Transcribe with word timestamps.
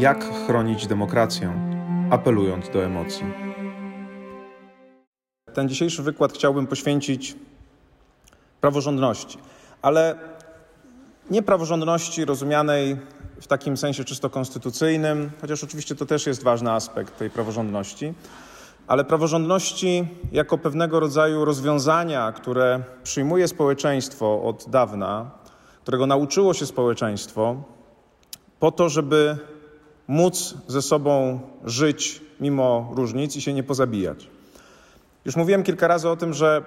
Jak 0.00 0.46
chronić 0.46 0.86
demokrację, 0.86 1.52
apelując 2.10 2.70
do 2.70 2.84
emocji. 2.84 3.24
Ten 5.54 5.68
dzisiejszy 5.68 6.02
wykład 6.02 6.32
chciałbym 6.32 6.66
poświęcić 6.66 7.36
praworządności, 8.60 9.38
ale 9.82 10.18
nie 11.30 11.42
praworządności 11.42 12.24
rozumianej 12.24 12.96
w 13.40 13.46
takim 13.46 13.76
sensie 13.76 14.04
czysto 14.04 14.30
konstytucyjnym, 14.30 15.30
chociaż 15.40 15.64
oczywiście 15.64 15.94
to 15.94 16.06
też 16.06 16.26
jest 16.26 16.42
ważny 16.42 16.72
aspekt 16.72 17.18
tej 17.18 17.30
praworządności, 17.30 18.14
ale 18.86 19.04
praworządności 19.04 20.08
jako 20.32 20.58
pewnego 20.58 21.00
rodzaju 21.00 21.44
rozwiązania, 21.44 22.32
które 22.32 22.82
przyjmuje 23.02 23.48
społeczeństwo 23.48 24.42
od 24.42 24.64
dawna, 24.68 25.30
którego 25.82 26.06
nauczyło 26.06 26.54
się 26.54 26.66
społeczeństwo, 26.66 27.56
po 28.60 28.72
to, 28.72 28.88
żeby 28.88 29.38
móc 30.10 30.54
ze 30.66 30.82
sobą 30.82 31.40
żyć 31.64 32.22
mimo 32.40 32.92
różnic 32.94 33.36
i 33.36 33.40
się 33.40 33.52
nie 33.52 33.62
pozabijać. 33.62 34.28
Już 35.24 35.36
mówiłem 35.36 35.62
kilka 35.62 35.88
razy 35.88 36.08
o 36.08 36.16
tym, 36.16 36.34
że 36.34 36.62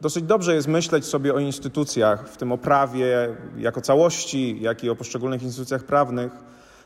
dosyć 0.00 0.24
dobrze 0.24 0.54
jest 0.54 0.68
myśleć 0.68 1.04
sobie 1.04 1.34
o 1.34 1.38
instytucjach, 1.38 2.28
w 2.28 2.36
tym 2.36 2.52
o 2.52 2.58
prawie 2.58 3.36
jako 3.56 3.80
całości, 3.80 4.58
jak 4.60 4.84
i 4.84 4.90
o 4.90 4.96
poszczególnych 4.96 5.42
instytucjach 5.42 5.84
prawnych, 5.84 6.32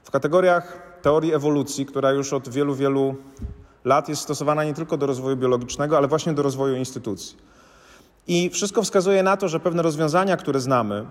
w 0.02 0.10
kategoriach 0.10 0.82
teorii 1.02 1.34
ewolucji, 1.34 1.86
która 1.86 2.10
już 2.10 2.32
od 2.32 2.48
wielu, 2.48 2.74
wielu 2.74 3.16
lat 3.84 4.08
jest 4.08 4.22
stosowana 4.22 4.64
nie 4.64 4.74
tylko 4.74 4.96
do 4.96 5.06
rozwoju 5.06 5.36
biologicznego, 5.36 5.96
ale 5.96 6.08
właśnie 6.08 6.32
do 6.32 6.42
rozwoju 6.42 6.76
instytucji. 6.76 7.36
I 8.26 8.50
wszystko 8.50 8.82
wskazuje 8.82 9.22
na 9.22 9.36
to, 9.36 9.48
że 9.48 9.60
pewne 9.60 9.82
rozwiązania, 9.82 10.36
które 10.36 10.60
znamy, 10.60 11.06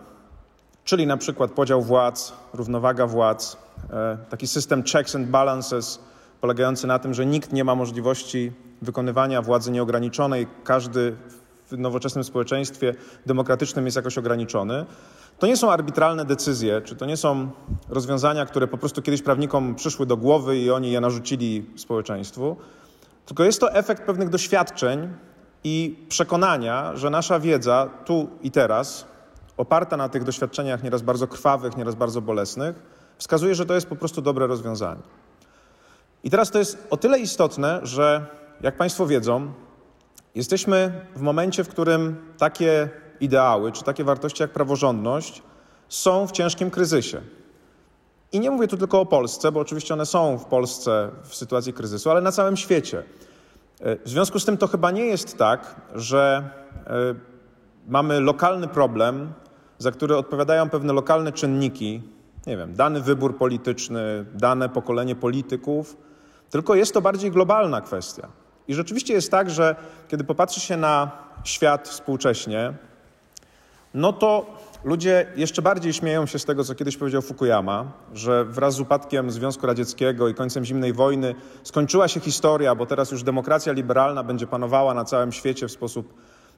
czyli 0.87 1.07
na 1.07 1.17
przykład 1.17 1.51
podział 1.51 1.81
władz, 1.81 2.33
równowaga 2.53 3.07
władz, 3.07 3.57
e, 3.89 4.17
taki 4.29 4.47
system 4.47 4.83
checks 4.83 5.15
and 5.15 5.27
balances, 5.27 5.99
polegający 6.41 6.87
na 6.87 6.99
tym, 6.99 7.13
że 7.13 7.25
nikt 7.25 7.53
nie 7.53 7.63
ma 7.63 7.75
możliwości 7.75 8.51
wykonywania 8.81 9.41
władzy 9.41 9.71
nieograniczonej, 9.71 10.47
każdy 10.63 11.15
w 11.71 11.77
nowoczesnym 11.77 12.23
społeczeństwie 12.23 12.95
demokratycznym 13.25 13.85
jest 13.85 13.97
jakoś 13.97 14.17
ograniczony. 14.17 14.85
To 15.39 15.47
nie 15.47 15.57
są 15.57 15.71
arbitralne 15.71 16.25
decyzje, 16.25 16.81
czy 16.81 16.95
to 16.95 17.05
nie 17.05 17.17
są 17.17 17.49
rozwiązania, 17.89 18.45
które 18.45 18.67
po 18.67 18.77
prostu 18.77 19.01
kiedyś 19.01 19.21
prawnikom 19.21 19.75
przyszły 19.75 20.05
do 20.05 20.17
głowy 20.17 20.57
i 20.57 20.71
oni 20.71 20.91
je 20.91 21.01
narzucili 21.01 21.65
społeczeństwu, 21.75 22.57
tylko 23.25 23.43
jest 23.43 23.59
to 23.59 23.73
efekt 23.73 24.03
pewnych 24.03 24.29
doświadczeń 24.29 25.13
i 25.63 26.05
przekonania, 26.09 26.95
że 26.95 27.09
nasza 27.09 27.39
wiedza 27.39 27.89
tu 28.05 28.29
i 28.41 28.51
teraz, 28.51 29.16
oparta 29.57 29.97
na 29.97 30.09
tych 30.09 30.23
doświadczeniach 30.23 30.83
nieraz 30.83 31.01
bardzo 31.01 31.27
krwawych, 31.27 31.77
nieraz 31.77 31.95
bardzo 31.95 32.21
bolesnych, 32.21 32.75
wskazuje, 33.17 33.55
że 33.55 33.65
to 33.65 33.73
jest 33.73 33.87
po 33.87 33.95
prostu 33.95 34.21
dobre 34.21 34.47
rozwiązanie. 34.47 35.01
I 36.23 36.29
teraz 36.29 36.51
to 36.51 36.59
jest 36.59 36.87
o 36.89 36.97
tyle 36.97 37.19
istotne, 37.19 37.79
że 37.83 38.25
jak 38.61 38.77
Państwo 38.77 39.07
wiedzą, 39.07 39.51
jesteśmy 40.35 41.05
w 41.15 41.21
momencie, 41.21 41.63
w 41.63 41.69
którym 41.69 42.15
takie 42.37 42.89
ideały 43.19 43.71
czy 43.71 43.83
takie 43.83 44.03
wartości 44.03 44.43
jak 44.43 44.51
praworządność 44.51 45.43
są 45.89 46.27
w 46.27 46.31
ciężkim 46.31 46.71
kryzysie. 46.71 47.21
I 48.31 48.39
nie 48.39 48.51
mówię 48.51 48.67
tu 48.67 48.77
tylko 48.77 49.01
o 49.01 49.05
Polsce, 49.05 49.51
bo 49.51 49.59
oczywiście 49.59 49.93
one 49.93 50.05
są 50.05 50.37
w 50.37 50.45
Polsce 50.45 51.09
w 51.23 51.35
sytuacji 51.35 51.73
kryzysu, 51.73 52.11
ale 52.11 52.21
na 52.21 52.31
całym 52.31 52.57
świecie. 52.57 53.03
W 53.79 54.09
związku 54.09 54.39
z 54.39 54.45
tym 54.45 54.57
to 54.57 54.67
chyba 54.67 54.91
nie 54.91 55.05
jest 55.05 55.37
tak, 55.37 55.75
że 55.95 56.49
e, 56.87 56.91
mamy 57.87 58.19
lokalny 58.19 58.67
problem, 58.67 59.33
za 59.77 59.91
który 59.91 60.17
odpowiadają 60.17 60.69
pewne 60.69 60.93
lokalne 60.93 61.31
czynniki, 61.31 62.01
nie 62.47 62.57
wiem, 62.57 62.73
dany 62.73 63.01
wybór 63.01 63.37
polityczny, 63.37 64.25
dane 64.33 64.69
pokolenie 64.69 65.15
polityków, 65.15 65.97
tylko 66.49 66.75
jest 66.75 66.93
to 66.93 67.01
bardziej 67.01 67.31
globalna 67.31 67.81
kwestia. 67.81 68.27
I 68.67 68.73
rzeczywiście 68.73 69.13
jest 69.13 69.31
tak, 69.31 69.49
że 69.49 69.75
kiedy 70.07 70.23
popatrzy 70.23 70.59
się 70.59 70.77
na 70.77 71.11
świat 71.43 71.87
współcześnie, 71.87 72.73
no 73.93 74.13
to 74.13 74.45
ludzie 74.83 75.27
jeszcze 75.35 75.61
bardziej 75.61 75.93
śmieją 75.93 76.25
się 76.25 76.39
z 76.39 76.45
tego, 76.45 76.63
co 76.63 76.75
kiedyś 76.75 76.97
powiedział 76.97 77.21
Fukuyama, 77.21 77.91
że 78.13 78.45
wraz 78.45 78.75
z 78.75 78.79
upadkiem 78.79 79.31
Związku 79.31 79.67
Radzieckiego 79.67 80.27
i 80.27 80.33
końcem 80.33 80.65
zimnej 80.65 80.93
wojny 80.93 81.35
skończyła 81.63 82.07
się 82.07 82.19
historia, 82.19 82.75
bo 82.75 82.85
teraz 82.85 83.11
już 83.11 83.23
demokracja 83.23 83.73
liberalna 83.73 84.23
będzie 84.23 84.47
panowała 84.47 84.93
na 84.93 85.05
całym 85.05 85.31
świecie 85.31 85.67
w 85.67 85.71
sposób 85.71 86.13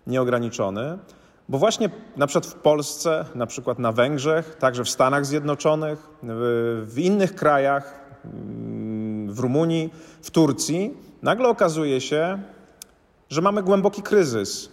nieograniczony. 0.07 0.97
Bo 1.49 1.57
właśnie 1.57 1.89
na 2.17 2.27
przykład 2.27 2.45
w 2.45 2.55
Polsce, 2.55 3.25
na 3.35 3.45
przykład 3.45 3.79
na 3.79 3.91
Węgrzech, 3.91 4.55
także 4.55 4.83
w 4.83 4.89
Stanach 4.89 5.25
Zjednoczonych, 5.25 6.09
w 6.83 6.93
innych 6.97 7.35
krajach, 7.35 8.09
w 9.27 9.39
Rumunii, 9.39 9.93
w 10.21 10.31
Turcji, 10.31 10.97
nagle 11.21 11.47
okazuje 11.47 12.01
się, 12.01 12.43
że 13.29 13.41
mamy 13.41 13.63
głęboki 13.63 14.01
kryzys 14.01 14.69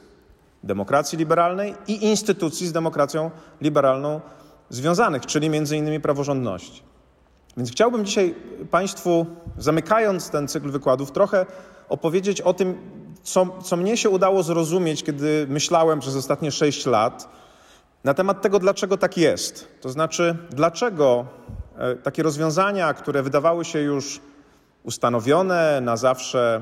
demokracji 0.64 1.18
liberalnej 1.18 1.74
i 1.88 2.04
instytucji 2.04 2.66
z 2.66 2.72
demokracją 2.72 3.30
liberalną 3.60 4.20
związanych, 4.68 5.26
czyli 5.26 5.50
między 5.50 5.76
innymi 5.76 6.00
praworządności. 6.00 6.82
Więc 7.56 7.70
chciałbym 7.70 8.04
dzisiaj 8.04 8.34
Państwu, 8.70 9.26
zamykając 9.58 10.30
ten 10.30 10.48
cykl 10.48 10.70
wykładów, 10.70 11.12
trochę 11.12 11.46
opowiedzieć 11.88 12.40
o 12.40 12.54
tym, 12.54 12.78
co, 13.26 13.46
co 13.62 13.76
mnie 13.76 13.96
się 13.96 14.10
udało 14.10 14.42
zrozumieć, 14.42 15.02
kiedy 15.02 15.46
myślałem 15.48 16.00
przez 16.00 16.16
ostatnie 16.16 16.52
sześć 16.52 16.86
lat 16.86 17.28
na 18.04 18.14
temat 18.14 18.42
tego, 18.42 18.58
dlaczego 18.58 18.96
tak 18.96 19.16
jest. 19.16 19.68
To 19.80 19.88
znaczy, 19.88 20.36
dlaczego 20.50 21.26
e, 21.78 21.96
takie 21.96 22.22
rozwiązania, 22.22 22.94
które 22.94 23.22
wydawały 23.22 23.64
się 23.64 23.78
już 23.78 24.20
ustanowione, 24.82 25.80
na 25.80 25.96
zawsze 25.96 26.60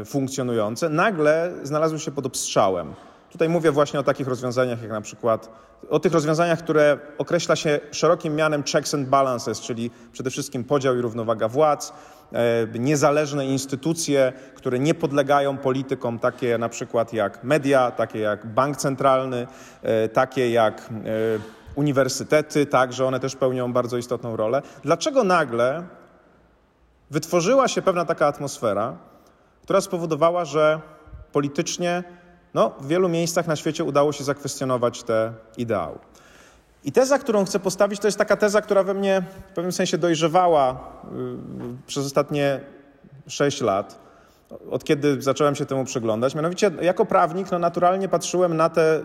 e, 0.00 0.04
funkcjonujące, 0.04 0.88
nagle 0.88 1.52
znalazły 1.62 1.98
się 1.98 2.10
pod 2.10 2.26
obstrzałem. 2.26 2.94
Tutaj 3.30 3.48
mówię 3.48 3.72
właśnie 3.72 4.00
o 4.00 4.02
takich 4.02 4.28
rozwiązaniach, 4.28 4.82
jak 4.82 4.90
na 4.90 5.00
przykład 5.00 5.50
o 5.90 6.00
tych 6.00 6.12
rozwiązaniach, 6.12 6.58
które 6.58 6.98
określa 7.18 7.56
się 7.56 7.80
szerokim 7.90 8.34
mianem 8.34 8.62
checks 8.62 8.94
and 8.94 9.08
balances, 9.08 9.60
czyli 9.60 9.90
przede 10.12 10.30
wszystkim 10.30 10.64
podział 10.64 10.96
i 10.96 11.00
równowaga 11.00 11.48
władz, 11.48 11.92
niezależne 12.78 13.46
instytucje, 13.46 14.32
które 14.54 14.78
nie 14.78 14.94
podlegają 14.94 15.56
politykom, 15.56 16.18
takie 16.18 16.58
na 16.58 16.68
przykład 16.68 17.12
jak 17.12 17.44
media, 17.44 17.90
takie 17.90 18.18
jak 18.18 18.46
bank 18.46 18.76
centralny, 18.76 19.46
e, 19.82 20.08
takie 20.08 20.50
jak 20.50 20.88
uniwersytety, 21.74 22.66
tak, 22.66 22.92
że 22.92 23.06
one 23.06 23.20
też 23.20 23.36
pełnią 23.36 23.72
bardzo 23.72 23.96
istotną 23.96 24.36
rolę. 24.36 24.62
Dlaczego 24.82 25.24
nagle 25.24 25.86
wytworzyła 27.10 27.68
się 27.68 27.82
pewna 27.82 28.04
taka 28.04 28.26
atmosfera, 28.26 28.96
która 29.62 29.80
spowodowała, 29.80 30.44
że 30.44 30.80
politycznie 31.32 32.04
no, 32.54 32.70
w 32.80 32.86
wielu 32.86 33.08
miejscach 33.08 33.46
na 33.46 33.56
świecie 33.56 33.84
udało 33.84 34.12
się 34.12 34.24
zakwestionować 34.24 35.02
te 35.02 35.32
ideały. 35.56 35.98
I 36.84 36.92
teza, 36.92 37.18
którą 37.18 37.44
chcę 37.44 37.58
postawić, 37.58 38.00
to 38.00 38.08
jest 38.08 38.18
taka 38.18 38.36
teza, 38.36 38.60
która 38.60 38.82
we 38.82 38.94
mnie 38.94 39.22
w 39.50 39.54
pewnym 39.54 39.72
sensie 39.72 39.98
dojrzewała 39.98 40.90
yy, 41.12 41.76
przez 41.86 42.06
ostatnie 42.06 42.60
sześć 43.26 43.60
lat, 43.60 43.98
od 44.70 44.84
kiedy 44.84 45.22
zacząłem 45.22 45.54
się 45.54 45.66
temu 45.66 45.84
przyglądać. 45.84 46.34
Mianowicie, 46.34 46.70
jako 46.82 47.06
prawnik, 47.06 47.50
no, 47.50 47.58
naturalnie 47.58 48.08
patrzyłem 48.08 48.56
na 48.56 48.68
te 48.68 49.00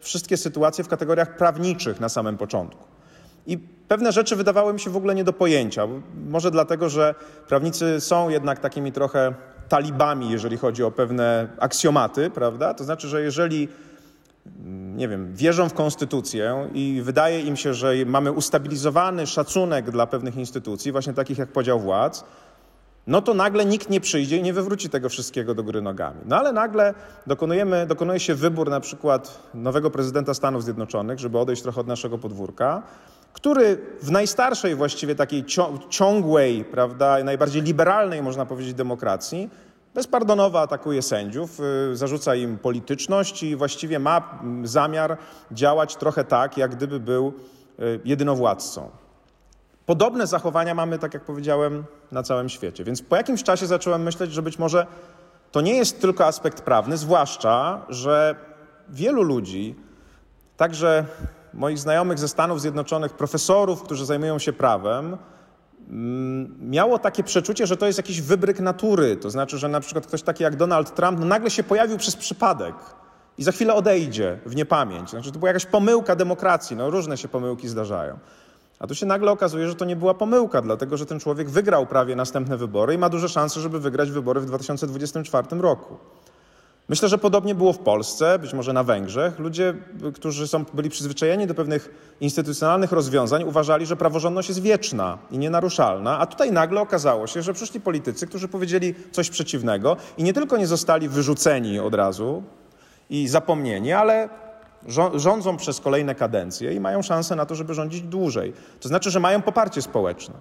wszystkie 0.00 0.36
sytuacje 0.36 0.84
w 0.84 0.88
kategoriach 0.88 1.36
prawniczych 1.36 2.00
na 2.00 2.08
samym 2.08 2.36
początku. 2.36 2.84
I 3.46 3.58
pewne 3.88 4.12
rzeczy 4.12 4.36
wydawały 4.36 4.72
mi 4.72 4.80
się 4.80 4.90
w 4.90 4.96
ogóle 4.96 5.14
nie 5.14 5.24
do 5.24 5.32
pojęcia. 5.32 5.86
Może 6.28 6.50
dlatego, 6.50 6.88
że 6.88 7.14
prawnicy 7.48 8.00
są 8.00 8.28
jednak 8.28 8.58
takimi 8.58 8.92
trochę 8.92 9.34
talibami, 9.68 10.30
jeżeli 10.30 10.56
chodzi 10.56 10.84
o 10.84 10.90
pewne 10.90 11.48
aksjomaty, 11.58 12.30
prawda? 12.30 12.74
To 12.74 12.84
znaczy, 12.84 13.08
że 13.08 13.22
jeżeli 13.22 13.68
nie 14.96 15.08
wiem, 15.08 15.34
wierzą 15.34 15.68
w 15.68 15.74
konstytucję 15.74 16.68
i 16.74 17.00
wydaje 17.04 17.40
im 17.40 17.56
się, 17.56 17.74
że 17.74 17.94
mamy 18.06 18.32
ustabilizowany 18.32 19.26
szacunek 19.26 19.90
dla 19.90 20.06
pewnych 20.06 20.36
instytucji, 20.36 20.92
właśnie 20.92 21.12
takich 21.12 21.38
jak 21.38 21.52
podział 21.52 21.80
władz, 21.80 22.24
no 23.06 23.22
to 23.22 23.34
nagle 23.34 23.64
nikt 23.64 23.90
nie 23.90 24.00
przyjdzie 24.00 24.36
i 24.36 24.42
nie 24.42 24.52
wywróci 24.52 24.88
tego 24.88 25.08
wszystkiego 25.08 25.54
do 25.54 25.62
góry 25.62 25.82
nogami. 25.82 26.20
No 26.26 26.36
ale 26.36 26.52
nagle 26.52 26.94
dokonujemy, 27.26 27.86
dokonuje 27.86 28.20
się 28.20 28.34
wybór 28.34 28.70
na 28.70 28.80
przykład 28.80 29.42
nowego 29.54 29.90
prezydenta 29.90 30.34
Stanów 30.34 30.64
Zjednoczonych, 30.64 31.18
żeby 31.18 31.38
odejść 31.38 31.62
trochę 31.62 31.80
od 31.80 31.86
naszego 31.86 32.18
podwórka, 32.18 32.82
który 33.32 33.78
w 34.02 34.10
najstarszej 34.10 34.74
właściwie 34.74 35.14
takiej 35.14 35.44
ciągłej, 35.88 36.64
prawda, 36.64 37.24
najbardziej 37.24 37.62
liberalnej, 37.62 38.22
można 38.22 38.46
powiedzieć, 38.46 38.74
demokracji, 38.74 39.50
bezpardonowo 39.96 40.60
atakuje 40.60 41.02
sędziów, 41.02 41.60
y, 41.92 41.96
zarzuca 41.96 42.34
im 42.34 42.58
polityczność 42.58 43.42
i 43.42 43.56
właściwie 43.56 43.98
ma 43.98 44.40
zamiar 44.64 45.16
działać 45.52 45.96
trochę 45.96 46.24
tak, 46.24 46.56
jak 46.56 46.76
gdyby 46.76 47.00
był 47.00 47.32
y, 47.80 48.00
jedynowładcą. 48.04 48.90
Podobne 49.86 50.26
zachowania 50.26 50.74
mamy, 50.74 50.98
tak 50.98 51.14
jak 51.14 51.24
powiedziałem, 51.24 51.84
na 52.12 52.22
całym 52.22 52.48
świecie. 52.48 52.84
Więc 52.84 53.02
po 53.02 53.16
jakimś 53.16 53.42
czasie 53.42 53.66
zacząłem 53.66 54.02
myśleć, 54.02 54.32
że 54.32 54.42
być 54.42 54.58
może 54.58 54.86
to 55.52 55.60
nie 55.60 55.76
jest 55.76 56.00
tylko 56.00 56.26
aspekt 56.26 56.60
prawny, 56.60 56.96
zwłaszcza, 56.96 57.80
że 57.88 58.34
wielu 58.88 59.22
ludzi, 59.22 59.74
także 60.56 61.04
moich 61.54 61.78
znajomych 61.78 62.18
ze 62.18 62.28
Stanów 62.28 62.60
Zjednoczonych, 62.60 63.12
profesorów, 63.12 63.82
którzy 63.82 64.06
zajmują 64.06 64.38
się 64.38 64.52
prawem, 64.52 65.16
miało 66.60 66.98
takie 66.98 67.22
przeczucie, 67.22 67.66
że 67.66 67.76
to 67.76 67.86
jest 67.86 67.98
jakiś 67.98 68.20
wybryk 68.20 68.60
natury. 68.60 69.16
To 69.16 69.30
znaczy, 69.30 69.58
że 69.58 69.68
na 69.68 69.80
przykład 69.80 70.06
ktoś 70.06 70.22
taki 70.22 70.42
jak 70.42 70.56
Donald 70.56 70.94
Trump 70.94 71.20
no 71.20 71.26
nagle 71.26 71.50
się 71.50 71.62
pojawił 71.62 71.98
przez 71.98 72.16
przypadek 72.16 72.74
i 73.38 73.44
za 73.44 73.52
chwilę 73.52 73.74
odejdzie 73.74 74.38
w 74.46 74.56
niepamięć. 74.56 75.10
Znaczy, 75.10 75.32
to 75.32 75.38
była 75.38 75.48
jakaś 75.48 75.66
pomyłka 75.66 76.16
demokracji. 76.16 76.76
No, 76.76 76.90
różne 76.90 77.16
się 77.16 77.28
pomyłki 77.28 77.68
zdarzają. 77.68 78.18
A 78.78 78.86
tu 78.86 78.94
się 78.94 79.06
nagle 79.06 79.30
okazuje, 79.30 79.68
że 79.68 79.74
to 79.74 79.84
nie 79.84 79.96
była 79.96 80.14
pomyłka, 80.14 80.62
dlatego 80.62 80.96
że 80.96 81.06
ten 81.06 81.20
człowiek 81.20 81.50
wygrał 81.50 81.86
prawie 81.86 82.16
następne 82.16 82.56
wybory 82.56 82.94
i 82.94 82.98
ma 82.98 83.08
duże 83.08 83.28
szanse, 83.28 83.60
żeby 83.60 83.80
wygrać 83.80 84.10
wybory 84.10 84.40
w 84.40 84.46
2024 84.46 85.48
roku. 85.60 85.96
Myślę, 86.88 87.08
że 87.08 87.18
podobnie 87.18 87.54
było 87.54 87.72
w 87.72 87.78
Polsce, 87.78 88.38
być 88.38 88.52
może 88.52 88.72
na 88.72 88.84
Węgrzech. 88.84 89.38
Ludzie, 89.38 89.74
którzy 90.14 90.48
są, 90.48 90.64
byli 90.74 90.90
przyzwyczajeni 90.90 91.46
do 91.46 91.54
pewnych 91.54 92.14
instytucjonalnych 92.20 92.92
rozwiązań, 92.92 93.44
uważali, 93.44 93.86
że 93.86 93.96
praworządność 93.96 94.48
jest 94.48 94.62
wieczna 94.62 95.18
i 95.30 95.38
nienaruszalna, 95.38 96.18
a 96.18 96.26
tutaj 96.26 96.52
nagle 96.52 96.80
okazało 96.80 97.26
się, 97.26 97.42
że 97.42 97.54
przyszli 97.54 97.80
politycy, 97.80 98.26
którzy 98.26 98.48
powiedzieli 98.48 98.94
coś 99.12 99.30
przeciwnego 99.30 99.96
i 100.18 100.22
nie 100.22 100.32
tylko 100.32 100.56
nie 100.56 100.66
zostali 100.66 101.08
wyrzuceni 101.08 101.78
od 101.78 101.94
razu 101.94 102.42
i 103.10 103.28
zapomnieni, 103.28 103.92
ale 103.92 104.28
rządzą 105.14 105.56
przez 105.56 105.80
kolejne 105.80 106.14
kadencje 106.14 106.72
i 106.72 106.80
mają 106.80 107.02
szansę 107.02 107.36
na 107.36 107.46
to, 107.46 107.54
żeby 107.54 107.74
rządzić 107.74 108.02
dłużej. 108.02 108.52
To 108.80 108.88
znaczy, 108.88 109.10
że 109.10 109.20
mają 109.20 109.42
poparcie 109.42 109.82
społeczne. 109.82 110.34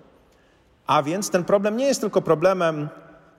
A 0.87 1.03
więc 1.03 1.29
ten 1.29 1.43
problem 1.43 1.77
nie 1.77 1.85
jest 1.85 2.01
tylko 2.01 2.21
problemem 2.21 2.89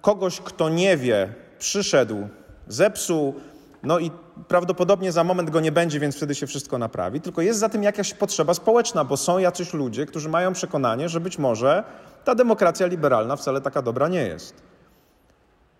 kogoś, 0.01 0.41
kto 0.41 0.69
nie 0.69 0.97
wie, 0.97 1.35
przyszedł, 1.59 2.29
zepsuł, 2.69 3.35
no 3.83 3.99
i 3.99 4.11
prawdopodobnie 4.49 5.13
za 5.13 5.25
moment 5.25 5.51
go 5.51 5.61
nie 5.61 5.73
będzie, 5.73 6.01
więc 6.01 6.17
wtedy 6.17 6.35
się 6.35 6.47
wszystko 6.47 6.79
naprawi, 6.79 7.21
tylko 7.21 7.43
jest 7.43 7.61
za 7.61 7.69
tym 7.69 7.83
jakaś 7.83 8.15
potrzeba 8.15 8.55
społeczna, 8.55 9.05
bo 9.05 9.17
są 9.17 9.39
jacyś 9.39 9.75
ludzie, 9.75 10.07
którzy 10.07 10.29
mają 10.29 10.53
przekonanie, 10.53 11.09
że 11.09 11.21
być 11.21 11.39
może 11.39 11.85
ta 12.25 12.35
demokracja 12.35 12.87
liberalna 12.87 13.37
wcale 13.37 13.61
taka 13.61 13.83
dobra 13.83 14.09
nie 14.09 14.23
jest. 14.23 14.55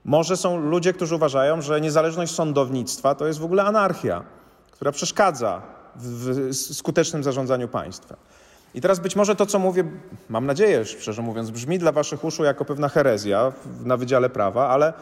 Może 0.05 0.37
są 0.37 0.61
ludzie, 0.61 0.93
którzy 0.93 1.15
uważają, 1.15 1.63
że 1.63 1.81
niezależność 1.81 2.35
sądownictwa 2.35 3.15
to 3.15 3.27
jest 3.27 3.39
w 3.39 3.45
ogóle 3.45 3.65
anarchia, 3.65 4.23
która 4.71 4.93
przeszkadza 4.93 5.63
w 5.97 6.55
skutecznym 6.55 7.25
zarządzaniu 7.25 7.69
państwem. 7.69 8.17
I 8.75 8.81
teraz 8.81 8.99
być 8.99 9.17
może 9.17 9.37
to, 9.37 9.47
co 9.47 9.59
mówię, 9.59 9.85
mam 10.29 10.47
nadzieję, 10.47 10.85
szczerze 10.85 11.23
mówiąc, 11.23 11.51
brzmi 11.51 11.79
dla 11.79 11.93
waszych 11.93 12.25
uszu 12.25 12.45
jako 12.45 12.65
pewna 12.65 12.89
herezja 12.89 13.53
na 13.85 13.97
Wydziale 13.97 14.31
Prawa, 14.31 14.69
ale 14.69 14.93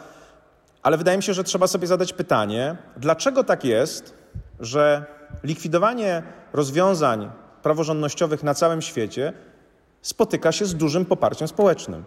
ale 0.85 0.97
wydaje 0.97 1.17
mi 1.17 1.23
się, 1.23 1.33
że 1.33 1.43
trzeba 1.43 1.67
sobie 1.67 1.87
zadać 1.87 2.13
pytanie, 2.13 2.75
dlaczego 2.97 3.43
tak 3.43 3.63
jest, 3.63 4.13
że 4.59 5.05
likwidowanie 5.43 6.23
rozwiązań 6.53 7.31
praworządnościowych 7.63 8.43
na 8.43 8.53
całym 8.53 8.81
świecie 8.81 9.33
spotyka 10.01 10.51
się 10.51 10.65
z 10.65 10.75
dużym 10.75 11.05
poparciem 11.05 11.47
społecznym. 11.47 12.03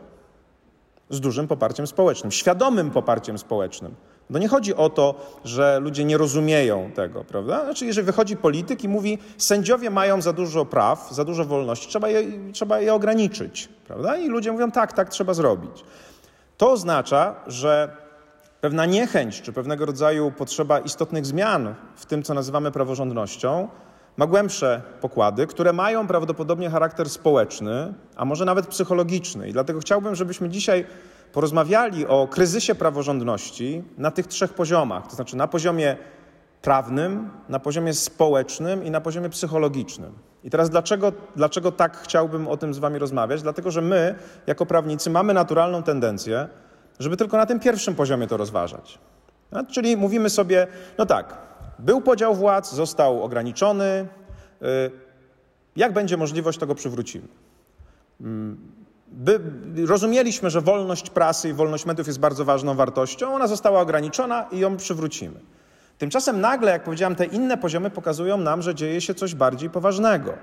Z 1.11 1.21
dużym 1.21 1.49
poparciem 1.49 1.87
społecznym, 1.87 2.33
świadomym 2.33 2.91
poparciem 2.91 3.39
społecznym. 3.39 3.95
No 4.31 4.39
nie 4.39 4.49
chodzi 4.49 4.75
o 4.75 4.91
to, 4.91 5.15
że 5.45 5.81
ludzie 5.81 6.05
nie 6.05 6.19
rozumieją 6.19 6.91
tego, 6.95 7.25
prawda? 7.25 7.65
Znaczy, 7.65 7.87
jeżeli 7.87 8.07
wychodzi 8.07 8.37
polityk 8.37 8.85
i 8.85 8.89
mówi, 8.89 9.19
sędziowie 9.39 9.91
mają 9.91 10.23
za 10.23 10.33
dużo 10.33 10.65
praw, 10.65 11.09
za 11.11 11.25
dużo 11.25 11.45
wolności, 11.45 11.89
trzeba 11.89 12.09
je, 12.09 12.53
trzeba 12.53 12.81
je 12.81 12.95
ograniczyć, 12.95 13.69
prawda? 13.87 14.17
I 14.17 14.29
ludzie 14.29 14.53
mówią, 14.53 14.71
tak, 14.71 14.93
tak 14.93 15.09
trzeba 15.09 15.35
zrobić. 15.35 15.85
To 16.57 16.73
oznacza, 16.73 17.35
że 17.47 17.97
pewna 18.61 18.87
niechęć 18.87 19.43
czy 19.43 19.53
pewnego 19.53 19.87
rodzaju 19.87 20.31
potrzeba 20.31 20.79
istotnych 20.79 21.27
zmian 21.27 21.75
w 21.97 22.07
tym, 22.07 22.23
co 22.23 22.35
nazywamy 22.35 22.71
praworządnością, 22.71 23.69
ma 24.17 24.27
głębsze 24.27 24.83
pokłady, 25.01 25.47
które 25.47 25.73
mają 25.73 26.07
prawdopodobnie 26.07 26.71
charakter 26.71 27.11
społeczny, 27.11 27.95
a 28.17 28.25
może 28.25 28.45
nawet 28.45 28.67
psychologiczny. 28.67 29.49
I 29.49 29.53
dlatego 29.53 29.81
chciałbym, 29.81 30.15
żebyśmy 30.15 30.49
dzisiaj 30.49 30.87
porozmawiali 31.33 32.07
o 32.07 32.29
kryzysie 32.31 32.75
praworządności 32.75 33.85
na 33.99 34.11
tych 34.11 34.27
trzech 34.27 34.55
poziomach, 34.55 35.07
to 35.07 35.17
znaczy 35.17 35.37
na 35.37 35.49
poziomie 35.49 35.97
prawnym, 36.63 37.31
na 37.49 37.59
poziomie 37.59 37.95
społecznym 37.95 38.85
i 38.85 38.91
na 38.91 39.01
poziomie 39.01 39.29
psychologicznym. 39.29 40.13
I 40.45 40.51
teraz 40.51 40.71
dlaczego, 40.71 41.13
dlaczego 41.37 41.73
tak 41.73 41.97
chciałbym 41.97 42.49
o 42.49 42.57
tym 42.57 42.75
z 42.75 42.79
Wami 42.79 42.99
rozmawiać? 42.99 43.43
Dlatego, 43.43 43.71
że 43.71 43.83
my, 43.83 44.15
jako 44.47 44.67
prawnicy, 44.67 45.11
mamy 45.11 45.35
naturalną 45.35 45.83
tendencję, 45.83 46.49
żeby 46.99 47.17
tylko 47.17 47.37
na 47.37 47.47
tym 47.47 47.61
pierwszym 47.61 47.95
poziomie 47.95 48.27
to 48.27 48.37
rozważać. 48.37 48.99
No, 49.53 49.65
czyli 49.67 49.97
mówimy 49.97 50.31
sobie, 50.31 50.67
no 50.99 51.07
tak, 51.07 51.35
był 51.79 52.01
podział 52.01 52.35
władz, 52.35 52.73
został 52.73 53.23
ograniczony. 53.23 54.07
Y, 54.63 54.91
jak 55.77 55.93
będzie 55.93 56.17
możliwość, 56.17 56.59
to 56.59 56.67
go 56.67 56.75
przywrócimy. 56.75 57.29
Mm, 58.21 58.59
by, 59.09 59.41
rozumieliśmy, 59.87 60.51
że 60.51 60.61
wolność 60.61 61.11
prasy 61.11 61.49
i 61.49 61.53
wolność 61.53 61.87
mediów 61.87 62.07
jest 62.07 62.21
bardzo 62.21 62.45
ważną 62.45 62.75
wartością, 62.75 63.35
ona 63.35 63.47
została 63.47 63.81
ograniczona 63.81 64.47
i 64.53 64.59
ją 64.59 64.77
przywrócimy. 64.77 65.41
Tymczasem 65.99 66.41
nagle, 66.41 66.71
jak 66.71 66.85
powiedziałem, 66.85 67.17
te 67.17 67.25
inne 67.25 67.59
poziomy 67.59 67.91
pokazują 67.91 68.37
nam, 68.39 68.63
że 68.63 68.75
dzieje 68.75 69.01
się 69.01 69.15
coś 69.15 69.35
bardziej 69.35 69.71
poważnego. 69.71 70.35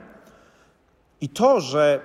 I 1.22 1.30
to, 1.30 1.60
że 1.60 2.00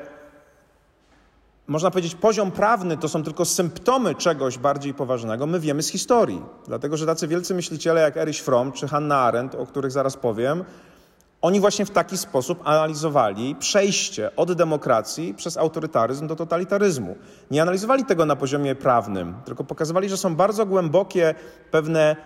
można 1.70 1.90
powiedzieć, 1.90 2.14
poziom 2.14 2.50
prawny 2.50 2.96
to 2.96 3.08
są 3.08 3.22
tylko 3.22 3.44
symptomy 3.44 4.14
czegoś 4.14 4.58
bardziej 4.58 4.94
poważnego, 4.94 5.46
my 5.46 5.60
wiemy 5.60 5.82
z 5.82 5.88
historii. 5.88 6.42
Dlatego, 6.66 6.96
że 6.96 7.06
tacy 7.06 7.28
wielcy 7.28 7.54
myśliciele 7.54 8.00
jak 8.00 8.16
Erich 8.16 8.42
Fromm 8.42 8.72
czy 8.72 8.88
Hannah 8.88 9.18
Arendt, 9.18 9.54
o 9.54 9.66
których 9.66 9.92
zaraz 9.92 10.16
powiem, 10.16 10.64
oni 11.42 11.60
właśnie 11.60 11.84
w 11.84 11.90
taki 11.90 12.18
sposób 12.18 12.60
analizowali 12.64 13.54
przejście 13.54 14.36
od 14.36 14.52
demokracji 14.52 15.34
przez 15.34 15.56
autorytaryzm 15.56 16.26
do 16.26 16.36
totalitaryzmu. 16.36 17.16
Nie 17.50 17.62
analizowali 17.62 18.04
tego 18.04 18.26
na 18.26 18.36
poziomie 18.36 18.74
prawnym, 18.74 19.34
tylko 19.44 19.64
pokazywali, 19.64 20.08
że 20.08 20.16
są 20.16 20.36
bardzo 20.36 20.66
głębokie 20.66 21.34
pewne 21.70 22.16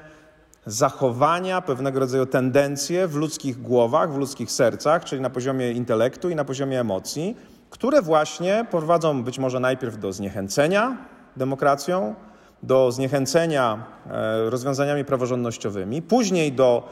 zachowania, 0.67 1.61
pewnego 1.61 2.00
rodzaju 2.00 2.26
tendencje 2.26 3.08
w 3.08 3.14
ludzkich 3.14 3.62
głowach, 3.62 4.12
w 4.12 4.17
ludzkich 4.17 4.52
sercach, 4.52 5.05
czyli 5.05 5.23
na 5.23 5.31
poziomie 5.31 5.73
intelektu 5.73 6.31
i 6.31 6.35
na 6.35 6.44
poziomie 6.44 6.81
emocji, 6.81 7.37
które 7.75 8.03
właśnie 8.03 8.67
prowadzą 8.71 9.23
być 9.23 9.38
może 9.38 9.61
najpierw 9.61 9.99
do 9.99 10.12
zniechęcenia 10.12 10.97
demokracją, 11.37 12.15
do 12.62 12.93
zniechęcenia 12.93 13.85
e, 14.11 14.50
rozwiązaniami 14.50 15.05
praworządnościowymi, 15.05 16.03
później 16.03 16.53
do 16.53 16.89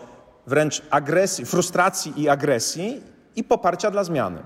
wręcz 0.46 0.82
agresji, 0.90 1.46
frustracji 1.46 2.20
i 2.22 2.28
agresji 2.28 3.00
i 3.36 3.44
poparcia 3.44 3.90
dla 3.90 4.04
zmiany. 4.04 4.42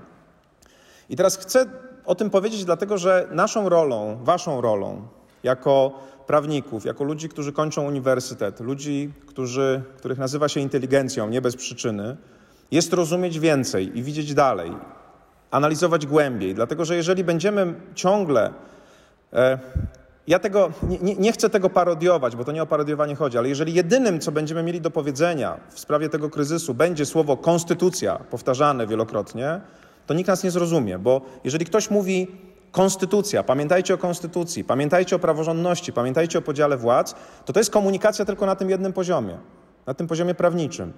I 1.09 1.15
teraz 1.15 1.37
chcę 1.37 1.65
o 2.05 2.15
tym 2.15 2.29
powiedzieć, 2.29 2.65
dlatego 2.65 2.97
że 2.97 3.27
naszą 3.31 3.69
rolą, 3.69 4.17
waszą 4.23 4.61
rolą, 4.61 5.07
jako 5.43 5.91
prawników, 6.27 6.85
jako 6.85 7.03
ludzi, 7.03 7.29
którzy 7.29 7.53
kończą 7.53 7.87
uniwersytet, 7.87 8.59
ludzi, 8.59 9.13
którzy, 9.25 9.81
których 9.97 10.17
nazywa 10.17 10.49
się 10.49 10.59
inteligencją, 10.59 11.29
nie 11.29 11.41
bez 11.41 11.55
przyczyny, 11.55 12.17
jest 12.71 12.93
rozumieć 12.93 13.39
więcej 13.39 13.97
i 13.97 14.03
widzieć 14.03 14.33
dalej, 14.33 14.71
analizować 15.51 16.05
głębiej, 16.05 16.55
dlatego 16.55 16.85
że 16.85 16.95
jeżeli 16.95 17.23
będziemy 17.23 17.73
ciągle. 17.95 18.53
E, 19.33 19.59
ja 20.27 20.39
tego 20.39 20.71
nie, 21.01 21.15
nie, 21.15 21.31
chcę 21.31 21.49
tego 21.49 21.69
parodiować, 21.69 22.35
bo 22.35 22.43
to 22.43 22.51
nie 22.51 22.63
o 22.63 22.65
parodiowanie 22.65 23.15
chodzi, 23.15 23.37
ale 23.37 23.49
jeżeli 23.49 23.73
jedynym, 23.73 24.19
co 24.19 24.31
będziemy 24.31 24.63
mieli 24.63 24.81
do 24.81 24.91
powiedzenia 24.91 25.57
w 25.69 25.79
sprawie 25.79 26.09
tego 26.09 26.29
kryzysu, 26.29 26.73
będzie 26.73 27.05
słowo 27.05 27.37
konstytucja 27.37 28.15
powtarzane 28.15 28.87
wielokrotnie, 28.87 29.61
to 30.07 30.13
nikt 30.13 30.27
nas 30.27 30.43
nie 30.43 30.51
zrozumie, 30.51 30.99
bo 30.99 31.21
jeżeli 31.43 31.65
ktoś 31.65 31.89
mówi 31.89 32.27
konstytucja, 32.71 33.43
pamiętajcie 33.43 33.93
o 33.93 33.97
konstytucji, 33.97 34.63
pamiętajcie 34.63 35.15
o 35.15 35.19
praworządności, 35.19 35.93
pamiętajcie 35.93 36.39
o 36.39 36.41
podziale 36.41 36.77
władz, 36.77 37.15
to 37.45 37.53
to 37.53 37.59
jest 37.59 37.71
komunikacja 37.71 38.25
tylko 38.25 38.45
na 38.45 38.55
tym 38.55 38.69
jednym 38.69 38.93
poziomie, 38.93 39.37
na 39.85 39.93
tym 39.93 40.07
poziomie 40.07 40.35
prawniczym. 40.35 40.93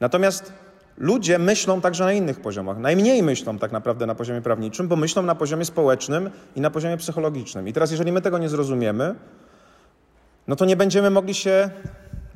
Natomiast 0.00 0.52
ludzie 0.98 1.38
myślą 1.38 1.80
także 1.80 2.04
na 2.04 2.12
innych 2.12 2.40
poziomach. 2.40 2.78
Najmniej 2.78 3.22
myślą 3.22 3.58
tak 3.58 3.72
naprawdę 3.72 4.06
na 4.06 4.14
poziomie 4.14 4.42
prawniczym, 4.42 4.88
bo 4.88 4.96
myślą 4.96 5.22
na 5.22 5.34
poziomie 5.34 5.64
społecznym 5.64 6.30
i 6.56 6.60
na 6.60 6.70
poziomie 6.70 6.96
psychologicznym. 6.96 7.68
I 7.68 7.72
teraz, 7.72 7.90
jeżeli 7.90 8.12
my 8.12 8.20
tego 8.20 8.38
nie 8.38 8.48
zrozumiemy, 8.48 9.14
no 10.48 10.56
to 10.56 10.64
nie 10.64 10.76
będziemy 10.76 11.10
mogli 11.10 11.34
się 11.34 11.70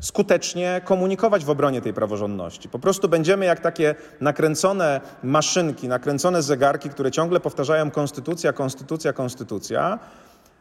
skutecznie 0.01 0.81
komunikować 0.85 1.45
w 1.45 1.51
obronie 1.51 1.81
tej 1.81 1.95
praworządności. 1.95 2.69
Po 2.69 2.79
prostu 2.79 3.09
będziemy 3.09 3.45
jak 3.45 3.61
takie 3.61 3.95
nakręcone 4.21 5.01
maszynki, 5.23 5.89
nakręcone 5.89 6.43
zegarki, 6.43 6.91
które 6.91 7.11
ciągle 7.11 7.41
powtarzają 7.41 7.91
konstytucja, 7.91 8.53
konstytucja, 8.53 9.13
konstytucja, 9.13 9.99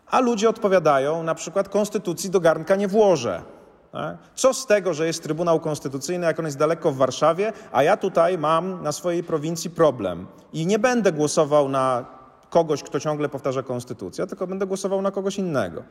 a 0.08 0.20
ludzie 0.20 0.50
odpowiadają 0.50 1.24
na 1.24 1.36
przykład 1.36 1.70
konstytucji 1.70 2.30
do 2.30 2.40
garnka 2.40 2.76
nie 2.76 2.88
włożę. 2.88 3.42
Tak? 3.96 4.18
Co 4.36 4.54
z 4.54 4.66
tego, 4.66 4.94
że 4.94 5.08
jest 5.08 5.24
Trybunał 5.24 5.60
Konstytucyjny, 5.60 6.26
jak 6.26 6.40
on 6.40 6.46
jest 6.46 6.58
daleko 6.58 6.92
w 6.92 6.98
Warszawie, 6.98 7.54
a 7.72 7.84
ja 7.84 7.98
tutaj 7.98 8.38
mam 8.38 8.84
na 8.84 8.92
swojej 8.92 9.24
prowincji 9.24 9.70
problem 9.70 10.28
i 10.54 10.66
nie 10.66 10.80
będę 10.80 11.12
głosował 11.12 11.70
na 11.70 12.06
kogoś, 12.50 12.84
kto 12.84 13.00
ciągle 13.00 13.30
powtarza 13.30 13.64
konstytucję, 13.64 14.28
tylko 14.28 14.48
będę 14.48 14.66
głosował 14.68 15.02
na 15.02 15.12
kogoś 15.12 15.38
innego. 15.38 15.84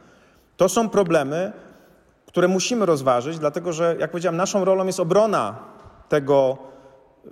To 0.57 0.69
są 0.69 0.89
problemy, 0.89 1.53
które 2.27 2.49
musimy 2.49 2.87
rozważyć, 2.87 3.39
dlatego 3.39 3.73
że, 3.73 3.97
jak 3.99 4.11
powiedziałem, 4.11 4.37
naszą 4.37 4.65
rolą 4.65 4.87
jest 4.87 5.01
obrona 5.01 5.59
tego 6.09 6.59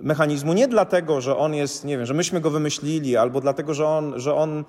mechanizmu 0.01 0.53
nie 0.53 0.67
dlatego, 0.67 1.21
że 1.21 1.37
on 1.37 1.53
jest, 1.53 1.85
nie 1.85 1.97
wiem, 1.97 2.05
że 2.05 2.13
myśmy 2.13 2.41
go 2.41 2.51
wymyślili, 2.51 3.17
albo 3.17 3.41
dlatego, 3.41 3.73
że 3.73 3.87
on, 3.87 4.19
że 4.19 4.35
on, 4.35 4.65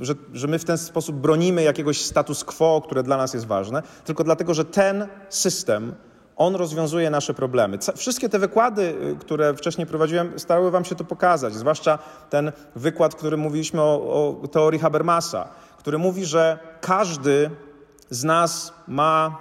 że, 0.00 0.14
że 0.32 0.46
my 0.46 0.58
w 0.58 0.64
ten 0.64 0.78
sposób 0.78 1.16
bronimy 1.16 1.62
jakiegoś 1.62 2.00
status 2.00 2.44
quo, 2.44 2.82
które 2.84 3.02
dla 3.02 3.16
nas 3.16 3.34
jest 3.34 3.46
ważne, 3.46 3.82
tylko 4.04 4.24
dlatego, 4.24 4.54
że 4.54 4.64
ten 4.64 5.06
system, 5.28 5.94
on 6.36 6.54
rozwiązuje 6.54 7.10
nasze 7.10 7.34
problemy. 7.34 7.78
Wszystkie 7.96 8.28
te 8.28 8.38
wykłady, 8.38 8.82
y, 8.82 9.16
które 9.20 9.54
wcześniej 9.54 9.86
prowadziłem, 9.86 10.38
starały 10.38 10.70
wam 10.70 10.84
się 10.84 10.94
to 10.94 11.04
pokazać, 11.04 11.54
zwłaszcza 11.54 11.98
ten 12.30 12.52
wykład, 12.76 13.14
który 13.14 13.36
mówiliśmy 13.36 13.82
o, 13.82 14.40
o 14.42 14.48
teorii 14.48 14.80
Habermasa, 14.80 15.48
który 15.78 15.98
mówi, 15.98 16.24
że 16.24 16.58
każdy 16.80 17.50
z 18.10 18.24
nas 18.24 18.72
ma 18.88 19.38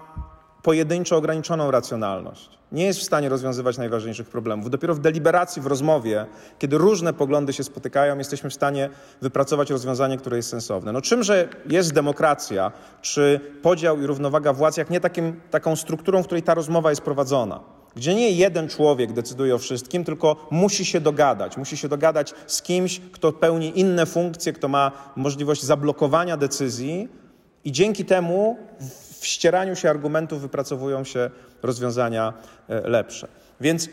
pojedynczo 0.63 1.17
ograniczoną 1.17 1.71
racjonalność 1.71 2.56
nie 2.71 2.86
jest 2.86 3.00
w 3.00 3.03
stanie 3.03 3.29
rozwiązywać 3.29 3.77
najważniejszych 3.77 4.29
problemów. 4.29 4.69
Dopiero 4.69 4.95
w 4.95 5.00
deliberacji, 5.00 5.62
w 5.62 5.65
rozmowie, 5.65 6.25
kiedy 6.59 6.77
różne 6.77 7.13
poglądy 7.13 7.53
się 7.53 7.63
spotykają, 7.63 8.17
jesteśmy 8.17 8.50
w 8.50 8.53
stanie 8.53 8.89
wypracować 9.21 9.69
rozwiązanie, 9.69 10.17
które 10.17 10.38
jest 10.38 10.50
sensowne. 10.50 10.91
No 10.91 11.01
czymże 11.01 11.50
jest 11.69 11.93
demokracja, 11.93 12.71
czy 13.01 13.39
podział 13.62 14.01
i 14.01 14.05
równowaga 14.05 14.53
władz, 14.53 14.77
jak 14.77 14.89
nie 14.89 15.00
takim, 15.00 15.41
taką 15.51 15.75
strukturą, 15.75 16.24
w 16.24 16.25
której 16.25 16.43
ta 16.43 16.53
rozmowa 16.53 16.89
jest 16.89 17.01
prowadzona? 17.01 17.59
Gdzie 17.95 18.15
nie 18.15 18.31
jeden 18.31 18.69
człowiek 18.69 19.13
decyduje 19.13 19.55
o 19.55 19.57
wszystkim, 19.57 20.03
tylko 20.03 20.47
musi 20.51 20.86
się 20.86 21.01
dogadać. 21.01 21.57
Musi 21.57 21.77
się 21.77 21.88
dogadać 21.88 22.33
z 22.47 22.62
kimś, 22.62 23.01
kto 23.12 23.31
pełni 23.31 23.79
inne 23.79 24.05
funkcje, 24.05 24.53
kto 24.53 24.67
ma 24.67 24.91
możliwość 25.15 25.63
zablokowania 25.63 26.38
decyzji, 26.38 27.09
i 27.65 27.71
dzięki 27.71 28.05
temu 28.05 28.57
w 29.19 29.25
ścieraniu 29.25 29.75
się 29.75 29.89
argumentów 29.89 30.41
wypracowują 30.41 31.03
się 31.03 31.29
rozwiązania 31.63 32.33
e, 32.69 32.89
lepsze. 32.89 33.27
Więc 33.62 33.89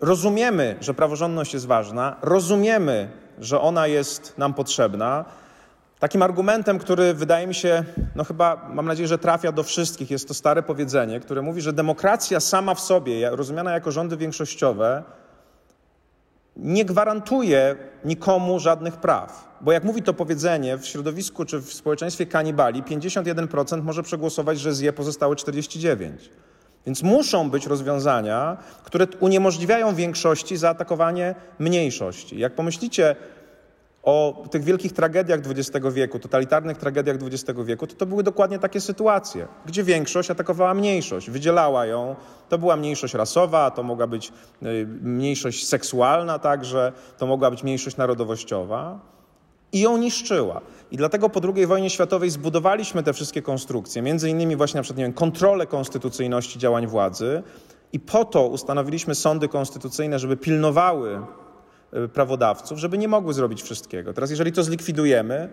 rozumiemy, 0.00 0.76
że 0.80 0.94
praworządność 0.94 1.54
jest 1.54 1.66
ważna, 1.66 2.16
rozumiemy, 2.22 3.08
że 3.38 3.60
ona 3.60 3.86
jest 3.86 4.38
nam 4.38 4.54
potrzebna. 4.54 5.24
Takim 5.98 6.22
argumentem, 6.22 6.78
który 6.78 7.14
wydaje 7.14 7.46
mi 7.46 7.54
się, 7.54 7.84
no 8.14 8.24
chyba 8.24 8.68
mam 8.72 8.86
nadzieję, 8.86 9.08
że 9.08 9.18
trafia 9.18 9.52
do 9.52 9.62
wszystkich, 9.62 10.10
jest 10.10 10.28
to 10.28 10.34
stare 10.34 10.62
powiedzenie, 10.62 11.20
które 11.20 11.42
mówi, 11.42 11.60
że 11.60 11.72
demokracja 11.72 12.40
sama 12.40 12.74
w 12.74 12.80
sobie, 12.80 13.30
rozumiana 13.30 13.72
jako 13.72 13.92
rządy 13.92 14.16
większościowe, 14.16 15.02
nie 16.56 16.84
gwarantuje 16.84 17.76
nikomu 18.04 18.60
żadnych 18.60 18.96
praw. 18.96 19.54
Bo 19.60 19.72
jak 19.72 19.84
mówi 19.84 20.02
to 20.02 20.14
powiedzenie, 20.14 20.78
w 20.78 20.86
środowisku 20.86 21.44
czy 21.44 21.58
w 21.58 21.72
społeczeństwie 21.72 22.26
kanibali 22.26 22.82
51% 22.82 23.82
może 23.82 24.02
przegłosować, 24.02 24.60
że 24.60 24.74
zje 24.74 24.92
pozostałe 24.92 25.34
49%. 25.34 26.10
Więc 26.86 27.02
muszą 27.02 27.50
być 27.50 27.66
rozwiązania, 27.66 28.56
które 28.84 29.06
uniemożliwiają 29.20 29.94
większości 29.94 30.56
zaatakowanie 30.56 31.34
mniejszości. 31.58 32.38
Jak 32.38 32.54
pomyślicie 32.54 33.16
o 34.04 34.44
tych 34.50 34.64
wielkich 34.64 34.92
tragediach 34.92 35.40
XX 35.40 35.86
wieku, 35.92 36.18
totalitarnych 36.18 36.78
tragediach 36.78 37.16
XX 37.16 37.60
wieku, 37.64 37.86
to 37.86 37.94
to 37.94 38.06
były 38.06 38.22
dokładnie 38.22 38.58
takie 38.58 38.80
sytuacje, 38.80 39.48
gdzie 39.66 39.84
większość 39.84 40.30
atakowała 40.30 40.74
mniejszość, 40.74 41.30
wydzielała 41.30 41.86
ją. 41.86 42.16
To 42.48 42.58
była 42.58 42.76
mniejszość 42.76 43.14
rasowa, 43.14 43.70
to 43.70 43.82
mogła 43.82 44.06
być 44.06 44.32
y, 44.62 44.86
mniejszość 45.02 45.68
seksualna 45.68 46.38
także, 46.38 46.92
to 47.18 47.26
mogła 47.26 47.50
być 47.50 47.62
mniejszość 47.62 47.96
narodowościowa 47.96 48.98
i 49.72 49.80
ją 49.80 49.96
niszczyła. 49.96 50.60
I 50.90 50.96
dlatego 50.96 51.28
po 51.28 51.40
II 51.54 51.66
wojnie 51.66 51.90
światowej 51.90 52.30
zbudowaliśmy 52.30 53.02
te 53.02 53.12
wszystkie 53.12 53.42
konstrukcje, 53.42 54.02
między 54.02 54.30
innymi 54.30 54.56
właśnie 54.56 54.78
na 54.78 54.82
przykład, 54.82 54.98
nie 54.98 55.04
wiem, 55.04 55.12
kontrolę 55.12 55.66
konstytucyjności 55.66 56.58
działań 56.58 56.86
władzy 56.86 57.42
i 57.92 58.00
po 58.00 58.24
to 58.24 58.46
ustanowiliśmy 58.46 59.14
sądy 59.14 59.48
konstytucyjne, 59.48 60.18
żeby 60.18 60.36
pilnowały 60.36 61.20
prawodawców, 62.12 62.78
żeby 62.78 62.98
nie 62.98 63.08
mogły 63.08 63.34
zrobić 63.34 63.62
wszystkiego. 63.62 64.12
Teraz 64.12 64.30
jeżeli 64.30 64.52
to 64.52 64.62
zlikwidujemy, 64.62 65.48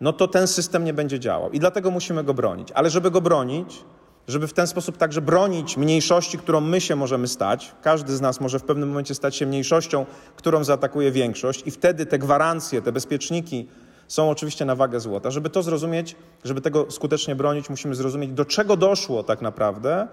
no 0.00 0.12
to 0.12 0.28
ten 0.28 0.46
system 0.46 0.84
nie 0.84 0.94
będzie 0.94 1.20
działał 1.20 1.50
i 1.50 1.58
dlatego 1.58 1.90
musimy 1.90 2.24
go 2.24 2.34
bronić. 2.34 2.72
Ale 2.72 2.90
żeby 2.90 3.10
go 3.10 3.20
bronić, 3.20 3.84
żeby 4.28 4.48
w 4.48 4.52
ten 4.52 4.66
sposób 4.66 4.96
także 4.96 5.20
bronić 5.20 5.76
mniejszości, 5.76 6.38
którą 6.38 6.60
my 6.60 6.80
się 6.80 6.96
możemy 6.96 7.28
stać. 7.28 7.74
Każdy 7.82 8.16
z 8.16 8.20
nas 8.20 8.40
może 8.40 8.58
w 8.58 8.62
pewnym 8.62 8.88
momencie 8.88 9.14
stać 9.14 9.36
się 9.36 9.46
mniejszością, 9.46 10.06
którą 10.36 10.64
zaatakuje 10.64 11.10
większość, 11.10 11.62
i 11.66 11.70
wtedy 11.70 12.06
te 12.06 12.18
gwarancje, 12.18 12.82
te 12.82 12.92
bezpieczniki 12.92 13.68
są 14.08 14.30
oczywiście 14.30 14.64
na 14.64 14.76
wagę 14.76 15.00
złota. 15.00 15.30
Żeby 15.30 15.50
to 15.50 15.62
zrozumieć, 15.62 16.16
żeby 16.44 16.60
tego 16.60 16.90
skutecznie 16.90 17.36
bronić, 17.36 17.70
musimy 17.70 17.94
zrozumieć, 17.94 18.30
do 18.30 18.44
czego 18.44 18.76
doszło 18.76 19.22
tak 19.22 19.42
naprawdę, 19.42 20.08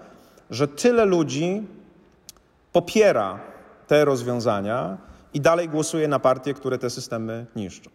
że 0.50 0.68
tyle 0.68 1.04
ludzi 1.04 1.62
popiera 2.72 3.40
te 3.86 4.04
rozwiązania 4.04 4.98
i 5.34 5.40
dalej 5.40 5.68
głosuje 5.68 6.08
na 6.08 6.18
partie, 6.18 6.54
które 6.54 6.78
te 6.78 6.90
systemy 6.90 7.46
niszczą. 7.56 7.90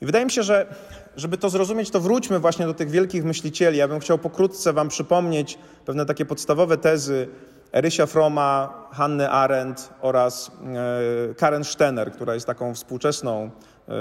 I 0.00 0.06
wydaje 0.06 0.24
mi 0.24 0.30
się, 0.30 0.42
że 0.42 0.74
żeby 1.16 1.38
to 1.38 1.50
zrozumieć, 1.50 1.90
to 1.90 2.00
wróćmy 2.00 2.38
właśnie 2.38 2.66
do 2.66 2.74
tych 2.74 2.90
wielkich 2.90 3.24
myślicieli. 3.24 3.78
Ja 3.78 3.88
bym 3.88 4.00
chciał 4.00 4.18
pokrótce 4.18 4.72
Wam 4.72 4.88
przypomnieć 4.88 5.58
pewne 5.86 6.06
takie 6.06 6.26
podstawowe 6.26 6.76
tezy 6.76 7.28
Erysia 7.72 8.06
Froma, 8.06 8.74
Hanny 8.90 9.30
Arendt 9.30 9.90
oraz 10.00 10.50
e, 11.30 11.34
Karen 11.34 11.64
Stener, 11.64 12.12
która 12.12 12.34
jest 12.34 12.46
taką 12.46 12.74
współczesną 12.74 13.50
e, 13.88 13.92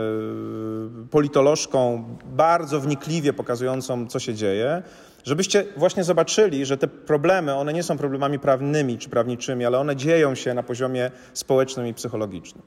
politolożką, 1.12 2.04
bardzo 2.26 2.80
wnikliwie 2.80 3.34
pokazującą, 3.34 4.08
co 4.08 4.20
się 4.20 4.34
dzieje, 4.34 4.84
żebyście 5.30 5.66
właśnie 5.78 6.04
zobaczyli, 6.04 6.66
że 6.66 6.78
te 6.78 6.88
problemy, 6.88 7.54
one 7.54 7.74
nie 7.74 7.84
są 7.84 7.98
problemami 7.98 8.40
prawnymi 8.40 8.98
czy 8.98 9.10
prawniczymi, 9.10 9.66
ale 9.66 9.80
one 9.80 9.96
dzieją 9.96 10.36
się 10.36 10.54
na 10.54 10.64
poziomie 10.64 11.12
społecznym 11.34 11.88
i 11.88 11.94
psychologicznym. 11.94 12.64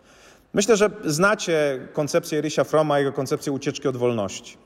Myślę, 0.55 0.77
że 0.77 0.91
znacie 1.05 1.89
koncepcję 1.93 2.41
Rysia 2.41 2.65
Froma, 2.65 2.99
jego 2.99 3.13
koncepcję 3.13 3.53
ucieczki 3.53 3.89
od 3.89 3.97
wolności. 3.97 4.57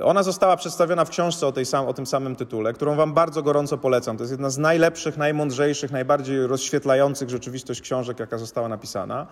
Ona 0.00 0.22
została 0.22 0.56
przedstawiona 0.56 1.04
w 1.04 1.10
książce 1.10 1.46
o, 1.46 1.52
tej 1.52 1.66
sam, 1.66 1.86
o 1.86 1.94
tym 1.94 2.06
samym 2.06 2.36
tytule, 2.36 2.72
którą 2.72 2.96
Wam 2.96 3.14
bardzo 3.14 3.42
gorąco 3.42 3.78
polecam. 3.78 4.16
To 4.16 4.22
jest 4.22 4.32
jedna 4.32 4.50
z 4.50 4.58
najlepszych, 4.58 5.16
najmądrzejszych, 5.16 5.90
najbardziej 5.90 6.46
rozświetlających 6.46 7.30
rzeczywistość 7.30 7.80
książek, 7.80 8.20
jaka 8.20 8.38
została 8.38 8.68
napisana. 8.68 9.26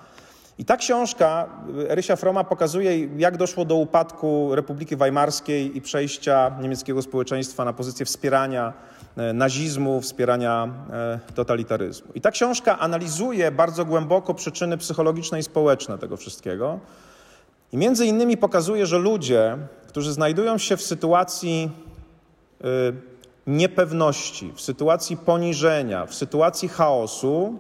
I 0.61 0.65
ta 0.65 0.77
książka 0.77 1.49
Rysia 1.89 2.17
Froma 2.17 2.45
pokazuje, 2.45 3.09
jak 3.17 3.37
doszło 3.37 3.65
do 3.65 3.75
upadku 3.75 4.55
Republiki 4.55 4.97
Weimarskiej 4.97 5.77
i 5.77 5.81
przejścia 5.81 6.57
niemieckiego 6.63 7.03
społeczeństwa 7.03 7.65
na 7.65 7.73
pozycję 7.73 8.07
wspierania 8.07 8.73
e, 9.17 9.33
nazizmu, 9.33 10.01
wspierania 10.01 10.69
e, 10.93 11.21
totalitaryzmu. 11.35 12.13
I 12.15 12.21
ta 12.21 12.31
książka 12.31 12.79
analizuje 12.79 13.51
bardzo 13.51 13.85
głęboko 13.85 14.35
przyczyny 14.35 14.79
psychologiczne 14.79 15.39
i 15.39 15.43
społeczne 15.43 15.99
tego 15.99 16.17
wszystkiego. 16.17 16.81
I 17.73 17.77
między 17.77 18.07
innymi 18.07 18.37
pokazuje, 18.37 18.87
że 18.87 18.99
ludzie, 18.99 19.59
którzy 19.89 20.13
znajdują 20.13 20.59
się 20.59 20.77
w 20.77 20.83
sytuacji 20.83 21.71
e, 22.61 22.67
niepewności, 23.47 24.53
w 24.55 24.61
sytuacji 24.61 25.17
poniżenia, 25.17 26.07
w 26.07 26.15
sytuacji 26.15 26.69
chaosu, 26.69 27.59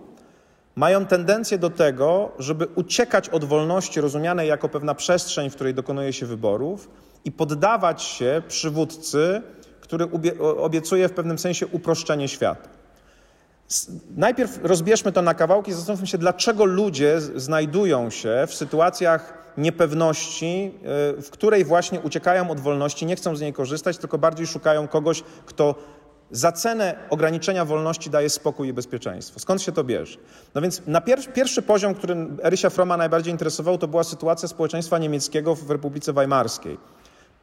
mają 0.76 1.06
tendencję 1.06 1.58
do 1.58 1.70
tego, 1.70 2.32
żeby 2.38 2.66
uciekać 2.74 3.28
od 3.28 3.44
wolności 3.44 4.00
rozumianej 4.00 4.48
jako 4.48 4.68
pewna 4.68 4.94
przestrzeń, 4.94 5.50
w 5.50 5.54
której 5.54 5.74
dokonuje 5.74 6.12
się 6.12 6.26
wyborów 6.26 6.88
i 7.24 7.32
poddawać 7.32 8.02
się 8.02 8.42
przywódcy, 8.48 9.42
który 9.80 10.08
obiecuje 10.38 11.08
w 11.08 11.12
pewnym 11.12 11.38
sensie 11.38 11.66
uproszczenie 11.66 12.28
świata. 12.28 12.68
Najpierw 14.16 14.58
rozbierzmy 14.62 15.12
to 15.12 15.22
na 15.22 15.34
kawałki 15.34 15.72
zastanówmy 15.72 16.06
się, 16.06 16.18
dlaczego 16.18 16.64
ludzie 16.64 17.20
znajdują 17.20 18.10
się 18.10 18.44
w 18.48 18.54
sytuacjach 18.54 19.40
niepewności, 19.58 20.74
y, 21.18 21.22
w 21.22 21.30
której 21.30 21.64
właśnie 21.64 22.00
uciekają 22.00 22.50
od 22.50 22.60
wolności, 22.60 23.06
nie 23.06 23.16
chcą 23.16 23.36
z 23.36 23.40
niej 23.40 23.52
korzystać, 23.52 23.98
tylko 23.98 24.18
bardziej 24.18 24.46
szukają 24.46 24.88
kogoś, 24.88 25.22
kto 25.46 25.74
za 26.30 26.52
cenę 26.52 26.96
ograniczenia 27.10 27.64
wolności 27.64 28.10
daje 28.10 28.30
spokój 28.30 28.68
i 28.68 28.72
bezpieczeństwo. 28.72 29.40
Skąd 29.40 29.62
się 29.62 29.72
to 29.72 29.84
bierze? 29.84 30.18
No 30.54 30.60
więc 30.60 30.82
na 30.86 31.00
pier 31.00 31.32
pierwszy 31.32 31.62
poziom, 31.62 31.94
którym 31.94 32.38
Erysia 32.42 32.70
Froma 32.70 32.96
najbardziej 32.96 33.32
interesował, 33.32 33.78
to 33.78 33.88
była 33.88 34.04
sytuacja 34.04 34.48
społeczeństwa 34.48 34.98
niemieckiego 34.98 35.54
w 35.54 35.70
Republice 35.70 36.12
Weimarskiej. 36.12 36.78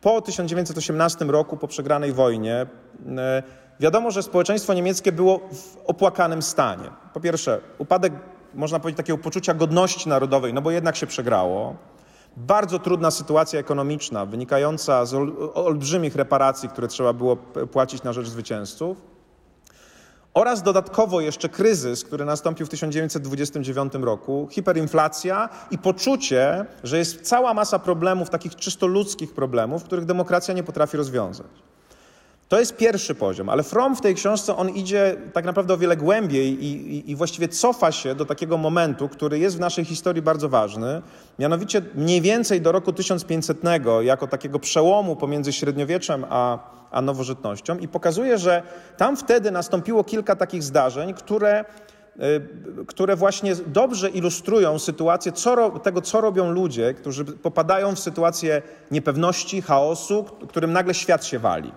Po 0.01 0.21
1918 0.21 1.25
roku, 1.25 1.57
po 1.57 1.67
przegranej 1.67 2.13
wojnie, 2.13 2.65
e, 3.17 3.43
wiadomo, 3.79 4.11
że 4.11 4.23
społeczeństwo 4.23 4.73
niemieckie 4.73 5.11
było 5.11 5.39
w 5.39 5.77
opłakanym 5.85 6.41
stanie. 6.41 6.89
Po 7.13 7.19
pierwsze, 7.19 7.61
upadek, 7.77 8.13
można 8.53 8.79
powiedzieć, 8.79 8.97
takiego 8.97 9.17
poczucia 9.17 9.53
godności 9.53 10.09
narodowej, 10.09 10.53
no 10.53 10.61
bo 10.61 10.71
jednak 10.71 10.95
się 10.95 11.07
przegrało. 11.07 11.75
Bardzo 12.37 12.79
trudna 12.79 13.11
sytuacja 13.11 13.59
ekonomiczna, 13.59 14.25
wynikająca 14.25 15.05
z 15.05 15.13
olbrzymich 15.53 16.15
reparacji, 16.15 16.69
które 16.69 16.87
trzeba 16.87 17.13
było 17.13 17.35
płacić 17.71 18.03
na 18.03 18.13
rzecz 18.13 18.27
zwycięzców, 18.27 18.97
oraz 20.33 20.63
dodatkowo 20.63 21.21
jeszcze 21.21 21.49
kryzys, 21.49 22.03
który 22.03 22.25
nastąpił 22.25 22.65
w 22.65 22.69
1929 22.69 23.93
roku, 23.93 24.47
hiperinflacja 24.51 25.49
i 25.71 25.77
poczucie, 25.77 26.65
że 26.83 26.97
jest 26.97 27.21
cała 27.21 27.53
masa 27.53 27.79
problemów, 27.79 28.29
takich 28.29 28.55
czysto 28.55 28.87
ludzkich 28.87 29.33
problemów, 29.33 29.83
których 29.83 30.05
demokracja 30.05 30.53
nie 30.53 30.63
potrafi 30.63 30.97
rozwiązać. 30.97 31.47
To 32.49 32.59
jest 32.59 32.77
pierwszy 32.77 33.15
poziom, 33.15 33.49
ale 33.49 33.63
Fromm 33.63 33.95
w 33.95 34.01
tej 34.01 34.15
książce 34.15 34.57
on 34.57 34.69
idzie 34.69 35.15
tak 35.33 35.45
naprawdę 35.45 35.73
o 35.73 35.77
wiele 35.77 35.97
głębiej 35.97 36.63
i, 36.63 36.95
i, 36.95 37.11
i, 37.11 37.15
właściwie 37.15 37.47
cofa 37.47 37.91
się 37.91 38.15
do 38.15 38.25
takiego 38.25 38.57
momentu, 38.57 39.09
który 39.09 39.39
jest 39.39 39.57
w 39.57 39.59
naszej 39.59 39.85
historii 39.85 40.21
bardzo 40.21 40.49
ważny, 40.49 41.01
mianowicie 41.39 41.81
mniej 41.95 42.21
więcej 42.21 42.61
do 42.61 42.71
roku 42.71 42.93
1500 42.93 43.57
jako 44.01 44.27
takiego 44.27 44.59
przełomu 44.59 45.15
pomiędzy 45.15 45.53
średniowieczem 45.53 46.25
a, 46.29 46.59
a 46.91 47.01
nowożytnością 47.01 47.77
i 47.77 47.87
pokazuje, 47.87 48.37
że 48.37 48.63
tam 48.97 49.17
wtedy 49.17 49.51
nastąpiło 49.51 50.03
kilka 50.03 50.35
takich 50.35 50.63
zdarzeń, 50.63 51.13
które 51.13 51.65
y, 52.19 52.85
które 52.85 53.15
właśnie 53.15 53.55
dobrze 53.55 54.09
ilustrują 54.09 54.79
sytuację 54.79 55.31
co, 55.31 55.69
tego, 55.79 56.01
co 56.01 56.21
robią 56.21 56.51
ludzie, 56.51 56.93
którzy 56.93 57.25
popadają 57.25 57.95
w 57.95 57.99
sytuację 57.99 58.61
niepewności, 58.91 59.61
chaosu, 59.61 60.25
którym 60.47 60.73
nagle 60.73 60.93
świat 60.93 61.25
się 61.25 61.39
wali. 61.39 61.71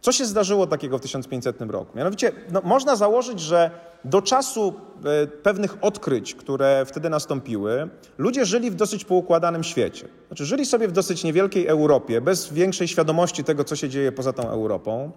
Co 0.00 0.12
się 0.12 0.24
zdarzyło 0.24 0.66
takiego 0.66 0.98
w 0.98 1.00
1500 1.00 1.60
roku? 1.60 1.96
Mianowicie 1.98 2.32
no, 2.50 2.60
można 2.64 2.96
założyć, 2.96 3.40
że 3.40 3.70
do 4.04 4.22
czasu 4.22 4.74
e, 5.04 5.26
pewnych 5.26 5.76
odkryć, 5.80 6.34
które 6.34 6.84
wtedy 6.86 7.10
nastąpiły, 7.10 7.88
ludzie 8.18 8.44
żyli 8.44 8.70
w 8.70 8.74
dosyć 8.74 9.04
poukładanym 9.04 9.64
świecie. 9.64 10.08
Znaczy, 10.26 10.44
żyli 10.44 10.66
sobie 10.66 10.88
w 10.88 10.92
dosyć 10.92 11.24
niewielkiej 11.24 11.66
Europie, 11.66 12.20
bez 12.20 12.52
większej 12.52 12.88
świadomości 12.88 13.44
tego, 13.44 13.64
co 13.64 13.76
się 13.76 13.88
dzieje 13.88 14.12
poza 14.12 14.32
tą 14.32 14.50
Europą, 14.50 15.10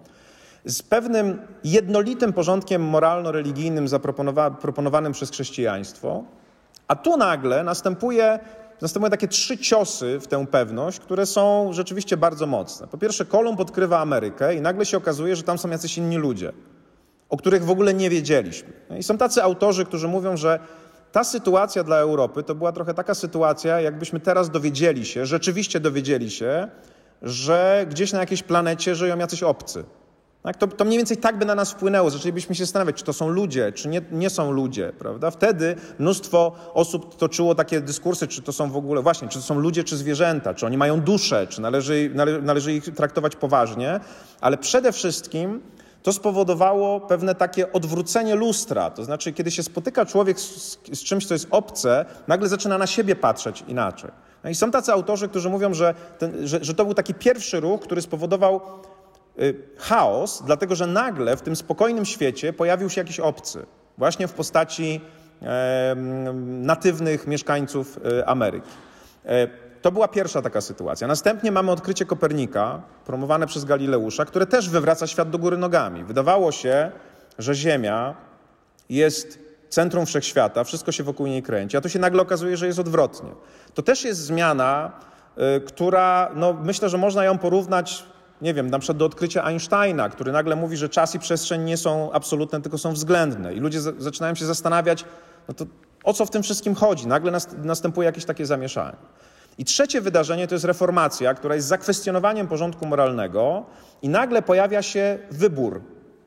z 0.65 0.81
pewnym 0.81 1.41
jednolitym 1.63 2.33
porządkiem 2.33 2.81
moralno-religijnym 2.83 3.87
zaproponowanym 3.87 5.13
przez 5.13 5.31
chrześcijaństwo, 5.31 6.23
a 6.87 6.95
tu 6.95 7.17
nagle 7.17 7.63
następuje 7.63 8.39
następują 8.83 9.11
takie 9.11 9.27
trzy 9.27 9.57
ciosy 9.57 10.19
w 10.19 10.27
tę 10.27 10.47
pewność, 10.47 10.99
które 10.99 11.25
są 11.25 11.73
rzeczywiście 11.73 12.17
bardzo 12.17 12.47
mocne. 12.47 12.87
Po 12.87 12.97
pierwsze, 12.97 13.25
Kolumb 13.25 13.59
odkrywa 13.59 13.99
Amerykę 13.99 14.55
i 14.55 14.61
nagle 14.61 14.85
się 14.85 14.97
okazuje, 14.97 15.35
że 15.35 15.43
tam 15.43 15.57
są 15.57 15.69
jacyś 15.69 15.97
inni 15.97 16.17
ludzie, 16.17 16.53
o 17.29 17.37
których 17.37 17.65
w 17.65 17.69
ogóle 17.69 17.93
nie 17.93 18.09
wiedzieliśmy. 18.09 18.73
I 18.99 19.03
są 19.03 19.17
tacy 19.17 19.43
autorzy, 19.43 19.85
którzy 19.85 20.07
mówią, 20.07 20.37
że 20.37 20.59
ta 21.11 21.23
sytuacja 21.23 21.83
dla 21.83 21.97
Europy 21.97 22.43
to 22.43 22.55
była 22.55 22.71
trochę 22.71 22.93
taka 22.93 23.15
sytuacja, 23.15 23.81
jakbyśmy 23.81 24.19
teraz 24.19 24.49
dowiedzieli 24.49 25.05
się, 25.05 25.25
rzeczywiście 25.25 25.79
dowiedzieli 25.79 26.31
się, 26.31 26.67
że 27.21 27.85
gdzieś 27.89 28.13
na 28.13 28.19
jakiejś 28.19 28.43
planecie 28.43 28.95
żyją 28.95 29.17
jacyś 29.17 29.43
obcy. 29.43 29.83
Tak? 30.43 30.57
To, 30.57 30.67
to 30.67 30.85
mniej 30.85 30.97
więcej 30.97 31.17
tak 31.17 31.37
by 31.37 31.45
na 31.45 31.55
nas 31.55 31.71
wpłynęło. 31.71 32.09
Zaczęlibyśmy 32.09 32.55
się 32.55 32.65
zastanawiać, 32.65 32.95
czy 32.95 33.03
to 33.03 33.13
są 33.13 33.29
ludzie, 33.29 33.71
czy 33.71 33.87
nie, 33.87 34.01
nie 34.11 34.29
są 34.29 34.51
ludzie, 34.51 34.93
prawda? 34.99 35.31
Wtedy 35.31 35.75
mnóstwo 35.99 36.51
osób 36.73 37.17
toczyło 37.17 37.55
takie 37.55 37.81
dyskursy, 37.81 38.27
czy 38.27 38.41
to 38.41 38.53
są 38.53 38.71
w 38.71 38.77
ogóle, 38.77 39.01
właśnie, 39.01 39.27
czy 39.27 39.37
to 39.37 39.43
są 39.43 39.59
ludzie, 39.59 39.83
czy 39.83 39.97
zwierzęta, 39.97 40.53
czy 40.53 40.65
oni 40.65 40.77
mają 40.77 41.01
duszę, 41.01 41.47
czy 41.47 41.61
należy, 41.61 42.11
nale, 42.13 42.41
należy 42.41 42.73
ich 42.73 42.95
traktować 42.95 43.35
poważnie, 43.35 43.99
ale 44.41 44.57
przede 44.57 44.91
wszystkim 44.91 45.61
to 46.03 46.13
spowodowało 46.13 46.99
pewne 46.99 47.35
takie 47.35 47.71
odwrócenie 47.71 48.35
lustra. 48.35 48.89
To 48.89 49.03
znaczy, 49.03 49.33
kiedy 49.33 49.51
się 49.51 49.63
spotyka 49.63 50.05
człowiek 50.05 50.39
z, 50.39 50.79
z 50.93 51.03
czymś, 51.03 51.25
co 51.25 51.33
jest 51.33 51.47
obce, 51.51 52.05
nagle 52.27 52.49
zaczyna 52.49 52.77
na 52.77 52.87
siebie 52.87 53.15
patrzeć 53.15 53.63
inaczej. 53.67 54.11
No 54.43 54.49
i 54.49 54.55
są 54.55 54.71
tacy 54.71 54.91
autorzy, 54.91 55.29
którzy 55.29 55.49
mówią, 55.49 55.73
że, 55.73 55.93
ten, 56.19 56.47
że, 56.47 56.59
że 56.61 56.73
to 56.73 56.85
był 56.85 56.93
taki 56.93 57.13
pierwszy 57.13 57.59
ruch, 57.59 57.81
który 57.81 58.01
spowodował 58.01 58.61
chaos, 59.77 60.43
dlatego 60.45 60.75
że 60.75 60.87
nagle 60.87 61.37
w 61.37 61.41
tym 61.41 61.55
spokojnym 61.55 62.05
świecie 62.05 62.53
pojawił 62.53 62.89
się 62.89 63.01
jakiś 63.01 63.19
obcy, 63.19 63.65
właśnie 63.97 64.27
w 64.27 64.33
postaci 64.33 65.01
natywnych 66.43 67.27
mieszkańców 67.27 67.97
y, 67.97 68.25
Ameryki. 68.25 68.69
E, 69.25 69.47
to 69.81 69.91
była 69.91 70.07
pierwsza 70.07 70.41
taka 70.41 70.61
sytuacja. 70.61 71.07
Następnie 71.07 71.51
mamy 71.51 71.71
odkrycie 71.71 72.05
Kopernika, 72.05 72.81
promowane 73.05 73.47
przez 73.47 73.65
Galileusza, 73.65 74.25
które 74.25 74.45
też 74.45 74.69
wywraca 74.69 75.07
świat 75.07 75.29
do 75.29 75.37
góry 75.37 75.57
nogami. 75.57 76.03
Wydawało 76.03 76.51
się, 76.51 76.91
że 77.39 77.55
Ziemia 77.55 78.15
jest 78.89 79.39
centrum 79.69 80.05
wszechświata, 80.05 80.63
wszystko 80.63 80.91
się 80.91 81.03
wokół 81.03 81.27
niej 81.27 81.43
kręci, 81.43 81.77
a 81.77 81.81
tu 81.81 81.89
się 81.89 81.99
nagle 81.99 82.21
okazuje, 82.21 82.57
że 82.57 82.67
jest 82.67 82.79
odwrotnie. 82.79 83.29
To 83.73 83.81
też 83.81 84.03
jest 84.03 84.19
zmiana, 84.19 84.91
y, 85.57 85.61
która, 85.61 86.31
no, 86.35 86.53
myślę, 86.53 86.89
że 86.89 86.97
można 86.97 87.23
ją 87.23 87.37
porównać 87.37 88.05
nie 88.41 88.53
wiem, 88.53 88.69
na 88.69 88.79
przykład 88.79 88.97
do 88.97 89.05
odkrycia 89.05 89.43
Einsteina, 89.43 90.09
który 90.09 90.31
nagle 90.31 90.55
mówi, 90.55 90.77
że 90.77 90.89
czas 90.89 91.15
i 91.15 91.19
przestrzeń 91.19 91.63
nie 91.63 91.77
są 91.77 92.11
absolutne, 92.11 92.61
tylko 92.61 92.77
są 92.77 92.93
względne. 92.93 93.53
I 93.53 93.59
ludzie 93.59 93.81
zaczynają 93.81 94.35
się 94.35 94.45
zastanawiać, 94.45 95.05
no 95.47 95.53
to 95.53 95.65
o 96.03 96.13
co 96.13 96.25
w 96.25 96.29
tym 96.29 96.43
wszystkim 96.43 96.75
chodzi? 96.75 97.07
Nagle 97.07 97.31
następuje 97.57 98.05
jakieś 98.05 98.25
takie 98.25 98.45
zamieszanie. 98.45 98.97
I 99.57 99.65
trzecie 99.65 100.01
wydarzenie 100.01 100.47
to 100.47 100.55
jest 100.55 100.65
reformacja, 100.65 101.33
która 101.33 101.55
jest 101.55 101.67
zakwestionowaniem 101.67 102.47
porządku 102.47 102.85
moralnego 102.85 103.65
i 104.01 104.09
nagle 104.09 104.41
pojawia 104.41 104.81
się 104.81 105.19
wybór 105.31 105.81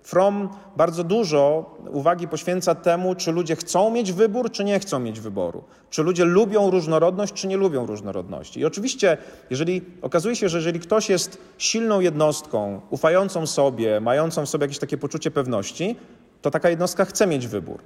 From 0.06 0.48
bardzo 0.76 1.04
dużo 1.04 1.70
uwagi 1.92 2.28
poświęca 2.28 2.74
temu, 2.74 3.14
czy 3.14 3.32
ludzie 3.32 3.56
chcą 3.56 3.90
mieć 3.90 4.12
wybór, 4.12 4.50
czy 4.50 4.64
nie 4.64 4.78
chcą 4.78 4.98
mieć 4.98 5.20
wyboru. 5.20 5.64
Czy 5.90 6.02
ludzie 6.02 6.24
lubią 6.24 6.70
różnorodność, 6.70 7.32
czy 7.32 7.46
nie 7.46 7.56
lubią 7.56 7.86
różnorodności. 7.86 8.60
I 8.60 8.64
oczywiście, 8.64 9.18
jeżeli 9.50 9.82
okazuje 10.02 10.36
się, 10.36 10.48
że 10.48 10.58
jeżeli 10.58 10.80
ktoś 10.80 11.08
jest 11.08 11.38
silną 11.58 12.00
jednostką, 12.00 12.80
ufającą 12.90 13.46
sobie, 13.46 14.00
mającą 14.00 14.46
w 14.46 14.48
sobie 14.48 14.64
jakieś 14.64 14.78
takie 14.78 14.98
poczucie 14.98 15.30
pewności, 15.30 15.96
to 16.42 16.50
taka 16.50 16.70
jednostka 16.70 17.04
chce 17.04 17.26
mieć 17.26 17.46
wybór, 17.46 17.78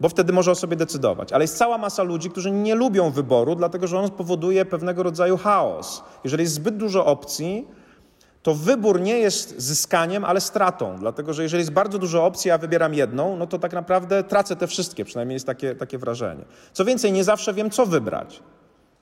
bo 0.00 0.08
wtedy 0.08 0.32
może 0.32 0.50
o 0.50 0.54
sobie 0.54 0.76
decydować. 0.76 1.32
Ale 1.32 1.44
jest 1.44 1.56
cała 1.56 1.78
masa 1.78 2.02
ludzi, 2.02 2.30
którzy 2.30 2.50
nie 2.50 2.74
lubią 2.74 3.10
wyboru, 3.10 3.54
dlatego 3.54 3.86
że 3.86 3.98
on 3.98 4.10
powoduje 4.10 4.64
pewnego 4.64 5.02
rodzaju 5.02 5.36
chaos. 5.36 6.02
Jeżeli 6.24 6.42
jest 6.42 6.54
zbyt 6.54 6.76
dużo 6.76 7.06
opcji, 7.06 7.66
to 8.42 8.54
wybór 8.54 9.00
nie 9.00 9.18
jest 9.18 9.60
zyskaniem, 9.60 10.24
ale 10.24 10.40
stratą. 10.40 10.96
Dlatego, 10.98 11.32
że 11.32 11.42
jeżeli 11.42 11.60
jest 11.60 11.72
bardzo 11.72 11.98
dużo 11.98 12.24
opcji, 12.24 12.50
a 12.50 12.58
wybieram 12.58 12.94
jedną, 12.94 13.36
no 13.36 13.46
to 13.46 13.58
tak 13.58 13.72
naprawdę 13.72 14.24
tracę 14.24 14.56
te 14.56 14.66
wszystkie, 14.66 15.04
przynajmniej 15.04 15.34
jest 15.34 15.46
takie, 15.46 15.74
takie 15.74 15.98
wrażenie. 15.98 16.44
Co 16.72 16.84
więcej, 16.84 17.12
nie 17.12 17.24
zawsze 17.24 17.54
wiem, 17.54 17.70
co 17.70 17.86
wybrać. 17.86 18.42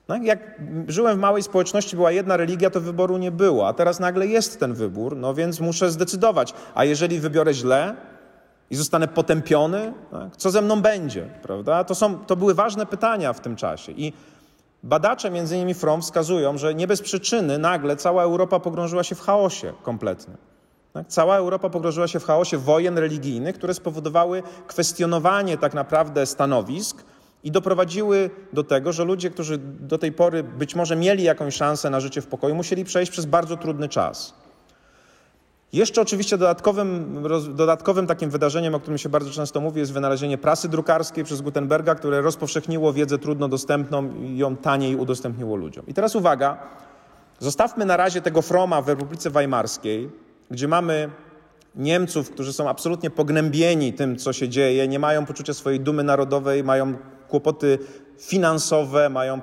No, 0.07 0.17
jak 0.17 0.61
żyłem 0.87 1.17
w 1.17 1.19
małej 1.19 1.43
społeczności, 1.43 1.95
była 1.95 2.11
jedna 2.11 2.37
religia, 2.37 2.69
to 2.69 2.81
wyboru 2.81 3.17
nie 3.17 3.31
było, 3.31 3.67
a 3.67 3.73
teraz 3.73 3.99
nagle 3.99 4.27
jest 4.27 4.59
ten 4.59 4.73
wybór, 4.73 5.17
no 5.17 5.33
więc 5.33 5.59
muszę 5.59 5.91
zdecydować. 5.91 6.53
A 6.75 6.85
jeżeli 6.85 7.19
wybiorę 7.19 7.53
źle 7.53 7.95
i 8.69 8.75
zostanę 8.75 9.07
potępiony, 9.07 9.93
tak, 10.11 10.37
co 10.37 10.51
ze 10.51 10.61
mną 10.61 10.81
będzie? 10.81 11.29
Prawda? 11.41 11.83
To, 11.83 11.95
są, 11.95 12.17
to 12.17 12.35
były 12.35 12.53
ważne 12.53 12.85
pytania 12.85 13.33
w 13.33 13.39
tym 13.39 13.55
czasie. 13.55 13.91
I 13.91 14.13
Badacze, 14.87 15.31
między 15.31 15.55
innymi 15.55 15.73
From, 15.73 16.01
wskazują, 16.01 16.57
że 16.57 16.75
nie 16.75 16.87
bez 16.87 17.01
przyczyny 17.01 17.57
nagle 17.57 17.95
cała 17.95 18.23
Europa 18.23 18.59
pogrążyła 18.59 19.03
się 19.03 19.15
w 19.15 19.21
chaosie 19.21 19.73
kompletnym. 19.83 20.37
Tak? 20.93 21.07
Cała 21.07 21.37
Europa 21.37 21.69
pogrążyła 21.69 22.07
się 22.07 22.19
w 22.19 22.25
chaosie 22.25 22.57
wojen 22.57 22.97
religijnych, 22.97 23.55
które 23.55 23.73
spowodowały 23.73 24.43
kwestionowanie 24.67 25.57
tak 25.57 25.73
naprawdę 25.73 26.25
stanowisk 26.25 27.03
i 27.43 27.51
doprowadziły 27.51 28.29
do 28.53 28.63
tego, 28.63 28.93
że 28.93 29.03
ludzie, 29.03 29.29
którzy 29.29 29.57
do 29.79 29.97
tej 29.97 30.11
pory 30.11 30.43
być 30.43 30.75
może 30.75 30.95
mieli 30.95 31.23
jakąś 31.23 31.55
szansę 31.55 31.89
na 31.89 31.99
życie 31.99 32.21
w 32.21 32.27
pokoju, 32.27 32.55
musieli 32.55 32.85
przejść 32.85 33.11
przez 33.11 33.25
bardzo 33.25 33.57
trudny 33.57 33.89
czas. 33.89 34.33
Jeszcze 35.73 36.01
oczywiście 36.01 36.37
dodatkowym, 36.37 37.23
dodatkowym 37.55 38.07
takim 38.07 38.29
wydarzeniem, 38.29 38.75
o 38.75 38.79
którym 38.79 38.97
się 38.97 39.09
bardzo 39.09 39.31
często 39.31 39.61
mówi, 39.61 39.79
jest 39.79 39.93
wynalezienie 39.93 40.37
prasy 40.37 40.69
drukarskiej 40.69 41.23
przez 41.23 41.41
Gutenberga, 41.41 41.95
które 41.95 42.21
rozpowszechniło 42.21 42.93
wiedzę 42.93 43.17
trudno 43.17 43.47
dostępną 43.47 44.15
i 44.15 44.37
ją 44.37 44.55
taniej 44.55 44.95
udostępniło 44.95 45.55
ludziom. 45.55 45.85
I 45.87 45.93
teraz 45.93 46.15
uwaga, 46.15 46.57
zostawmy 47.39 47.85
na 47.85 47.97
razie 47.97 48.21
tego 48.21 48.41
Froma 48.41 48.81
w 48.81 48.89
Republice 48.89 49.29
Weimarskiej, 49.29 50.09
gdzie 50.51 50.67
mamy 50.67 51.09
Niemców, 51.75 52.31
którzy 52.31 52.53
są 52.53 52.69
absolutnie 52.69 53.09
pognębieni 53.09 53.93
tym, 53.93 54.17
co 54.17 54.33
się 54.33 54.49
dzieje, 54.49 54.87
nie 54.87 54.99
mają 54.99 55.25
poczucia 55.25 55.53
swojej 55.53 55.79
dumy 55.79 56.03
narodowej, 56.03 56.63
mają 56.63 56.93
kłopoty 57.27 57.79
finansowe, 58.19 59.09
mają 59.09 59.41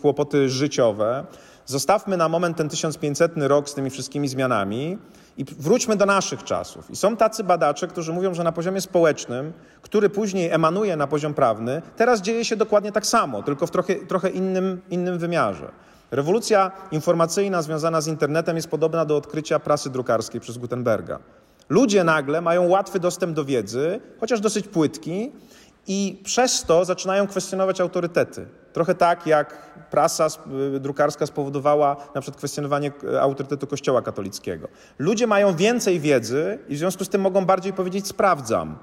kłopoty 0.00 0.48
życiowe. 0.48 1.26
Zostawmy 1.66 2.16
na 2.16 2.28
moment 2.28 2.56
ten 2.56 2.68
1500 2.68 3.32
rok 3.36 3.68
z 3.68 3.74
tymi 3.74 3.90
wszystkimi 3.90 4.28
zmianami 4.28 4.98
i 5.36 5.44
wróćmy 5.44 5.96
do 5.96 6.06
naszych 6.06 6.44
czasów. 6.44 6.90
I 6.90 6.96
są 6.96 7.16
tacy 7.16 7.44
badacze, 7.44 7.88
którzy 7.88 8.12
mówią, 8.12 8.34
że 8.34 8.44
na 8.44 8.52
poziomie 8.52 8.80
społecznym, 8.80 9.52
który 9.82 10.08
później 10.08 10.50
emanuje 10.50 10.96
na 10.96 11.06
poziom 11.06 11.34
prawny, 11.34 11.82
teraz 11.96 12.22
dzieje 12.22 12.44
się 12.44 12.56
dokładnie 12.56 12.92
tak 12.92 13.06
samo, 13.06 13.42
tylko 13.42 13.66
w 13.66 13.70
trochę, 13.70 13.94
trochę 13.94 14.30
innym, 14.30 14.80
innym 14.90 15.18
wymiarze. 15.18 15.72
Rewolucja 16.10 16.70
informacyjna 16.90 17.62
związana 17.62 18.00
z 18.00 18.06
internetem 18.06 18.56
jest 18.56 18.68
podobna 18.68 19.04
do 19.04 19.16
odkrycia 19.16 19.58
prasy 19.58 19.90
drukarskiej 19.90 20.40
przez 20.40 20.58
Gutenberga. 20.58 21.18
Ludzie 21.68 22.04
nagle 22.04 22.40
mają 22.40 22.68
łatwy 22.68 23.00
dostęp 23.00 23.36
do 23.36 23.44
wiedzy, 23.44 24.00
chociaż 24.20 24.40
dosyć 24.40 24.68
płytki, 24.68 25.32
i 25.86 26.20
przez 26.24 26.62
to 26.62 26.84
zaczynają 26.84 27.26
kwestionować 27.26 27.80
autorytety. 27.80 28.46
Trochę 28.76 28.94
tak 28.94 29.26
jak 29.26 29.70
prasa 29.90 30.26
drukarska 30.80 31.26
spowodowała 31.26 31.96
na 32.14 32.20
przykład 32.20 32.38
kwestionowanie 32.38 32.92
y, 33.04 33.20
autorytetu 33.20 33.66
Kościoła 33.66 34.02
katolickiego. 34.02 34.68
Ludzie 34.98 35.26
mają 35.26 35.56
więcej 35.56 36.00
wiedzy 36.00 36.58
i 36.68 36.74
w 36.74 36.78
związku 36.78 37.04
z 37.04 37.08
tym 37.08 37.20
mogą 37.20 37.44
bardziej 37.44 37.72
powiedzieć 37.72 38.06
sprawdzam. 38.06 38.78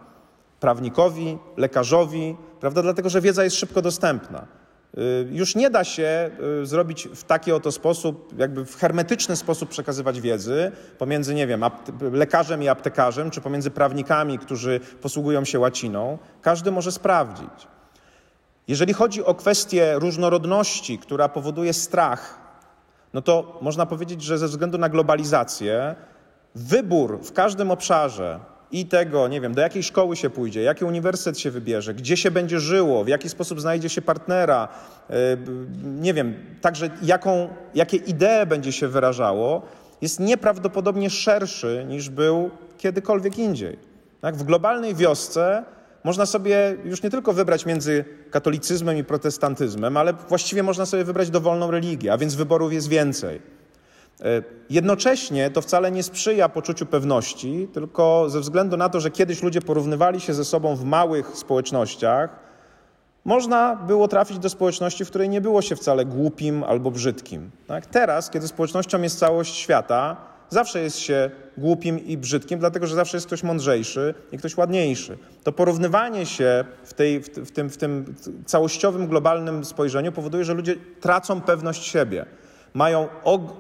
Prawnikowi, 0.60 1.38
lekarzowi, 1.58 2.38
prawda? 2.60 2.82
Dlatego, 2.82 3.10
że 3.10 3.22
wiedza 3.22 3.44
jest 3.44 3.56
szybko 3.56 3.82
dostępna. 3.82 4.48
Y, 4.98 5.28
już 5.32 5.56
nie 5.56 5.70
da 5.70 5.84
się 5.84 6.32
y, 6.62 6.66
zrobić 6.66 7.08
w 7.16 7.24
taki 7.24 7.52
oto 7.52 7.72
sposób, 7.72 8.40
jakby 8.40 8.66
w 8.66 8.76
hermetyczny 8.76 9.36
sposób 9.36 9.70
przekazywać 9.70 10.22
wiedzy 10.22 10.72
pomiędzy, 10.98 11.36
nie 11.36 11.48
wiem, 11.48 11.64
lekarzem 12.12 12.64
i 12.64 12.68
aptekarzem, 12.68 13.32
czy 13.32 13.42
pomiędzy 13.42 13.72
prawnikami, 13.72 14.40
którzy 14.40 14.80
posługują 15.02 15.46
się 15.46 15.60
łaciną. 15.60 16.18
Każdy 16.42 16.72
może 16.72 16.92
sprawdzić. 16.92 17.68
Jeżeli 18.68 18.94
chodzi 18.94 19.26
o 19.26 19.36
kwestię 19.36 19.94
różnorodności, 19.96 20.98
która 20.98 21.30
powoduje 21.30 21.74
strach, 21.74 22.40
no 23.14 23.22
to 23.22 23.60
można 23.62 23.86
powiedzieć, 23.86 24.22
że 24.22 24.38
ze 24.38 24.48
względu 24.48 24.78
na 24.78 24.90
globalizację 24.90 25.96
wybór 26.56 27.20
w 27.24 27.34
każdym 27.34 27.72
obszarze 27.72 28.40
i 28.72 28.86
tego, 28.86 29.28
nie 29.28 29.42
wiem, 29.42 29.54
do 29.54 29.62
jakiej 29.62 29.84
szkoły 29.84 30.16
się 30.16 30.30
pójdzie, 30.30 30.62
jaki 30.62 30.86
uniwersytet 30.86 31.40
się 31.40 31.52
wybierze, 31.52 31.94
gdzie 31.94 32.18
się 32.18 32.32
będzie 32.32 32.60
żyło, 32.60 33.04
w 33.04 33.08
jaki 33.08 33.30
sposób 33.30 33.62
znajdzie 33.62 33.90
się 33.90 34.02
partnera, 34.02 34.68
e, 35.10 35.16
nie 35.84 36.14
wiem, 36.14 36.36
także 36.62 36.90
jaką, 37.02 37.50
jakie 37.76 37.98
idee 37.98 38.46
będzie 38.48 38.72
się 38.72 38.88
wyrażało, 38.88 39.62
jest 40.02 40.20
nieprawdopodobnie 40.20 41.10
szerszy 41.10 41.86
niż 41.90 42.10
był 42.10 42.50
kiedykolwiek 42.78 43.38
indziej. 43.38 43.80
Tak? 44.22 44.36
W 44.36 44.44
globalnej 44.44 44.96
wiosce 44.96 45.64
można 46.04 46.26
sobie 46.26 46.78
już 46.86 47.04
nie 47.04 47.10
tylko 47.10 47.34
wybrać 47.34 47.66
między 47.66 48.06
katolicyzmem 48.32 48.98
i 48.98 49.04
protestantyzmem, 49.04 49.98
ale 49.98 50.14
właściwie 50.14 50.64
można 50.64 50.86
sobie 50.86 51.04
wybrać 51.04 51.30
dowolną 51.30 51.72
religię, 51.72 52.14
a 52.14 52.18
więc 52.18 52.36
wyborów 52.36 52.74
jest 52.74 52.88
więcej. 52.88 53.42
E, 54.22 54.44
jednocześnie 54.70 55.50
to 55.50 55.62
wcale 55.62 55.92
nie 55.92 56.04
sprzyja 56.04 56.50
poczuciu 56.50 56.86
pewności, 56.86 57.68
tylko 57.74 58.30
ze 58.30 58.40
względu 58.40 58.78
na 58.78 58.90
to, 58.90 59.00
że 59.00 59.12
kiedyś 59.12 59.44
ludzie 59.44 59.62
porównywali 59.62 60.22
się 60.22 60.34
ze 60.34 60.46
sobą 60.46 60.76
w 60.76 60.84
małych 60.84 61.38
społecznościach, 61.38 62.30
można 63.26 63.76
było 63.76 64.08
trafić 64.08 64.40
do 64.40 64.50
społeczności, 64.50 65.06
w 65.06 65.10
której 65.10 65.30
nie 65.30 65.42
było 65.42 65.62
się 65.62 65.76
wcale 65.76 66.06
głupim 66.06 66.64
albo 66.64 66.92
brzydkim. 66.92 67.52
Tak? 67.68 67.86
Teraz, 67.86 68.30
kiedy 68.30 68.48
społecznością 68.48 69.02
jest 69.02 69.20
całość 69.20 69.56
świata, 69.56 70.18
zawsze 70.50 70.82
jest 70.82 71.00
się 71.00 71.32
głupim 71.58 72.00
i 72.06 72.18
brzydkim, 72.18 72.60
dlatego 72.60 72.88
że 72.88 72.96
zawsze 72.96 73.18
jest 73.18 73.28
ktoś 73.28 73.44
mądrzejszy 73.44 74.14
i 74.32 74.38
ktoś 74.38 74.58
ładniejszy. 74.58 75.18
To 75.44 75.52
porównywanie 75.52 76.26
się 76.26 76.66
w, 76.84 76.94
tej, 76.94 77.20
w, 77.20 77.52
tym, 77.52 77.70
w 77.70 77.78
tym 77.78 78.16
całościowym, 78.46 79.08
globalnym 79.08 79.66
spojrzeniu 79.66 80.12
powoduje, 80.12 80.44
że 80.44 80.54
ludzie 80.54 80.76
tracą 81.02 81.42
pewność 81.42 81.86
siebie 81.86 82.26
mają 82.74 83.08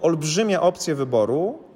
olbrzymie 0.01 0.61
opcje 0.61 0.95
wyboru, 0.95 1.72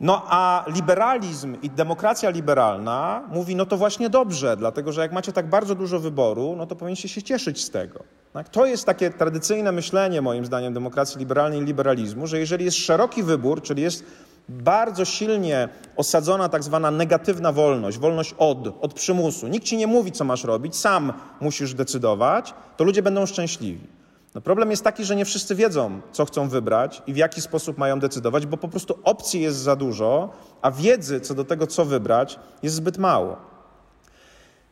no 0.00 0.22
a 0.28 0.64
liberalizm 0.74 1.56
i 1.62 1.70
demokracja 1.70 2.30
liberalna 2.30 3.22
mówi, 3.32 3.56
no 3.56 3.66
to 3.66 3.76
właśnie 3.76 4.10
dobrze, 4.10 4.56
dlatego 4.56 4.92
że 4.92 5.00
jak 5.00 5.12
macie 5.12 5.32
tak 5.32 5.48
bardzo 5.48 5.74
dużo 5.74 6.00
wyboru, 6.00 6.54
no 6.56 6.66
to 6.66 6.76
powinniście 6.76 7.08
się 7.08 7.22
cieszyć 7.22 7.64
z 7.64 7.70
tego. 7.70 8.04
Tak? 8.32 8.48
To 8.48 8.66
jest 8.66 8.84
takie 8.84 9.10
tradycyjne 9.10 9.72
myślenie, 9.72 10.22
moim 10.22 10.44
zdaniem, 10.44 10.74
demokracji 10.74 11.18
liberalnej 11.18 11.60
i 11.60 11.64
liberalizmu, 11.64 12.26
że 12.26 12.38
jeżeli 12.38 12.64
jest 12.64 12.76
szeroki 12.76 13.22
wybór, 13.22 13.62
czyli 13.62 13.82
jest 13.82 14.04
bardzo 14.48 15.04
silnie 15.04 15.68
osadzona 15.96 16.48
tak 16.48 16.62
zwana 16.62 16.90
negatywna 16.90 17.52
wolność, 17.52 17.98
wolność 17.98 18.34
od, 18.38 18.58
od 18.80 18.94
przymusu, 18.94 19.48
nikt 19.48 19.66
ci 19.66 19.76
nie 19.76 19.86
mówi, 19.86 20.12
co 20.12 20.24
masz 20.24 20.44
robić, 20.44 20.76
sam 20.76 21.12
musisz 21.40 21.74
decydować, 21.74 22.54
to 22.76 22.84
ludzie 22.84 23.02
będą 23.02 23.26
szczęśliwi. 23.26 23.86
No 24.36 24.42
problem 24.42 24.70
jest 24.70 24.84
taki, 24.84 25.04
że 25.04 25.16
nie 25.16 25.24
wszyscy 25.24 25.54
wiedzą, 25.54 26.00
co 26.12 26.24
chcą 26.24 26.48
wybrać 26.48 27.02
i 27.06 27.12
w 27.12 27.16
jaki 27.16 27.40
sposób 27.40 27.78
mają 27.78 28.00
decydować, 28.00 28.46
bo 28.46 28.56
po 28.56 28.68
prostu 28.68 28.98
opcji 29.04 29.40
jest 29.40 29.58
za 29.58 29.76
dużo, 29.76 30.28
a 30.62 30.70
wiedzy 30.70 31.20
co 31.20 31.34
do 31.34 31.44
tego, 31.44 31.66
co 31.66 31.84
wybrać, 31.84 32.38
jest 32.62 32.76
zbyt 32.76 32.98
mało. 32.98 33.36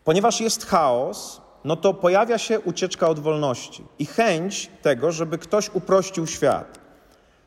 Ponieważ 0.05 0.41
jest 0.41 0.67
chaos, 0.67 1.41
no 1.65 1.77
to 1.77 1.95
pojawia 1.95 2.39
się 2.39 2.61
ucieczka 2.61 3.09
od 3.09 3.19
wolności 3.19 3.85
i 3.99 4.07
chęć 4.07 4.71
tego, 4.83 5.13
żeby 5.13 5.39
ktoś 5.39 5.71
uprościł 5.75 6.27
świat. 6.27 6.79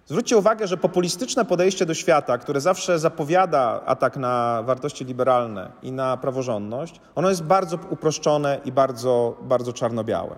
Zwróćcie 0.05 0.37
uwagę, 0.37 0.67
że 0.67 0.77
populistyczne 0.77 1.45
podejście 1.45 1.85
do 1.85 1.93
świata, 1.93 2.37
które 2.37 2.61
zawsze 2.61 2.99
zapowiada 2.99 3.81
atak 3.85 4.17
na 4.17 4.63
wartości 4.63 5.05
liberalne 5.05 5.71
i 5.81 5.91
na 5.91 6.17
praworządność, 6.17 7.01
ono 7.15 7.29
jest 7.29 7.43
bardzo 7.43 7.79
uproszczone 7.89 8.59
i 8.65 8.71
bardzo, 8.71 9.37
bardzo 9.41 9.73
czarno-białe. 9.73 10.35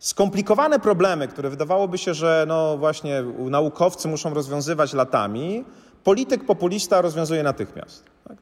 Skomplikowane 0.00 0.78
problemy, 0.78 1.28
które 1.28 1.50
wydawałoby 1.50 1.98
się, 1.98 2.14
że 2.14 2.44
no 2.48 2.78
właśnie 2.78 3.22
naukowcy 3.38 4.08
muszą 4.08 4.34
rozwiązywać 4.34 4.92
latami, 4.92 5.64
polityk 6.04 6.46
populista 6.46 7.00
rozwiązuje 7.00 7.42
natychmiast. 7.42 8.04
Tak? 8.28 8.36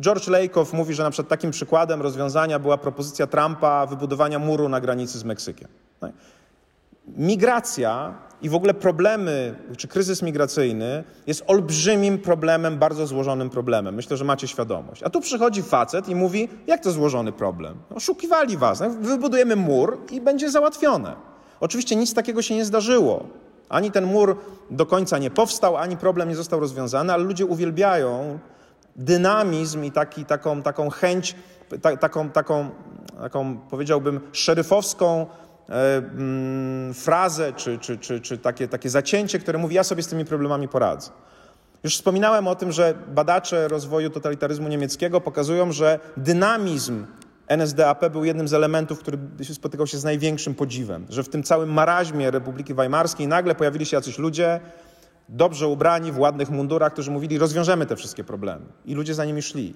George 0.00 0.28
Lakoff 0.28 0.72
mówi, 0.72 0.94
że 0.94 1.02
na 1.02 1.10
przykład 1.10 1.28
takim 1.28 1.50
przykładem 1.50 2.02
rozwiązania 2.02 2.58
była 2.58 2.78
propozycja 2.78 3.26
Trumpa 3.26 3.86
wybudowania 3.86 4.38
muru 4.38 4.68
na 4.68 4.80
granicy 4.80 5.18
z 5.18 5.24
Meksykiem. 5.24 5.68
Tak? 6.00 6.12
Migracja 7.06 8.14
i 8.42 8.48
w 8.48 8.54
ogóle 8.54 8.74
problemy, 8.74 9.54
czy 9.76 9.88
kryzys 9.88 10.22
migracyjny 10.22 11.04
jest 11.26 11.44
olbrzymim 11.46 12.18
problemem, 12.18 12.78
bardzo 12.78 13.06
złożonym 13.06 13.50
problemem. 13.50 13.94
Myślę, 13.94 14.16
że 14.16 14.24
macie 14.24 14.48
świadomość. 14.48 15.02
A 15.02 15.10
tu 15.10 15.20
przychodzi 15.20 15.62
facet 15.62 16.08
i 16.08 16.14
mówi, 16.14 16.48
jak 16.66 16.82
to 16.82 16.90
złożony 16.90 17.32
problem? 17.32 17.74
Oszukiwali 17.94 18.56
was. 18.56 18.80
No, 18.80 18.90
wybudujemy 18.90 19.56
mur 19.56 19.98
i 20.10 20.20
będzie 20.20 20.50
załatwione. 20.50 21.14
Oczywiście 21.60 21.96
nic 21.96 22.14
takiego 22.14 22.42
się 22.42 22.54
nie 22.54 22.64
zdarzyło. 22.64 23.26
Ani 23.68 23.90
ten 23.90 24.06
mur 24.06 24.36
do 24.70 24.86
końca 24.86 25.18
nie 25.18 25.30
powstał, 25.30 25.76
ani 25.76 25.96
problem 25.96 26.28
nie 26.28 26.36
został 26.36 26.60
rozwiązany, 26.60 27.12
ale 27.12 27.24
ludzie 27.24 27.46
uwielbiają 27.46 28.38
dynamizm 28.96 29.84
i 29.84 29.90
taki, 29.90 30.24
taką, 30.24 30.62
taką 30.62 30.90
chęć, 30.90 31.36
ta, 31.82 31.96
taką, 31.96 32.30
taką, 32.30 32.70
taką, 33.20 33.56
powiedziałbym, 33.70 34.20
szeryfowską 34.32 35.26
frazę 36.94 37.52
czy, 37.52 37.78
czy, 37.78 37.98
czy, 37.98 38.20
czy 38.20 38.38
takie, 38.38 38.68
takie 38.68 38.90
zacięcie, 38.90 39.38
które 39.38 39.58
mówi: 39.58 39.74
Ja 39.74 39.84
sobie 39.84 40.02
z 40.02 40.08
tymi 40.08 40.24
problemami 40.24 40.68
poradzę. 40.68 41.10
Już 41.84 41.96
wspominałem 41.96 42.48
o 42.48 42.54
tym, 42.54 42.72
że 42.72 42.94
badacze 43.08 43.68
rozwoju 43.68 44.10
totalitaryzmu 44.10 44.68
niemieckiego 44.68 45.20
pokazują, 45.20 45.72
że 45.72 45.98
dynamizm 46.16 47.06
NSDAP 47.48 48.08
był 48.08 48.24
jednym 48.24 48.48
z 48.48 48.54
elementów, 48.54 48.98
który 48.98 49.18
spotykał 49.52 49.86
się 49.86 49.98
z 49.98 50.04
największym 50.04 50.54
podziwem, 50.54 51.06
że 51.08 51.22
w 51.22 51.28
tym 51.28 51.42
całym 51.42 51.72
maraźmie 51.72 52.30
Republiki 52.30 52.74
Weimarskiej 52.74 53.28
nagle 53.28 53.54
pojawili 53.54 53.86
się 53.86 53.96
jacyś 53.96 54.18
ludzie, 54.18 54.60
dobrze 55.28 55.66
ubrani, 55.66 56.12
w 56.12 56.18
ładnych 56.18 56.50
mundurach, 56.50 56.92
którzy 56.92 57.10
mówili: 57.10 57.38
Rozwiążemy 57.38 57.86
te 57.86 57.96
wszystkie 57.96 58.24
problemy. 58.24 58.64
I 58.84 58.94
ludzie 58.94 59.14
za 59.14 59.24
nimi 59.24 59.42
szli. 59.42 59.74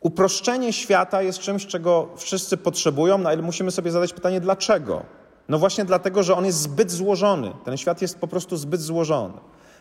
Uproszczenie 0.00 0.72
świata 0.72 1.22
jest 1.22 1.38
czymś, 1.38 1.66
czego 1.66 2.08
wszyscy 2.16 2.56
potrzebują, 2.56 3.18
no 3.18 3.28
ale 3.28 3.42
musimy 3.42 3.70
sobie 3.70 3.90
zadać 3.90 4.12
pytanie, 4.12 4.40
dlaczego? 4.40 5.02
No 5.48 5.58
właśnie 5.58 5.84
dlatego, 5.84 6.22
że 6.22 6.36
on 6.36 6.44
jest 6.46 6.58
zbyt 6.58 6.90
złożony. 6.90 7.52
Ten 7.64 7.76
świat 7.76 8.02
jest 8.02 8.18
po 8.18 8.28
prostu 8.28 8.56
zbyt 8.56 8.80
złożony. 8.80 9.34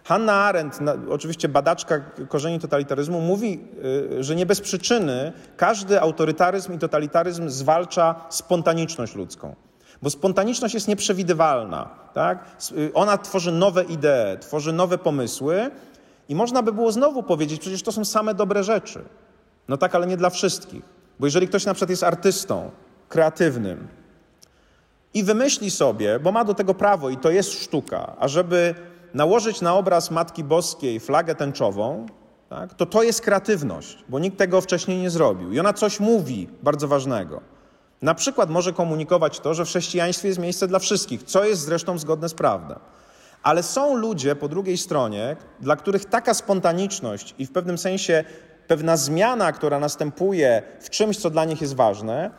Hanna 0.04 0.34
Arendt, 0.34 0.80
oczywiście 1.10 1.50
badaczka 1.50 2.00
korzeni 2.30 2.60
totalitaryzmu, 2.60 3.22
mówi, 3.22 3.60
y, 4.20 4.24
że 4.24 4.36
nie 4.36 4.46
bez 4.46 4.62
przyczyny 4.62 5.34
każdy 5.58 6.02
autorytaryzm 6.02 6.74
i 6.74 6.78
totalitaryzm 6.78 7.50
zwalcza 7.50 8.16
spontaniczność 8.30 9.16
ludzką. 9.16 9.56
Bo 10.02 10.10
spontaniczność 10.10 10.74
jest 10.74 10.88
nieprzewidywalna. 10.88 11.90
Tak? 12.14 12.46
Y, 12.72 12.92
ona 12.94 13.18
tworzy 13.18 13.52
nowe 13.52 13.84
idee, 13.84 14.40
tworzy 14.40 14.74
nowe 14.74 14.98
pomysły 14.98 15.72
i 16.30 16.36
można 16.36 16.64
by 16.64 16.74
było 16.74 16.92
znowu 16.92 17.24
powiedzieć, 17.24 17.62
przecież 17.62 17.84
to 17.84 17.92
są 17.92 18.06
same 18.06 18.34
dobre 18.34 18.64
rzeczy. 18.64 19.04
No 19.70 19.78
tak, 19.78 19.96
ale 19.96 20.08
nie 20.08 20.18
dla 20.18 20.30
wszystkich. 20.30 20.82
Bo 21.20 21.28
jeżeli 21.28 21.48
ktoś 21.48 21.66
na 21.66 21.74
przykład 21.74 21.90
jest 21.90 22.04
artystą, 22.04 22.72
kreatywnym 23.10 23.88
i 25.14 25.24
wymyśli 25.24 25.72
sobie, 25.72 26.20
bo 26.20 26.32
ma 26.32 26.46
do 26.46 26.54
tego 26.54 26.74
prawo 26.74 27.10
i 27.10 27.18
to 27.18 27.32
jest 27.32 27.64
sztuka, 27.64 28.16
ażeby 28.20 28.76
nałożyć 29.14 29.62
na 29.62 29.74
obraz 29.74 30.12
Matki 30.12 30.44
Boskiej 30.44 31.00
flagę 31.00 31.36
tęczową, 31.36 32.06
tak, 32.50 32.74
to 32.74 32.86
to 32.86 33.04
jest 33.04 33.22
kreatywność, 33.22 34.04
bo 34.10 34.20
nikt 34.20 34.38
tego 34.38 34.62
wcześniej 34.62 35.02
nie 35.02 35.10
zrobił. 35.10 35.52
I 35.52 35.60
ona 35.60 35.74
coś 35.74 36.00
mówi 36.00 36.50
bardzo 36.64 36.88
ważnego. 36.88 37.42
Na 38.02 38.16
przykład 38.16 38.50
może 38.50 38.74
komunikować 38.74 39.40
to, 39.40 39.54
że 39.54 39.66
w 39.66 39.68
chrześcijaństwie 39.68 40.28
jest 40.28 40.40
miejsce 40.40 40.68
dla 40.68 40.80
wszystkich, 40.80 41.24
co 41.24 41.44
jest 41.44 41.62
zresztą 41.62 41.98
zgodne 41.98 42.30
z 42.30 42.34
prawdą. 42.34 42.76
Ale 43.44 43.64
są 43.64 43.96
ludzie 43.96 44.36
po 44.36 44.48
drugiej 44.48 44.78
stronie, 44.78 45.36
dla 45.60 45.76
których 45.76 46.06
taka 46.06 46.34
spontaniczność 46.34 47.36
i 47.38 47.46
w 47.46 47.52
pewnym 47.52 47.78
sensie 47.78 48.24
pewna 48.70 48.98
zmiana, 48.98 49.52
która 49.52 49.80
następuje 49.80 50.62
w 50.80 50.90
czymś, 50.90 51.18
co 51.18 51.30
dla 51.30 51.46
nich 51.46 51.62
jest 51.62 51.76
ważne, 51.76 52.32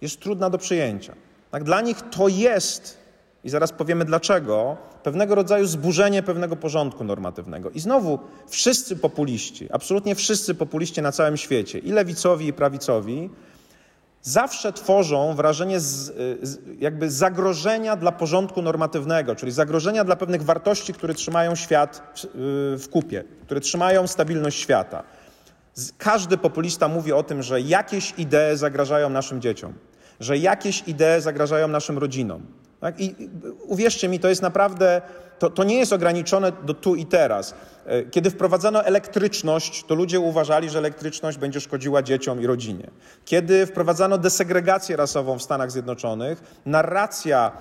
jest 0.00 0.20
trudna 0.20 0.50
do 0.50 0.58
przyjęcia. 0.58 1.14
Tak, 1.50 1.64
dla 1.64 1.80
nich 1.80 2.02
to 2.10 2.28
jest, 2.28 2.98
i 3.44 3.50
zaraz 3.50 3.72
powiemy 3.72 4.04
dlaczego, 4.04 4.76
pewnego 5.02 5.34
rodzaju 5.34 5.66
zburzenie 5.66 6.22
pewnego 6.22 6.56
porządku 6.56 7.04
normatywnego. 7.04 7.70
I 7.70 7.80
znowu 7.80 8.18
wszyscy 8.48 8.96
populiści, 8.96 9.68
absolutnie 9.72 10.14
wszyscy 10.14 10.54
populiści 10.54 11.02
na 11.02 11.12
całym 11.12 11.36
świecie, 11.36 11.78
i 11.78 11.92
lewicowi, 11.92 12.46
i 12.46 12.52
prawicowi, 12.52 13.30
zawsze 14.22 14.72
tworzą 14.72 15.34
wrażenie 15.34 15.80
z, 15.80 16.12
jakby 16.78 17.10
zagrożenia 17.10 17.96
dla 17.96 18.12
porządku 18.12 18.62
normatywnego, 18.62 19.34
czyli 19.34 19.52
zagrożenia 19.52 20.04
dla 20.04 20.16
pewnych 20.16 20.42
wartości, 20.42 20.92
które 20.92 21.14
trzymają 21.14 21.54
świat 21.54 22.02
w, 22.34 22.78
w 22.84 22.88
kupie, 22.88 23.24
które 23.42 23.60
trzymają 23.60 24.06
stabilność 24.06 24.60
świata. 24.60 25.04
Każdy 25.98 26.38
populista 26.38 26.88
mówi 26.88 27.12
o 27.12 27.22
tym, 27.22 27.42
że 27.42 27.60
jakieś 27.60 28.14
idee 28.18 28.56
zagrażają 28.56 29.10
naszym 29.10 29.40
dzieciom, 29.40 29.74
że 30.20 30.38
jakieś 30.38 30.82
idee 30.86 31.20
zagrażają 31.20 31.68
naszym 31.68 31.98
rodzinom. 31.98 32.42
Tak? 32.80 33.00
I 33.00 33.30
uwierzcie 33.62 34.08
mi, 34.08 34.20
to 34.20 34.28
jest 34.28 34.42
naprawdę, 34.42 35.02
to, 35.38 35.50
to 35.50 35.64
nie 35.64 35.78
jest 35.78 35.92
ograniczone 35.92 36.52
do 36.52 36.74
tu 36.74 36.94
i 36.94 37.06
teraz. 37.06 37.54
E, 37.86 38.02
kiedy 38.02 38.30
wprowadzano 38.30 38.84
elektryczność, 38.84 39.84
to 39.84 39.94
ludzie 39.94 40.20
uważali, 40.20 40.70
że 40.70 40.78
elektryczność 40.78 41.38
będzie 41.38 41.60
szkodziła 41.60 42.02
dzieciom 42.02 42.42
i 42.42 42.46
rodzinie. 42.46 42.90
Kiedy 43.24 43.66
wprowadzano 43.66 44.18
desegregację 44.18 44.96
rasową 44.96 45.38
w 45.38 45.42
Stanach 45.42 45.70
Zjednoczonych, 45.70 46.60
narracja 46.66 47.52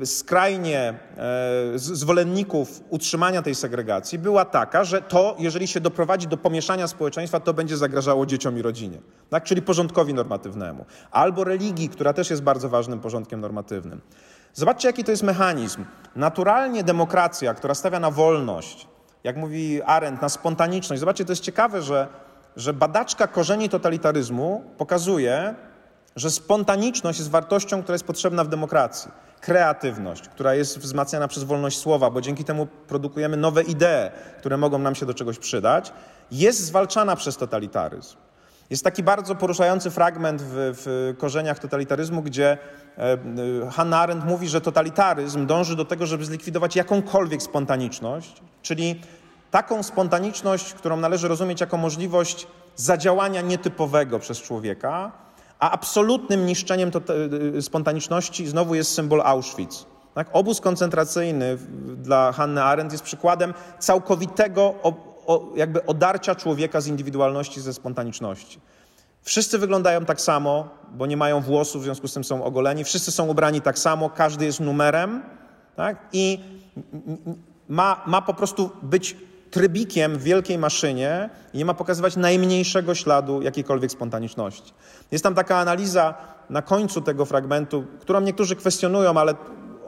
e, 0.00 0.06
skrajnie 0.06 0.94
e, 1.16 1.78
zwolenników 1.78 2.80
utrzymania 2.88 3.42
tej 3.42 3.54
segregacji 3.54 4.18
była 4.18 4.44
taka, 4.44 4.84
że 4.84 5.02
to, 5.02 5.36
jeżeli 5.38 5.66
się 5.68 5.80
doprowadzi 5.80 6.26
do 6.26 6.36
pomieszania 6.36 6.88
społeczeństwa, 6.88 7.40
to 7.40 7.54
będzie 7.54 7.76
zagrażało 7.76 8.26
dzieciom 8.26 8.58
i 8.58 8.62
rodzinie, 8.62 8.98
tak? 9.30 9.44
czyli 9.44 9.62
porządkowi 9.62 10.14
normatywnemu. 10.14 10.84
Albo 11.10 11.44
religii, 11.44 11.88
która 11.88 12.12
też 12.12 12.30
jest 12.30 12.42
bardzo 12.42 12.68
ważnym 12.68 13.00
porządkiem 13.00 13.40
normatywnym. 13.40 14.00
Zobaczcie, 14.54 14.88
jaki 14.88 15.04
to 15.04 15.10
jest 15.10 15.22
mechanizm. 15.22 15.84
Naturalnie 16.16 16.84
demokracja, 16.84 17.54
która 17.54 17.74
stawia 17.74 18.00
na 18.00 18.10
wolność, 18.10 18.88
jak 19.24 19.36
mówi 19.36 19.82
Arendt, 19.82 20.22
na 20.22 20.28
spontaniczność. 20.28 21.00
Zobaczcie, 21.00 21.24
to 21.24 21.32
jest 21.32 21.42
ciekawe, 21.42 21.82
że, 21.82 22.08
że 22.56 22.72
badaczka 22.72 23.26
korzeni 23.26 23.68
totalitaryzmu 23.68 24.64
pokazuje, 24.78 25.54
że 26.16 26.30
spontaniczność 26.30 27.18
jest 27.18 27.30
wartością, 27.30 27.82
która 27.82 27.94
jest 27.94 28.04
potrzebna 28.04 28.44
w 28.44 28.48
demokracji. 28.48 29.10
Kreatywność, 29.40 30.28
która 30.28 30.54
jest 30.54 30.78
wzmacniana 30.78 31.28
przez 31.28 31.44
wolność 31.44 31.78
słowa, 31.78 32.10
bo 32.10 32.20
dzięki 32.20 32.44
temu 32.44 32.66
produkujemy 32.66 33.36
nowe 33.36 33.62
idee, 33.62 34.10
które 34.38 34.56
mogą 34.56 34.78
nam 34.78 34.94
się 34.94 35.06
do 35.06 35.14
czegoś 35.14 35.38
przydać, 35.38 35.92
jest 36.30 36.60
zwalczana 36.64 37.16
przez 37.16 37.36
totalitaryzm. 37.36 38.16
Jest 38.70 38.84
taki 38.84 39.02
bardzo 39.02 39.34
poruszający 39.34 39.90
fragment 39.90 40.42
w, 40.42 40.52
w 40.54 41.14
korzeniach 41.18 41.58
totalitaryzmu, 41.58 42.22
gdzie 42.22 42.58
e, 42.98 43.02
e, 43.02 43.18
Hannah 43.70 44.00
Arendt 44.00 44.24
mówi, 44.24 44.48
że 44.48 44.60
totalitaryzm 44.60 45.46
dąży 45.46 45.76
do 45.76 45.84
tego, 45.84 46.06
żeby 46.06 46.24
zlikwidować 46.24 46.76
jakąkolwiek 46.76 47.42
spontaniczność, 47.42 48.42
czyli 48.62 49.00
taką 49.50 49.82
spontaniczność, 49.82 50.74
którą 50.74 50.96
należy 50.96 51.28
rozumieć 51.28 51.60
jako 51.60 51.76
możliwość 51.76 52.46
zadziałania 52.76 53.40
nietypowego 53.40 54.18
przez 54.18 54.42
człowieka, 54.42 55.12
a 55.58 55.70
absolutnym 55.70 56.46
niszczeniem 56.46 56.90
e, 57.56 57.62
spontaniczności 57.62 58.46
znowu 58.46 58.74
jest 58.74 58.94
symbol 58.94 59.20
Auschwitz. 59.20 59.86
Tak? 60.14 60.28
Obóz 60.32 60.60
koncentracyjny 60.60 61.58
dla 61.96 62.32
Hannah 62.32 62.66
Arendt 62.66 62.92
jest 62.92 63.04
przykładem 63.04 63.54
całkowitego 63.78 64.74
jakby 65.56 65.86
odarcia 65.86 66.34
człowieka 66.34 66.80
z 66.80 66.86
indywidualności, 66.86 67.60
ze 67.60 67.74
spontaniczności. 67.74 68.60
Wszyscy 69.22 69.58
wyglądają 69.58 70.04
tak 70.04 70.20
samo, 70.20 70.68
bo 70.92 71.06
nie 71.06 71.16
mają 71.16 71.40
włosów, 71.40 71.82
w 71.82 71.84
związku 71.84 72.08
z 72.08 72.14
tym 72.14 72.24
są 72.24 72.44
ogoleni. 72.44 72.84
Wszyscy 72.84 73.10
są 73.10 73.26
ubrani 73.26 73.60
tak 73.60 73.78
samo, 73.78 74.10
każdy 74.10 74.44
jest 74.44 74.60
numerem 74.60 75.22
tak? 75.76 75.96
i 76.12 76.40
ma, 77.68 78.02
ma 78.06 78.22
po 78.22 78.34
prostu 78.34 78.70
być 78.82 79.16
trybikiem 79.50 80.18
w 80.18 80.22
wielkiej 80.22 80.58
maszynie 80.58 81.30
i 81.54 81.58
nie 81.58 81.64
ma 81.64 81.74
pokazywać 81.74 82.16
najmniejszego 82.16 82.94
śladu 82.94 83.42
jakiejkolwiek 83.42 83.90
spontaniczności. 83.90 84.72
Jest 85.10 85.24
tam 85.24 85.34
taka 85.34 85.58
analiza 85.58 86.14
na 86.50 86.62
końcu 86.62 87.00
tego 87.00 87.24
fragmentu, 87.24 87.84
którą 88.00 88.20
niektórzy 88.20 88.56
kwestionują, 88.56 89.16
ale 89.16 89.34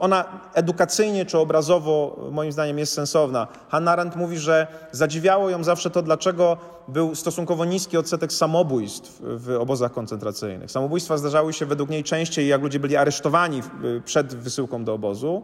ona 0.03 0.25
edukacyjnie 0.53 1.25
czy 1.25 1.37
obrazowo 1.37 2.15
moim 2.31 2.51
zdaniem 2.51 2.79
jest 2.79 2.93
sensowna. 2.93 3.47
Hannah 3.69 3.93
Arendt 3.93 4.15
mówi, 4.15 4.37
że 4.37 4.67
zadziwiało 4.91 5.49
ją 5.49 5.63
zawsze 5.63 5.89
to, 5.89 6.01
dlaczego 6.01 6.57
był 6.87 7.15
stosunkowo 7.15 7.65
niski 7.65 7.97
odsetek 7.97 8.33
samobójstw 8.33 9.21
w 9.21 9.57
obozach 9.59 9.91
koncentracyjnych. 9.91 10.71
Samobójstwa 10.71 11.17
zdarzały 11.17 11.53
się 11.53 11.65
według 11.65 11.89
niej 11.89 12.03
częściej, 12.03 12.47
jak 12.47 12.61
ludzie 12.61 12.79
byli 12.79 12.95
aresztowani 12.95 13.61
przed 14.05 14.35
wysyłką 14.35 14.83
do 14.83 14.93
obozu. 14.93 15.43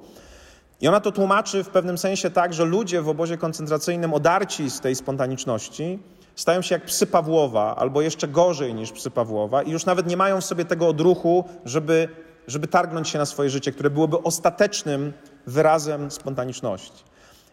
I 0.82 0.88
ona 0.88 1.00
to 1.00 1.12
tłumaczy 1.12 1.64
w 1.64 1.70
pewnym 1.70 1.98
sensie 1.98 2.30
tak, 2.30 2.54
że 2.54 2.66
ludzie 2.66 3.02
w 3.02 3.10
obozie 3.10 3.38
koncentracyjnym 3.38 4.14
odarci 4.14 4.70
z 4.70 4.80
tej 4.80 4.96
spontaniczności 4.96 6.00
stają 6.36 6.62
się 6.62 6.76
jak 6.76 6.86
psy 6.86 7.08
Pawłowa, 7.08 7.76
albo 7.76 8.02
jeszcze 8.02 8.28
gorzej 8.28 8.74
niż 8.74 8.92
psy 8.92 9.12
Pawłowa 9.12 9.64
i 9.64 9.72
już 9.72 9.86
nawet 9.86 10.08
nie 10.08 10.18
mają 10.18 10.42
w 10.42 10.46
sobie 10.46 10.66
tego 10.66 10.88
odruchu, 10.88 11.44
żeby 11.66 12.10
żeby 12.50 12.68
targnąć 12.68 13.10
się 13.10 13.18
na 13.18 13.26
swoje 13.26 13.50
życie, 13.50 13.72
które 13.72 13.90
byłoby 13.90 14.18
ostatecznym 14.24 15.14
wyrazem 15.48 16.12
spontaniczności. 16.12 17.04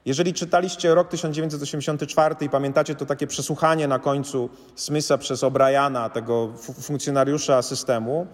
Jeżeli 0.04 0.34
czytaliście 0.34 0.94
rok 0.94 1.08
1984 1.08 2.34
i 2.40 2.48
pamiętacie 2.48 2.94
to 2.94 3.06
takie 3.06 3.26
przesłuchanie 3.26 3.88
na 3.88 3.98
końcu 3.98 4.50
Smitha 4.74 5.18
przez 5.18 5.42
O'Briana, 5.42 6.10
tego 6.10 6.52
funkcjonariusza 6.82 7.62
systemu, 7.62 8.26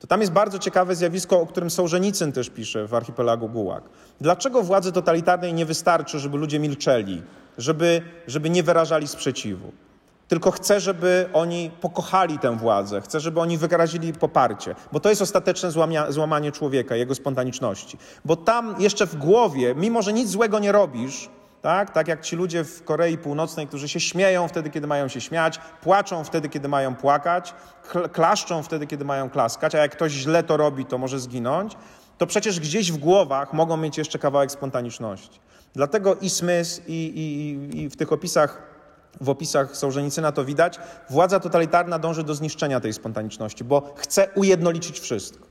to 0.00 0.06
tam 0.06 0.20
jest 0.20 0.32
bardzo 0.32 0.58
ciekawe 0.58 0.94
zjawisko, 0.94 1.40
o 1.40 1.46
którym 1.46 1.70
Sołżenicyn 1.70 2.32
też 2.32 2.50
pisze 2.50 2.86
w 2.86 2.94
archipelagu 2.94 3.48
Gułag. 3.48 3.84
Dlaczego 4.20 4.62
władzy 4.62 4.92
totalitarnej 4.92 5.54
nie 5.54 5.66
wystarczy, 5.66 6.18
żeby 6.18 6.38
ludzie 6.38 6.58
milczeli, 6.58 7.22
żeby, 7.58 8.02
żeby 8.26 8.50
nie 8.50 8.62
wyrażali 8.62 9.08
sprzeciwu? 9.08 9.72
Tylko 10.28 10.50
chcę, 10.50 10.80
żeby 10.80 11.28
oni 11.32 11.70
pokochali 11.80 12.38
tę 12.38 12.56
władzę, 12.56 13.00
chcę, 13.00 13.20
żeby 13.20 13.40
oni 13.40 13.58
wyrazili 13.58 14.12
poparcie, 14.12 14.74
bo 14.92 15.00
to 15.00 15.08
jest 15.08 15.22
ostateczne 15.22 15.70
złamanie 16.08 16.52
człowieka, 16.52 16.96
jego 16.96 17.14
spontaniczności. 17.14 17.98
Bo 18.24 18.36
tam 18.36 18.74
jeszcze 18.78 19.06
w 19.06 19.16
głowie, 19.16 19.74
mimo 19.74 20.02
że 20.02 20.12
nic 20.12 20.30
złego 20.30 20.58
nie 20.58 20.72
robisz, 20.72 21.28
tak? 21.62 21.90
tak 21.90 22.08
jak 22.08 22.20
ci 22.20 22.36
ludzie 22.36 22.64
w 22.64 22.84
Korei 22.84 23.18
Północnej, 23.18 23.66
którzy 23.66 23.88
się 23.88 24.00
śmieją 24.00 24.48
wtedy, 24.48 24.70
kiedy 24.70 24.86
mają 24.86 25.08
się 25.08 25.20
śmiać, 25.20 25.60
płaczą 25.82 26.24
wtedy, 26.24 26.48
kiedy 26.48 26.68
mają 26.68 26.94
płakać, 26.94 27.54
klaszczą 28.12 28.62
wtedy, 28.62 28.86
kiedy 28.86 29.04
mają 29.04 29.30
klaskać, 29.30 29.74
a 29.74 29.78
jak 29.78 29.92
ktoś 29.92 30.12
źle 30.12 30.42
to 30.42 30.56
robi, 30.56 30.84
to 30.84 30.98
może 30.98 31.20
zginąć, 31.20 31.76
to 32.18 32.26
przecież 32.26 32.60
gdzieś 32.60 32.92
w 32.92 32.96
głowach 32.96 33.52
mogą 33.52 33.76
mieć 33.76 33.98
jeszcze 33.98 34.18
kawałek 34.18 34.52
spontaniczności. 34.52 35.40
Dlatego 35.74 36.14
i 36.14 36.30
Smith, 36.30 36.88
i, 36.88 36.92
i, 36.92 37.80
i 37.80 37.88
w 37.88 37.96
tych 37.96 38.12
opisach 38.12 38.77
w 39.20 39.28
opisach 39.28 39.76
Sołżenicyna 39.76 40.32
to 40.32 40.44
widać, 40.44 40.78
władza 41.10 41.40
totalitarna 41.40 41.98
dąży 41.98 42.24
do 42.24 42.34
zniszczenia 42.34 42.80
tej 42.80 42.92
spontaniczności, 42.92 43.64
bo 43.64 43.92
chce 43.96 44.28
ujednolicić 44.34 45.00
wszystko. 45.00 45.48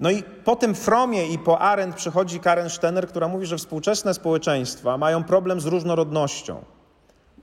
No 0.00 0.10
i 0.10 0.22
po 0.22 0.56
tym 0.56 0.74
Fromie 0.74 1.26
i 1.26 1.38
po 1.38 1.58
Arendt 1.58 1.96
przychodzi 1.96 2.40
Karen 2.40 2.70
Stener, 2.70 3.08
która 3.08 3.28
mówi, 3.28 3.46
że 3.46 3.56
współczesne 3.56 4.14
społeczeństwa 4.14 4.98
mają 4.98 5.24
problem 5.24 5.60
z 5.60 5.66
różnorodnością. 5.66 6.64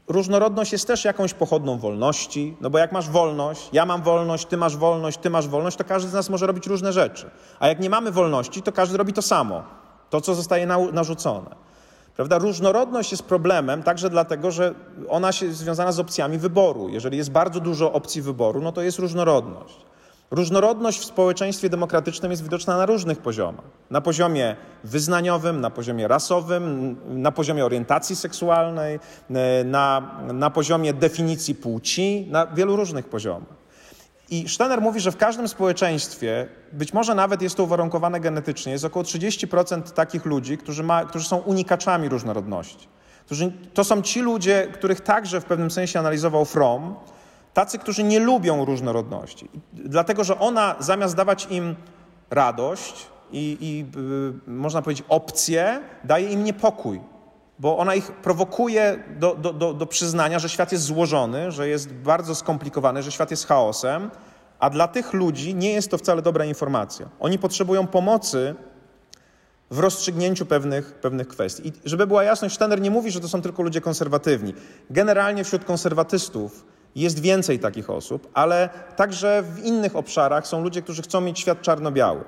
Różnorodność 0.08 0.72
jest 0.72 0.88
też 0.88 1.06
jakąś 1.06 1.34
pochodną 1.34 1.78
wolności, 1.78 2.58
no 2.62 2.70
bo 2.70 2.78
jak 2.78 2.92
masz 2.92 3.10
wolność, 3.10 3.70
ja 3.74 3.86
mam 3.86 4.02
wolność, 4.02 4.46
ty 4.46 4.58
masz 4.58 4.78
wolność, 4.78 5.18
ty 5.18 5.30
masz 5.30 5.48
wolność, 5.48 5.78
to 5.78 5.84
każdy 5.84 6.10
z 6.10 6.14
nas 6.14 6.30
może 6.30 6.48
robić 6.48 6.68
różne 6.68 6.94
rzeczy. 6.94 7.30
A 7.60 7.68
jak 7.68 7.80
nie 7.80 7.90
mamy 7.90 8.12
wolności, 8.12 8.62
to 8.62 8.72
każdy 8.72 8.98
robi 8.98 9.14
to 9.14 9.22
samo, 9.22 9.64
to 10.10 10.22
co 10.22 10.36
zostaje 10.36 10.68
narzucone. 10.92 11.65
Prawda? 12.16 12.38
Różnorodność 12.38 13.12
jest 13.12 13.24
problemem 13.24 13.84
także 13.84 14.10
dlatego, 14.10 14.52
że 14.52 14.74
ona 15.10 15.28
jest 15.28 15.58
związana 15.58 15.92
z 15.92 16.00
opcjami 16.00 16.38
wyboru. 16.38 16.90
Jeżeli 16.90 17.18
jest 17.18 17.32
bardzo 17.32 17.60
dużo 17.60 17.94
opcji 17.94 18.22
wyboru, 18.22 18.62
no 18.62 18.72
to 18.72 18.82
jest 18.82 19.00
różnorodność. 19.00 19.76
Różnorodność 20.32 21.00
w 21.00 21.06
społeczeństwie 21.06 21.70
demokratycznym 21.70 22.32
jest 22.32 22.44
widoczna 22.44 22.78
na 22.78 22.86
różnych 22.86 23.18
poziomach. 23.18 23.66
Na 23.90 24.02
poziomie 24.02 24.56
wyznaniowym, 24.84 25.62
na 25.62 25.70
poziomie 25.70 26.08
rasowym, 26.08 26.96
na 27.08 27.32
poziomie 27.32 27.66
orientacji 27.66 28.16
seksualnej, 28.16 29.00
na, 29.66 30.02
na 30.34 30.50
poziomie 30.50 30.94
definicji 30.94 31.56
płci, 31.56 32.28
na 32.32 32.48
wielu 32.48 32.76
różnych 32.76 33.10
poziomach. 33.10 33.65
I 34.30 34.50
Steiner 34.50 34.82
mówi, 34.82 35.00
że 35.00 35.12
w 35.12 35.18
każdym 35.18 35.48
społeczeństwie, 35.48 36.48
być 36.72 36.94
może 36.94 37.16
nawet 37.16 37.42
jest 37.42 37.56
to 37.56 37.64
uwarunkowane 37.64 38.20
genetycznie, 38.20 38.72
jest 38.72 38.86
około 38.86 39.04
30% 39.04 39.82
takich 39.82 40.26
ludzi, 40.26 40.58
którzy, 40.58 40.84
ma, 40.84 41.06
którzy 41.06 41.26
są 41.26 41.38
unikaczami 41.38 42.10
różnorodności. 42.10 42.88
Którzy, 43.26 43.52
to 43.74 43.84
są 43.84 44.02
ci 44.02 44.22
ludzie, 44.22 44.68
których 44.74 45.02
także 45.02 45.42
w 45.42 45.46
pewnym 45.46 45.72
sensie 45.72 46.00
analizował 46.00 46.46
Fromm, 46.46 46.96
tacy, 47.54 47.80
którzy 47.80 48.04
nie 48.04 48.20
lubią 48.20 48.66
różnorodności. 48.66 49.50
Dlatego, 49.74 50.24
że 50.24 50.40
ona 50.40 50.76
zamiast 50.80 51.16
dawać 51.16 51.48
im 51.50 51.76
radość 52.30 53.08
i, 53.32 53.58
i 53.62 54.00
yy, 54.00 54.34
można 54.48 54.82
powiedzieć 54.82 55.06
opcję, 55.10 55.82
daje 56.04 56.30
im 56.30 56.44
niepokój 56.44 57.02
bo 57.60 57.78
ona 57.78 57.96
ich 57.96 58.12
prowokuje 58.12 59.04
do, 59.20 59.36
do, 59.36 59.54
do, 59.54 59.74
do, 59.74 59.86
przyznania, 59.86 60.40
że 60.40 60.50
świat 60.50 60.72
jest 60.72 60.84
złożony, 60.84 61.52
że 61.52 61.68
jest 61.68 61.94
bardzo 61.94 62.36
skomplikowany, 62.36 63.04
że 63.04 63.12
świat 63.12 63.32
jest 63.32 63.48
chaosem, 63.48 64.12
a 64.60 64.70
dla 64.70 64.88
tych 64.88 65.14
ludzi 65.14 65.56
nie 65.56 65.74
jest 65.74 65.92
to 65.92 65.98
wcale 65.98 66.22
dobra 66.22 66.46
informacja. 66.46 67.10
Oni 67.20 67.40
potrzebują 67.40 67.88
pomocy 67.88 68.56
w 69.72 69.80
rozstrzygnięciu 69.80 70.46
pewnych, 70.46 70.94
pewnych 70.94 71.28
kwestii. 71.28 71.68
I 71.68 71.74
żeby 71.86 72.08
była 72.08 72.24
jasność, 72.24 72.56
Stener 72.56 72.82
nie 72.82 72.92
mówi, 72.92 73.12
że 73.12 73.20
to 73.20 73.28
są 73.28 73.42
tylko 73.42 73.64
ludzie 73.64 73.82
konserwatywni. 73.82 74.54
Generalnie 74.90 75.44
wśród 75.44 75.66
konserwatystów 75.66 76.66
jest 76.96 77.20
więcej 77.20 77.60
takich 77.60 77.90
osób, 77.90 78.30
ale 78.34 78.70
także 78.96 79.44
w 79.44 79.60
innych 79.60 79.96
obszarach 79.96 80.48
są 80.48 80.64
ludzie, 80.64 80.82
którzy 80.82 81.02
chcą 81.02 81.22
mieć 81.22 81.40
świat 81.40 81.62
czarno-biały. 81.62 82.24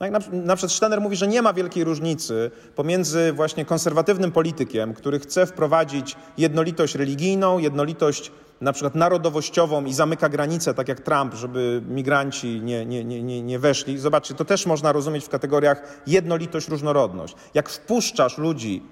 Tak, 0.00 0.12
na 0.32 0.56
przykład 0.56 0.72
Steiner 0.72 1.00
mówi, 1.00 1.16
że 1.16 1.28
nie 1.28 1.42
ma 1.42 1.52
wielkiej 1.52 1.84
różnicy 1.84 2.50
pomiędzy 2.74 3.32
właśnie 3.32 3.64
konserwatywnym 3.64 4.32
politykiem, 4.32 4.94
który 4.94 5.18
chce 5.18 5.46
wprowadzić 5.46 6.16
jednolitość 6.38 6.94
religijną, 6.94 7.58
jednolitość 7.58 8.32
na 8.60 8.72
przykład 8.72 8.94
narodowościową 8.94 9.84
i 9.84 9.92
zamyka 9.92 10.28
granicę, 10.28 10.74
tak 10.74 10.88
jak 10.88 11.00
Trump, 11.00 11.34
żeby 11.34 11.82
migranci 11.88 12.60
nie, 12.60 12.86
nie, 12.86 13.04
nie, 13.04 13.42
nie 13.42 13.58
weszli. 13.58 13.98
Zobaczcie, 13.98 14.34
to 14.34 14.44
też 14.44 14.66
można 14.66 14.92
rozumieć 14.92 15.24
w 15.24 15.28
kategoriach 15.28 16.02
jednolitość, 16.06 16.68
różnorodność. 16.68 17.34
Jak 17.54 17.68
wpuszczasz 17.68 18.38
ludzi 18.38 18.82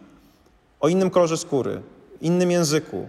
o 0.80 0.88
innym 0.88 1.10
kolorze 1.10 1.36
skóry, 1.36 1.82
innym 2.20 2.50
języku, 2.50 3.08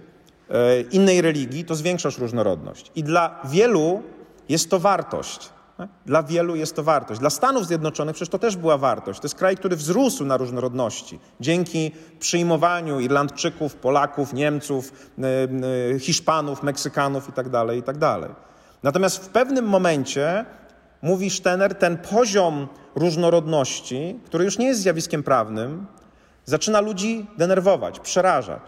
e, 0.49 0.81
innej 0.81 1.21
religii, 1.21 1.65
to 1.65 1.75
zwiększasz 1.75 2.17
różnorodność. 2.17 2.91
I 2.95 3.03
dla 3.03 3.39
wielu 3.45 4.03
jest 4.49 4.69
to 4.69 4.79
wartość. 4.79 5.58
Dla 6.05 6.23
wielu 6.23 6.55
jest 6.55 6.75
to 6.75 6.83
wartość. 6.83 7.19
Dla 7.19 7.29
Stanów 7.29 7.67
Zjednoczonych 7.67 8.15
przecież 8.15 8.29
to 8.29 8.39
też 8.39 8.55
była 8.55 8.77
wartość. 8.77 9.19
To 9.19 9.25
jest 9.25 9.35
kraj, 9.35 9.57
który 9.57 9.75
wzrósł 9.75 10.25
na 10.25 10.37
różnorodności 10.37 11.19
dzięki 11.39 11.91
przyjmowaniu 12.19 12.99
Irlandczyków, 12.99 13.75
Polaków, 13.75 14.33
Niemców, 14.33 14.91
e, 15.19 15.25
e, 15.95 15.99
Hiszpanów, 15.99 16.63
Meksykanów 16.63 17.27
itd. 17.27 17.51
Tak 17.51 17.75
itd. 17.75 17.99
Tak 17.99 18.31
Natomiast 18.83 19.25
w 19.25 19.29
pewnym 19.29 19.65
momencie, 19.65 20.45
mówi 21.01 21.29
Stener, 21.29 21.75
ten 21.75 21.97
poziom 21.97 22.67
różnorodności, 22.95 24.19
który 24.25 24.45
już 24.45 24.57
nie 24.57 24.67
jest 24.67 24.81
zjawiskiem 24.81 25.23
prawnym, 25.23 25.85
zaczyna 26.45 26.81
ludzi 26.81 27.27
denerwować, 27.37 27.99
przerażać. 27.99 28.61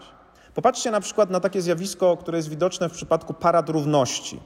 Popatrzcie 0.54 0.90
na 0.90 1.00
przykład 1.00 1.30
na 1.30 1.40
takie 1.40 1.62
zjawisko, 1.62 2.16
które 2.16 2.38
jest 2.38 2.48
widoczne 2.48 2.88
w 2.88 2.92
przypadku 2.92 3.34
parad 3.34 3.68
równości. 3.68 4.40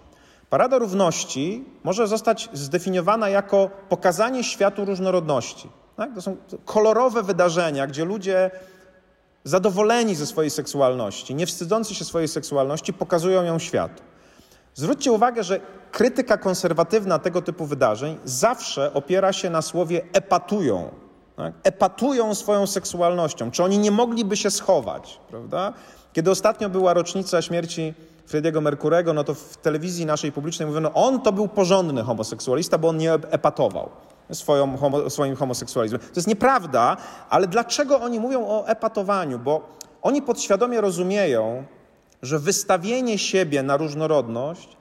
Parada 0.51 0.79
Równości 0.79 1.65
może 1.85 2.09
zostać 2.09 2.49
zdefiniowana 2.53 3.29
jako 3.29 3.71
pokazanie 3.89 4.45
światu 4.45 4.85
różnorodności. 4.85 5.69
Tak? 5.97 6.15
To 6.15 6.23
są 6.23 6.37
kolorowe 6.65 7.23
wydarzenia, 7.23 7.87
gdzie 7.87 8.05
ludzie 8.05 8.51
zadowoleni 9.45 10.15
ze 10.15 10.27
swojej 10.27 10.51
seksualności, 10.51 11.35
nie 11.35 11.47
wstydzący 11.47 11.95
się 11.95 12.05
swojej 12.05 12.29
seksualności, 12.29 12.93
pokazują 12.93 13.43
ją 13.43 13.59
światu. 13.59 14.03
Zwróćcie 14.75 15.13
uwagę, 15.13 15.45
że 15.45 15.61
krytyka 15.93 16.37
konserwatywna 16.37 17.19
tego 17.19 17.43
typu 17.43 17.67
wydarzeń 17.67 18.19
zawsze 18.25 18.95
opiera 18.95 19.33
się 19.33 19.51
na 19.51 19.63
słowie 19.63 20.03
epatują. 20.13 20.91
Tak? 21.37 21.55
Epatują 21.63 22.35
swoją 22.35 22.67
seksualnością. 22.67 23.51
Czy 23.51 23.65
oni 23.65 23.79
nie 23.79 23.91
mogliby 23.91 24.37
się 24.37 24.51
schować, 24.51 25.21
prawda? 25.29 25.73
Kiedy 26.13 26.31
ostatnio 26.31 26.69
była 26.69 26.95
rocznica 26.95 27.43
śmierci 27.43 27.95
Frediego 28.27 28.61
Merkurego, 28.61 29.13
no 29.13 29.25
to 29.25 29.35
w 29.35 29.57
telewizji 29.57 30.07
naszej 30.07 30.33
publicznej 30.33 30.67
mówiono, 30.67 30.93
on 30.95 31.21
to 31.21 31.33
był 31.33 31.49
porządny 31.49 32.03
homoseksualista, 32.03 32.79
bo 32.79 32.89
on 32.89 32.97
nie 32.97 33.13
epatował 33.13 33.91
swoją, 34.33 34.77
homo, 34.77 35.11
swoim 35.11 35.37
homoseksualizmem. 35.37 36.01
To 36.01 36.17
jest 36.17 36.29
nieprawda, 36.29 36.97
ale 37.31 37.47
dlaczego 37.47 38.01
oni 38.01 38.21
mówią 38.21 38.47
o 38.47 38.67
epatowaniu? 38.67 39.39
Bo 39.39 39.69
oni 40.03 40.23
podświadomie 40.23 40.81
rozumieją, 40.81 41.65
że 42.23 42.39
wystawienie 42.39 43.19
siebie 43.19 43.63
na 43.63 43.77
różnorodność 43.77 44.77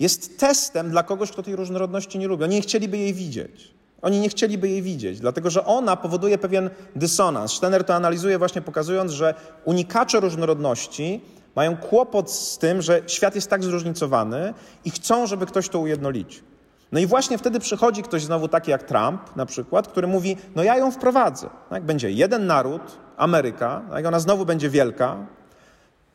jest 0.00 0.38
testem 0.38 0.90
dla 0.90 1.02
kogoś, 1.02 1.30
kto 1.30 1.42
tej 1.42 1.56
różnorodności 1.56 2.18
nie 2.18 2.28
lubi. 2.28 2.44
Oni 2.44 2.54
nie 2.54 2.62
chcieliby 2.62 2.98
jej 2.98 3.14
widzieć. 3.14 3.74
Oni 4.02 4.20
nie 4.20 4.28
chcieliby 4.28 4.68
jej 4.68 4.82
widzieć, 4.82 5.20
dlatego 5.20 5.50
że 5.50 5.64
ona 5.64 5.96
powoduje 5.96 6.38
pewien 6.38 6.70
dysonans. 6.96 7.52
Stener 7.52 7.84
to 7.84 7.94
analizuje 7.94 8.38
właśnie 8.38 8.62
pokazując, 8.62 9.12
że 9.12 9.34
unikacze 9.64 10.20
różnorodności 10.20 11.20
mają 11.56 11.76
kłopot 11.76 12.30
z 12.30 12.58
tym, 12.58 12.82
że 12.82 13.02
świat 13.06 13.34
jest 13.34 13.50
tak 13.50 13.64
zróżnicowany 13.64 14.54
i 14.84 14.90
chcą, 14.90 15.26
żeby 15.26 15.46
ktoś 15.46 15.68
to 15.68 15.78
ujednolicił. 15.78 16.44
No 16.92 17.00
i 17.00 17.06
właśnie 17.06 17.38
wtedy 17.38 17.60
przychodzi 17.60 18.02
ktoś 18.02 18.22
znowu 18.22 18.48
taki 18.48 18.70
jak 18.70 18.82
Trump 18.82 19.36
na 19.36 19.46
przykład, 19.46 19.88
który 19.88 20.06
mówi, 20.06 20.36
no 20.54 20.62
ja 20.62 20.76
ją 20.76 20.90
wprowadzę. 20.90 21.50
Tak? 21.70 21.84
Będzie 21.84 22.10
jeden 22.10 22.46
naród, 22.46 22.82
Ameryka, 23.16 23.82
tak? 23.90 24.06
ona 24.06 24.20
znowu 24.20 24.46
będzie 24.46 24.70
wielka. 24.70 25.26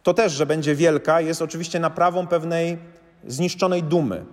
To 0.03 0.13
też, 0.13 0.33
że 0.33 0.45
będzie 0.45 0.75
wielka, 0.75 1.21
jest 1.21 1.41
oczywiście 1.41 1.79
naprawą 1.79 2.27
pewnej 2.27 2.77
zniszczonej 3.27 3.83
dumy. 3.83 4.25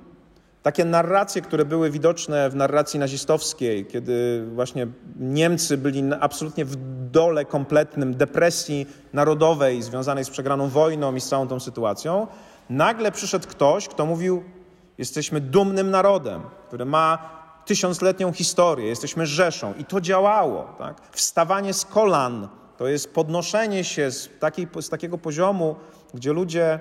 Takie 0.66 0.84
narracje, 0.84 1.42
które 1.42 1.64
były 1.64 1.90
widoczne 1.90 2.50
w 2.50 2.54
narracji 2.54 3.00
nazistowskiej, 3.00 3.86
kiedy 3.86 4.46
właśnie 4.54 4.86
Niemcy 5.16 5.78
byli 5.78 6.02
absolutnie 6.20 6.64
w 6.64 6.76
dole 7.10 7.44
kompletnym 7.44 8.14
depresji 8.14 8.86
narodowej 9.12 9.82
związanej 9.82 10.24
z 10.24 10.30
przegraną 10.30 10.68
wojną 10.68 11.14
i 11.14 11.20
z 11.20 11.28
całą 11.28 11.48
tą 11.48 11.60
sytuacją, 11.60 12.26
nagle 12.70 13.12
przyszedł 13.12 13.48
ktoś, 13.48 13.88
kto 13.88 14.06
mówił: 14.06 14.44
Jesteśmy 14.98 15.40
dumnym 15.40 15.90
narodem, 15.90 16.42
który 16.68 16.84
ma 16.84 17.18
tysiącletnią 17.66 18.32
historię, 18.32 18.86
jesteśmy 18.86 19.26
rzeszą. 19.26 19.74
I 19.78 19.84
to 19.84 20.00
działało. 20.00 20.74
Tak? 20.78 21.00
Wstawanie 21.10 21.74
z 21.74 21.84
kolan 21.84 22.48
to 22.76 22.88
jest 22.88 23.14
podnoszenie 23.14 23.84
się 23.84 24.10
z, 24.10 24.30
takiej, 24.40 24.68
z 24.80 24.88
takiego 24.88 25.18
poziomu, 25.18 25.76
gdzie 26.14 26.32
ludzie 26.32 26.80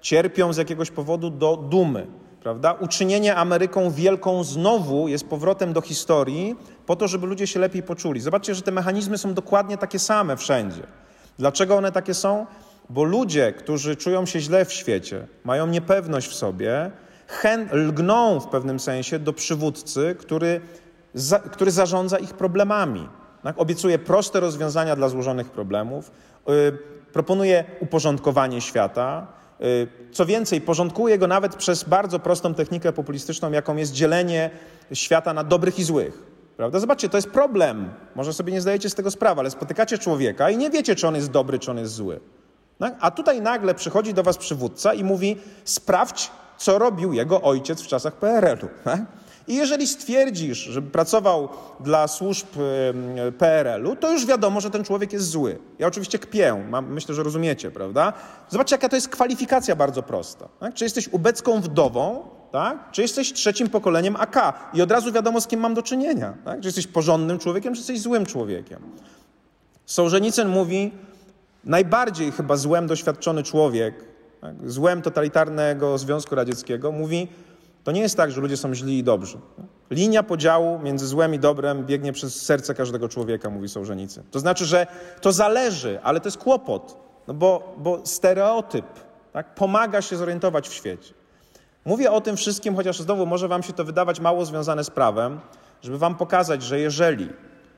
cierpią 0.00 0.52
z 0.52 0.56
jakiegoś 0.56 0.90
powodu 0.90 1.30
do 1.30 1.56
dumy 1.56 2.06
prawda? 2.42 2.72
Uczynienie 2.72 3.36
Ameryką 3.36 3.90
wielką 3.90 4.44
znowu 4.44 5.08
jest 5.08 5.28
powrotem 5.28 5.72
do 5.72 5.80
historii 5.80 6.56
po 6.86 6.96
to, 6.96 7.08
żeby 7.08 7.26
ludzie 7.26 7.46
się 7.46 7.60
lepiej 7.60 7.82
poczuli. 7.82 8.20
Zobaczcie, 8.20 8.54
że 8.54 8.62
te 8.62 8.72
mechanizmy 8.72 9.18
są 9.18 9.34
dokładnie 9.34 9.78
takie 9.78 9.98
same 9.98 10.36
wszędzie. 10.36 10.82
Dlaczego 11.38 11.76
one 11.76 11.92
takie 11.92 12.14
są? 12.14 12.46
Bo 12.90 13.04
ludzie, 13.04 13.52
którzy 13.52 13.96
czują 13.96 14.26
się 14.26 14.40
źle 14.40 14.64
w 14.64 14.72
świecie, 14.72 15.26
mają 15.44 15.66
niepewność 15.66 16.28
w 16.28 16.34
sobie, 16.34 16.90
chęt, 17.26 17.72
lgną 17.72 18.40
w 18.40 18.48
pewnym 18.48 18.80
sensie 18.80 19.18
do 19.18 19.32
przywódcy, 19.32 20.16
który, 20.18 20.60
za, 21.14 21.38
który 21.38 21.70
zarządza 21.70 22.18
ich 22.18 22.34
problemami. 22.34 23.08
Tak? 23.42 23.58
Obiecuje 23.58 23.98
proste 23.98 24.40
rozwiązania 24.40 24.96
dla 24.96 25.08
złożonych 25.08 25.50
problemów, 25.50 26.10
yy, 26.46 26.78
proponuje 27.12 27.64
uporządkowanie 27.80 28.60
świata, 28.60 29.26
co 30.12 30.26
więcej, 30.26 30.60
porządkuje 30.60 31.18
go 31.18 31.26
nawet 31.26 31.56
przez 31.56 31.84
bardzo 31.84 32.18
prostą 32.18 32.54
technikę 32.54 32.92
populistyczną, 32.92 33.52
jaką 33.52 33.76
jest 33.76 33.92
dzielenie 33.92 34.50
świata 34.92 35.32
na 35.32 35.44
dobrych 35.44 35.78
i 35.78 35.84
złych. 35.84 36.22
Prawda? 36.56 36.78
Zobaczcie, 36.78 37.08
to 37.08 37.18
jest 37.18 37.30
problem. 37.30 37.90
Może 38.14 38.32
sobie 38.32 38.52
nie 38.52 38.60
zdajecie 38.60 38.90
z 38.90 38.94
tego 38.94 39.10
sprawy, 39.10 39.40
ale 39.40 39.50
spotykacie 39.50 39.98
człowieka 39.98 40.50
i 40.50 40.56
nie 40.56 40.70
wiecie, 40.70 40.94
czy 40.94 41.08
on 41.08 41.14
jest 41.14 41.30
dobry, 41.30 41.58
czy 41.58 41.70
on 41.70 41.78
jest 41.78 41.92
zły. 41.92 42.20
Tak? 42.78 42.94
A 43.00 43.10
tutaj 43.10 43.40
nagle 43.40 43.74
przychodzi 43.74 44.14
do 44.14 44.22
was 44.22 44.38
przywódca 44.38 44.94
i 44.94 45.04
mówi: 45.04 45.36
sprawdź, 45.64 46.30
co 46.56 46.78
robił 46.78 47.12
jego 47.12 47.42
ojciec 47.42 47.82
w 47.82 47.86
czasach 47.86 48.14
PRL-u. 48.14 48.68
I 49.48 49.56
jeżeli 49.56 49.86
stwierdzisz, 49.86 50.58
że 50.58 50.82
pracował 50.82 51.48
dla 51.80 52.08
służb 52.08 52.46
PRL-u, 53.38 53.96
to 53.96 54.12
już 54.12 54.26
wiadomo, 54.26 54.60
że 54.60 54.70
ten 54.70 54.84
człowiek 54.84 55.12
jest 55.12 55.30
zły. 55.30 55.58
Ja 55.78 55.86
oczywiście 55.86 56.18
kpię, 56.18 56.64
myślę, 56.88 57.14
że 57.14 57.22
rozumiecie, 57.22 57.70
prawda? 57.70 58.12
Zobaczcie, 58.48 58.74
jaka 58.74 58.88
to 58.88 58.96
jest 58.96 59.08
kwalifikacja 59.08 59.76
bardzo 59.76 60.02
prosta. 60.02 60.48
Tak? 60.60 60.74
Czy 60.74 60.84
jesteś 60.84 61.08
ubecką 61.08 61.60
wdową, 61.60 62.28
tak? 62.52 62.90
czy 62.92 63.02
jesteś 63.02 63.32
trzecim 63.32 63.68
pokoleniem 63.68 64.16
AK 64.16 64.54
i 64.74 64.82
od 64.82 64.90
razu 64.90 65.12
wiadomo, 65.12 65.40
z 65.40 65.46
kim 65.46 65.60
mam 65.60 65.74
do 65.74 65.82
czynienia. 65.82 66.34
Tak? 66.44 66.60
Czy 66.60 66.68
jesteś 66.68 66.86
porządnym 66.86 67.38
człowiekiem, 67.38 67.74
czy 67.74 67.78
jesteś 67.78 68.00
złym 68.00 68.26
człowiekiem. 68.26 68.78
Sołżenicyn 69.86 70.48
mówi, 70.48 70.92
najbardziej 71.64 72.32
chyba 72.32 72.56
złem 72.56 72.86
doświadczony 72.86 73.42
człowiek, 73.42 74.04
tak? 74.40 74.70
złem 74.70 75.02
totalitarnego 75.02 75.98
Związku 75.98 76.34
Radzieckiego, 76.34 76.92
mówi, 76.92 77.28
to 77.86 77.92
nie 77.92 78.00
jest 78.00 78.16
tak, 78.16 78.30
że 78.30 78.40
ludzie 78.40 78.56
są 78.56 78.74
źli 78.74 78.98
i 78.98 79.04
dobrzy. 79.04 79.38
Linia 79.90 80.22
podziału 80.22 80.78
między 80.78 81.06
złem 81.06 81.34
i 81.34 81.38
dobrem 81.38 81.84
biegnie 81.84 82.12
przez 82.12 82.42
serce 82.42 82.74
każdego 82.74 83.08
człowieka, 83.08 83.50
mówi 83.50 83.68
Sołżenicy. 83.68 84.22
To 84.30 84.40
znaczy, 84.40 84.64
że 84.64 84.86
to 85.20 85.32
zależy, 85.32 86.00
ale 86.02 86.20
to 86.20 86.26
jest 86.26 86.38
kłopot, 86.38 86.96
no 87.28 87.34
bo, 87.34 87.74
bo 87.78 88.00
stereotyp 88.04 88.84
tak, 89.32 89.54
pomaga 89.54 90.02
się 90.02 90.16
zorientować 90.16 90.68
w 90.68 90.72
świecie. 90.72 91.14
Mówię 91.84 92.12
o 92.12 92.20
tym 92.20 92.36
wszystkim, 92.36 92.76
chociaż 92.76 93.00
znowu 93.00 93.26
może 93.26 93.48
wam 93.48 93.62
się 93.62 93.72
to 93.72 93.84
wydawać 93.84 94.20
mało 94.20 94.44
związane 94.44 94.84
z 94.84 94.90
prawem, 94.90 95.40
żeby 95.82 95.98
wam 95.98 96.14
pokazać, 96.14 96.62
że 96.62 96.80
jeżeli 96.80 97.28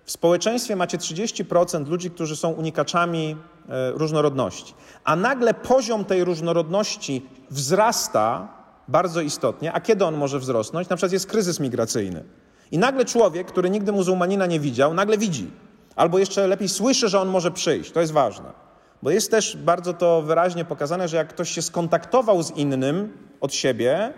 w 0.05 0.11
społeczeństwie 0.11 0.77
macie 0.77 0.99
30% 0.99 1.89
ludzi, 1.89 2.11
którzy 2.11 2.37
są 2.37 2.51
unikaczami 2.51 3.37
e, 3.69 3.91
różnorodności, 3.91 4.75
a 5.05 5.17
nagle 5.17 5.55
poziom 5.55 6.05
tej 6.05 6.25
różnorodności 6.25 7.27
wzrasta 7.51 8.58
bardzo 8.89 9.21
istotnie. 9.21 9.73
A 9.73 9.81
kiedy 9.81 10.05
on 10.05 10.17
może 10.17 10.39
wzrosnąć? 10.39 10.89
Na 10.89 10.97
przykład 10.97 11.13
jest 11.13 11.27
kryzys 11.27 11.61
migracyjny. 11.61 12.25
I 12.71 12.79
nagle 12.79 13.05
człowiek, 13.05 13.47
który 13.47 13.71
nigdy 13.71 13.93
muzułmanina 13.93 14.47
nie 14.47 14.61
widział, 14.61 14.95
nagle 14.95 15.19
widzi. 15.19 15.51
Albo 15.97 16.19
jeszcze 16.19 16.47
lepiej 16.47 16.69
słyszy, 16.69 17.09
że 17.09 17.21
on 17.21 17.29
może 17.29 17.51
przyjść. 17.51 17.91
To 17.91 18.01
jest 18.01 18.13
ważne. 18.13 18.53
Bo 19.03 19.11
jest 19.11 19.31
też 19.31 19.57
bardzo 19.57 19.95
to 19.95 20.23
wyraźnie 20.23 20.65
pokazane, 20.65 21.09
że 21.09 21.17
jak 21.17 21.29
ktoś 21.29 21.51
się 21.51 21.63
skontaktował 21.63 22.43
z 22.43 22.51
innym 22.51 23.13
od 23.41 23.55
siebie, 23.55 24.13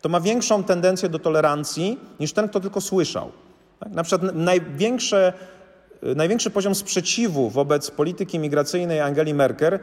to 0.00 0.08
ma 0.08 0.20
większą 0.20 0.64
tendencję 0.64 1.08
do 1.08 1.18
tolerancji 1.18 2.00
niż 2.20 2.32
ten, 2.32 2.48
kto 2.48 2.60
tylko 2.60 2.80
słyszał. 2.80 3.32
Tak? 3.80 3.92
Na 3.92 4.02
przykład 4.02 4.34
największe, 4.34 5.32
największy 6.02 6.50
poziom 6.50 6.74
sprzeciwu 6.74 7.50
wobec 7.50 7.90
polityki 7.90 8.38
migracyjnej 8.38 9.00
Angeli 9.00 9.34
Merkel 9.34 9.78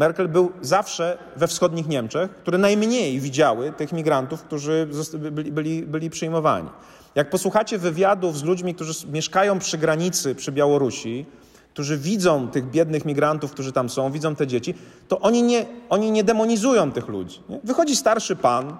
Merkel 0.00 0.28
był 0.28 0.52
zawsze 0.60 1.18
we 1.36 1.46
wschodnich 1.46 1.88
Niemczech, 1.88 2.30
które 2.30 2.58
najmniej 2.58 3.20
widziały 3.20 3.72
tych 3.72 3.92
migrantów, 3.92 4.42
którzy 4.42 4.88
byli, 5.18 5.52
byli, 5.52 5.82
byli 5.82 6.10
przyjmowani. 6.10 6.68
Jak 7.14 7.30
posłuchacie 7.30 7.78
wywiadów 7.78 8.38
z 8.38 8.42
ludźmi, 8.42 8.74
którzy 8.74 9.06
mieszkają 9.06 9.58
przy 9.58 9.78
granicy, 9.78 10.34
przy 10.34 10.52
Białorusi, 10.52 11.26
którzy 11.72 11.98
widzą 11.98 12.48
tych 12.48 12.70
biednych 12.70 13.04
migrantów, 13.04 13.52
którzy 13.52 13.72
tam 13.72 13.88
są, 13.88 14.12
widzą 14.12 14.34
te 14.36 14.46
dzieci, 14.46 14.74
to 15.08 15.20
oni 15.20 15.42
nie, 15.42 15.66
oni 15.88 16.10
nie 16.10 16.24
demonizują 16.24 16.92
tych 16.92 17.08
ludzi. 17.08 17.40
Nie? 17.48 17.60
Wychodzi 17.64 17.96
starszy 17.96 18.36
pan, 18.36 18.76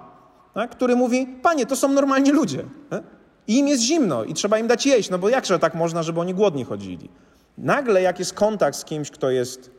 tak, 0.53 0.71
który 0.71 0.95
mówi: 0.95 1.27
Panie, 1.41 1.65
to 1.65 1.75
są 1.75 1.87
normalni 1.87 2.31
ludzie. 2.31 2.63
Nie? 2.91 3.03
I 3.47 3.57
im 3.57 3.67
jest 3.67 3.83
zimno 3.83 4.23
i 4.23 4.33
trzeba 4.33 4.59
im 4.59 4.67
dać 4.67 4.85
jeść, 4.85 5.09
no 5.09 5.19
bo 5.19 5.29
jakże 5.29 5.59
tak 5.59 5.75
można, 5.75 6.03
żeby 6.03 6.19
oni 6.19 6.33
głodni 6.33 6.65
chodzili? 6.65 7.09
Nagle, 7.57 8.01
jak 8.01 8.19
jest 8.19 8.33
kontakt 8.33 8.77
z 8.77 8.85
kimś, 8.85 9.11
kto 9.11 9.29
jest 9.29 9.71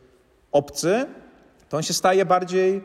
obcy, 0.53 1.07
to 1.73 1.77
on 1.77 1.83
się 1.83 1.95
staje 1.95 2.25
bardziej 2.25 2.85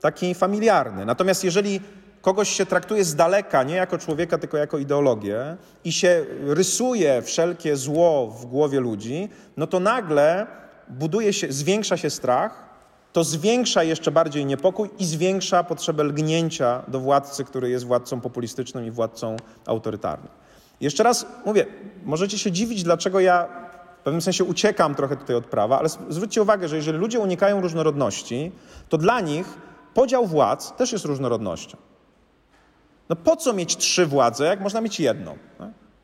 taki 0.00 0.34
familiarny. 0.34 1.04
Natomiast 1.04 1.44
jeżeli 1.44 1.80
kogoś 2.20 2.48
się 2.48 2.66
traktuje 2.66 3.04
z 3.04 3.14
daleka, 3.14 3.62
nie 3.62 3.74
jako 3.74 3.98
człowieka, 3.98 4.38
tylko 4.38 4.56
jako 4.56 4.78
ideologię 4.78 5.56
i 5.84 5.92
się 5.92 6.26
rysuje 6.46 7.22
wszelkie 7.22 7.76
zło 7.76 8.26
w 8.26 8.46
głowie 8.46 8.80
ludzi, 8.80 9.28
no 9.56 9.66
to 9.66 9.80
nagle 9.80 10.46
buduje 10.88 11.32
się, 11.32 11.52
zwiększa 11.52 11.96
się 11.96 12.10
strach, 12.10 12.64
to 13.12 13.24
zwiększa 13.24 13.82
jeszcze 13.82 14.10
bardziej 14.10 14.46
niepokój 14.46 14.90
i 14.98 15.04
zwiększa 15.04 15.64
potrzebę 15.64 16.04
lgnięcia 16.04 16.82
do 16.88 17.00
władcy, 17.00 17.44
który 17.44 17.70
jest 17.70 17.84
władcą 17.84 18.20
populistycznym 18.20 18.86
i 18.86 18.90
władcą 18.90 19.36
autorytarnym. 19.66 20.32
Jeszcze 20.80 21.02
raz 21.02 21.26
mówię, 21.46 21.66
możecie 22.04 22.38
się 22.38 22.52
dziwić, 22.52 22.82
dlaczego 22.82 23.20
ja 23.20 23.67
pewnym 24.08 24.22
sensie 24.22 24.44
uciekam 24.44 24.94
trochę 24.94 25.16
tutaj 25.16 25.36
od 25.36 25.46
prawa, 25.46 25.78
ale 25.78 25.88
zwróćcie 25.88 26.42
uwagę, 26.42 26.68
że 26.68 26.76
jeżeli 26.76 26.98
ludzie 26.98 27.20
unikają 27.20 27.60
różnorodności, 27.60 28.52
to 28.88 28.98
dla 28.98 29.20
nich 29.20 29.58
podział 29.94 30.26
władz 30.26 30.72
też 30.76 30.92
jest 30.92 31.04
różnorodnością. 31.04 31.76
No 33.08 33.16
po 33.16 33.36
co 33.36 33.52
mieć 33.52 33.76
trzy 33.76 34.06
władze, 34.06 34.44
jak 34.44 34.60
można 34.60 34.80
mieć 34.80 35.00
jedną? 35.00 35.38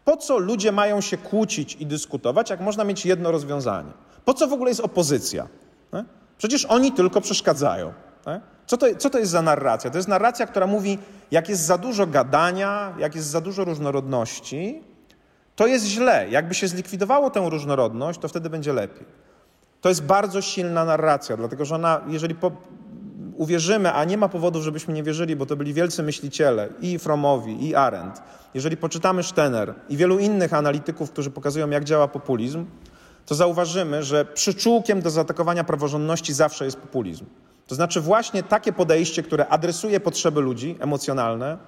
Po 0.05 0.17
co 0.17 0.39
ludzie 0.39 0.73
mają 0.73 1.01
się 1.01 1.17
kłócić 1.17 1.77
i 1.81 1.87
dyskutować, 1.87 2.51
jak 2.51 2.61
można 2.61 2.85
mieć 2.85 3.07
jedno 3.07 3.31
rozwiązanie? 3.31 3.93
Po 4.25 4.35
co 4.35 4.49
w 4.49 4.53
ogóle 4.53 4.71
jest 4.71 4.81
opozycja? 4.81 5.49
Przecież 6.39 6.65
oni 6.65 6.93
tylko 6.93 7.21
przeszkadzają. 7.21 7.93
Co 8.67 8.77
to, 8.77 8.87
co 8.99 9.11
to 9.11 9.19
jest 9.19 9.33
za 9.33 9.43
narracja? 9.43 9.91
To 9.91 9.99
jest 9.99 10.09
narracja, 10.09 10.47
która 10.47 10.67
mówi, 10.67 10.99
jak 11.31 11.49
jest 11.49 11.63
za 11.63 11.79
dużo 11.79 12.07
gadania, 12.07 12.95
jak 12.99 13.15
jest 13.15 13.29
za 13.29 13.41
dużo 13.41 13.65
różnorodności, 13.65 14.83
to 15.57 15.67
jest 15.67 15.87
źle. 15.87 16.27
Jakby 16.31 16.55
się 16.55 16.69
zlikwidowało 16.69 17.31
tę 17.31 17.47
różnorodność, 17.51 18.21
to 18.21 18.29
wtedy 18.29 18.51
będzie 18.51 18.73
lepiej. 18.73 19.07
To 19.81 19.89
jest 19.89 20.03
bardzo 20.03 20.43
silna 20.43 20.85
narracja, 20.85 21.37
dlatego 21.37 21.65
że 21.65 21.75
ona, 21.75 22.01
jeżeli 22.09 22.35
po, 22.35 22.51
uwierzymy, 23.37 23.93
a 23.93 24.05
nie 24.05 24.19
ma 24.19 24.29
powodów, 24.29 24.63
żebyśmy 24.63 24.95
nie 24.95 25.03
wierzyli, 25.03 25.37
bo 25.37 25.47
to 25.47 25.57
byli 25.57 25.75
wielcy 25.75 26.03
myśliciele, 26.03 26.69
i 26.81 26.99
Fromowi, 26.99 27.69
i 27.69 27.75
Arendt. 27.75 28.23
Jeżeli 28.55 28.77
poczytamy 28.77 29.23
Stener 29.23 29.75
i 29.89 29.97
wielu 29.97 30.19
innych 30.19 30.55
analityków, 30.55 31.11
którzy 31.11 31.31
pokazują, 31.31 31.71
jak 31.71 31.85
działa 31.85 32.09
populizm, 32.09 32.67
to 33.27 33.35
zauważymy, 33.35 34.03
że 34.03 34.25
przyczółkiem 34.25 35.03
do 35.03 35.11
zaatakowania 35.11 35.65
praworządności 35.65 36.33
zawsze 36.33 36.65
jest 36.65 36.77
populizm. 36.77 37.25
To 37.67 37.75
znaczy 37.75 38.01
właśnie 38.01 38.43
takie 38.43 38.73
podejście, 38.73 39.23
które 39.23 39.49
adresuje 39.49 40.01
potrzeby 40.01 40.41
ludzi 40.41 40.77
emocjonalne, 40.81 41.59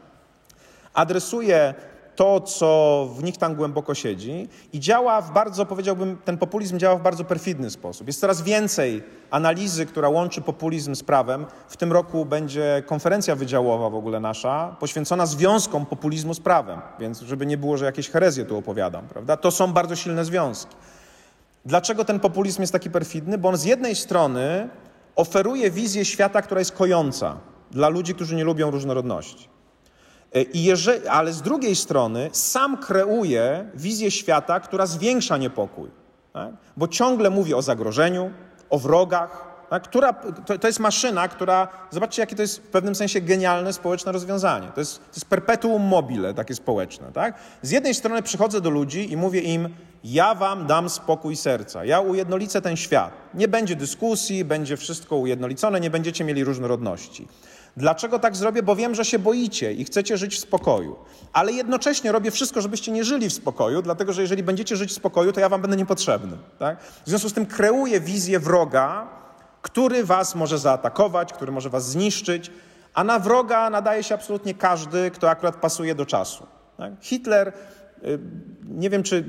adresuje 0.95 1.75
to, 2.17 2.41
co 2.41 3.09
w 3.17 3.23
nich 3.23 3.37
tam 3.37 3.55
głęboko 3.55 3.95
siedzi 3.95 4.49
i 4.73 4.81
działa 4.81 5.23
w 5.23 5.33
bardzo, 5.33 5.67
powiedziałbym, 5.67 6.19
ten 6.25 6.39
populizm 6.39 6.79
działa 6.79 6.97
w 6.97 7.03
bardzo 7.03 7.25
perfidny 7.25 7.71
sposób. 7.71 8.07
Jest 8.07 8.21
coraz 8.21 8.43
więcej 8.43 9.03
analizy, 9.31 9.87
która 9.87 10.09
łączy 10.09 10.41
populizm 10.41 10.95
z 10.95 11.03
prawem. 11.03 11.47
W 11.69 11.77
tym 11.77 11.93
roku 11.93 12.25
będzie 12.25 12.83
konferencja 12.87 13.37
wydziałowa 13.37 13.91
w 13.91 13.95
ogóle 13.95 14.21
nasza, 14.21 14.77
poświęcona 14.81 15.27
związkom 15.27 15.87
populizmu 15.87 16.35
z 16.35 16.41
prawem, 16.41 16.81
więc 17.01 17.21
żeby 17.21 17.47
nie 17.47 17.57
było, 17.57 17.77
że 17.77 17.85
jakieś 17.85 18.11
herezje 18.11 18.45
tu 18.45 18.59
opowiadam, 18.59 19.09
prawda? 19.09 19.37
To 19.37 19.51
są 19.51 19.73
bardzo 19.73 19.97
silne 19.97 20.25
związki. 20.25 20.77
Dlaczego 21.65 22.05
ten 22.05 22.21
populizm 22.21 22.61
jest 22.61 22.73
taki 22.73 22.91
perfidny? 22.91 23.39
Bo 23.39 23.49
on 23.49 23.57
z 23.57 23.65
jednej 23.65 23.97
strony 23.97 24.69
oferuje 25.17 25.71
wizję 25.71 26.05
świata, 26.05 26.43
która 26.43 26.61
jest 26.61 26.73
kojąca 26.73 27.37
dla 27.71 27.89
ludzi, 27.89 28.15
którzy 28.15 28.37
nie 28.37 28.45
lubią 28.45 28.71
różnorodności. 28.71 29.56
E, 30.37 30.43
I 30.43 30.65
jeżeli, 30.65 31.09
ale 31.09 31.33
z 31.33 31.43
drugiej 31.43 31.77
strony 31.77 32.31
sam 32.33 32.77
kreuje 32.77 33.71
wizję 33.75 34.11
świata, 34.11 34.61
która 34.61 34.87
zwiększa 34.87 35.37
niepokój, 35.37 35.91
tak? 36.33 36.55
bo 36.77 36.89
ciągle 36.89 37.31
mówi 37.31 37.55
o 37.55 37.63
zagrożeniu, 37.63 38.31
o 38.71 38.79
wrogach, 38.79 39.47
tak? 39.71 39.83
która, 39.83 40.13
to, 40.47 40.59
to, 40.59 40.67
jest 40.67 40.81
maszyna, 40.81 41.29
która, 41.29 41.69
zobaczcie 41.91 42.23
jakie 42.23 42.37
to 42.37 42.43
jest 42.43 42.59
w 42.59 42.69
pewnym 42.69 42.95
sensie 42.95 43.21
genialne 43.21 43.73
społeczne 43.73 44.13
rozwiązanie. 44.13 44.69
To 44.75 44.81
jest, 44.81 44.99
to 44.99 45.15
jest 45.15 45.27
perpetuum 45.27 45.83
mobile 45.83 46.35
takie 46.35 46.55
społeczne. 46.55 47.13
Tak? 47.13 47.35
Z 47.63 47.71
jednej 47.71 47.95
strony 47.95 48.23
przychodzę 48.23 48.61
do 48.61 48.71
ludzi 48.71 49.13
i 49.13 49.17
mówię 49.17 49.41
im, 49.41 49.69
ja 50.05 50.35
wam 50.35 50.67
dam 50.67 50.91
spokój 50.91 51.37
serca, 51.37 51.85
ja 51.85 52.01
ujednolicę 52.01 52.63
ten 52.63 52.77
świat. 52.77 53.13
Nie 53.35 53.49
będzie 53.49 53.77
dyskusji, 53.77 54.45
będzie 54.45 54.77
wszystko 54.77 55.17
ujednolicone, 55.17 55.81
nie 55.81 55.91
będziecie 55.91 56.25
mieli 56.25 56.45
różnorodności. 56.45 57.29
Dlaczego 57.77 58.19
tak 58.19 58.37
zrobię? 58.37 58.63
Bo 58.63 58.77
wiem, 58.77 58.95
że 58.95 59.05
się 59.05 59.19
boicie 59.19 59.73
i 59.73 59.85
chcecie 59.85 60.17
żyć 60.17 60.37
w 60.37 60.39
spokoju. 60.39 60.97
Ale 61.33 61.53
jednocześnie 61.53 62.13
robię 62.13 62.31
wszystko, 62.31 62.61
żebyście 62.61 62.93
nie 62.93 63.05
żyli 63.05 63.29
w 63.29 63.33
spokoju, 63.33 63.83
dlatego 63.83 64.13
że 64.13 64.23
jeżeli 64.23 64.43
będziecie 64.43 64.77
żyć 64.77 64.91
w 64.91 64.95
spokoju, 64.95 65.33
to 65.33 65.41
ja 65.41 65.49
wam 65.49 65.61
będę 65.61 65.77
niepotrzebny. 65.77 66.37
Tak? 66.59 66.83
W 66.83 67.09
związku 67.09 67.29
z 67.29 67.33
tym 67.33 67.47
kreuję 67.47 68.01
wizję 68.01 68.41
wroga, 68.41 69.09
który 69.63 70.05
was 70.05 70.35
może 70.35 70.59
zaatakować, 70.59 71.33
który 71.33 71.53
może 71.53 71.71
was 71.71 71.91
zniszczyć, 71.91 72.51
a 72.95 73.05
na 73.05 73.19
wroga 73.19 73.71
nadaje 73.71 74.03
się 74.03 74.15
absolutnie 74.15 74.55
każdy, 74.55 75.11
kto 75.11 75.31
akurat 75.31 75.57
pasuje 75.57 75.95
do 75.95 76.07
czasu. 76.07 76.47
Tak? 76.77 76.93
Hitler, 77.01 77.53
y, 78.05 78.19
nie 78.65 78.91
wiem 78.91 79.03
czy 79.03 79.25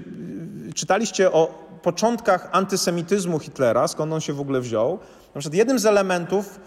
y, 0.70 0.74
czytaliście 0.74 1.32
o 1.32 1.68
początkach 1.82 2.50
antysemityzmu 2.52 3.40
Hitlera, 3.40 3.88
skąd 3.88 4.14
on 4.14 4.22
się 4.22 4.34
w 4.34 4.42
ogóle 4.42 4.62
wziął. 4.62 5.00
Na 5.36 5.40
przykład 5.40 5.58
jednym 5.58 5.80
z 5.80 5.86
elementów 5.86 6.60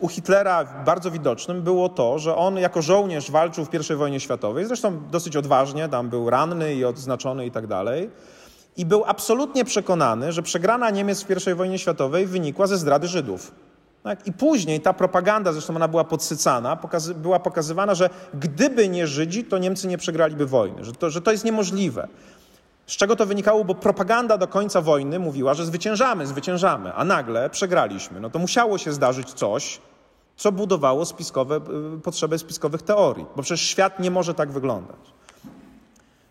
u 0.00 0.08
Hitlera 0.08 0.64
bardzo 0.84 1.10
widocznym 1.10 1.62
było 1.62 1.88
to, 1.88 2.18
że 2.18 2.36
on 2.36 2.56
jako 2.56 2.82
żołnierz 2.82 3.30
walczył 3.30 3.64
w 3.64 3.90
I 3.90 3.94
wojnie 3.94 4.20
światowej, 4.20 4.66
zresztą 4.66 5.00
dosyć 5.10 5.36
odważnie, 5.36 5.88
tam 5.88 6.08
był 6.08 6.30
ranny 6.30 6.74
i 6.74 6.84
odznaczony 6.84 7.46
i 7.46 7.50
tak 7.50 7.66
dalej. 7.66 8.10
I 8.76 8.86
był 8.86 9.04
absolutnie 9.06 9.64
przekonany, 9.64 10.32
że 10.32 10.42
przegrana 10.42 10.90
Niemiec 10.90 11.22
w 11.22 11.48
I 11.50 11.54
wojnie 11.54 11.78
światowej 11.78 12.26
wynikła 12.26 12.66
ze 12.66 12.78
zdrady 12.78 13.08
Żydów. 13.08 13.52
Tak? 14.02 14.26
I 14.26 14.32
później 14.32 14.80
ta 14.80 14.92
propaganda, 14.92 15.52
zresztą 15.52 15.76
ona 15.76 15.88
była 15.88 16.04
podsycana, 16.04 16.76
pokazy 16.76 17.14
była 17.14 17.38
pokazywana, 17.38 17.94
że 17.94 18.10
gdyby 18.34 18.88
nie 18.88 19.06
Żydzi, 19.06 19.44
to 19.44 19.58
Niemcy 19.58 19.88
nie 19.88 19.98
przegraliby 19.98 20.46
wojny, 20.46 20.84
że 20.84 20.92
to, 20.92 21.10
że 21.10 21.20
to 21.20 21.32
jest 21.32 21.44
niemożliwe. 21.44 22.08
Z 22.86 22.96
czego 22.96 23.16
to 23.16 23.26
wynikało? 23.26 23.64
Bo 23.64 23.74
propaganda 23.74 24.38
do 24.38 24.48
końca 24.48 24.80
wojny 24.80 25.18
mówiła, 25.18 25.54
że 25.54 25.66
zwyciężamy, 25.66 26.26
zwyciężamy, 26.26 26.94
a 26.94 27.04
nagle 27.04 27.50
przegraliśmy. 27.50 28.20
No 28.20 28.30
to 28.30 28.38
musiało 28.38 28.78
się 28.78 28.92
zdarzyć 28.92 29.32
coś, 29.32 29.80
co 30.36 30.52
budowało 30.52 31.04
spiskowe, 31.04 31.60
y, 31.96 32.00
potrzebę 32.00 32.38
spiskowych 32.38 32.82
teorii, 32.82 33.26
bo 33.36 33.42
przecież 33.42 33.60
świat 33.66 34.00
nie 34.00 34.10
może 34.10 34.34
tak 34.34 34.52
wyglądać. 34.52 34.96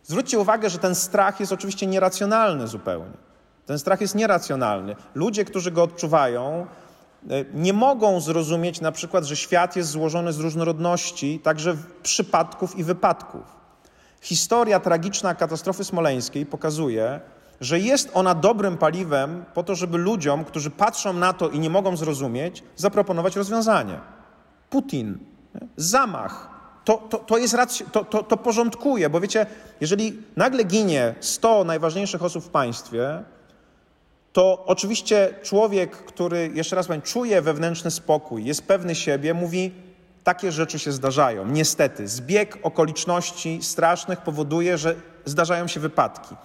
Zwróćcie 0.03 0.39
uwagę, 0.39 0.70
że 0.70 0.78
ten 0.78 0.95
strach 0.95 1.39
jest 1.39 1.51
oczywiście 1.51 1.88
nieracjonalny 1.88 2.68
zupełnie. 2.68 3.18
Ten 3.66 3.80
strach 3.80 4.01
jest 4.01 4.16
nieracjonalny. 4.16 4.95
Ludzie, 5.16 5.45
którzy 5.45 5.72
go 5.72 5.84
odczuwają, 5.84 6.68
y, 7.32 7.45
nie 7.53 7.74
mogą 7.74 8.20
zrozumieć 8.20 8.82
na 8.82 8.91
przykład, 8.91 9.24
że 9.24 9.36
świat 9.36 9.76
jest 9.76 9.89
złożony 9.89 10.34
z 10.34 10.39
różnorodności, 10.39 11.39
także 11.39 11.78
przypadków 12.03 12.76
i 12.76 12.84
wypadków. 12.84 13.55
Historia 14.26 14.80
tragiczna 14.80 15.36
katastrofy 15.36 15.84
smoleńskiej 15.84 16.45
pokazuje, 16.45 17.19
że 17.61 17.80
jest 17.80 18.09
ona 18.13 18.36
dobrym 18.36 18.78
paliwem 18.78 19.45
po 19.53 19.63
to, 19.63 19.76
żeby 19.76 19.97
ludziom, 19.97 20.45
którzy 20.45 20.69
patrzą 20.69 21.13
na 21.13 21.34
to 21.34 21.49
i 21.49 21.59
nie 21.59 21.69
mogą 21.69 21.97
zrozumieć, 21.97 22.63
zaproponować 22.76 23.36
rozwiązanie. 23.36 23.99
Putin, 24.69 25.19
zamach, 25.78 26.49
to, 26.86 26.97
to, 26.97 27.17
to, 27.17 27.38
jest 27.38 27.55
to, 27.91 28.05
to, 28.05 28.23
to 28.23 28.38
porządkuje, 28.38 29.09
bo 29.09 29.19
wiecie, 29.19 29.45
jeżeli 29.82 30.21
nagle 30.36 30.63
ginie 30.63 31.15
100 31.19 31.63
najważniejszych 31.63 32.23
osób 32.23 32.43
w 32.43 32.49
państwie, 32.49 33.23
to 34.34 34.65
oczywiście 34.65 35.34
człowiek, 35.43 35.91
który, 35.91 36.51
jeszcze 36.53 36.76
raz 36.76 36.88
powiem, 36.88 37.01
czuje 37.01 37.41
wewnętrzny 37.41 37.91
spokój, 37.91 38.45
jest 38.45 38.67
pewny 38.67 38.95
siebie, 38.95 39.34
mówi: 39.34 39.71
takie 40.26 40.51
rzeczy 40.51 40.80
się 40.80 40.91
zdarzają. 40.91 41.47
Niestety, 41.47 42.07
zbieg 42.07 42.57
okoliczności 42.63 43.59
strasznych 43.61 44.21
powoduje, 44.21 44.78
że 44.78 44.95
zdarzają 45.26 45.67
się 45.67 45.80
wypadki. 45.80 46.36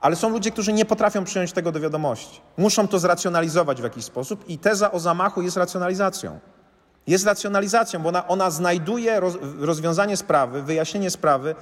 Ale 0.00 0.16
są 0.16 0.28
ludzie, 0.28 0.50
którzy 0.50 0.72
nie 0.72 0.84
potrafią 0.84 1.24
przyjąć 1.24 1.52
tego 1.52 1.72
do 1.72 1.80
wiadomości. 1.80 2.40
Muszą 2.56 2.88
to 2.88 2.98
zracjonalizować 2.98 3.80
w 3.80 3.84
jakiś 3.84 4.04
sposób 4.04 4.48
i 4.48 4.58
teza 4.58 4.92
o 4.92 5.00
zamachu 5.00 5.42
jest 5.42 5.56
racjonalizacją. 5.56 6.38
Jest 7.06 7.26
racjonalizacją, 7.26 8.02
bo 8.02 8.08
ona, 8.08 8.28
ona 8.28 8.50
znajduje 8.50 9.20
roz, 9.20 9.34
rozwiązanie 9.58 10.16
sprawy, 10.16 10.62
wyjaśnienie 10.62 11.10
sprawy 11.10 11.54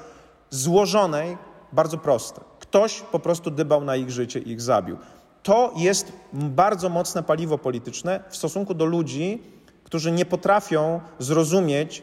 złożonej, 0.51 1.37
bardzo 1.73 1.99
proste. 1.99 2.41
Ktoś 2.61 3.01
po 3.01 3.19
prostu 3.19 3.51
dybał 3.51 3.85
na 3.85 3.97
ich 3.97 4.11
życie 4.11 4.41
i 4.41 4.51
ich 4.51 4.61
zabił. 4.61 4.97
To 5.43 5.73
jest 5.77 6.13
bardzo 6.33 6.89
mocne 6.89 7.23
paliwo 7.23 7.59
polityczne 7.59 8.21
w 8.29 8.37
stosunku 8.37 8.75
do 8.75 8.85
ludzi, 8.85 9.54
którzy 9.95 10.13
nie 10.13 10.25
potrafią 10.25 11.01
zrozumieć, 11.19 12.03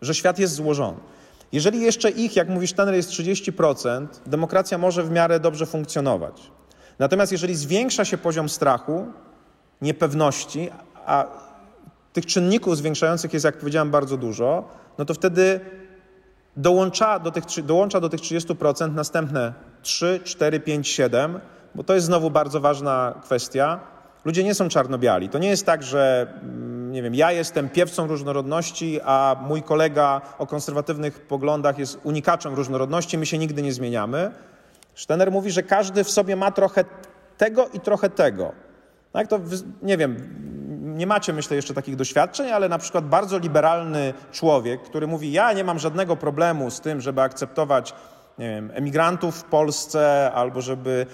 że 0.00 0.14
świat 0.14 0.38
jest 0.38 0.54
złożony. 0.54 0.98
Jeżeli 1.52 1.80
jeszcze 1.80 2.10
ich, 2.10 2.36
jak 2.36 2.48
mówisz, 2.48 2.72
ten 2.72 2.94
jest 2.94 3.10
30%, 3.10 4.06
demokracja 4.26 4.78
może 4.78 5.02
w 5.02 5.10
miarę 5.10 5.40
dobrze 5.40 5.66
funkcjonować. 5.66 6.50
Natomiast 6.98 7.32
jeżeli 7.32 7.54
zwiększa 7.54 8.04
się 8.04 8.18
poziom 8.18 8.48
strachu, 8.48 9.06
niepewności, 9.82 10.70
a 11.06 11.26
tych 12.12 12.26
czynników 12.26 12.76
zwiększających 12.76 13.32
jest, 13.32 13.44
jak 13.44 13.58
powiedziałem, 13.58 13.90
bardzo 13.90 14.16
dużo, 14.16 14.68
no 14.98 15.04
to 15.04 15.14
wtedy 15.14 15.60
dołącza 16.56 17.18
do 17.18 17.30
tych, 17.30 17.44
dołącza 17.64 18.00
do 18.00 18.08
tych 18.08 18.20
30% 18.20 18.94
następne 18.94 19.54
3, 19.82 20.20
4, 20.24 20.60
5, 20.60 20.88
7, 20.88 21.40
bo 21.74 21.84
to 21.84 21.94
jest 21.94 22.06
znowu 22.06 22.30
bardzo 22.30 22.60
ważna 22.60 23.14
kwestia. 23.22 23.95
Ludzie 24.26 24.44
nie 24.44 24.54
są 24.54 24.68
czarno-biali. 24.68 25.28
To 25.28 25.38
nie 25.38 25.48
jest 25.48 25.66
tak, 25.66 25.82
że 25.82 26.26
mm, 26.42 26.92
nie 26.92 27.02
wiem, 27.02 27.14
ja 27.14 27.32
jestem 27.32 27.68
piewcą 27.68 28.06
różnorodności, 28.06 29.00
a 29.04 29.36
mój 29.40 29.62
kolega 29.62 30.20
o 30.38 30.46
konserwatywnych 30.46 31.20
poglądach 31.20 31.78
jest 31.78 32.00
unikaczem 32.04 32.54
różnorodności, 32.54 33.18
my 33.18 33.26
się 33.26 33.38
nigdy 33.38 33.62
nie 33.62 33.72
zmieniamy. 33.72 34.30
Sztener 34.94 35.32
mówi, 35.32 35.50
że 35.50 35.62
każdy 35.62 36.04
w 36.04 36.10
sobie 36.10 36.36
ma 36.36 36.50
trochę 36.50 36.84
tego 37.38 37.68
i 37.68 37.80
trochę 37.80 38.10
tego. 38.10 38.52
Tak, 39.12 39.28
to 39.28 39.40
nie 39.82 39.96
wiem, 39.96 40.16
nie 40.96 41.06
macie 41.06 41.32
myślę 41.32 41.56
jeszcze 41.56 41.74
takich 41.74 41.96
doświadczeń, 41.96 42.50
ale 42.50 42.68
na 42.68 42.78
przykład 42.78 43.08
bardzo 43.08 43.38
liberalny 43.38 44.14
człowiek, 44.32 44.82
który 44.82 45.06
mówi: 45.06 45.32
Ja 45.32 45.52
nie 45.52 45.64
mam 45.64 45.78
żadnego 45.78 46.16
problemu 46.16 46.70
z 46.70 46.80
tym, 46.80 47.00
żeby 47.00 47.20
akceptować 47.20 47.94
nie 48.38 48.50
wiem, 48.50 48.70
emigrantów 48.74 49.36
w 49.36 49.44
Polsce 49.44 50.32
albo 50.34 50.60
żeby 50.60 51.06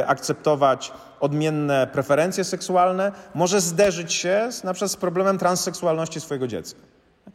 e, 0.00 0.06
akceptować 0.06 0.92
odmienne 1.20 1.86
preferencje 1.86 2.44
seksualne, 2.44 3.12
może 3.34 3.60
zderzyć 3.60 4.12
się 4.12 4.48
z, 4.50 4.64
na 4.64 4.72
przykład 4.72 4.90
z 4.90 4.96
problemem 4.96 5.38
transseksualności 5.38 6.20
swojego 6.20 6.48
dziecka. 6.48 6.80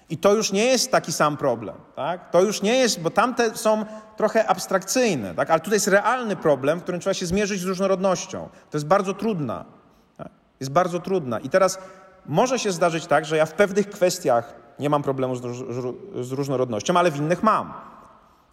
I 0.09 0.17
to 0.17 0.33
już 0.33 0.51
nie 0.51 0.65
jest 0.65 0.91
taki 0.91 1.11
sam 1.11 1.37
problem. 1.37 1.75
Tak? 1.95 2.31
To 2.31 2.41
już 2.41 2.61
nie 2.61 2.77
jest, 2.77 3.01
bo 3.01 3.09
tamte 3.09 3.57
są 3.57 3.85
trochę 4.17 4.47
abstrakcyjne, 4.47 5.35
tak? 5.35 5.49
ale 5.49 5.59
tutaj 5.59 5.75
jest 5.75 5.87
realny 5.87 6.35
problem, 6.35 6.79
w 6.79 6.83
którym 6.83 7.01
trzeba 7.01 7.13
się 7.13 7.25
zmierzyć 7.25 7.61
z 7.61 7.63
różnorodnością. 7.63 8.49
To 8.71 8.77
jest 8.77 8.87
bardzo 8.87 9.13
trudna. 9.13 9.65
Tak? 10.17 10.29
Jest 10.59 10.71
bardzo 10.71 10.99
trudna. 10.99 11.39
I 11.39 11.49
teraz 11.49 11.79
może 12.25 12.59
się 12.59 12.71
zdarzyć 12.71 13.05
tak, 13.07 13.25
że 13.25 13.37
ja 13.37 13.45
w 13.45 13.53
pewnych 13.53 13.89
kwestiach 13.89 14.55
nie 14.79 14.89
mam 14.89 15.03
problemu 15.03 15.35
z, 15.35 16.31
różnorodnością, 16.31 16.97
ale 16.97 17.11
w 17.11 17.17
innych 17.17 17.43
mam. 17.43 17.73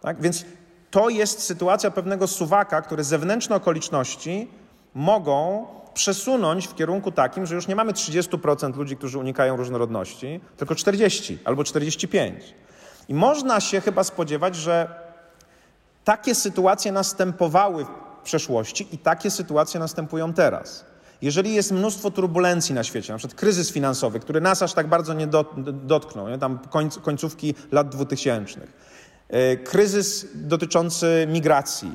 Tak? 0.01 0.21
Więc 0.21 0.45
to 0.93 1.09
jest 1.09 1.43
sytuacja 1.43 1.91
pewnego 1.91 2.27
suwaka, 2.27 2.81
które 2.81 3.03
zewnętrzne 3.03 3.55
okoliczności 3.55 4.47
mogą 4.93 5.65
przesunąć 5.93 6.67
w 6.67 6.75
kierunku 6.75 7.11
takim, 7.11 7.45
że 7.45 7.55
już 7.55 7.67
nie 7.67 7.75
mamy 7.75 7.91
30% 7.91 8.75
ludzi, 8.75 8.97
którzy 8.97 9.19
unikają 9.19 9.57
różnorodności, 9.57 10.39
tylko 10.57 10.75
40 10.75 11.39
albo 11.45 11.63
45. 11.63 12.43
I 13.09 13.13
można 13.13 13.59
się 13.59 13.81
chyba 13.81 14.03
spodziewać, 14.03 14.55
że 14.55 14.87
takie 16.03 16.35
sytuacje 16.35 16.91
następowały 16.91 17.85
w 17.85 18.23
przeszłości 18.23 18.87
i 18.91 18.97
takie 18.97 19.31
sytuacje 19.31 19.79
następują 19.79 20.33
teraz. 20.33 20.85
Jeżeli 21.21 21.53
jest 21.53 21.71
mnóstwo 21.71 22.11
turbulencji 22.11 22.75
na 22.75 22.83
świecie, 22.83 23.13
na 23.13 23.19
przykład 23.19 23.39
kryzys 23.39 23.71
finansowy, 23.71 24.19
który 24.19 24.41
nas 24.41 24.61
aż 24.61 24.73
tak 24.73 24.87
bardzo 24.87 25.13
nie 25.13 25.27
dotknął, 25.83 26.29
nie? 26.29 26.37
tam 26.37 26.59
końcówki 27.01 27.55
lat 27.71 27.89
2000, 27.89 28.59
e, 28.61 28.67
kryzys 29.63 30.27
dotyczący 30.35 31.27
migracji, 31.29 31.91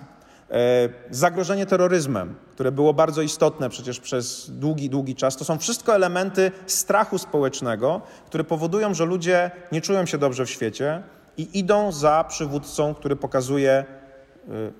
E, 0.50 0.88
zagrożenie 1.10 1.66
terroryzmem, 1.66 2.34
które 2.52 2.72
było 2.72 2.94
bardzo 2.94 3.22
istotne 3.22 3.70
przecież 3.70 4.00
przez 4.00 4.50
długi, 4.50 4.90
długi 4.90 5.14
czas, 5.14 5.36
to 5.36 5.44
są 5.44 5.58
wszystko 5.58 5.94
elementy 5.94 6.52
strachu 6.66 7.18
społecznego, 7.18 8.00
które 8.26 8.44
powodują, 8.44 8.94
że 8.94 9.04
ludzie 9.04 9.50
nie 9.72 9.80
czują 9.80 10.06
się 10.06 10.18
dobrze 10.18 10.46
w 10.46 10.50
świecie 10.50 11.02
i 11.36 11.58
idą 11.58 11.92
za 11.92 12.24
przywódcą, 12.28 12.94
który 12.94 13.16
pokazuje 13.16 13.70
e, 13.72 13.84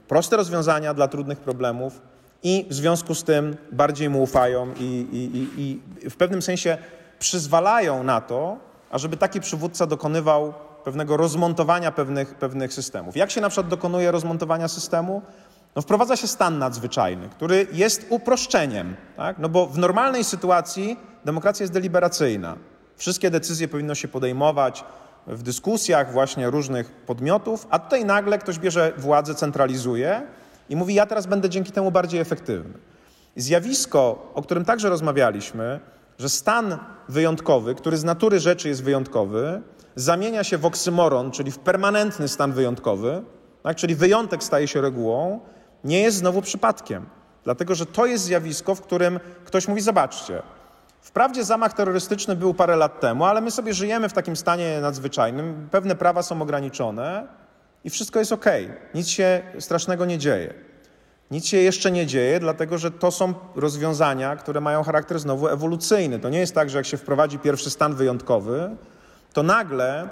proste 0.08 0.36
rozwiązania 0.36 0.94
dla 0.94 1.08
trudnych 1.08 1.40
problemów 1.40 2.00
i 2.42 2.66
w 2.70 2.74
związku 2.74 3.14
z 3.14 3.24
tym 3.24 3.56
bardziej 3.72 4.10
mu 4.10 4.22
ufają 4.22 4.74
i, 4.80 4.84
i, 5.12 5.60
i, 5.60 5.80
i 6.06 6.10
w 6.10 6.16
pewnym 6.16 6.42
sensie 6.42 6.78
przyzwalają 7.18 8.02
na 8.02 8.20
to, 8.20 8.56
ażeby 8.90 9.16
taki 9.16 9.40
przywódca 9.40 9.86
dokonywał 9.86 10.54
pewnego 10.88 11.16
rozmontowania 11.16 11.92
pewnych, 11.92 12.34
pewnych 12.34 12.72
systemów. 12.72 13.16
Jak 13.16 13.30
się 13.30 13.40
na 13.40 13.48
przykład 13.48 13.68
dokonuje 13.68 14.10
rozmontowania 14.10 14.68
systemu? 14.68 15.22
No 15.76 15.82
wprowadza 15.82 16.16
się 16.16 16.26
stan 16.26 16.58
nadzwyczajny, 16.58 17.28
który 17.28 17.66
jest 17.72 18.06
uproszczeniem, 18.08 18.96
tak? 19.16 19.38
no 19.38 19.48
bo 19.48 19.66
w 19.66 19.78
normalnej 19.78 20.24
sytuacji 20.24 20.96
demokracja 21.24 21.64
jest 21.64 21.72
deliberacyjna. 21.72 22.56
Wszystkie 22.96 23.30
decyzje 23.30 23.68
powinno 23.68 23.94
się 23.94 24.08
podejmować 24.08 24.84
w 25.26 25.42
dyskusjach 25.42 26.12
właśnie 26.12 26.50
różnych 26.50 26.92
podmiotów, 26.92 27.66
a 27.70 27.78
tutaj 27.78 28.04
nagle 28.04 28.38
ktoś 28.38 28.58
bierze 28.58 28.92
władzę, 28.96 29.34
centralizuje 29.34 30.22
i 30.68 30.76
mówi: 30.76 30.94
Ja 30.94 31.06
teraz 31.06 31.26
będę 31.26 31.50
dzięki 31.50 31.72
temu 31.72 31.90
bardziej 31.90 32.20
efektywny. 32.20 32.74
Zjawisko, 33.36 34.32
o 34.34 34.42
którym 34.42 34.64
także 34.64 34.88
rozmawialiśmy, 34.88 35.80
że 36.18 36.28
stan 36.28 36.78
wyjątkowy, 37.08 37.74
który 37.74 37.96
z 37.96 38.04
natury 38.04 38.40
rzeczy 38.40 38.68
jest 38.68 38.82
wyjątkowy, 38.82 39.62
zamienia 39.98 40.44
się 40.44 40.58
w 40.58 40.66
oksymoron, 40.66 41.30
czyli 41.30 41.52
w 41.52 41.58
permanentny 41.58 42.28
stan 42.28 42.52
wyjątkowy, 42.52 43.22
tak? 43.62 43.76
czyli 43.76 43.94
wyjątek 43.94 44.44
staje 44.44 44.68
się 44.68 44.80
regułą, 44.80 45.40
nie 45.84 46.00
jest 46.00 46.16
znowu 46.16 46.42
przypadkiem. 46.42 47.06
Dlatego, 47.44 47.74
że 47.74 47.86
to 47.86 48.06
jest 48.06 48.24
zjawisko, 48.24 48.74
w 48.74 48.80
którym 48.80 49.20
ktoś 49.44 49.68
mówi: 49.68 49.80
Zobaczcie, 49.80 50.42
wprawdzie 51.00 51.44
zamach 51.44 51.72
terrorystyczny 51.72 52.36
był 52.36 52.54
parę 52.54 52.76
lat 52.76 53.00
temu, 53.00 53.24
ale 53.24 53.40
my 53.40 53.50
sobie 53.50 53.74
żyjemy 53.74 54.08
w 54.08 54.12
takim 54.12 54.36
stanie 54.36 54.80
nadzwyczajnym, 54.80 55.68
pewne 55.70 55.94
prawa 55.94 56.22
są 56.22 56.42
ograniczone 56.42 57.26
i 57.84 57.90
wszystko 57.90 58.18
jest 58.18 58.32
ok. 58.32 58.46
Nic 58.94 59.08
się 59.08 59.42
strasznego 59.58 60.04
nie 60.04 60.18
dzieje. 60.18 60.54
Nic 61.30 61.46
się 61.46 61.56
jeszcze 61.56 61.90
nie 61.90 62.06
dzieje, 62.06 62.40
dlatego 62.40 62.78
że 62.78 62.90
to 62.90 63.10
są 63.10 63.34
rozwiązania, 63.54 64.36
które 64.36 64.60
mają 64.60 64.82
charakter 64.82 65.18
znowu 65.18 65.48
ewolucyjny. 65.48 66.18
To 66.18 66.28
nie 66.28 66.38
jest 66.38 66.54
tak, 66.54 66.70
że 66.70 66.78
jak 66.78 66.86
się 66.86 66.96
wprowadzi 66.96 67.38
pierwszy 67.38 67.70
stan 67.70 67.94
wyjątkowy, 67.94 68.76
to 69.32 69.42
nagle 69.42 70.08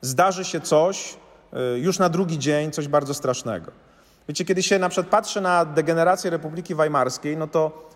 zdarzy 0.00 0.44
się 0.44 0.60
coś 0.60 1.16
y, 1.74 1.78
już 1.78 1.98
na 1.98 2.08
drugi 2.08 2.38
dzień, 2.38 2.70
coś 2.70 2.88
bardzo 2.88 3.14
strasznego. 3.14 3.72
Wiecie, 4.28 4.44
kiedy 4.44 4.62
się 4.62 4.78
na 4.78 4.88
przykład 4.88 5.10
patrzy 5.10 5.40
na 5.40 5.64
degenerację 5.64 6.30
Republiki 6.30 6.74
Weimarskiej, 6.74 7.36
no 7.36 7.46
to 7.46 7.89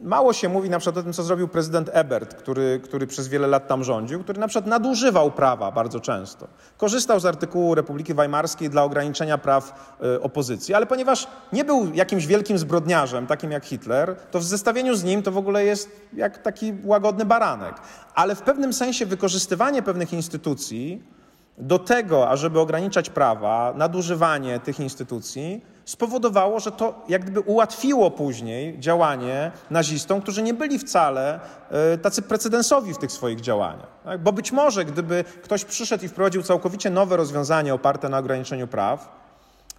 mało 0.00 0.32
się 0.32 0.48
mówi 0.48 0.70
na 0.70 0.78
przykład 0.78 0.96
o 0.98 1.02
tym, 1.02 1.12
co 1.12 1.22
zrobił 1.22 1.48
prezydent 1.48 1.90
Ebert, 1.92 2.34
który, 2.34 2.80
który 2.84 3.06
przez 3.06 3.28
wiele 3.28 3.46
lat 3.46 3.68
tam 3.68 3.84
rządził, 3.84 4.22
który 4.22 4.40
na 4.40 4.48
przykład 4.48 4.66
nadużywał 4.66 5.30
prawa 5.30 5.72
bardzo 5.72 6.00
często. 6.00 6.48
Korzystał 6.76 7.20
z 7.20 7.26
artykułu 7.26 7.74
Republiki 7.74 8.14
Weimarskiej 8.14 8.70
dla 8.70 8.84
ograniczenia 8.84 9.38
praw 9.38 9.96
y, 10.16 10.20
opozycji, 10.20 10.74
ale 10.74 10.86
ponieważ 10.86 11.28
nie 11.52 11.64
był 11.64 11.94
jakimś 11.94 12.26
wielkim 12.26 12.58
zbrodniarzem, 12.58 13.26
takim 13.26 13.50
jak 13.50 13.64
Hitler, 13.64 14.16
to 14.30 14.38
w 14.38 14.44
zestawieniu 14.44 14.94
z 14.94 15.04
nim 15.04 15.22
to 15.22 15.32
w 15.32 15.38
ogóle 15.38 15.64
jest 15.64 15.90
jak 16.12 16.38
taki 16.38 16.74
łagodny 16.84 17.24
baranek. 17.24 17.74
Ale 18.14 18.34
w 18.34 18.42
pewnym 18.42 18.72
sensie 18.72 19.06
wykorzystywanie 19.06 19.82
pewnych 19.82 20.12
instytucji 20.12 21.15
do 21.58 21.78
tego, 21.78 22.28
ażeby 22.28 22.60
ograniczać 22.60 23.10
prawa, 23.10 23.72
nadużywanie 23.76 24.60
tych 24.60 24.80
instytucji, 24.80 25.64
spowodowało, 25.84 26.60
że 26.60 26.72
to 26.72 27.04
jak 27.08 27.22
gdyby 27.22 27.40
ułatwiło 27.40 28.10
później 28.10 28.80
działanie 28.80 29.52
nazistom, 29.70 30.20
którzy 30.20 30.42
nie 30.42 30.54
byli 30.54 30.78
wcale 30.78 31.40
e, 31.70 31.98
tacy 31.98 32.22
precedensowi 32.22 32.94
w 32.94 32.98
tych 32.98 33.12
swoich 33.12 33.40
działaniach. 33.40 33.88
Tak? 34.04 34.22
Bo 34.22 34.32
być 34.32 34.52
może, 34.52 34.84
gdyby 34.84 35.24
ktoś 35.42 35.64
przyszedł 35.64 36.04
i 36.04 36.08
wprowadził 36.08 36.42
całkowicie 36.42 36.90
nowe 36.90 37.16
rozwiązanie 37.16 37.74
oparte 37.74 38.08
na 38.08 38.18
ograniczeniu 38.18 38.66
praw, 38.66 39.16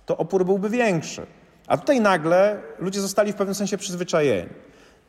to 0.05 0.17
opór 0.17 0.45
byłby 0.45 0.69
większy. 0.69 1.25
A 1.67 1.77
tutaj 1.77 2.01
nagle 2.01 2.61
ludzie 2.79 3.01
zostali 3.01 3.33
w 3.33 3.35
pewnym 3.35 3.55
sensie 3.55 3.77
przyzwyczajeni. 3.77 4.49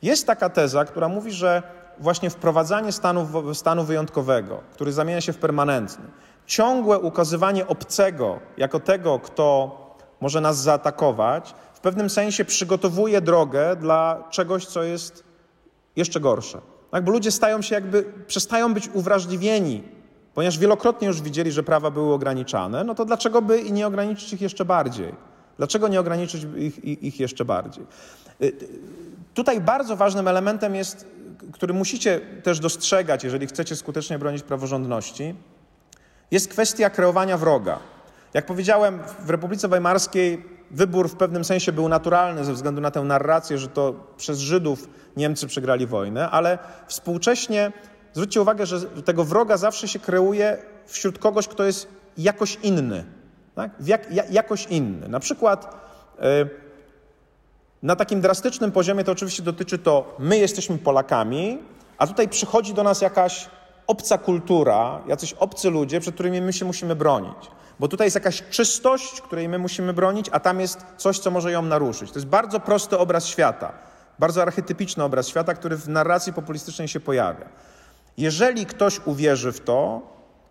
Jest 0.02 0.26
taka 0.26 0.48
teza, 0.48 0.84
która 0.84 1.08
mówi, 1.08 1.32
że 1.32 1.62
właśnie 1.98 2.30
wprowadzanie 2.30 2.92
stanu, 2.92 3.54
stanu 3.54 3.84
wyjątkowego, 3.84 4.60
który 4.72 4.92
zamienia 4.92 5.20
się 5.20 5.32
w 5.32 5.38
permanentny, 5.38 6.04
ciągłe 6.48 6.98
ukazywanie 6.98 7.66
obcego 7.66 8.38
jako 8.56 8.80
tego, 8.80 9.18
kto 9.18 9.76
może 10.20 10.40
nas 10.40 10.62
zaatakować, 10.62 11.54
w 11.74 11.80
pewnym 11.80 12.10
sensie 12.10 12.44
przygotowuje 12.44 13.20
drogę 13.20 13.76
dla 13.76 14.24
czegoś, 14.30 14.66
co 14.66 14.82
jest 14.82 15.24
jeszcze 15.96 16.20
gorsze. 16.20 16.60
Tak? 16.90 17.04
Bo 17.04 17.12
ludzie 17.12 17.30
stają 17.30 17.62
się 17.62 17.74
jakby, 17.74 18.04
przestają 18.26 18.74
być 18.74 18.88
uwrażliwieni, 18.94 19.82
ponieważ 20.34 20.58
wielokrotnie 20.58 21.08
już 21.08 21.22
widzieli, 21.22 21.52
że 21.52 21.62
prawa 21.62 21.90
były 21.90 22.14
ograniczane, 22.14 22.84
no 22.84 22.94
to 22.94 23.04
dlaczego 23.04 23.42
by 23.42 23.70
nie 23.70 23.86
ograniczyć 23.86 24.32
ich 24.32 24.40
jeszcze 24.40 24.64
bardziej? 24.64 25.14
Dlaczego 25.56 25.88
nie 25.88 26.00
ograniczyć 26.00 26.46
ich, 26.56 27.04
ich, 27.04 27.20
jeszcze 27.20 27.44
bardziej? 27.44 27.84
Y, 28.42 28.46
y, 28.46 28.54
tutaj 29.34 29.60
bardzo 29.60 29.96
ważnym 29.96 30.28
elementem 30.28 30.74
jest, 30.74 31.06
który 31.52 31.74
musicie 31.74 32.20
też 32.42 32.60
dostrzegać, 32.60 33.24
jeżeli 33.24 33.46
chcecie 33.46 33.76
skutecznie 33.76 34.18
bronić 34.18 34.42
praworządności, 34.42 35.34
jest 36.30 36.48
kwestia 36.48 36.90
kreowania 36.90 37.36
wroga. 37.38 37.78
Jak 38.34 38.46
powiedziałem, 38.46 38.98
w 39.24 39.30
Republice 39.30 39.68
Weimarskiej 39.68 40.44
wybór 40.70 41.08
w 41.08 41.16
pewnym 41.16 41.44
sensie 41.44 41.72
był 41.72 41.88
naturalny 41.88 42.44
ze 42.44 42.52
względu 42.52 42.80
na 42.80 42.90
tę 42.90 43.02
narrację, 43.02 43.58
że 43.58 43.68
to 43.68 43.94
przez 44.16 44.38
Żydów 44.38 44.88
Niemcy 45.16 45.46
przegrali 45.46 45.86
wojnę, 45.86 46.30
ale 46.30 46.58
współcześnie 46.86 47.72
zwróćcie 48.12 48.42
uwagę, 48.42 48.66
że 48.66 48.80
tego 48.80 49.24
wroga 49.24 49.56
zawsze 49.56 49.88
się 49.88 49.98
kreuje 49.98 50.58
wśród 50.86 51.18
kogoś, 51.18 51.48
kto 51.48 51.64
jest 51.64 51.88
jakoś 52.18 52.58
inny. 52.62 53.04
Tak? 53.54 53.70
Jak, 53.80 54.30
jakoś 54.30 54.66
inny. 54.66 55.08
Na 55.08 55.20
przykład. 55.20 55.76
Yy, 56.20 56.50
Na 57.82 57.96
takim 57.96 58.20
drastycznym 58.20 58.72
poziomie 58.72 59.04
to 59.04 59.12
oczywiście 59.12 59.42
dotyczy 59.42 59.78
to, 59.78 60.16
my 60.18 60.38
jesteśmy 60.38 60.78
Polakami, 60.78 61.58
a 61.98 62.06
tutaj 62.06 62.28
przychodzi 62.28 62.74
do 62.74 62.82
nas 62.82 63.00
jakaś 63.00 63.48
obca 63.88 64.18
kultura, 64.18 65.00
jacyś 65.06 65.32
obcy 65.32 65.70
ludzie, 65.70 66.00
przed 66.00 66.14
którymi 66.14 66.40
my 66.40 66.52
się 66.52 66.64
musimy 66.64 66.96
bronić. 66.96 67.50
Bo 67.80 67.88
tutaj 67.88 68.06
jest 68.06 68.14
jakaś 68.14 68.42
czystość, 68.50 69.20
której 69.20 69.48
my 69.48 69.58
musimy 69.58 69.92
bronić, 69.92 70.26
a 70.32 70.40
tam 70.40 70.60
jest 70.60 70.86
coś, 70.96 71.18
co 71.18 71.30
może 71.30 71.52
ją 71.52 71.62
naruszyć. 71.62 72.10
To 72.10 72.18
jest 72.18 72.28
bardzo 72.28 72.60
prosty 72.60 72.98
obraz 72.98 73.26
świata, 73.26 73.72
bardzo 74.18 74.42
archetypiczny 74.42 75.04
obraz 75.04 75.28
świata, 75.28 75.54
który 75.54 75.76
w 75.76 75.88
narracji 75.88 76.32
populistycznej 76.32 76.88
się 76.88 77.00
pojawia. 77.00 77.48
Jeżeli 78.16 78.66
ktoś 78.66 79.00
uwierzy 79.04 79.52
w 79.52 79.60
to, 79.60 80.02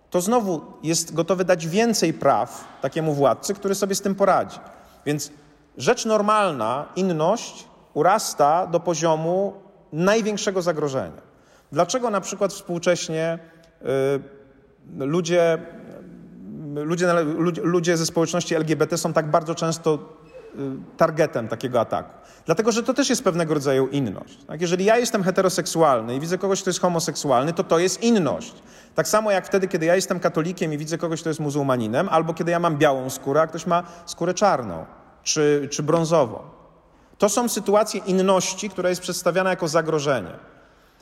to 0.09 0.21
znowu 0.21 0.61
jest 0.83 1.13
gotowy 1.13 1.45
dać 1.45 1.67
więcej 1.67 2.13
praw 2.13 2.63
takiemu 2.81 3.13
władcy, 3.13 3.53
który 3.53 3.75
sobie 3.75 3.95
z 3.95 4.01
tym 4.01 4.15
poradzi. 4.15 4.59
Więc 5.05 5.31
rzecz 5.77 6.05
normalna, 6.05 6.85
inność, 6.95 7.67
urasta 7.93 8.67
do 8.67 8.79
poziomu 8.79 9.53
największego 9.93 10.61
zagrożenia. 10.61 11.26
Dlaczego 11.71 12.09
na 12.09 12.21
przykład 12.21 12.53
współcześnie 12.53 13.39
y, 13.81 15.05
ludzie, 15.05 15.57
ludzie, 16.75 17.07
ludzie 17.63 17.97
ze 17.97 18.05
społeczności 18.05 18.55
LGBT 18.55 18.97
są 18.97 19.13
tak 19.13 19.31
bardzo 19.31 19.55
często 19.55 19.95
y, 19.95 20.97
targetem 20.97 21.47
takiego 21.47 21.79
ataku? 21.79 22.13
Dlatego, 22.45 22.71
że 22.71 22.83
to 22.83 22.93
też 22.93 23.09
jest 23.09 23.23
pewnego 23.23 23.53
rodzaju 23.53 23.87
inność. 23.87 24.37
Tak? 24.47 24.61
Jeżeli 24.61 24.85
ja 24.85 24.97
jestem 24.97 25.23
heteroseksualny 25.23 26.15
i 26.15 26.19
widzę 26.19 26.37
kogoś, 26.37 26.61
kto 26.61 26.69
jest 26.69 26.79
homoseksualny, 26.79 27.53
to 27.53 27.63
to 27.63 27.79
jest 27.79 28.03
inność. 28.03 28.53
Tak 28.95 29.07
samo 29.07 29.31
jak 29.31 29.47
wtedy, 29.47 29.67
kiedy 29.67 29.85
ja 29.85 29.95
jestem 29.95 30.19
katolikiem 30.19 30.73
i 30.73 30.77
widzę 30.77 30.97
kogoś, 30.97 31.21
kto 31.21 31.29
jest 31.29 31.39
muzułmaninem, 31.39 32.09
albo 32.09 32.33
kiedy 32.33 32.51
ja 32.51 32.59
mam 32.59 32.77
białą 32.77 33.09
skórę, 33.09 33.41
a 33.41 33.47
ktoś 33.47 33.65
ma 33.65 33.83
skórę 34.05 34.33
czarną 34.33 34.85
czy, 35.23 35.67
czy 35.71 35.83
brązową. 35.83 36.39
To 37.17 37.29
są 37.29 37.49
sytuacje 37.49 38.01
inności, 38.05 38.69
która 38.69 38.89
jest 38.89 39.01
przedstawiana 39.01 39.49
jako 39.49 39.67
zagrożenie. 39.67 40.31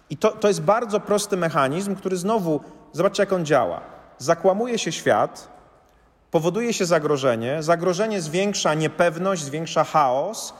I 0.10 0.18
to, 0.18 0.32
to 0.32 0.47
jest 0.47 0.62
bardzo 0.62 0.99
prosty 0.99 1.38
mechanizm, 1.38 1.95
który 1.95 2.18
znowu, 2.18 2.60
zobaczcie 2.91 3.24
jak 3.24 3.34
on 3.34 3.45
działa. 3.45 3.82
Zakłamuje 4.18 4.80
się 4.80 4.91
świat, 4.91 5.47
powoduje 6.32 6.74
się 6.74 6.86
zagrożenie, 6.86 7.64
zagrożenie 7.64 8.22
zwiększa 8.22 8.74
niepewność, 8.74 9.43
zwiększa 9.43 9.84
chaos 9.84 10.53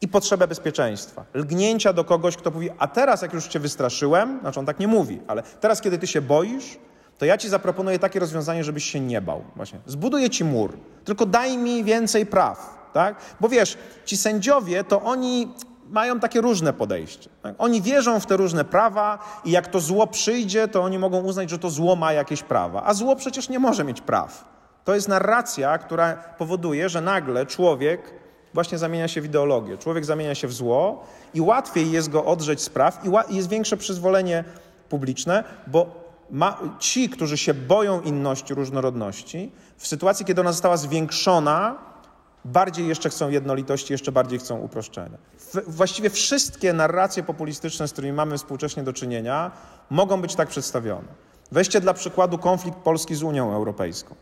i 0.00 0.08
potrzebę 0.08 0.48
bezpieczeństwa. 0.48 1.24
Lgnięcia 1.34 1.92
do 1.92 2.04
kogoś, 2.04 2.36
kto 2.36 2.50
mówi, 2.50 2.70
a 2.78 2.88
teraz 2.88 3.22
jak 3.22 3.32
już 3.32 3.46
cię 3.46 3.60
wystraszyłem, 3.60 4.38
znaczy 4.40 4.60
on 4.60 4.66
tak 4.66 4.78
nie 4.78 4.88
mówi, 4.88 5.20
ale 5.26 5.42
teraz 5.42 5.80
kiedy 5.80 5.98
ty 5.98 6.06
się 6.06 6.20
boisz, 6.22 6.78
to 7.18 7.24
ja 7.24 7.38
ci 7.38 7.48
zaproponuję 7.48 7.98
takie 7.98 8.20
rozwiązanie, 8.20 8.64
żebyś 8.64 8.84
się 8.84 9.00
nie 9.00 9.20
bał. 9.20 9.44
Właśnie. 9.56 9.78
Zbuduję 9.86 10.30
ci 10.30 10.44
mur, 10.44 10.76
tylko 11.04 11.26
daj 11.26 11.58
mi 11.58 11.84
więcej 11.84 12.26
praw. 12.26 12.84
Tak? 12.92 13.16
Bo 13.40 13.48
wiesz, 13.48 13.78
ci 14.04 14.16
sędziowie, 14.16 14.84
to 14.84 15.02
oni 15.02 15.48
mają 15.94 16.20
takie 16.20 16.40
różne 16.40 16.72
podejście. 16.72 17.30
Tak? 17.42 17.54
Oni 17.58 17.82
wierzą 17.82 18.20
w 18.20 18.26
te 18.26 18.36
różne 18.36 18.64
prawa 18.64 19.18
i 19.44 19.50
jak 19.50 19.66
to 19.66 19.80
zło 19.80 20.06
przyjdzie, 20.06 20.68
to 20.68 20.82
oni 20.82 20.98
mogą 20.98 21.20
uznać, 21.20 21.50
że 21.50 21.58
to 21.58 21.70
zło 21.70 21.96
ma 21.96 22.12
jakieś 22.12 22.42
prawa. 22.42 22.82
A 22.86 22.94
zło 22.94 23.16
przecież 23.16 23.48
nie 23.48 23.58
może 23.58 23.84
mieć 23.84 24.00
praw. 24.00 24.44
To 24.84 24.94
jest 24.94 25.08
narracja, 25.08 25.78
która 25.78 26.16
powoduje, 26.38 26.88
że 26.88 27.00
nagle 27.00 27.46
człowiek 27.46 28.14
właśnie 28.54 28.78
zamienia 28.78 29.08
się 29.08 29.20
w 29.20 29.24
ideologię. 29.24 29.78
Człowiek 29.78 30.04
zamienia 30.04 30.34
się 30.34 30.48
w 30.48 30.52
zło 30.52 31.04
i 31.34 31.40
łatwiej 31.40 31.90
jest 31.90 32.10
go 32.10 32.24
odrzeć 32.24 32.62
z 32.62 32.68
praw 32.68 33.00
i 33.28 33.36
jest 33.36 33.48
większe 33.48 33.76
przyzwolenie 33.76 34.44
publiczne, 34.88 35.44
bo 35.66 35.86
ma, 36.30 36.58
ci, 36.78 37.08
którzy 37.08 37.38
się 37.38 37.54
boją 37.54 38.00
inności, 38.00 38.54
różnorodności, 38.54 39.52
w 39.76 39.86
sytuacji, 39.86 40.26
kiedy 40.26 40.40
ona 40.40 40.52
została 40.52 40.76
zwiększona, 40.76 41.93
bardziej 42.44 42.88
jeszcze 42.88 43.10
chcą 43.10 43.30
jednolitości, 43.30 43.92
jeszcze 43.92 44.12
bardziej 44.12 44.38
chcą 44.38 44.58
uproszczenia. 44.58 45.18
Właściwie 45.66 46.10
wszystkie 46.10 46.72
narracje 46.72 47.22
populistyczne, 47.22 47.88
z 47.88 47.92
którymi 47.92 48.12
mamy 48.12 48.38
współcześnie 48.38 48.82
do 48.82 48.92
czynienia, 48.92 49.50
mogą 49.90 50.22
być 50.22 50.34
tak 50.34 50.48
przedstawione. 50.48 51.08
Weźcie 51.52 51.80
dla 51.80 51.94
przykładu 51.94 52.38
konflikt 52.38 52.78
Polski 52.78 53.14
z 53.14 53.22
Unią 53.22 53.54
Europejską. 53.54 54.14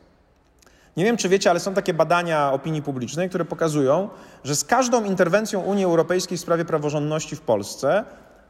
Nie 0.97 1.05
wiem, 1.05 1.17
czy 1.17 1.29
wiecie, 1.29 1.51
ale 1.51 1.61
są 1.61 1.75
takie 1.75 1.95
badania 1.95 2.53
opinii 2.53 2.83
publicznej, 2.83 3.29
które 3.29 3.45
pokazują, 3.45 4.09
że 4.45 4.57
z 4.57 4.65
każdą 4.65 5.05
interwencją 5.05 5.61
Unii 5.61 5.85
Europejskiej 5.85 6.39
w 6.39 6.41
sprawie 6.41 6.65
praworządności 6.65 7.37
w 7.37 7.41
Polsce 7.41 8.05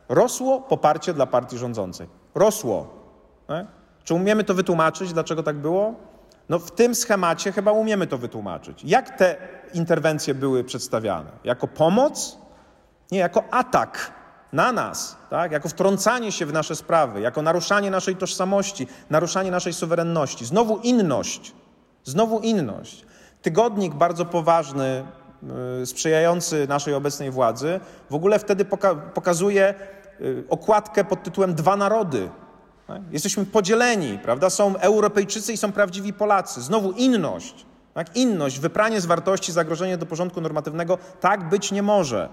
rosło 0.08 0.60
poparcie 0.60 1.14
dla 1.14 1.26
partii 1.26 1.58
rządzącej. 1.58 2.06
Rosło. 2.34 2.86
Tak? 3.46 3.66
Czy 4.04 4.14
umiemy 4.14 4.44
to 4.44 4.54
wytłumaczyć, 4.54 5.12
dlaczego 5.12 5.42
tak 5.42 5.56
było? 5.56 5.94
No 6.48 6.58
w 6.58 6.70
tym 6.70 6.94
schemacie 6.94 7.52
chyba 7.52 7.72
umiemy 7.72 8.06
to 8.06 8.18
wytłumaczyć. 8.18 8.84
Jak 8.84 9.18
te 9.18 9.36
interwencje 9.74 10.34
były 10.34 10.64
przedstawiane? 10.64 11.30
Jako 11.44 11.68
pomoc? 11.68 12.38
Nie, 13.10 13.18
jako 13.18 13.44
atak 13.50 14.12
na 14.52 14.72
nas, 14.72 15.16
tak? 15.30 15.52
jako 15.52 15.68
wtrącanie 15.68 16.32
się 16.32 16.46
w 16.46 16.52
nasze 16.52 16.76
sprawy, 16.76 17.20
jako 17.20 17.42
naruszanie 17.42 17.90
naszej 17.90 18.16
tożsamości, 18.16 18.86
naruszanie 19.10 19.50
naszej 19.50 19.72
suwerenności. 19.72 20.44
Znowu 20.44 20.78
inność, 20.78 21.54
znowu 22.04 22.40
inność. 22.40 23.04
Tygodnik 23.42 23.94
bardzo 23.94 24.24
poważny, 24.24 25.04
yy, 25.78 25.86
sprzyjający 25.86 26.66
naszej 26.68 26.94
obecnej 26.94 27.30
władzy, 27.30 27.80
w 28.10 28.14
ogóle 28.14 28.38
wtedy 28.38 28.64
poka 28.64 28.94
pokazuje 28.94 29.74
yy, 30.20 30.44
okładkę 30.48 31.04
pod 31.04 31.22
tytułem 31.22 31.54
Dwa 31.54 31.76
narody. 31.76 32.28
Tak? 32.92 33.02
Jesteśmy 33.12 33.46
podzieleni, 33.46 34.18
prawda? 34.18 34.50
Są 34.50 34.76
Europejczycy 34.76 35.52
i 35.52 35.56
są 35.56 35.72
prawdziwi 35.72 36.12
Polacy. 36.12 36.62
Znowu 36.62 36.92
inność. 36.92 37.66
Tak? 37.94 38.16
Inność, 38.16 38.58
wypranie 38.58 39.00
z 39.00 39.06
wartości, 39.06 39.52
zagrożenie 39.52 39.98
do 39.98 40.06
porządku 40.06 40.40
normatywnego. 40.40 40.98
Tak 41.20 41.48
być 41.48 41.72
nie 41.72 41.82
może. 41.82 42.28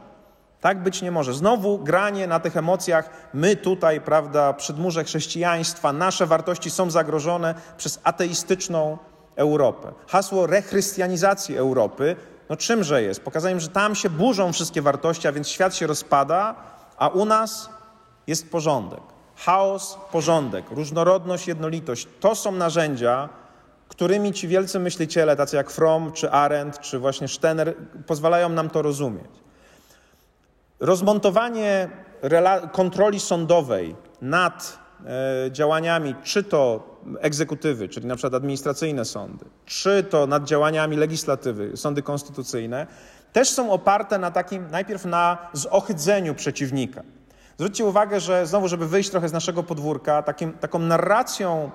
Tak 0.61 0.83
być 0.83 1.01
nie 1.01 1.11
może. 1.11 1.33
Znowu 1.33 1.77
granie 1.77 2.27
na 2.27 2.39
tych 2.39 2.57
emocjach. 2.57 3.09
My 3.33 3.55
tutaj, 3.55 4.01
prawda, 4.01 4.53
przedmurze 4.53 5.03
chrześcijaństwa, 5.03 5.93
nasze 5.93 6.25
wartości 6.25 6.69
są 6.69 6.91
zagrożone 6.91 7.55
przez 7.77 7.99
ateistyczną 8.03 8.97
Europę. 9.35 9.91
Hasło 10.07 10.47
rechrystianizacji 10.47 11.57
Europy, 11.57 12.15
no 12.49 12.57
czymże 12.57 13.03
jest? 13.03 13.21
Pokazaniem, 13.21 13.59
że 13.59 13.67
tam 13.67 13.95
się 13.95 14.09
burzą 14.09 14.53
wszystkie 14.53 14.81
wartości, 14.81 15.27
a 15.27 15.31
więc 15.31 15.47
świat 15.47 15.75
się 15.75 15.87
rozpada, 15.87 16.55
a 16.97 17.07
u 17.07 17.25
nas 17.25 17.69
jest 18.27 18.51
porządek. 18.51 19.18
Chaos, 19.45 19.97
porządek, 20.11 20.71
różnorodność, 20.71 21.47
jednolitość 21.47 22.07
to 22.19 22.35
są 22.35 22.51
narzędzia, 22.51 23.29
którymi 23.87 24.33
ci 24.33 24.47
wielcy 24.47 24.79
myśliciele, 24.79 25.35
tacy 25.35 25.55
jak 25.55 25.69
Fromm, 25.69 26.11
czy 26.11 26.31
Arendt, 26.31 26.79
czy 26.79 26.99
właśnie 26.99 27.27
Stener, 27.27 27.75
pozwalają 28.07 28.49
nam 28.49 28.69
to 28.69 28.81
rozumieć. 28.81 29.31
Rozmontowanie 30.79 31.89
kontroli 32.71 33.19
sądowej 33.19 33.95
nad 34.21 34.79
e, 35.05 35.51
działaniami, 35.51 36.15
czy 36.23 36.43
to 36.43 36.89
egzekutywy, 37.19 37.89
czyli 37.89 38.07
na 38.07 38.15
przykład 38.15 38.33
administracyjne 38.33 39.05
sądy, 39.05 39.45
czy 39.65 40.03
to 40.03 40.27
nad 40.27 40.43
działaniami 40.43 40.97
legislatywy, 40.97 41.77
sądy 41.77 42.01
konstytucyjne, 42.01 42.87
też 43.33 43.49
są 43.49 43.71
oparte 43.71 44.17
na 44.17 44.31
takim, 44.31 44.71
najpierw 44.71 45.05
na 45.05 45.37
zohydzeniu 45.53 46.35
przeciwnika. 46.35 47.03
Zwróćcie 47.59 47.85
uwagę, 47.85 48.19
że 48.19 48.47
znowu, 48.47 48.67
żeby 48.67 48.87
wyjść 48.87 49.09
trochę 49.09 49.29
z 49.29 49.33
naszego 49.33 49.63
podwórka, 49.63 50.23
takim, 50.23 50.53
taką 50.53 50.79
narracją, 50.79 51.71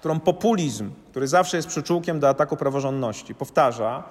którą 0.00 0.20
populizm, 0.20 0.90
który 1.10 1.28
zawsze 1.28 1.56
jest 1.56 1.68
przyczółkiem 1.68 2.20
do 2.20 2.28
ataku 2.28 2.56
praworządności, 2.56 3.34
powtarza, 3.34 4.04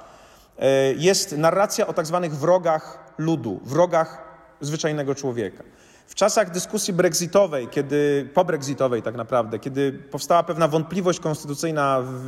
e, 0.60 0.94
jest 0.94 1.38
narracja 1.38 1.88
o 1.88 1.94
tak 1.94 2.06
zwanych 2.06 2.36
wrogach 2.36 3.14
ludu, 3.18 3.60
wrogach 3.64 4.24
zwyczajnego 4.62 5.16
człowieka. 5.16 5.64
W 6.08 6.16
czasach 6.16 6.52
dyskusji 6.52 6.94
brexitowej, 6.94 7.68
kiedy 7.68 8.30
po-brexitowej 8.34 9.02
tak 9.02 9.16
naprawdę, 9.16 9.60
kiedy 9.60 9.94
powstała 9.94 10.44
pewna 10.44 10.68
wątpliwość 10.68 11.20
konstytucyjna 11.20 12.02
w, 12.02 12.28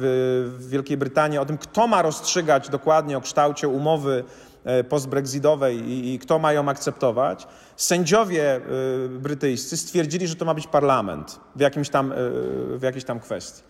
w 0.59 0.69
Wielkiej 0.69 0.97
Brytanii 0.97 1.37
o 1.37 1.45
tym, 1.45 1.57
kto 1.57 1.87
ma 1.87 2.01
rozstrzygać 2.01 2.69
dokładnie 2.69 3.17
o 3.17 3.21
kształcie 3.21 3.67
umowy 3.67 4.23
E, 4.65 4.83
postbrexitowej 4.83 5.77
i, 5.77 6.13
i 6.13 6.19
kto 6.19 6.39
ma 6.39 6.53
ją 6.53 6.69
akceptować, 6.69 7.47
sędziowie 7.83 8.55
e, 8.55 8.61
brytyjscy 9.09 9.77
stwierdzili, 9.77 10.27
że 10.27 10.35
to 10.35 10.45
ma 10.45 10.53
być 10.53 10.67
parlament 10.67 11.39
w, 11.55 11.59
jakimś 11.59 11.89
tam, 11.89 12.11
e, 12.11 12.15
w 12.77 12.79
jakiejś 12.81 13.03
tam 13.03 13.19
kwestii. 13.19 13.63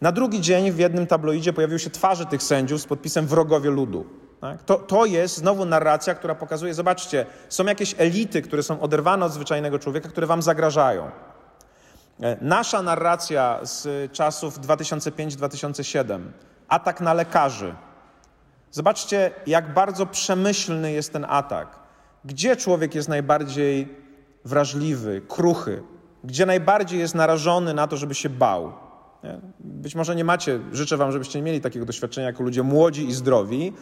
Na 0.00 0.12
drugi 0.12 0.40
dzień 0.40 0.72
w 0.72 0.78
jednym 0.78 1.06
tabloidzie 1.06 1.52
pojawiły 1.52 1.78
się 1.78 1.90
twarze 1.90 2.26
tych 2.26 2.42
sędziów 2.42 2.80
z 2.80 2.86
podpisem 2.86 3.26
wrogowie 3.26 3.70
ludu. 3.70 4.06
Tak? 4.40 4.62
To, 4.62 4.74
to 4.74 5.04
jest 5.04 5.36
znowu 5.36 5.64
narracja, 5.64 6.14
która 6.14 6.34
pokazuje, 6.34 6.74
zobaczcie, 6.74 7.26
są 7.48 7.64
jakieś 7.64 7.94
elity, 7.98 8.42
które 8.42 8.62
są 8.62 8.80
oderwane 8.80 9.26
od 9.26 9.32
zwyczajnego 9.32 9.78
człowieka, 9.78 10.08
które 10.08 10.26
wam 10.26 10.42
zagrażają. 10.42 11.10
Nasza 12.40 12.82
narracja 12.82 13.58
z 13.62 14.12
czasów 14.12 14.60
2005-2007, 14.60 16.20
atak 16.68 17.00
na 17.00 17.14
lekarzy, 17.14 17.74
Zobaczcie, 18.72 19.30
jak 19.46 19.74
bardzo 19.74 20.06
przemyślny 20.06 20.92
jest 20.92 21.12
ten 21.12 21.26
atak. 21.28 21.79
Gdzie 22.24 22.56
człowiek 22.56 22.94
jest 22.94 23.08
najbardziej 23.08 23.88
wrażliwy, 24.44 25.22
kruchy? 25.28 25.82
Gdzie 26.24 26.46
najbardziej 26.46 27.00
jest 27.00 27.14
narażony 27.14 27.74
na 27.74 27.86
to, 27.86 27.96
żeby 27.96 28.14
się 28.14 28.28
bał? 28.28 28.72
Być 29.60 29.94
może 29.94 30.16
nie 30.16 30.24
macie, 30.24 30.60
życzę 30.72 30.96
Wam, 30.96 31.12
żebyście 31.12 31.38
nie 31.38 31.42
mieli 31.42 31.60
takiego 31.60 31.86
doświadczenia 31.86 32.26
jako 32.26 32.42
ludzie 32.42 32.62
młodzi 32.62 33.08
i 33.08 33.12
zdrowi, 33.12 33.72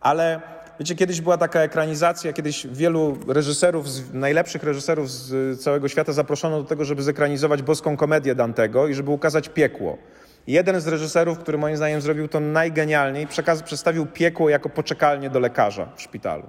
ale 0.00 0.40
wiecie, 0.80 0.94
kiedyś 0.94 1.20
była 1.20 1.38
taka 1.38 1.60
ekranizacja, 1.60 2.32
kiedyś 2.32 2.66
wielu 2.66 3.18
reżyserów, 3.28 3.86
najlepszych 4.12 4.62
reżyserów 4.62 5.10
z 5.10 5.60
całego 5.60 5.88
świata 5.88 6.12
zaproszono 6.12 6.62
do 6.62 6.68
tego, 6.68 6.84
żeby 6.84 7.02
zekranizować 7.02 7.62
boską 7.62 7.96
komedię 7.96 8.34
Dantego 8.34 8.88
i 8.88 8.94
żeby 8.94 9.10
ukazać 9.10 9.48
piekło. 9.48 9.98
Jeden 10.46 10.80
z 10.80 10.86
reżyserów, 10.86 11.38
który 11.38 11.58
moim 11.58 11.76
zdaniem 11.76 12.00
zrobił 12.00 12.28
to 12.28 12.40
najgenialniej, 12.40 13.26
przekaz, 13.26 13.62
przedstawił 13.62 14.06
piekło 14.06 14.48
jako 14.48 14.68
poczekalnię 14.68 15.30
do 15.30 15.40
lekarza 15.40 15.88
w 15.96 16.02
szpitalu. 16.02 16.44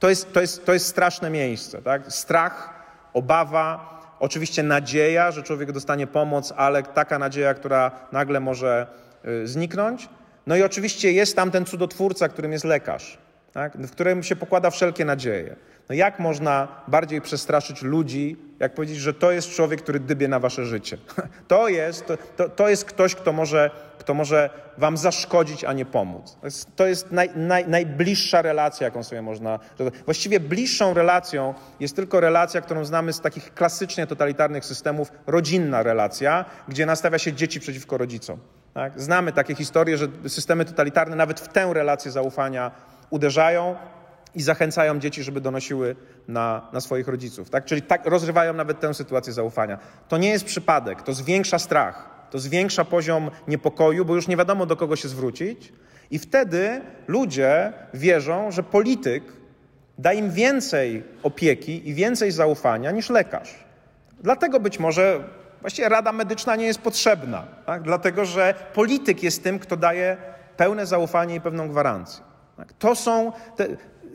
To 0.00 0.08
jest, 0.08 0.32
to 0.32 0.40
jest, 0.40 0.66
to 0.66 0.72
jest 0.72 0.86
straszne 0.86 1.30
miejsce. 1.30 1.82
Tak? 1.82 2.02
Strach, 2.12 2.70
obawa, 3.12 4.00
oczywiście 4.20 4.62
nadzieja, 4.62 5.30
że 5.30 5.42
człowiek 5.42 5.72
dostanie 5.72 6.06
pomoc, 6.06 6.52
ale 6.56 6.82
taka 6.82 7.18
nadzieja, 7.18 7.54
która 7.54 7.90
nagle 8.12 8.40
może 8.40 8.86
y, 9.24 9.46
zniknąć. 9.46 10.08
No 10.46 10.56
i 10.56 10.62
oczywiście 10.62 11.12
jest 11.12 11.36
tam 11.36 11.50
ten 11.50 11.64
cudotwórca, 11.64 12.28
którym 12.28 12.52
jest 12.52 12.64
lekarz, 12.64 13.18
tak? 13.52 13.76
w 13.76 13.90
którym 13.90 14.22
się 14.22 14.36
pokłada 14.36 14.70
wszelkie 14.70 15.04
nadzieje. 15.04 15.56
No 15.88 15.94
jak 15.94 16.18
można 16.18 16.68
bardziej 16.88 17.20
przestraszyć 17.20 17.82
ludzi, 17.82 18.36
jak 18.58 18.74
powiedzieć, 18.74 18.96
że 18.96 19.14
to 19.14 19.32
jest 19.32 19.50
człowiek, 19.50 19.82
który 19.82 20.00
dybie 20.00 20.28
na 20.28 20.38
wasze 20.38 20.66
życie? 20.66 20.98
To 21.48 21.68
jest, 21.68 22.06
to, 22.06 22.16
to, 22.36 22.48
to 22.48 22.68
jest 22.68 22.84
ktoś, 22.84 23.14
kto 23.14 23.32
może, 23.32 23.70
kto 23.98 24.14
może 24.14 24.50
wam 24.78 24.96
zaszkodzić, 24.96 25.64
a 25.64 25.72
nie 25.72 25.84
pomóc. 25.84 26.36
To 26.40 26.46
jest, 26.46 26.76
to 26.76 26.86
jest 26.86 27.12
naj, 27.12 27.30
naj, 27.36 27.68
najbliższa 27.68 28.42
relacja, 28.42 28.84
jaką 28.84 29.02
sobie 29.02 29.22
można... 29.22 29.58
Właściwie 30.04 30.40
bliższą 30.40 30.94
relacją 30.94 31.54
jest 31.80 31.96
tylko 31.96 32.20
relacja, 32.20 32.60
którą 32.60 32.84
znamy 32.84 33.12
z 33.12 33.20
takich 33.20 33.54
klasycznie 33.54 34.06
totalitarnych 34.06 34.64
systemów, 34.64 35.12
rodzinna 35.26 35.82
relacja, 35.82 36.44
gdzie 36.68 36.86
nastawia 36.86 37.18
się 37.18 37.32
dzieci 37.32 37.60
przeciwko 37.60 37.98
rodzicom. 37.98 38.38
Tak? 38.74 39.00
Znamy 39.00 39.32
takie 39.32 39.54
historie, 39.54 39.96
że 39.96 40.06
systemy 40.26 40.64
totalitarne 40.64 41.16
nawet 41.16 41.40
w 41.40 41.48
tę 41.48 41.70
relację 41.74 42.10
zaufania 42.10 42.70
uderzają, 43.10 43.76
i 44.34 44.42
zachęcają 44.42 44.98
dzieci, 44.98 45.22
żeby 45.22 45.40
donosiły 45.40 45.96
na, 46.28 46.68
na 46.72 46.80
swoich 46.80 47.08
rodziców. 47.08 47.50
Tak? 47.50 47.64
Czyli 47.64 47.82
tak 47.82 48.06
rozrywają 48.06 48.52
nawet 48.54 48.80
tę 48.80 48.94
sytuację 48.94 49.32
zaufania. 49.32 49.78
To 50.08 50.18
nie 50.18 50.30
jest 50.30 50.44
przypadek, 50.44 51.02
to 51.02 51.12
zwiększa 51.12 51.58
strach, 51.58 52.26
to 52.30 52.38
zwiększa 52.38 52.84
poziom 52.84 53.30
niepokoju, 53.48 54.04
bo 54.04 54.14
już 54.14 54.28
nie 54.28 54.36
wiadomo 54.36 54.66
do 54.66 54.76
kogo 54.76 54.96
się 54.96 55.08
zwrócić, 55.08 55.72
i 56.10 56.18
wtedy 56.18 56.80
ludzie 57.08 57.72
wierzą, 57.94 58.50
że 58.50 58.62
polityk 58.62 59.24
da 59.98 60.12
im 60.12 60.30
więcej 60.30 61.04
opieki 61.22 61.88
i 61.88 61.94
więcej 61.94 62.30
zaufania 62.30 62.90
niż 62.90 63.10
lekarz. 63.10 63.54
Dlatego 64.20 64.60
być 64.60 64.78
może 64.78 65.24
właściwie 65.60 65.88
Rada 65.88 66.12
Medyczna 66.12 66.56
nie 66.56 66.66
jest 66.66 66.78
potrzebna, 66.78 67.42
tak? 67.66 67.82
dlatego 67.82 68.24
że 68.24 68.54
polityk 68.74 69.22
jest 69.22 69.42
tym, 69.42 69.58
kto 69.58 69.76
daje 69.76 70.16
pełne 70.56 70.86
zaufanie 70.86 71.34
i 71.34 71.40
pewną 71.40 71.68
gwarancję. 71.68 72.29
Tak? 72.60 72.72
To 72.72 72.94
są 72.94 73.32
te, 73.56 73.66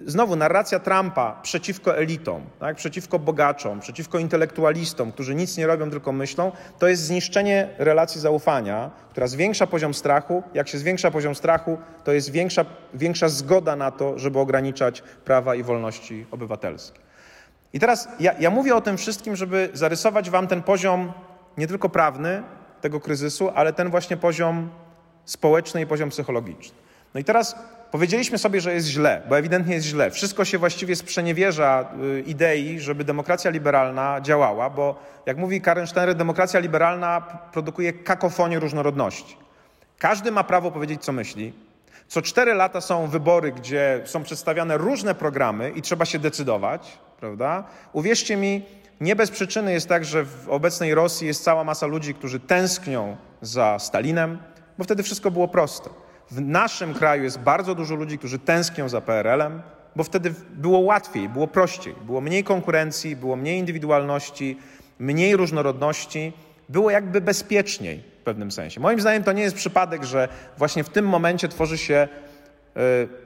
znowu 0.05 0.35
narracja 0.35 0.79
Trumpa 0.79 1.39
przeciwko 1.41 1.97
elitom, 1.97 2.41
tak, 2.59 2.77
przeciwko 2.77 3.19
bogaczom, 3.19 3.79
przeciwko 3.79 4.19
intelektualistom, 4.19 5.11
którzy 5.11 5.35
nic 5.35 5.57
nie 5.57 5.67
robią, 5.67 5.89
tylko 5.89 6.11
myślą, 6.11 6.51
to 6.79 6.87
jest 6.87 7.03
zniszczenie 7.03 7.69
relacji 7.77 8.21
zaufania, 8.21 8.91
która 9.09 9.27
zwiększa 9.27 9.67
poziom 9.67 9.93
strachu. 9.93 10.43
Jak 10.53 10.67
się 10.67 10.77
zwiększa 10.77 11.11
poziom 11.11 11.35
strachu, 11.35 11.77
to 12.03 12.11
jest 12.11 12.31
większa, 12.31 12.65
większa 12.93 13.29
zgoda 13.29 13.75
na 13.75 13.91
to, 13.91 14.19
żeby 14.19 14.39
ograniczać 14.39 15.03
prawa 15.25 15.55
i 15.55 15.63
wolności 15.63 16.25
obywatelskie. 16.31 16.99
I 17.73 17.79
teraz 17.79 18.07
ja, 18.19 18.33
ja 18.39 18.49
mówię 18.49 18.75
o 18.75 18.81
tym 18.81 18.97
wszystkim, 18.97 19.35
żeby 19.35 19.69
zarysować 19.73 20.29
Wam 20.29 20.47
ten 20.47 20.63
poziom 20.63 21.13
nie 21.57 21.67
tylko 21.67 21.89
prawny 21.89 22.43
tego 22.81 22.99
kryzysu, 22.99 23.49
ale 23.55 23.73
ten 23.73 23.89
właśnie 23.89 24.17
poziom 24.17 24.69
społeczny 25.25 25.81
i 25.81 25.87
poziom 25.87 26.09
psychologiczny. 26.09 26.77
No 27.13 27.19
i 27.19 27.23
teraz 27.23 27.55
Powiedzieliśmy 27.95 28.37
sobie, 28.37 28.61
że 28.61 28.73
jest 28.73 28.87
źle, 28.87 29.21
bo 29.29 29.37
ewidentnie 29.37 29.73
jest 29.73 29.87
źle. 29.87 30.11
Wszystko 30.11 30.45
się 30.45 30.57
właściwie 30.57 30.95
sprzeniewierza 30.95 31.91
y, 32.17 32.21
idei, 32.21 32.79
żeby 32.79 33.03
demokracja 33.03 33.51
liberalna 33.51 34.21
działała, 34.21 34.69
bo 34.69 34.99
jak 35.25 35.37
mówi 35.37 35.61
Karen 35.61 35.87
Steiner, 35.87 36.15
demokracja 36.15 36.59
liberalna 36.59 37.21
produkuje 37.51 37.93
kakofonię 37.93 38.59
różnorodności. 38.59 39.37
Każdy 39.99 40.31
ma 40.31 40.43
prawo 40.43 40.71
powiedzieć, 40.71 41.03
co 41.03 41.11
myśli. 41.11 41.53
Co 42.07 42.21
cztery 42.21 42.53
lata 42.53 42.81
są 42.81 43.07
wybory, 43.07 43.51
gdzie 43.51 44.01
są 44.05 44.23
przedstawiane 44.23 44.77
różne 44.77 45.15
programy 45.15 45.69
i 45.69 45.81
trzeba 45.81 46.05
się 46.05 46.19
decydować, 46.19 46.97
prawda? 47.19 47.63
Uwierzcie 47.93 48.37
mi, 48.37 48.65
nie 49.01 49.15
bez 49.15 49.31
przyczyny 49.31 49.73
jest 49.73 49.89
tak, 49.89 50.05
że 50.05 50.23
w 50.25 50.49
obecnej 50.49 50.95
Rosji 50.95 51.27
jest 51.27 51.43
cała 51.43 51.63
masa 51.63 51.85
ludzi, 51.85 52.13
którzy 52.13 52.39
tęsknią 52.39 53.17
za 53.41 53.79
Stalinem, 53.79 54.37
bo 54.77 54.83
wtedy 54.83 55.03
wszystko 55.03 55.31
było 55.31 55.47
proste. 55.47 56.04
W 56.31 56.41
naszym 56.41 56.93
kraju 56.93 57.23
jest 57.23 57.39
bardzo 57.39 57.75
dużo 57.75 57.95
ludzi, 57.95 58.17
którzy 58.17 58.39
tęsknią 58.39 58.89
za 58.89 59.01
PRL-em, 59.01 59.61
bo 59.95 60.03
wtedy 60.03 60.33
było 60.53 60.79
łatwiej, 60.79 61.29
było 61.29 61.47
prościej, 61.47 61.95
było 62.05 62.21
mniej 62.21 62.43
konkurencji, 62.43 63.15
było 63.15 63.35
mniej 63.35 63.59
indywidualności, 63.59 64.59
mniej 64.99 65.35
różnorodności, 65.35 66.33
było 66.69 66.91
jakby 66.91 67.21
bezpieczniej 67.21 68.03
w 68.21 68.23
pewnym 68.23 68.51
sensie. 68.51 68.79
Moim 68.79 69.01
zdaniem 69.01 69.23
to 69.23 69.31
nie 69.31 69.43
jest 69.43 69.55
przypadek, 69.55 70.03
że 70.03 70.27
właśnie 70.57 70.83
w 70.83 70.89
tym 70.89 71.07
momencie 71.07 71.47
tworzy 71.47 71.77
się 71.77 71.95
e, 71.95 72.07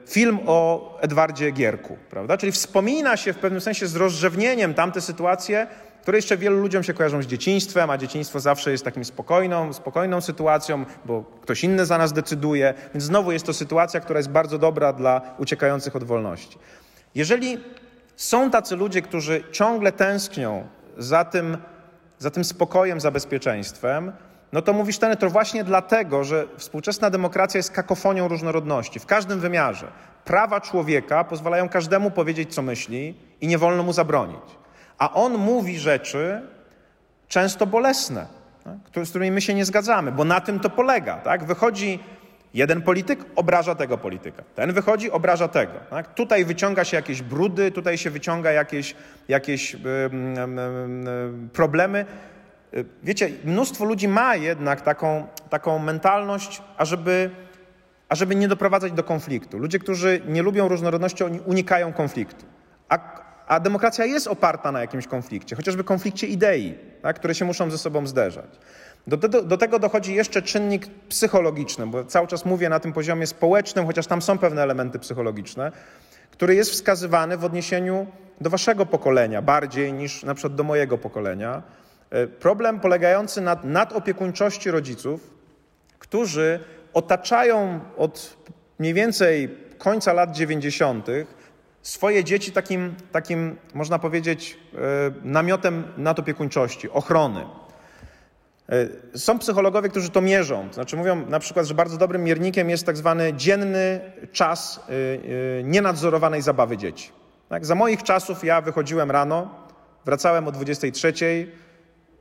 film 0.06 0.38
o 0.46 0.98
Edwardzie 1.00 1.50
Gierku, 1.50 1.96
prawda? 2.10 2.36
Czyli 2.36 2.52
wspomina 2.52 3.16
się 3.16 3.32
w 3.32 3.38
pewnym 3.38 3.60
sensie 3.60 3.86
z 3.86 3.96
rozrzewnieniem 3.96 4.74
tamte 4.74 5.00
sytuacje, 5.00 5.66
które 6.02 6.18
jeszcze 6.18 6.36
wielu 6.36 6.60
ludziom 6.60 6.82
się 6.82 6.94
kojarzą 6.94 7.22
z 7.22 7.26
dzieciństwem, 7.26 7.90
a 7.90 7.98
dzieciństwo 7.98 8.40
zawsze 8.40 8.70
jest 8.70 8.84
takim 8.84 9.04
spokojną, 9.04 9.72
spokojną 9.72 10.20
sytuacją, 10.20 10.84
bo 11.04 11.24
ktoś 11.42 11.64
inny 11.64 11.86
za 11.86 11.98
nas 11.98 12.12
decyduje, 12.12 12.74
więc 12.94 13.04
znowu 13.04 13.32
jest 13.32 13.46
to 13.46 13.52
sytuacja, 13.52 14.00
która 14.00 14.18
jest 14.18 14.30
bardzo 14.30 14.58
dobra 14.58 14.92
dla 14.92 15.20
uciekających 15.38 15.96
od 15.96 16.04
wolności. 16.04 16.58
Jeżeli 17.14 17.58
są 18.16 18.50
tacy 18.50 18.76
ludzie, 18.76 19.02
którzy 19.02 19.44
ciągle 19.52 19.92
tęsknią 19.92 20.66
za 20.98 21.24
tym, 21.24 21.56
za 22.18 22.30
tym 22.30 22.44
spokojem, 22.44 23.00
za 23.00 23.10
bezpieczeństwem, 23.10 24.12
no 24.52 24.62
to 24.62 24.72
mówisz 24.72 24.98
ten 24.98 25.16
to 25.16 25.30
właśnie 25.30 25.64
dlatego, 25.64 26.24
że 26.24 26.46
współczesna 26.56 27.10
demokracja 27.10 27.58
jest 27.58 27.70
kakofonią 27.70 28.28
różnorodności 28.28 29.00
w 29.00 29.06
każdym 29.06 29.40
wymiarze. 29.40 29.86
Prawa 30.24 30.60
człowieka 30.60 31.24
pozwalają 31.24 31.68
każdemu 31.68 32.10
powiedzieć, 32.10 32.54
co 32.54 32.62
myśli 32.62 33.14
i 33.40 33.46
nie 33.46 33.58
wolno 33.58 33.82
mu 33.82 33.92
zabronić 33.92 34.59
a 35.00 35.14
on 35.14 35.38
mówi 35.38 35.78
rzeczy 35.78 36.42
często 37.28 37.66
bolesne, 37.66 38.26
tak? 38.64 39.06
z 39.06 39.10
którymi 39.10 39.30
my 39.30 39.40
się 39.40 39.54
nie 39.54 39.64
zgadzamy, 39.64 40.12
bo 40.12 40.24
na 40.24 40.40
tym 40.40 40.60
to 40.60 40.70
polega. 40.70 41.16
Tak? 41.16 41.44
Wychodzi 41.44 41.98
jeden 42.54 42.82
polityk, 42.82 43.24
obraża 43.36 43.74
tego 43.74 43.98
polityka. 43.98 44.42
Ten 44.54 44.72
wychodzi, 44.72 45.10
obraża 45.10 45.48
tego. 45.48 45.72
Tak? 45.90 46.14
Tutaj 46.14 46.44
wyciąga 46.44 46.84
się 46.84 46.96
jakieś 46.96 47.22
brudy, 47.22 47.70
tutaj 47.70 47.98
się 47.98 48.10
wyciąga 48.10 48.52
jakieś, 48.52 48.94
jakieś 49.28 49.72
yy, 49.72 49.80
yy, 49.80 51.48
problemy. 51.52 52.06
Wiecie, 53.02 53.30
mnóstwo 53.44 53.84
ludzi 53.84 54.08
ma 54.08 54.36
jednak 54.36 54.80
taką, 54.80 55.26
taką 55.50 55.78
mentalność, 55.78 56.62
ażeby, 56.76 57.30
ażeby 58.08 58.34
nie 58.34 58.48
doprowadzać 58.48 58.92
do 58.92 59.04
konfliktu. 59.04 59.58
Ludzie, 59.58 59.78
którzy 59.78 60.20
nie 60.26 60.42
lubią 60.42 60.68
różnorodności, 60.68 61.24
oni 61.24 61.40
unikają 61.40 61.92
konfliktu. 61.92 62.44
A, 62.88 62.98
a 63.50 63.60
demokracja 63.60 64.04
jest 64.04 64.26
oparta 64.26 64.72
na 64.72 64.80
jakimś 64.80 65.06
konflikcie, 65.06 65.56
chociażby 65.56 65.84
konflikcie 65.84 66.26
idei, 66.26 66.78
tak, 67.02 67.16
które 67.16 67.34
się 67.34 67.44
muszą 67.44 67.70
ze 67.70 67.78
sobą 67.78 68.06
zderzać. 68.06 68.50
Do, 69.06 69.16
do, 69.16 69.42
do, 69.42 69.56
tego 69.56 69.78
dochodzi 69.78 70.14
jeszcze 70.14 70.42
czynnik 70.42 70.86
psychologiczny, 71.08 71.86
bo 71.86 72.04
cały 72.04 72.26
czas 72.26 72.44
mówię 72.44 72.68
na 72.68 72.80
tym 72.80 72.92
poziomie 72.92 73.26
społecznym, 73.26 73.86
chociaż 73.86 74.06
tam 74.06 74.22
są 74.22 74.38
pewne 74.38 74.62
elementy 74.62 74.98
psychologiczne, 74.98 75.72
który 76.30 76.54
jest 76.54 76.70
wskazywany 76.70 77.36
w 77.36 77.44
odniesieniu 77.44 78.06
do 78.40 78.50
waszego 78.50 78.86
pokolenia 78.86 79.42
bardziej 79.42 79.92
niż 79.92 80.22
na 80.22 80.34
przykład 80.34 80.54
do 80.54 80.64
mojego 80.64 80.98
pokolenia. 80.98 81.62
E, 82.10 82.26
problem 82.26 82.80
polegający 82.80 83.40
na 83.40 83.56
nadopiekuńczości 83.64 84.70
rodziców, 84.70 85.30
którzy 85.98 86.60
otaczają 86.94 87.80
od 87.96 88.36
mniej 88.78 88.94
więcej 88.94 89.56
końca 89.78 90.12
lat 90.12 90.32
90 90.32 91.06
swoje 91.82 92.24
dzieci 92.24 92.52
takim, 92.52 92.94
takim 93.12 93.56
można 93.74 93.98
powiedzieć, 93.98 94.58
e, 94.74 94.78
namiotem 95.22 95.84
nadopiekuńczości, 95.96 96.90
ochrony. 96.90 97.46
E, 98.68 99.18
są 99.18 99.38
psychologowie, 99.38 99.88
którzy 99.88 100.10
to 100.10 100.20
mierzą. 100.20 100.68
Znaczy 100.72 100.96
mówią 100.96 101.26
na 101.26 101.38
przykład, 101.38 101.66
że 101.66 101.74
bardzo 101.74 101.96
dobrym 101.96 102.24
miernikiem 102.24 102.70
jest 102.70 102.86
tak 102.86 102.96
zwany 102.96 103.34
dzienny 103.34 104.00
czas 104.32 104.80
e, 105.58 105.62
nienadzorowanej 105.62 106.42
zabawy 106.42 106.76
dzieci. 106.76 107.10
Tak? 107.48 107.66
Za 107.66 107.74
moich 107.74 108.02
czasów 108.02 108.44
ja 108.44 108.60
wychodziłem 108.60 109.10
rano, 109.10 109.54
wracałem 110.04 110.48
o 110.48 110.52
23, 110.52 111.12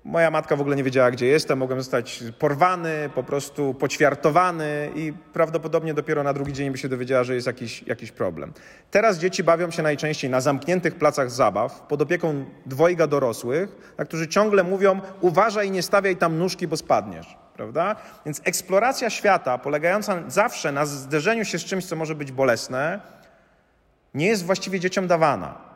Moja 0.04 0.32
matka 0.32 0.56
w 0.56 0.62
ogóle 0.62 0.76
nie 0.76 0.84
wiedziała, 0.84 1.12
gdzie 1.12 1.26
jestem. 1.26 1.60
Mogłem 1.60 1.80
zostać 1.80 2.24
porwany, 2.40 3.10
po 3.16 3.24
prostu 3.24 3.74
poćwiartowany 3.74 4.92
i 4.96 5.14
prawdopodobnie 5.34 5.94
dopiero 5.94 6.24
na 6.24 6.34
drugi 6.34 6.54
dzień 6.54 6.72
by 6.72 6.78
się 6.78 6.90
dowiedziała, 6.90 7.24
że 7.24 7.36
jest 7.36 7.48
jakiś, 7.48 7.84
jakiś 7.84 8.12
problem. 8.12 8.54
Teraz 8.92 9.18
dzieci 9.18 9.44
bawią 9.44 9.72
się 9.72 9.84
najczęściej 9.84 10.30
na 10.30 10.42
zamkniętych 10.42 10.96
placach 10.96 11.32
zabaw 11.32 11.82
pod 11.82 12.02
opieką 12.02 12.46
dwojga 12.66 13.08
dorosłych, 13.08 13.96
którzy 14.06 14.28
ciągle 14.28 14.64
mówią 14.64 15.02
uważaj, 15.22 15.72
nie 15.72 15.84
stawiaj 15.84 16.18
tam 16.18 16.38
nóżki, 16.38 16.68
bo 16.68 16.78
spadniesz. 16.78 17.38
Prawda? 17.54 17.96
Więc 18.26 18.42
eksploracja 18.44 19.10
świata 19.10 19.58
polegająca 19.58 20.24
zawsze 20.28 20.72
na 20.72 20.86
zderzeniu 20.86 21.46
się 21.46 21.60
z 21.60 21.66
czymś, 21.66 21.86
co 21.86 21.96
może 21.96 22.16
być 22.16 22.32
bolesne, 22.32 23.00
nie 24.14 24.28
jest 24.28 24.46
właściwie 24.46 24.80
dzieciom 24.80 25.08
dawana. 25.08 25.69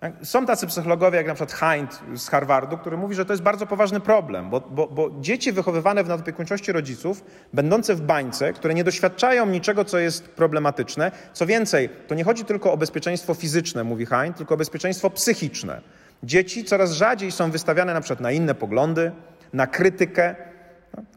Tak? 0.00 0.12
Są 0.22 0.46
tacy 0.46 0.66
psychologowie, 0.66 1.16
jak 1.16 1.26
na 1.26 1.34
przykład 1.34 1.60
Hind 1.60 2.20
z 2.20 2.28
Harvardu, 2.28 2.78
który 2.78 2.96
mówi, 2.96 3.14
że 3.14 3.24
to 3.24 3.32
jest 3.32 3.42
bardzo 3.42 3.66
poważny 3.66 4.00
problem, 4.00 4.50
bo, 4.50 4.60
bo, 4.60 4.86
bo, 4.86 5.10
dzieci 5.20 5.52
wychowywane 5.52 6.04
w 6.04 6.08
nadopiekuńczości 6.08 6.72
rodziców, 6.72 7.24
będące 7.52 7.94
w 7.94 8.00
bańce, 8.00 8.52
które 8.52 8.74
nie 8.74 8.84
doświadczają 8.84 9.46
niczego, 9.46 9.84
co 9.84 9.98
jest 9.98 10.28
problematyczne, 10.28 11.12
co 11.32 11.46
więcej, 11.46 11.88
to 12.06 12.14
nie 12.14 12.24
chodzi 12.24 12.44
tylko 12.44 12.72
o 12.72 12.76
bezpieczeństwo 12.76 13.34
fizyczne, 13.34 13.84
mówi 13.84 14.06
Hind, 14.06 14.36
tylko 14.36 14.54
o 14.54 14.56
bezpieczeństwo 14.56 15.10
psychiczne. 15.10 15.80
Dzieci 16.22 16.64
coraz 16.64 16.92
rzadziej 16.92 17.32
są 17.32 17.50
wystawiane 17.50 17.94
na 17.94 18.00
przykład 18.00 18.20
na 18.20 18.32
inne 18.32 18.54
poglądy, 18.54 19.12
na 19.52 19.66
krytykę. 19.66 20.34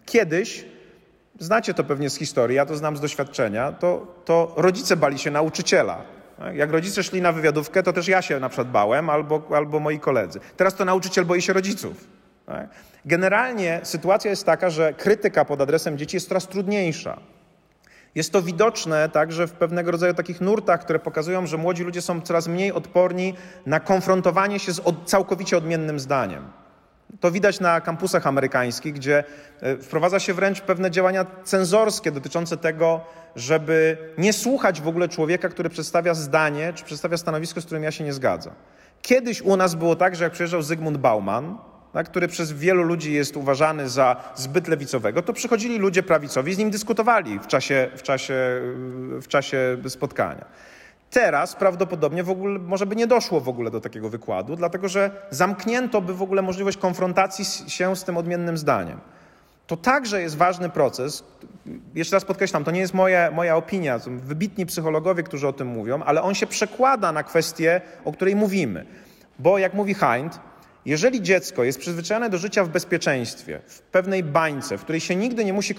Kiedyś, 0.06 0.66
znacie 1.40 1.74
to 1.74 1.84
pewnie 1.84 2.10
z 2.10 2.18
historii, 2.18 2.56
ja 2.56 2.66
to 2.66 2.78
znam 2.78 2.98
z 2.98 3.02
doświadczenia, 3.02 3.72
to, 3.72 4.16
to 4.26 4.54
rodzice 4.58 4.98
bali 4.98 5.20
się 5.20 5.32
nauczyciela. 5.32 6.19
Jak 6.54 6.72
rodzice 6.72 7.04
szli 7.04 7.22
na 7.22 7.32
wywiadówkę, 7.32 7.84
to 7.84 7.94
też 7.94 8.08
ja 8.08 8.22
się 8.22 8.40
na 8.40 8.50
przykład 8.50 8.72
bałem 8.72 9.10
albo, 9.10 9.42
albo 9.56 9.80
moi 9.80 10.00
koledzy. 10.00 10.40
Teraz 10.58 10.76
to 10.76 10.86
nauczyciel 10.86 11.26
boi 11.26 11.42
się 11.42 11.54
rodziców. 11.54 12.08
Generalnie 13.06 13.80
sytuacja 13.84 14.30
jest 14.32 14.46
taka, 14.46 14.70
że 14.70 14.94
krytyka 14.94 15.46
pod 15.46 15.62
adresem 15.62 15.98
dzieci 15.98 16.16
jest 16.16 16.28
coraz 16.28 16.48
trudniejsza. 16.48 17.20
Jest 18.16 18.32
to 18.32 18.42
widoczne 18.42 19.10
także 19.10 19.48
w 19.48 19.52
pewnego 19.52 19.92
rodzaju 19.92 20.14
takich 20.14 20.42
nurtach, 20.42 20.82
które 20.82 21.00
pokazują, 21.00 21.48
że 21.48 21.58
młodzi 21.58 21.84
ludzie 21.84 22.02
są 22.02 22.22
coraz 22.22 22.48
mniej 22.48 22.72
odporni 22.72 23.34
na 23.66 23.80
konfrontowanie 23.80 24.60
się 24.60 24.74
z 24.74 24.80
od, 24.80 25.06
całkowicie 25.06 25.58
odmiennym 25.58 26.00
zdaniem. 26.00 26.44
To 27.20 27.32
widać 27.32 27.60
na 27.60 27.82
kampusach 27.82 28.28
amerykańskich, 28.28 28.94
gdzie 28.94 29.24
e, 29.62 29.78
wprowadza 29.78 30.20
się 30.20 30.34
wręcz 30.34 30.62
pewne 30.62 30.92
działania 30.92 31.26
cenzorskie 31.44 32.12
dotyczące 32.12 32.58
tego, 32.58 33.02
żeby 33.36 33.98
nie 34.18 34.34
słuchać 34.34 34.82
w 34.82 34.88
ogóle 34.88 35.10
człowieka, 35.10 35.50
który 35.50 35.70
przedstawia 35.70 36.14
zdanie 36.14 36.74
czy 36.74 36.84
przedstawia 36.84 37.18
stanowisko, 37.18 37.62
z 37.62 37.66
którym 37.66 37.84
ja 37.84 37.92
się 37.92 38.04
nie 38.04 38.14
zgadzam. 38.14 38.54
Kiedyś 39.02 39.42
u 39.42 39.58
nas 39.58 39.76
było 39.76 39.96
tak, 39.96 40.16
że 40.16 40.24
jak 40.24 40.34
przyjeżdżał 40.34 40.62
Zygmunt 40.62 40.98
Bauman, 40.98 41.58
tak, 41.94 42.10
który 42.10 42.28
przez 42.28 42.52
wielu 42.52 42.84
ludzi 42.84 43.14
jest 43.14 43.38
uważany 43.38 43.90
za 43.90 44.16
zbyt 44.36 44.68
lewicowego, 44.68 45.22
to 45.22 45.34
przychodzili 45.34 45.78
ludzie 45.78 46.04
prawicowi 46.04 46.52
i 46.52 46.56
z 46.56 46.58
nim 46.58 46.72
dyskutowali 46.72 47.40
w 47.40 47.48
czasie, 47.48 47.90
w 47.96 48.04
czasie, 48.04 48.62
w 49.22 49.26
czasie 49.28 49.78
spotkania. 49.88 50.46
Teraz 51.10 51.56
prawdopodobnie 51.56 52.24
w 52.24 52.30
ogóle 52.30 52.60
może 52.60 52.86
by 52.86 52.96
nie 52.96 53.08
doszło 53.08 53.42
w 53.42 53.50
ogóle 53.50 53.72
do 53.72 53.82
takiego 53.82 54.10
wykładu, 54.10 54.56
dlatego 54.56 54.88
że 54.88 55.12
zamknięto 55.30 56.02
by 56.02 56.14
w 56.14 56.22
ogóle 56.22 56.42
możliwość 56.42 56.78
konfrontacji 56.78 57.46
się 57.72 57.96
z 57.96 58.04
tym 58.04 58.18
odmiennym 58.18 58.58
zdaniem. 58.58 59.00
To 59.68 59.78
także 59.78 60.22
jest 60.22 60.38
ważny 60.38 60.70
proces. 60.70 61.24
Jeszcze 61.96 62.16
raz 62.16 62.26
podkreślam, 62.26 62.64
to 62.64 62.72
nie 62.72 62.80
jest 62.80 62.94
moja, 62.94 63.32
moja 63.32 63.56
opinia, 63.56 64.00
są 64.00 64.20
wybitni 64.20 64.66
psychologowie, 64.66 65.24
którzy 65.24 65.48
o 65.48 65.54
tym 65.54 65.68
mówią, 65.68 66.04
ale 66.04 66.22
on 66.22 66.36
się 66.36 66.48
przekłada 66.48 67.12
na 67.12 67.24
kwestię, 67.24 67.82
o 68.06 68.12
której 68.12 68.36
mówimy. 68.36 68.86
Bo 69.40 69.58
jak 69.58 69.74
mówi 69.74 69.94
Hind, 69.94 70.40
jeżeli 70.86 71.22
dziecko 71.22 71.64
jest 71.64 71.80
przyzwyczajone 71.80 72.30
do 72.30 72.38
życia 72.38 72.64
w 72.64 72.70
bezpieczeństwie, 72.70 73.62
w 73.68 73.82
pewnej 73.82 74.24
bańce, 74.24 74.78
w 74.78 74.84
której 74.84 75.02
się 75.02 75.16
nigdy 75.16 75.46
nie 75.46 75.54
musi 75.54 75.76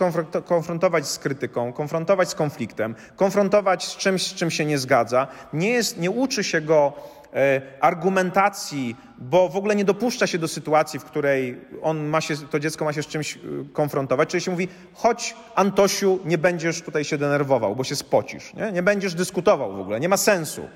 konfrontować 0.46 1.08
z 1.08 1.18
krytyką, 1.18 1.72
konfrontować 1.72 2.28
z 2.28 2.34
konfliktem, 2.34 2.94
konfrontować 3.16 3.84
z 3.84 3.96
czymś, 3.96 4.26
z 4.26 4.34
czym 4.34 4.50
się 4.50 4.64
nie 4.64 4.78
zgadza, 4.78 5.26
nie, 5.52 5.70
jest, 5.70 5.98
nie 5.98 6.10
uczy 6.10 6.44
się 6.44 6.60
go 6.60 6.92
e, 7.34 7.62
argumentacji, 7.80 8.96
bo 9.18 9.48
w 9.48 9.56
ogóle 9.56 9.76
nie 9.76 9.84
dopuszcza 9.84 10.26
się 10.26 10.38
do 10.38 10.48
sytuacji, 10.48 11.00
w 11.00 11.04
której 11.04 11.60
on 11.82 12.04
ma 12.06 12.20
się, 12.20 12.36
to 12.36 12.60
dziecko 12.60 12.84
ma 12.84 12.92
się 12.92 13.02
z 13.02 13.06
czymś 13.06 13.36
e, 13.36 13.40
konfrontować. 13.72 14.28
Czyli 14.28 14.40
się 14.40 14.50
mówi, 14.50 14.68
chodź 14.94 15.34
Antosiu, 15.54 16.18
nie 16.24 16.38
będziesz 16.38 16.82
tutaj 16.82 17.04
się 17.04 17.18
denerwował, 17.18 17.76
bo 17.76 17.84
się 17.84 17.96
spocisz. 17.96 18.54
Nie, 18.54 18.72
nie 18.72 18.82
będziesz 18.82 19.14
dyskutował 19.14 19.76
w 19.76 19.80
ogóle, 19.80 20.00
nie 20.00 20.08
ma 20.08 20.16
sensu. 20.16 20.68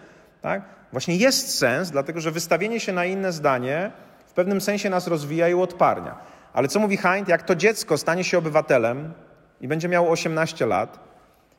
Tak? 0.43 0.63
Właśnie 0.93 1.17
jest 1.17 1.59
sens, 1.59 1.91
dlatego 1.91 2.21
że 2.21 2.31
wystawienie 2.31 2.81
się 2.81 2.93
na 2.93 3.05
inne 3.05 3.33
zdanie 3.33 3.91
pewnym 4.35 4.61
sensie 4.61 4.91
nas 4.91 5.07
rozwija 5.07 5.49
i 5.49 5.55
uodparnia. 5.55 6.17
Ale 6.53 6.69
co 6.69 6.81
mówi 6.81 6.97
Hind? 6.97 7.29
Jak 7.29 7.43
to 7.43 7.55
dziecko 7.55 7.99
stanie 7.99 8.25
się 8.25 8.39
obywatelem 8.39 9.13
i 9.61 9.69
będzie 9.69 9.89
miało 9.89 10.11
18 10.11 10.67
lat 10.67 10.99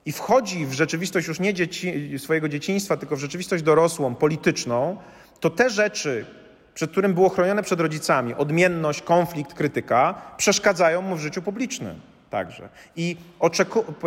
i 0.06 0.12
wchodzi 0.12 0.66
w 0.66 0.74
rzeczywistość 0.74 1.28
już 1.28 1.40
nie 1.40 1.54
dzieci, 1.54 2.20
swojego 2.20 2.50
dzieciństwa, 2.50 2.98
tylko 2.98 3.16
w 3.16 3.20
rzeczywistość 3.20 3.64
dorosłą, 3.64 4.16
polityczną, 4.16 4.98
to 5.40 5.50
te 5.50 5.70
rzeczy, 5.70 6.26
przed 6.74 6.92
którym 6.92 7.14
było 7.14 7.30
chronione 7.30 7.64
przed 7.64 7.80
rodzicami, 7.80 8.34
odmienność, 8.34 9.02
konflikt, 9.02 9.54
krytyka, 9.54 10.22
przeszkadzają 10.38 11.02
mu 11.02 11.16
w 11.16 11.20
życiu 11.20 11.42
publicznym 11.42 12.00
także. 12.30 12.70
I 12.96 13.18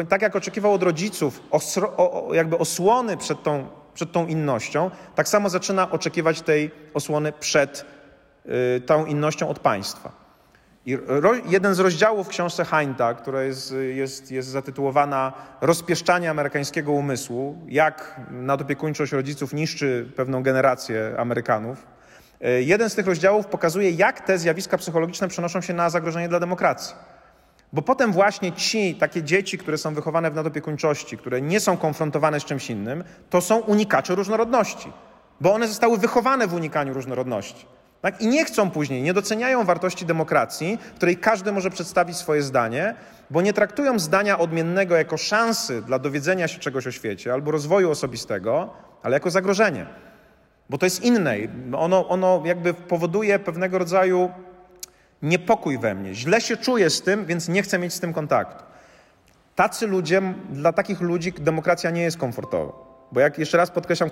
tak 0.09 0.23
jak 0.23 0.37
oczekiwał 0.37 0.73
od 0.73 0.83
rodziców 0.83 1.43
osro, 1.51 1.97
o, 1.97 2.35
jakby 2.35 2.59
osłony 2.59 3.16
przed 3.16 3.43
tą, 3.43 3.66
przed 3.95 4.12
tą 4.12 4.27
innością, 4.27 4.91
tak 5.14 5.29
samo 5.29 5.49
zaczyna 5.49 5.91
oczekiwać 5.91 6.43
tej 6.43 6.71
osłony 6.95 7.33
przed 7.33 7.85
tą 8.86 9.07
innością 9.07 9.49
od 9.49 9.59
państwa. 9.59 10.28
I 10.89 10.99
jeden 11.49 11.74
z 11.74 11.78
rozdziałów 11.78 12.26
w 12.26 12.30
książce 12.30 12.64
Heinta, 12.64 13.14
która 13.14 13.43
jest, 13.43 13.74
jest, 13.95 14.30
jest 14.30 14.49
zatytułowana 14.49 15.32
Rozpieszczanie 15.61 16.30
amerykańskiego 16.30 16.93
umysłu, 16.93 17.59
jak 17.68 18.20
nadopiekuńczość 18.30 19.12
rodziców 19.12 19.53
niszczy 19.53 20.12
pewną 20.16 20.43
generację 20.43 21.14
Amerykanów, 21.18 21.86
y, 22.43 22.62
jeden 22.62 22.91
z 22.91 22.95
tych 22.95 23.07
rozdziałów 23.07 23.47
pokazuje, 23.47 23.91
jak 23.91 24.20
te 24.20 24.39
zjawiska 24.39 24.78
psychologiczne 24.78 25.28
przenoszą 25.28 25.61
się 25.61 25.74
na 25.74 25.91
zagrożenie 25.91 26.28
dla 26.28 26.41
demokracji. 26.41 26.95
Bo 27.72 27.82
potem 27.82 28.12
właśnie 28.12 28.53
ci, 28.53 28.95
takie 28.95 29.22
dzieci, 29.22 29.59
które 29.59 29.78
są 29.78 29.95
wychowane 29.95 30.30
w 30.30 30.34
nadopiekuńczości, 30.34 31.18
które 31.18 31.41
nie 31.43 31.61
są 31.61 31.76
konfrontowane 31.76 32.41
z 32.41 32.45
czymś 32.45 32.70
innym, 32.70 33.05
to 33.30 33.41
są 33.41 33.59
unikacze 33.59 34.14
różnorodności, 34.14 34.93
bo 35.41 35.55
one 35.55 35.68
zostały 35.68 35.99
wychowane 35.99 36.47
w 36.47 36.55
unikaniu 36.55 36.95
różnorodności. 36.95 37.78
Tak? 38.03 38.21
I 38.21 38.27
nie 38.27 38.45
chcą 38.45 38.71
później, 38.71 39.03
nie 39.03 39.15
doceniają 39.15 39.65
wartości 39.65 40.07
demokracji, 40.07 40.79
w 40.93 40.95
której 40.95 41.17
każdy 41.17 41.53
może 41.53 41.71
przedstawić 41.71 42.17
swoje 42.17 42.43
zdanie, 42.43 42.95
bo 43.31 43.43
nie 43.43 43.53
traktują 43.53 43.99
zdania 43.99 44.39
odmiennego 44.39 44.97
jako 44.97 45.17
szansy 45.17 45.83
dla 45.83 45.99
dowiedzenia 45.99 46.49
się 46.49 46.59
czegoś 46.59 46.87
o 46.87 46.91
świecie 46.91 47.33
albo 47.33 47.51
rozwoju 47.51 47.91
osobistego, 47.91 48.71
ale 49.03 49.17
jako 49.17 49.31
zagrożenie. 49.31 49.87
Bo 50.71 50.79
to 50.79 50.87
jest 50.87 51.03
inne. 51.03 51.37
Ono, 51.77 52.09
ono 52.09 52.43
jakby 52.45 52.75
powoduje 52.75 53.39
pewnego 53.39 53.79
rodzaju 53.79 54.31
niepokój 55.23 55.79
we 55.79 55.95
mnie. 55.95 56.15
Źle 56.15 56.41
się 56.41 56.57
czuję 56.57 56.91
z 56.91 57.03
tym, 57.03 57.27
więc 57.27 57.49
nie 57.49 57.63
chcę 57.63 57.79
mieć 57.79 57.95
z 57.95 58.01
tym 58.01 58.13
kontaktu. 58.13 58.65
Tacy 59.55 59.87
ludzie, 59.87 60.23
dla 60.51 60.73
takich 60.73 61.01
ludzi 61.01 61.33
demokracja 61.33 61.91
nie 61.91 62.03
jest 62.03 62.17
komfortowa. 62.17 62.88
Bo 63.13 63.21
jak 63.21 63.39
jeszcze 63.39 63.57
raz 63.57 63.71
podkreślam, 63.71 64.11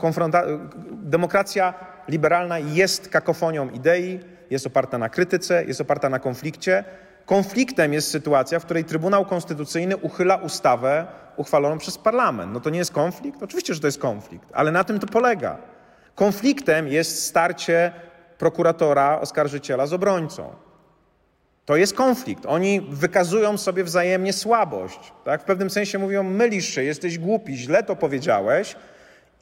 demokracja 0.92 1.74
liberalna 2.08 2.58
jest 2.58 3.08
kakofonią 3.08 3.70
idei, 3.70 4.20
jest 4.50 4.66
oparta 4.66 4.98
na 4.98 5.08
krytyce, 5.08 5.64
jest 5.64 5.80
oparta 5.80 6.08
na 6.08 6.18
konflikcie. 6.18 6.84
Konfliktem 7.26 7.92
jest 7.92 8.10
sytuacja, 8.10 8.58
w 8.58 8.64
której 8.64 8.84
Trybunał 8.84 9.24
Konstytucyjny 9.24 9.96
uchyla 9.96 10.36
ustawę 10.36 11.06
uchwaloną 11.36 11.78
przez 11.78 11.98
parlament. 11.98 12.52
No 12.52 12.60
to 12.60 12.70
nie 12.70 12.78
jest 12.78 12.92
konflikt? 12.92 13.42
Oczywiście, 13.42 13.74
że 13.74 13.80
to 13.80 13.86
jest 13.86 14.00
konflikt, 14.00 14.48
ale 14.52 14.72
na 14.72 14.84
tym 14.84 14.98
to 14.98 15.06
polega. 15.06 15.58
Konfliktem 16.14 16.88
jest 16.88 17.26
starcie 17.26 17.92
prokuratora, 18.38 19.20
oskarżyciela 19.20 19.86
z 19.86 19.92
obrońcą. 19.92 20.54
To 21.66 21.76
jest 21.76 21.94
konflikt. 21.94 22.46
Oni 22.46 22.80
wykazują 22.80 23.58
sobie 23.58 23.84
wzajemnie 23.84 24.32
słabość. 24.32 25.12
Tak? 25.24 25.42
W 25.42 25.44
pewnym 25.44 25.70
sensie 25.70 25.98
mówią: 25.98 26.22
mylisz 26.22 26.66
się, 26.66 26.82
jesteś 26.82 27.18
głupi, 27.18 27.56
źle 27.56 27.82
to 27.82 27.96
powiedziałeś. 27.96 28.76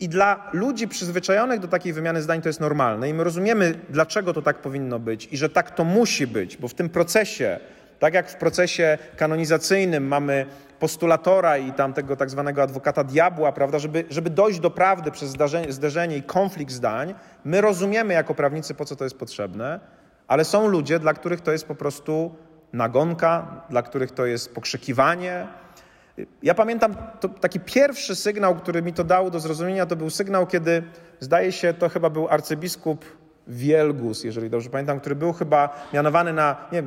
I 0.01 0.09
dla 0.09 0.51
ludzi 0.53 0.89
przyzwyczajonych 0.89 1.61
do 1.61 1.69
takiej 1.69 1.93
wymiany 1.93 2.23
zdań 2.23 2.43
to 2.43 2.49
jest 2.49 2.61
normalne. 2.61 3.09
I 3.09 3.15
my 3.15 3.25
rozumiemy, 3.25 3.75
dlaczego 3.91 4.33
to 4.33 4.43
tak 4.43 4.59
powinno 4.59 4.99
być 4.99 5.29
i 5.33 5.37
że 5.37 5.49
tak 5.49 5.71
to 5.71 5.85
musi 5.85 6.27
być, 6.27 6.57
bo 6.57 6.69
w 6.69 6.75
tym 6.75 6.89
procesie, 6.89 7.61
tak 7.99 8.15
jak 8.15 8.31
w 8.31 8.37
procesie 8.37 8.99
kanonizacyjnym 9.17 10.07
mamy 10.07 10.47
postulatora 10.79 11.59
i 11.59 11.73
tamtego 11.73 12.17
tak 12.17 12.31
zwanego 12.31 12.63
adwokata 12.63 13.05
diabła, 13.05 13.53
prawda, 13.53 13.79
żeby, 13.79 14.05
żeby 14.11 14.31
dojść 14.31 14.61
do 14.61 14.71
prawdy 14.71 15.11
przez 15.11 15.31
zdarzenie, 15.31 15.73
zderzenie 15.73 16.17
i 16.17 16.23
konflikt 16.23 16.73
zdań, 16.73 17.15
my 17.45 17.61
rozumiemy 17.61 18.15
jako 18.15 18.35
prawnicy, 18.35 18.75
po 18.75 18.85
co 18.85 18.97
to 18.97 19.05
jest 19.05 19.19
potrzebne. 19.19 19.81
Ale 20.29 20.45
są 20.45 20.69
ludzie, 20.69 20.99
dla 20.99 21.15
których 21.15 21.41
to 21.41 21.53
jest 21.53 21.67
po 21.67 21.75
prostu 21.75 22.35
nagonka, 22.73 23.63
dla 23.71 23.83
których 23.83 24.11
to 24.11 24.27
jest 24.27 24.55
pokrzykiwanie. 24.55 25.47
Ja 26.43 26.55
pamiętam 26.55 26.97
taki 27.41 27.61
pierwszy 27.61 28.17
sygnał, 28.17 28.55
który 28.55 28.83
mi 28.83 28.93
to 28.93 29.05
dało 29.05 29.31
do 29.31 29.41
zrozumienia, 29.41 29.87
to 29.87 29.97
był 29.97 30.11
sygnał, 30.11 30.47
kiedy 30.47 30.83
zdaje 31.21 31.53
się, 31.53 31.75
to 31.75 31.89
chyba 31.89 32.11
był 32.11 32.29
arcybiskup 32.29 33.05
Wielgus, 33.49 34.25
jeżeli 34.25 34.51
dobrze 34.51 34.71
pamiętam, 34.71 35.01
który 35.01 35.15
był 35.15 35.33
chyba 35.33 35.87
mianowany 35.93 36.33
na, 36.33 36.57
nie 36.73 36.83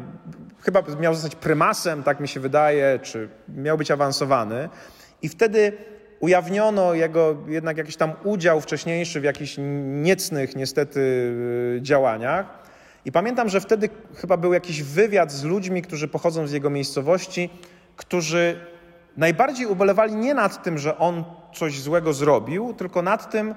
chyba 0.61 0.83
miał 0.99 1.13
zostać 1.13 1.35
prymasem, 1.35 2.03
tak 2.03 2.19
mi 2.19 2.27
się 2.27 2.39
wydaje, 2.39 2.99
czy 3.03 3.29
miał 3.49 3.77
być 3.77 3.91
awansowany. 3.91 4.69
I 5.21 5.29
wtedy 5.29 5.73
ujawniono 6.19 6.93
jego 6.93 7.37
jednak 7.47 7.77
jakiś 7.77 7.95
tam 7.95 8.13
udział 8.23 8.61
wcześniejszy 8.61 9.21
w 9.21 9.23
jakichś 9.23 9.55
niecnych 10.01 10.55
niestety 10.55 10.99
y, 10.99 11.79
działaniach. 11.81 12.66
I 13.05 13.11
pamiętam, 13.11 13.49
że 13.49 13.61
wtedy 13.61 13.89
chyba 14.15 14.37
był 14.37 14.53
jakiś 14.53 14.83
wywiad 14.83 15.31
z 15.31 15.43
ludźmi, 15.43 15.81
którzy 15.81 16.07
pochodzą 16.07 16.47
z 16.47 16.51
jego 16.51 16.69
miejscowości, 16.69 17.49
którzy 17.95 18.59
najbardziej 19.17 19.65
ubolewali 19.65 20.15
nie 20.15 20.33
nad 20.33 20.63
tym, 20.63 20.77
że 20.77 20.97
on 20.97 21.23
coś 21.53 21.79
złego 21.79 22.13
zrobił, 22.13 22.73
tylko 22.73 23.01
nad 23.01 23.31
tym, 23.31 23.55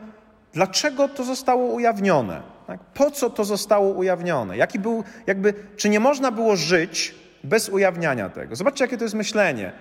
dlaczego 0.53 1.09
to 1.09 1.25
zostało 1.25 1.67
ujawnione? 1.67 2.43
Tak? 2.67 2.81
Po 2.81 3.11
co 3.11 3.31
to 3.31 3.45
zostało 3.45 3.89
ujawnione? 3.89 4.57
Jaki 4.57 4.79
był, 4.79 5.05
jakby, 5.27 5.55
czy 5.77 5.89
nie 5.89 6.01
można 6.01 6.31
było 6.31 6.57
żyć 6.57 7.15
bez 7.45 7.69
ujawniania 7.69 8.29
tego? 8.29 8.57
Zobaczcie, 8.57 8.85
jakie 8.85 8.99
to 8.99 9.05
jest 9.05 9.15
myślenie. 9.15 9.73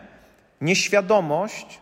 Nieświadomość 0.61 1.81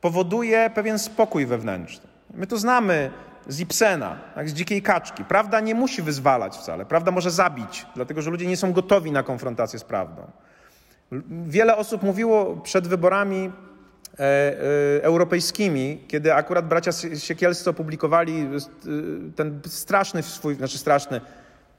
powoduje 0.00 0.70
pewien 0.74 0.98
spokój 0.98 1.46
wewnętrzny. 1.46 2.08
My 2.34 2.46
to 2.46 2.56
znamy 2.56 3.10
z 3.48 3.60
Ibsena, 3.60 4.18
tak, 4.34 4.48
z 4.48 4.52
dzikiej 4.52 4.82
kaczki. 4.82 5.24
Prawda 5.24 5.60
nie 5.60 5.74
musi 5.74 6.02
wyzwalać 6.02 6.56
wcale. 6.56 6.86
Prawda 6.86 7.10
może 7.10 7.30
zabić, 7.30 7.86
dlatego 7.94 8.22
że 8.22 8.30
ludzie 8.30 8.46
nie 8.46 8.56
są 8.56 8.72
gotowi 8.72 9.12
na 9.12 9.22
konfrontację 9.22 9.78
z 9.78 9.84
prawdą. 9.84 10.22
Wiele 11.46 11.76
osób 11.76 12.02
mówiło 12.02 12.56
przed 12.56 12.88
wyborami 12.88 13.50
e, 14.18 14.20
e, 14.20 15.02
europejskimi, 15.02 16.04
kiedy 16.08 16.34
akurat 16.34 16.68
bracia 16.68 16.92
Siekielscy 17.18 17.70
opublikowali 17.70 18.40
e, 18.40 18.46
ten 19.36 19.60
straszny 19.66 20.22
swój, 20.22 20.54
znaczy 20.54 20.78
straszny, 20.78 21.20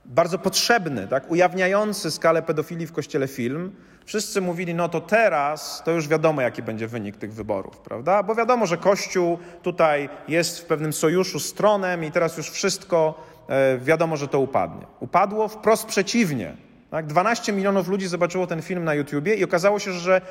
bardzo 0.06 0.40
potrzebny, 0.40 1.08
tak, 1.08 1.32
ujawniający 1.32 2.12
skalę 2.12 2.42
pedofilii 2.42 2.88
w 2.88 2.92
kościele 2.92 3.28
film, 3.28 3.72
wszyscy 4.06 4.42
mówili, 4.42 4.74
no 4.74 4.90
to 4.90 5.02
teraz 5.02 5.82
to 5.86 5.92
już 5.92 6.08
wiadomo, 6.08 6.42
jaki 6.42 6.64
będzie 6.64 6.88
wynik 6.88 7.18
tych 7.18 7.34
wyborów, 7.34 7.78
prawda? 7.78 8.24
Bo 8.24 8.36
wiadomo, 8.36 8.66
że 8.66 8.78
Kościół 8.78 9.38
tutaj 9.62 10.10
jest 10.28 10.60
w 10.60 10.66
pewnym 10.66 10.94
sojuszu 10.94 11.40
z 11.40 11.54
tronem 11.54 12.04
i 12.04 12.12
teraz 12.12 12.38
już 12.38 12.50
wszystko 12.50 13.24
e, 13.48 13.78
wiadomo, 13.78 14.18
że 14.18 14.28
to 14.28 14.40
upadnie. 14.40 14.86
Upadło 15.00 15.48
wprost 15.48 15.86
przeciwnie. 15.86 16.56
Tak? 16.92 17.06
12 17.06 17.54
milionów 17.54 17.88
ludzi 17.88 18.08
zobaczyło 18.08 18.48
ten 18.48 18.62
film 18.62 18.84
na 18.84 18.94
YouTubie 18.94 19.36
i 19.36 19.44
okazało 19.44 19.80
się, 19.80 19.92
że 19.92 20.22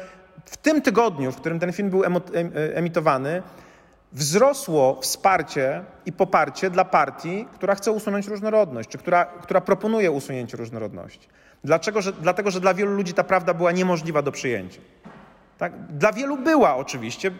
w 0.44 0.56
tym 0.56 0.82
tygodniu, 0.82 1.32
w 1.32 1.36
którym 1.36 1.58
ten 1.58 1.72
film 1.72 1.90
był 1.90 2.04
e, 2.04 2.08
emitowany, 2.74 3.42
wzrosło 4.12 4.98
wsparcie 5.00 5.84
i 6.06 6.12
poparcie 6.12 6.70
dla 6.70 6.84
partii, 6.84 7.46
która 7.54 7.74
chce 7.74 7.92
usunąć 7.92 8.26
różnorodność, 8.26 8.88
czy 8.88 8.98
która, 8.98 9.24
która 9.24 9.60
proponuje 9.60 10.10
usunięcie 10.10 10.56
różnorodności. 10.56 11.28
Dlaczego? 11.64 12.02
Że, 12.02 12.12
dlatego, 12.12 12.50
że 12.50 12.60
dla 12.60 12.74
wielu 12.74 12.94
ludzi 12.94 13.14
ta 13.14 13.24
prawda 13.24 13.54
była 13.54 13.72
niemożliwa 13.72 14.22
do 14.22 14.32
przyjęcia. 14.32 14.80
Tak? 15.58 15.72
Dla 15.86 16.12
wielu 16.12 16.36
była 16.36 16.76
oczywiście, 16.76 17.30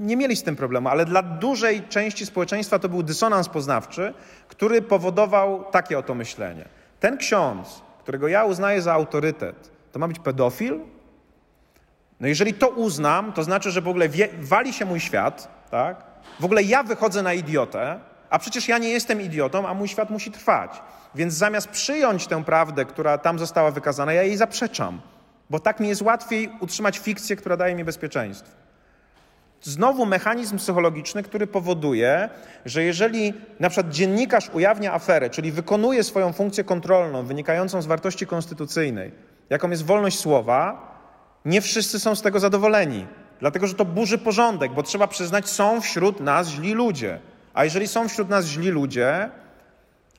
nie 0.00 0.16
mieli 0.16 0.36
z 0.36 0.42
tym 0.42 0.56
problemu, 0.56 0.88
ale 0.88 1.04
dla 1.04 1.22
dużej 1.22 1.82
części 1.82 2.26
społeczeństwa 2.26 2.78
to 2.78 2.88
był 2.88 3.02
dysonans 3.02 3.48
poznawczy, 3.48 4.14
który 4.48 4.82
powodował 4.82 5.64
takie 5.64 5.98
oto 5.98 6.14
myślenie. 6.14 6.64
Ten 7.00 7.18
ksiądz, 7.18 7.82
którego 7.98 8.28
ja 8.28 8.44
uznaję 8.44 8.82
za 8.82 8.92
autorytet, 8.92 9.70
to 9.92 9.98
ma 9.98 10.08
być 10.08 10.18
pedofil? 10.18 10.80
No 12.20 12.28
jeżeli 12.28 12.54
to 12.54 12.68
uznam, 12.68 13.32
to 13.32 13.42
znaczy, 13.42 13.70
że 13.70 13.80
w 13.80 13.88
ogóle 13.88 14.08
wie, 14.08 14.28
wali 14.40 14.72
się 14.72 14.84
mój 14.84 15.00
świat, 15.00 15.48
tak? 15.70 16.11
W 16.40 16.44
ogóle 16.44 16.62
ja 16.62 16.82
wychodzę 16.82 17.22
na 17.22 17.32
idiotę, 17.32 18.00
a 18.30 18.38
przecież 18.38 18.68
ja 18.68 18.78
nie 18.78 18.88
jestem 18.88 19.20
idiotą, 19.20 19.68
a 19.68 19.74
mój 19.74 19.88
świat 19.88 20.10
musi 20.10 20.30
trwać. 20.30 20.82
Więc 21.14 21.34
zamiast 21.34 21.68
przyjąć 21.68 22.26
tę 22.26 22.44
prawdę, 22.44 22.84
która 22.84 23.18
tam 23.18 23.38
została 23.38 23.70
wykazana, 23.70 24.12
ja 24.12 24.22
jej 24.22 24.36
zaprzeczam, 24.36 25.00
bo 25.50 25.60
tak 25.60 25.80
mi 25.80 25.88
jest 25.88 26.02
łatwiej 26.02 26.52
utrzymać 26.60 26.98
fikcję, 26.98 27.36
która 27.36 27.56
daje 27.56 27.74
mi 27.74 27.84
bezpieczeństwo. 27.84 28.50
Znowu 29.62 30.06
mechanizm 30.06 30.58
psychologiczny, 30.58 31.22
który 31.22 31.46
powoduje, 31.46 32.28
że 32.64 32.82
jeżeli 32.82 33.34
na 33.60 33.70
przykład 33.70 33.92
dziennikarz 33.92 34.50
ujawnia 34.52 34.92
aferę, 34.92 35.30
czyli 35.30 35.52
wykonuje 35.52 36.04
swoją 36.04 36.32
funkcję 36.32 36.64
kontrolną 36.64 37.22
wynikającą 37.26 37.82
z 37.82 37.86
wartości 37.86 38.26
konstytucyjnej, 38.26 39.12
jaką 39.50 39.70
jest 39.70 39.86
wolność 39.86 40.18
słowa, 40.18 40.92
nie 41.44 41.60
wszyscy 41.60 42.00
są 42.00 42.14
z 42.14 42.22
tego 42.22 42.40
zadowoleni, 42.40 43.06
dlatego 43.42 43.66
że 43.66 43.74
to 43.74 43.84
burzy 43.84 44.18
porządek, 44.18 44.72
bo 44.72 44.82
trzeba 44.82 45.06
przyznać, 45.06 45.48
są 45.48 45.80
wśród 45.80 46.20
nas 46.20 46.48
źli 46.48 46.74
ludzie. 46.74 47.20
A 47.54 47.64
jeżeli 47.64 47.88
są 47.88 48.08
wśród 48.08 48.28
nas 48.28 48.46
źli 48.46 48.68
ludzie, 48.68 49.30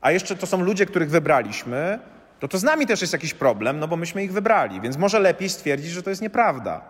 a 0.02 0.12
jeszcze 0.12 0.36
to 0.36 0.48
są 0.48 0.62
ludzie, 0.62 0.86
których 0.86 1.10
wybraliśmy, 1.10 2.00
to 2.40 2.48
to 2.48 2.58
z 2.58 2.64
nami 2.64 2.88
też 2.88 3.02
jest 3.02 3.14
jakiś 3.14 3.34
problem, 3.34 3.80
no 3.80 3.88
bo 3.88 3.96
myśmy 3.96 4.24
ich 4.24 4.34
wybrali, 4.34 4.82
więc 4.82 4.98
może 4.98 5.20
lepiej 5.20 5.50
stwierdzić, 5.50 5.92
że 5.92 6.04
to 6.04 6.10
jest 6.10 6.22
nieprawda. 6.22 6.82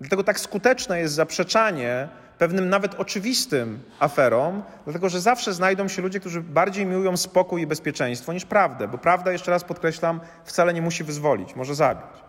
Dlatego 0.00 0.24
tak 0.24 0.40
skuteczne 0.40 1.00
jest 1.00 1.14
zaprzeczanie 1.14 2.08
pewnym 2.38 2.68
nawet 2.68 2.94
oczywistym 2.94 3.80
aferom, 4.00 4.62
dlatego 4.84 5.08
że 5.08 5.20
zawsze 5.20 5.54
znajdą 5.54 5.88
się 5.88 6.02
ludzie, 6.02 6.20
którzy 6.20 6.40
bardziej 6.40 6.86
miłują 6.86 7.16
spokój 7.16 7.62
i 7.62 7.66
bezpieczeństwo 7.66 8.32
niż 8.32 8.44
prawdę, 8.44 8.88
bo 8.88 8.98
prawda, 8.98 9.32
jeszcze 9.32 9.50
raz 9.50 9.64
podkreślam, 9.64 10.20
wcale 10.44 10.74
nie 10.74 10.82
musi 10.82 11.04
wyzwolić, 11.04 11.56
może 11.56 11.74
zabić. 11.74 12.27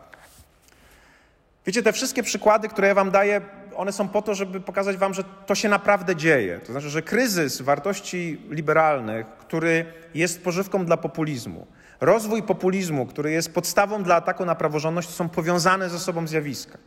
Wiecie, 1.70 1.84
te 1.84 1.93
wszystkie 1.93 2.24
przykłady, 2.24 2.67
które 2.67 2.88
ja 2.88 2.93
Wam 2.93 3.11
daję, 3.11 3.41
one 3.76 3.91
są 3.91 4.07
po 4.07 4.22
to, 4.22 4.36
żeby 4.36 4.59
pokazać 4.59 4.97
Wam, 4.97 5.13
że 5.13 5.24
to 5.45 5.55
się 5.55 5.70
naprawdę 5.70 6.15
dzieje. 6.15 6.59
To 6.59 6.72
znaczy, 6.72 6.89
że 6.89 7.01
kryzys 7.01 7.61
wartości 7.61 8.41
liberalnych, 8.49 9.28
który 9.28 9.86
jest 10.13 10.43
pożywką 10.43 10.86
dla 10.86 10.97
populizmu, 10.97 11.67
rozwój 12.01 12.43
populizmu, 12.43 13.05
który 13.05 13.32
jest 13.32 13.53
podstawą 13.53 14.03
dla 14.03 14.15
ataku 14.15 14.45
na 14.45 14.55
praworządność, 14.55 15.09
są 15.09 15.30
powiązane 15.30 15.89
ze 15.89 15.99
sobą 15.99 16.28
zjawiska. 16.28 16.78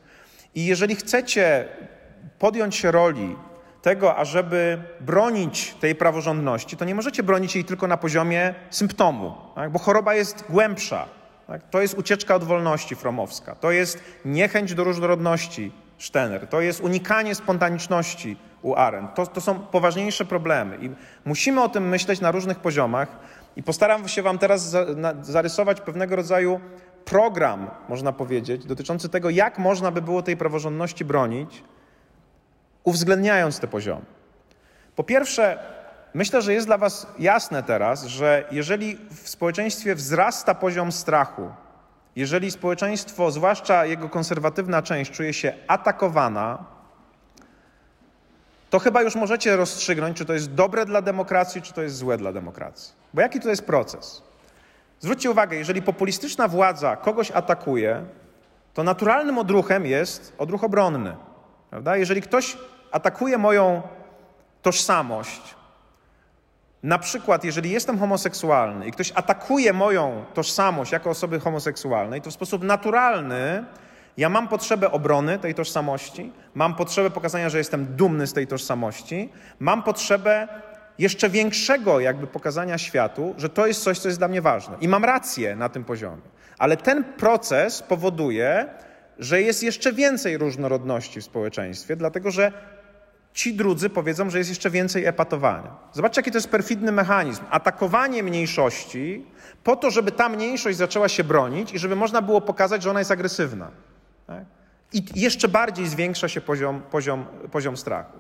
I 0.55 0.67
jeżeli 0.67 0.97
chcecie 0.97 1.69
podjąć 2.39 2.77
się 2.77 2.91
roli 2.91 3.37
tego, 3.83 4.17
ażeby 4.17 4.83
bronić 5.01 5.75
tej 5.81 5.95
praworządności, 5.95 6.77
to 6.77 6.85
nie 6.85 6.95
możecie 6.95 7.23
bronić 7.23 7.55
jej 7.55 7.65
tylko 7.65 7.87
na 7.87 7.97
poziomie 7.97 8.55
symptomu, 8.71 9.35
tak? 9.55 9.71
bo 9.71 9.79
choroba 9.79 10.15
jest 10.15 10.45
głębsza. 10.51 11.22
Tak? 11.47 11.63
To 11.71 11.81
jest 11.81 11.95
ucieczka 11.95 12.35
od 12.35 12.45
wolności 12.45 12.97
fromowska, 12.97 13.55
to 13.55 13.71
jest 13.71 13.99
niechęć 14.25 14.75
do 14.75 14.85
różnorodności 14.85 15.73
Stener, 15.99 16.47
to 16.47 16.61
jest 16.61 16.81
unikanie 16.81 17.35
spontaniczności 17.35 18.37
u 18.63 18.75
Arendt. 18.75 19.15
To, 19.15 19.27
to 19.27 19.41
są 19.41 19.59
poważniejsze 19.59 20.25
problemy 20.25 20.79
i 20.81 20.91
musimy 21.25 21.63
o 21.63 21.69
tym 21.69 21.89
myśleć 21.89 22.21
na 22.21 22.31
różnych 22.31 22.59
poziomach 22.59 23.09
i 23.57 23.63
postaram 23.63 24.09
się 24.09 24.23
Wam 24.23 24.39
teraz 24.39 24.63
za, 24.63 24.85
na, 24.85 25.15
zarysować 25.23 25.81
pewnego 25.81 26.17
rodzaju 26.17 26.61
program, 27.05 27.71
można 27.89 28.13
powiedzieć, 28.13 28.67
dotyczący 28.67 29.09
tego, 29.09 29.31
jak 29.31 29.59
można 29.59 29.91
by 29.91 30.03
było 30.03 30.23
tej 30.23 30.37
praworządności 30.37 31.05
bronić, 31.05 31.65
uwzględniając 32.85 33.61
te 33.61 33.69
poziomy. 33.69 34.05
Po 34.97 35.05
pierwsze, 35.05 35.59
myślę, 36.15 36.43
że 36.43 36.53
jest 36.53 36.67
dla 36.67 36.79
Was 36.79 37.07
jasne 37.19 37.63
teraz, 37.63 38.05
że 38.05 38.45
jeżeli 38.51 38.99
w 39.11 39.29
społeczeństwie 39.29 39.95
wzrasta 39.95 40.55
poziom 40.55 40.93
strachu, 40.93 41.51
jeżeli 42.17 42.51
społeczeństwo, 42.51 43.31
zwłaszcza 43.31 43.87
jego 43.87 44.09
konserwatywna 44.09 44.83
część, 44.83 45.11
czuje 45.11 45.33
się 45.33 45.55
atakowana, 45.69 46.65
to 48.71 48.79
chyba 48.79 49.03
już 49.03 49.15
możecie 49.15 49.57
rozstrzygnąć, 49.57 50.17
czy 50.17 50.25
to 50.25 50.33
jest 50.33 50.55
dobre 50.55 50.87
dla 50.87 51.03
demokracji, 51.03 51.63
czy 51.63 51.73
to 51.73 51.83
jest 51.83 51.97
złe 51.97 52.17
dla 52.17 52.33
demokracji. 52.33 52.95
Bo 53.15 53.21
jaki 53.21 53.41
to 53.41 53.49
jest 53.49 53.67
proces? 53.67 54.23
Zwróćcie 55.01 55.31
uwagę, 55.31 55.57
jeżeli 55.57 55.83
populistyczna 55.83 56.49
władza 56.49 56.97
kogoś 56.97 57.31
atakuje, 57.31 58.05
to 58.75 58.83
naturalnym 58.83 59.39
odruchem 59.39 59.87
jest 59.87 60.33
odruch 60.39 60.65
obronny. 60.65 61.17
Prawda? 61.71 61.97
Jeżeli 61.97 62.23
ktoś 62.23 62.57
atakuje 62.93 63.39
moją 63.39 63.83
tożsamość, 64.63 65.55
na 66.83 66.99
przykład, 66.99 67.45
jeżeli 67.45 67.71
jestem 67.71 67.99
homoseksualny 67.99 68.87
i 68.87 68.93
ktoś 68.93 69.13
atakuje 69.15 69.73
moją 69.73 70.25
tożsamość 70.35 70.93
jako 70.93 71.11
osoby 71.11 71.41
homoseksualnej, 71.41 72.21
to 72.21 72.31
w 72.31 72.35
sposób 72.35 72.63
naturalny 72.63 73.65
ja 74.17 74.29
mam 74.29 74.49
potrzebę 74.49 74.91
obrony 74.91 75.39
tej 75.39 75.55
tożsamości, 75.55 76.33
mam 76.55 76.75
potrzebę 76.75 77.11
pokazania, 77.11 77.51
że 77.51 77.59
jestem 77.59 77.87
dumny 77.87 78.27
z 78.27 78.33
tej 78.33 78.47
tożsamości, 78.47 79.33
mam 79.61 79.83
potrzebę 79.83 80.49
jeszcze 80.99 81.29
większego 81.29 82.01
jakby 82.01 82.27
pokazania 82.27 82.79
światu, 82.79 83.35
że 83.39 83.49
to 83.49 83.67
jest 83.67 83.83
coś, 83.83 83.99
co 83.99 84.09
jest 84.09 84.21
dla 84.21 84.29
mnie 84.29 84.43
ważne. 84.43 84.77
I 84.81 84.89
mam 84.89 85.05
rację 85.05 85.57
na 85.57 85.69
tym 85.69 85.85
poziomie. 85.85 86.23
Ale 86.59 86.77
ten 86.77 87.05
proces 87.05 87.83
powoduje, 87.83 88.67
że 89.19 89.43
jest 89.43 89.63
jeszcze 89.63 89.93
więcej 89.93 90.39
różnorodności 90.39 91.21
w 91.21 91.25
społeczeństwie, 91.25 91.97
dlatego 91.97 92.31
że 92.31 92.53
ci 93.35 93.55
drudzy 93.55 93.91
powiedzą, 93.91 94.31
że 94.31 94.39
jest 94.39 94.51
jeszcze 94.51 94.71
więcej 94.71 95.05
epatowania. 95.05 95.77
Zobaczcie, 95.93 96.19
jaki 96.19 96.31
to 96.31 96.39
jest 96.39 96.51
perfidny 96.51 96.93
mechanizm. 96.93 97.43
Atakowanie 97.51 98.23
mniejszości 98.23 99.27
po 99.65 99.77
to, 99.77 99.91
żeby 99.91 100.13
ta 100.13 100.29
mniejszość 100.29 100.79
zaczęła 100.79 101.09
się 101.09 101.25
bronić 101.25 101.73
i 101.73 101.79
żeby 101.79 101.97
można 101.97 102.23
było 102.23 102.41
pokazać, 102.41 102.83
że 102.83 102.91
ona 102.91 102.99
jest 102.99 103.11
agresywna. 103.11 103.71
Tak? 104.27 104.45
I 104.93 105.05
jeszcze 105.15 105.49
bardziej 105.49 105.89
zwiększa 105.89 106.29
się 106.29 106.41
poziom, 106.41 106.83
poziom, 106.91 107.25
poziom 107.51 107.77
strachu. 107.77 108.19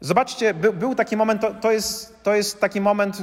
Zobaczcie, 0.00 0.54
był, 0.54 0.72
był 0.72 0.94
taki 0.94 1.16
moment, 1.16 1.40
to, 1.40 1.54
to, 1.54 1.72
jest, 1.72 2.22
to 2.22 2.34
jest 2.34 2.60
taki 2.60 2.80
moment, 2.80 3.20
y, 3.20 3.22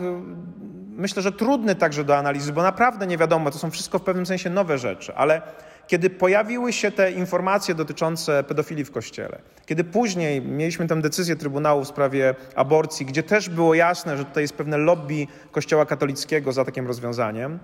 myślę, 0.89 1.21
że 1.21 1.31
trudny 1.31 1.75
także 1.75 2.03
do 2.03 2.17
analizy, 2.17 2.53
bo 2.53 2.63
naprawdę 2.63 3.07
nie 3.07 3.17
wiadomo, 3.17 3.51
to 3.51 3.57
są 3.57 3.71
wszystko 3.71 3.99
w 3.99 4.03
pewnym 4.03 4.25
sensie 4.25 4.49
nowe 4.49 4.77
rzeczy, 4.77 5.15
ale 5.15 5.41
kiedy 5.89 6.09
pojawiły 6.09 6.73
się 6.73 6.91
te 6.91 7.11
informacje 7.11 7.75
dotyczące 7.75 8.43
pedofilii 8.43 8.83
w 8.85 8.91
kościele, 8.91 9.41
kiedy 9.65 9.83
później 9.83 10.41
mieliśmy 10.41 10.87
tę 10.87 11.01
decyzję 11.01 11.35
Trybunału 11.35 11.83
w 11.83 11.87
sprawie 11.87 12.35
aborcji, 12.55 13.05
gdzie 13.05 13.23
też 13.23 13.49
było 13.49 13.73
jasne, 13.73 14.17
że 14.17 14.25
tutaj 14.25 14.43
jest 14.43 14.53
pewne 14.53 14.77
lobby 14.77 15.27
Kościoła 15.51 15.85
katolickiego 15.85 16.51
za 16.51 16.65
takim 16.65 16.87
rozwiązaniem, 16.87 17.59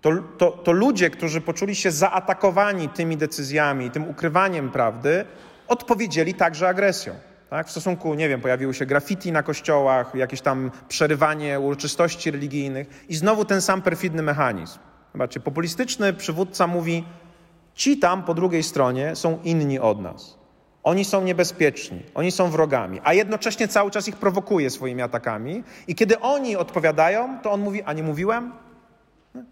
to, 0.00 0.12
to, 0.38 0.50
to 0.50 0.72
ludzie, 0.72 1.10
którzy 1.10 1.40
poczuli 1.40 1.74
się 1.74 1.90
zaatakowani 1.90 2.88
tymi 2.88 3.16
decyzjami, 3.16 3.90
tym 3.90 4.08
ukrywaniem 4.08 4.70
prawdy, 4.70 5.24
odpowiedzieli 5.68 6.34
także 6.34 6.68
agresją. 6.68 7.14
Tak? 7.50 7.66
W 7.66 7.70
stosunku, 7.70 8.14
nie 8.14 8.28
wiem, 8.28 8.40
pojawiły 8.40 8.74
się 8.74 8.86
graffiti 8.86 9.32
na 9.32 9.42
kościołach, 9.42 10.14
jakieś 10.14 10.40
tam 10.40 10.70
przerywanie 10.88 11.60
uroczystości 11.60 12.30
religijnych 12.30 13.04
i 13.08 13.16
znowu 13.16 13.44
ten 13.44 13.62
sam 13.62 13.82
perfidny 13.82 14.22
mechanizm. 14.22 14.78
Zobaczcie, 15.12 15.40
populistyczny 15.40 16.12
przywódca 16.12 16.66
mówi, 16.66 17.04
ci 17.76 17.98
tam 17.98 18.22
po 18.22 18.34
drugiej 18.34 18.62
stronie 18.62 19.16
są 19.16 19.38
inni 19.44 19.78
od 19.78 20.00
nas. 20.00 20.38
Oni 20.82 21.04
są 21.04 21.22
niebezpieczni, 21.22 22.02
oni 22.14 22.30
są 22.30 22.50
wrogami, 22.50 23.00
a 23.04 23.12
jednocześnie 23.12 23.68
cały 23.68 23.90
czas 23.90 24.08
ich 24.08 24.16
prowokuje 24.16 24.70
swoimi 24.70 25.02
atakami. 25.02 25.64
I 25.88 25.94
kiedy 25.94 26.20
oni 26.20 26.56
odpowiadają, 26.56 27.38
to 27.42 27.52
on 27.52 27.60
mówi: 27.60 27.82
A 27.82 27.92
nie 27.92 28.02
mówiłem? 28.02 28.52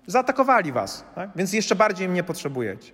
Zaatakowali 0.06 0.72
was, 0.72 1.04
tak? 1.14 1.30
więc 1.36 1.52
jeszcze 1.52 1.74
bardziej 1.74 2.08
mnie 2.08 2.22
potrzebujecie. 2.22 2.92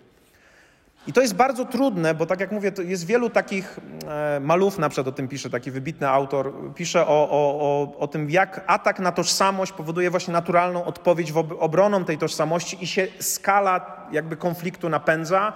I 1.07 1.13
to 1.13 1.21
jest 1.21 1.35
bardzo 1.35 1.65
trudne, 1.65 2.15
bo 2.15 2.27
tak 2.27 2.41
jak 2.41 2.53
mówię, 2.53 2.73
jest 2.85 3.07
wielu 3.07 3.31
takich 3.31 3.79
e, 4.09 4.41
malów, 4.41 4.79
na 4.79 4.89
przykład 4.89 5.09
o 5.09 5.13
tym 5.13 5.29
pisze 5.29 5.51
taki 5.51 5.71
wybitny 5.71 6.09
autor, 6.09 6.53
pisze 6.75 7.07
o, 7.07 7.29
o, 7.31 7.31
o, 7.31 7.99
o 7.99 8.09
tym, 8.09 8.31
jak 8.31 8.65
atak 8.67 8.99
na 8.99 9.13
tożsamość 9.13 9.73
powoduje 9.73 10.11
właśnie 10.11 10.33
naturalną 10.33 10.85
odpowiedź 10.85 11.33
w 11.33 11.39
obroną 11.39 12.05
tej 12.05 12.19
tożsamości 12.19 12.85
i 12.85 12.87
się 12.87 13.09
skala 13.21 14.07
jakby 14.13 14.37
konfliktu 14.37 14.89
napędza, 14.89 15.53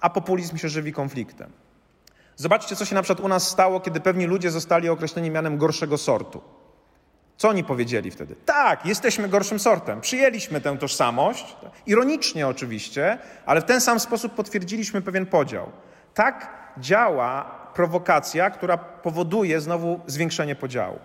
a 0.00 0.10
populizm 0.10 0.56
się 0.56 0.68
żywi 0.68 0.92
konfliktem. 0.92 1.52
Zobaczcie, 2.36 2.76
co 2.76 2.84
się 2.84 2.94
na 2.94 3.02
przykład 3.02 3.24
u 3.24 3.28
nas 3.28 3.48
stało, 3.48 3.80
kiedy 3.80 4.00
pewni 4.00 4.26
ludzie 4.26 4.50
zostali 4.50 4.88
określeni 4.88 5.30
mianem 5.30 5.58
gorszego 5.58 5.98
sortu. 5.98 6.40
Co 7.38 7.48
oni 7.48 7.64
powiedzieli 7.64 8.10
wtedy? 8.10 8.34
Tak, 8.44 8.86
jesteśmy 8.86 9.28
gorszym 9.28 9.58
sortem. 9.58 10.00
Przyjęliśmy 10.00 10.60
tę 10.60 10.78
tożsamość, 10.78 11.56
ironicznie 11.86 12.48
oczywiście, 12.48 13.18
ale 13.46 13.60
w 13.60 13.64
ten 13.64 13.80
sam 13.80 14.00
sposób 14.00 14.34
potwierdziliśmy 14.34 15.02
pewien 15.02 15.26
podział. 15.26 15.72
Tak 16.14 16.50
działa 16.78 17.44
prowokacja, 17.74 18.50
która 18.50 18.78
powoduje 18.78 19.60
znowu 19.60 20.00
zwiększenie 20.06 20.54
podziału. 20.54 20.98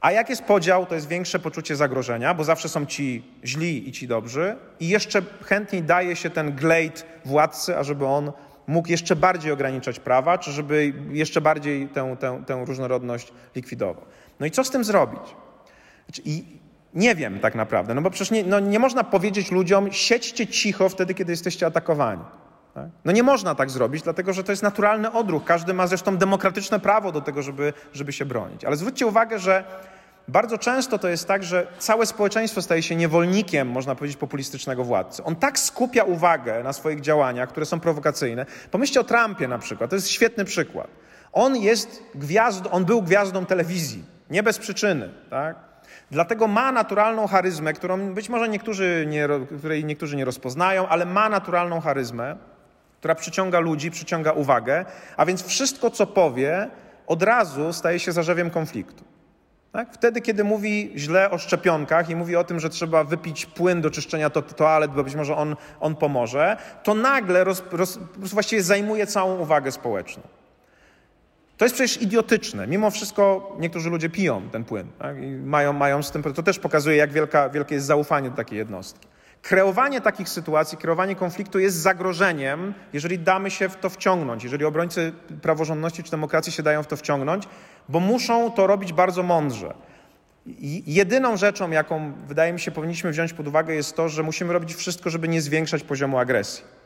A 0.00 0.12
jak 0.12 0.30
jest 0.30 0.42
podział, 0.42 0.86
to 0.86 0.94
jest 0.94 1.08
większe 1.08 1.38
poczucie 1.38 1.76
zagrożenia, 1.76 2.34
bo 2.34 2.44
zawsze 2.44 2.68
są 2.68 2.86
ci 2.86 3.24
źli 3.44 3.88
i 3.88 3.92
ci 3.92 4.08
dobrzy, 4.08 4.56
i 4.80 4.88
jeszcze 4.88 5.22
chętniej 5.44 5.82
daje 5.82 6.16
się 6.16 6.30
ten 6.30 6.56
glejt 6.56 7.06
władcy, 7.24 7.78
ażeby 7.78 8.06
on 8.06 8.32
mógł 8.66 8.88
jeszcze 8.88 9.16
bardziej 9.16 9.52
ograniczać 9.52 10.00
prawa, 10.00 10.38
czy 10.38 10.52
żeby 10.52 10.92
jeszcze 11.10 11.40
bardziej 11.40 11.88
tę, 11.88 12.16
tę, 12.20 12.42
tę 12.46 12.64
różnorodność 12.64 13.32
likwidował. 13.54 14.04
No 14.40 14.46
i 14.46 14.50
co 14.50 14.64
z 14.64 14.70
tym 14.70 14.84
zrobić? 14.84 15.20
Znaczy, 16.06 16.22
I 16.24 16.44
nie 16.94 17.14
wiem 17.14 17.40
tak 17.40 17.54
naprawdę, 17.54 17.94
no 17.94 18.02
bo 18.02 18.10
przecież 18.10 18.30
nie, 18.30 18.44
no 18.44 18.60
nie 18.60 18.78
można 18.78 19.04
powiedzieć 19.04 19.50
ludziom, 19.50 19.92
siedźcie 19.92 20.46
cicho 20.46 20.88
wtedy, 20.88 21.14
kiedy 21.14 21.32
jesteście 21.32 21.66
atakowani. 21.66 22.22
Tak? 22.74 22.86
No 23.04 23.12
nie 23.12 23.22
można 23.22 23.54
tak 23.54 23.70
zrobić, 23.70 24.02
dlatego 24.02 24.32
że 24.32 24.44
to 24.44 24.52
jest 24.52 24.62
naturalny 24.62 25.12
odruch. 25.12 25.44
Każdy 25.44 25.74
ma 25.74 25.86
zresztą 25.86 26.16
demokratyczne 26.16 26.80
prawo 26.80 27.12
do 27.12 27.20
tego, 27.20 27.42
żeby, 27.42 27.72
żeby 27.92 28.12
się 28.12 28.24
bronić. 28.24 28.64
Ale 28.64 28.76
zwróćcie 28.76 29.06
uwagę, 29.06 29.38
że 29.38 29.64
bardzo 30.28 30.58
często 30.58 30.98
to 30.98 31.08
jest 31.08 31.28
tak, 31.28 31.44
że 31.44 31.66
całe 31.78 32.06
społeczeństwo 32.06 32.62
staje 32.62 32.82
się 32.82 32.96
niewolnikiem, 32.96 33.68
można 33.68 33.94
powiedzieć, 33.94 34.16
populistycznego 34.16 34.84
władcy. 34.84 35.24
On 35.24 35.36
tak 35.36 35.58
skupia 35.58 36.04
uwagę 36.04 36.62
na 36.62 36.72
swoich 36.72 37.00
działaniach, 37.00 37.48
które 37.48 37.66
są 37.66 37.80
prowokacyjne. 37.80 38.46
Pomyślcie 38.70 39.00
o 39.00 39.04
Trumpie 39.04 39.48
na 39.48 39.58
przykład, 39.58 39.90
to 39.90 39.96
jest 39.96 40.08
świetny 40.08 40.44
przykład. 40.44 40.88
On 41.32 41.56
jest 41.56 42.02
gwiazdą, 42.14 42.70
on 42.70 42.84
był 42.84 43.02
gwiazdą 43.02 43.46
telewizji, 43.46 44.04
nie 44.30 44.42
bez 44.42 44.58
przyczyny, 44.58 45.08
tak? 45.30 45.56
Dlatego 46.10 46.48
ma 46.48 46.72
naturalną 46.72 47.26
charyzmę, 47.26 47.72
którą 47.72 48.14
być 48.14 48.28
może 48.28 48.48
niektórzy 48.48 49.04
nie, 49.08 49.28
której 49.58 49.84
niektórzy 49.84 50.16
nie 50.16 50.24
rozpoznają, 50.24 50.88
ale 50.88 51.06
ma 51.06 51.28
naturalną 51.28 51.80
charyzmę, 51.80 52.36
która 52.98 53.14
przyciąga 53.14 53.60
ludzi, 53.60 53.90
przyciąga 53.90 54.32
uwagę, 54.32 54.84
a 55.16 55.26
więc 55.26 55.46
wszystko, 55.46 55.90
co 55.90 56.06
powie, 56.06 56.70
od 57.06 57.22
razu 57.22 57.72
staje 57.72 57.98
się 57.98 58.12
zarzewiem 58.12 58.50
konfliktu. 58.50 59.04
Tak? 59.72 59.92
Wtedy, 59.92 60.20
kiedy 60.20 60.44
mówi 60.44 60.92
źle 60.96 61.30
o 61.30 61.38
szczepionkach 61.38 62.10
i 62.10 62.16
mówi 62.16 62.36
o 62.36 62.44
tym, 62.44 62.60
że 62.60 62.70
trzeba 62.70 63.04
wypić 63.04 63.46
płyn 63.46 63.80
do 63.80 63.90
czyszczenia 63.90 64.30
to, 64.30 64.42
toalet, 64.42 64.90
bo 64.90 65.04
być 65.04 65.14
może 65.14 65.36
on, 65.36 65.56
on 65.80 65.96
pomoże, 65.96 66.56
to 66.82 66.94
nagle 66.94 67.44
roz, 67.44 67.62
roz, 67.70 67.98
właściwie 68.16 68.62
zajmuje 68.62 69.06
całą 69.06 69.38
uwagę 69.38 69.72
społeczną. 69.72 70.22
To 71.58 71.64
jest 71.64 71.74
przecież 71.74 72.02
idiotyczne. 72.02 72.66
Mimo 72.66 72.90
wszystko 72.90 73.56
niektórzy 73.58 73.90
ludzie 73.90 74.10
piją 74.10 74.42
ten 74.52 74.64
płyn 74.64 74.86
tak? 74.98 75.16
mają, 75.44 75.72
mają 75.72 76.02
z 76.02 76.10
tym. 76.10 76.22
To 76.22 76.42
też 76.42 76.58
pokazuje, 76.58 76.96
jak 76.96 77.12
wielka, 77.12 77.48
wielkie 77.48 77.74
jest 77.74 77.86
zaufanie 77.86 78.30
do 78.30 78.36
takiej 78.36 78.58
jednostki. 78.58 79.08
Kreowanie 79.42 80.00
takich 80.00 80.28
sytuacji, 80.28 80.78
kreowanie 80.78 81.16
konfliktu 81.16 81.58
jest 81.58 81.76
zagrożeniem, 81.76 82.74
jeżeli 82.92 83.18
damy 83.18 83.50
się 83.50 83.68
w 83.68 83.76
to 83.76 83.90
wciągnąć, 83.90 84.44
jeżeli 84.44 84.64
obrońcy 84.64 85.12
praworządności 85.42 86.02
czy 86.02 86.10
demokracji 86.10 86.52
się 86.52 86.62
dają 86.62 86.82
w 86.82 86.86
to 86.86 86.96
wciągnąć, 86.96 87.44
bo 87.88 88.00
muszą 88.00 88.50
to 88.52 88.66
robić 88.66 88.92
bardzo 88.92 89.22
mądrze. 89.22 89.74
Jedyną 90.86 91.36
rzeczą, 91.36 91.70
jaką 91.70 92.12
wydaje 92.28 92.52
mi 92.52 92.60
się 92.60 92.70
powinniśmy 92.70 93.10
wziąć 93.10 93.32
pod 93.32 93.48
uwagę, 93.48 93.74
jest 93.74 93.96
to, 93.96 94.08
że 94.08 94.22
musimy 94.22 94.52
robić 94.52 94.74
wszystko, 94.74 95.10
żeby 95.10 95.28
nie 95.28 95.42
zwiększać 95.42 95.82
poziomu 95.82 96.18
agresji 96.18 96.77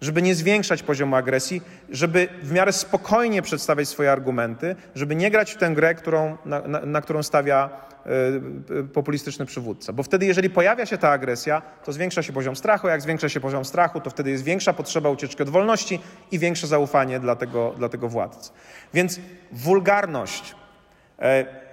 żeby 0.00 0.22
nie 0.22 0.34
zwiększać 0.34 0.82
poziomu 0.82 1.16
agresji, 1.16 1.62
żeby 1.90 2.28
w 2.42 2.52
miarę 2.52 2.72
spokojnie 2.72 3.42
przedstawiać 3.42 3.88
swoje 3.88 4.12
argumenty, 4.12 4.76
żeby 4.94 5.14
nie 5.14 5.30
grać 5.30 5.52
w 5.52 5.56
tę 5.56 5.70
grę, 5.70 5.94
którą, 5.94 6.36
na, 6.44 6.60
na, 6.60 6.80
na 6.80 7.00
którą 7.00 7.22
stawia 7.22 7.70
y, 8.70 8.84
populistyczny 8.84 9.46
przywódca. 9.46 9.92
Bo 9.92 10.02
wtedy, 10.02 10.26
jeżeli 10.26 10.50
pojawia 10.50 10.86
się 10.86 10.98
ta 10.98 11.10
agresja, 11.10 11.62
to 11.84 11.92
zwiększa 11.92 12.22
się 12.22 12.32
poziom 12.32 12.56
strachu. 12.56 12.88
Jak 12.88 13.02
zwiększa 13.02 13.28
się 13.28 13.40
poziom 13.40 13.64
strachu, 13.64 14.00
to 14.00 14.10
wtedy 14.10 14.30
jest 14.30 14.44
większa 14.44 14.72
potrzeba 14.72 15.10
ucieczki 15.10 15.42
od 15.42 15.50
wolności 15.50 16.00
i 16.30 16.38
większe 16.38 16.66
zaufanie 16.66 17.20
dla 17.20 17.36
tego, 17.36 17.74
dla 17.78 17.88
tego 17.88 18.08
władcy. 18.08 18.50
Więc 18.94 19.20
wulgarność, 19.52 20.54
y, 21.18 21.24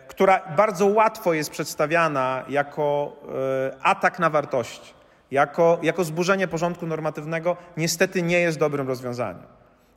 która 0.07 0.41
bardzo 0.57 0.85
łatwo 0.85 1.33
jest 1.33 1.49
przedstawiana 1.49 2.45
jako 2.49 3.15
y, 3.73 3.81
atak 3.83 4.19
na 4.19 4.29
wartości, 4.29 4.96
jako, 5.31 5.79
jako 5.83 6.03
zburzenie 6.03 6.47
porządku 6.47 6.87
normatywnego 6.87 7.57
niestety 7.77 8.21
nie 8.21 8.39
jest 8.39 8.57
dobrym 8.57 8.87
rozwiązaniem. 8.87 9.43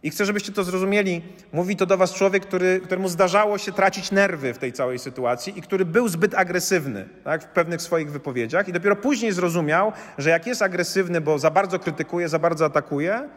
I 0.02 0.10
chcę, 0.10 0.24
żebyście 0.24 0.52
to 0.52 0.64
zrozumieli. 0.64 1.22
Mówi 1.52 1.76
to 1.76 1.86
do 1.86 1.96
Was 1.96 2.14
człowiek, 2.14 2.46
który, 2.46 2.80
któremu 2.80 3.08
zdarzało 3.08 3.58
się 3.58 3.72
tracić 3.72 4.10
nerwy 4.10 4.54
w 4.54 4.58
tej 4.58 4.72
całej 4.72 4.98
sytuacji 4.98 5.58
i 5.58 5.62
który 5.62 5.84
był 5.84 6.08
zbyt 6.08 6.34
agresywny 6.34 7.08
tak, 7.24 7.42
w 7.42 7.46
pewnych 7.46 7.82
swoich 7.82 8.12
wypowiedziach, 8.12 8.68
i 8.68 8.72
dopiero 8.72 8.96
później 8.96 9.32
zrozumiał, 9.32 9.92
że 10.18 10.30
jak 10.30 10.46
jest 10.46 10.62
agresywny, 10.62 11.20
bo 11.20 11.38
za 11.38 11.50
bardzo 11.50 11.78
krytykuje, 11.78 12.28
za 12.28 12.38
bardzo 12.38 12.64
atakuje, 12.64 13.28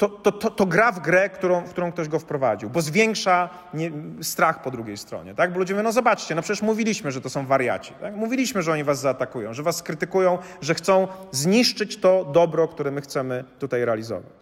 to, 0.00 0.08
to, 0.08 0.32
to, 0.32 0.50
to, 0.50 0.66
gra 0.66 0.92
w 0.92 1.00
grę, 1.00 1.30
którą, 1.30 1.60
w 1.66 1.70
którą 1.70 1.92
ktoś 1.92 2.08
go 2.08 2.18
wprowadził, 2.18 2.70
bo 2.70 2.82
zwiększa 2.82 3.48
nie, 3.74 3.90
strach 4.22 4.62
po 4.62 4.70
drugiej 4.70 4.96
stronie. 4.96 5.34
Tak? 5.34 5.52
Bo 5.52 5.58
ludzie 5.58 5.74
mówią, 5.74 5.84
no 5.84 5.92
zobaczcie, 5.92 6.34
no 6.34 6.42
przecież 6.42 6.62
mówiliśmy, 6.62 7.10
że 7.12 7.20
to 7.20 7.30
są 7.30 7.46
wariaci. 7.46 7.92
Tak? 8.00 8.16
Mówiliśmy, 8.16 8.62
że 8.62 8.72
oni 8.72 8.84
was 8.84 9.00
zaatakują, 9.00 9.54
że 9.54 9.62
was 9.62 9.76
skrytykują, 9.76 10.38
że 10.60 10.74
chcą 10.74 11.08
zniszczyć 11.30 11.96
to 11.96 12.24
dobro, 12.24 12.68
które 12.68 12.90
my 12.90 13.00
chcemy 13.00 13.44
tutaj 13.58 13.84
realizować. 13.84 14.32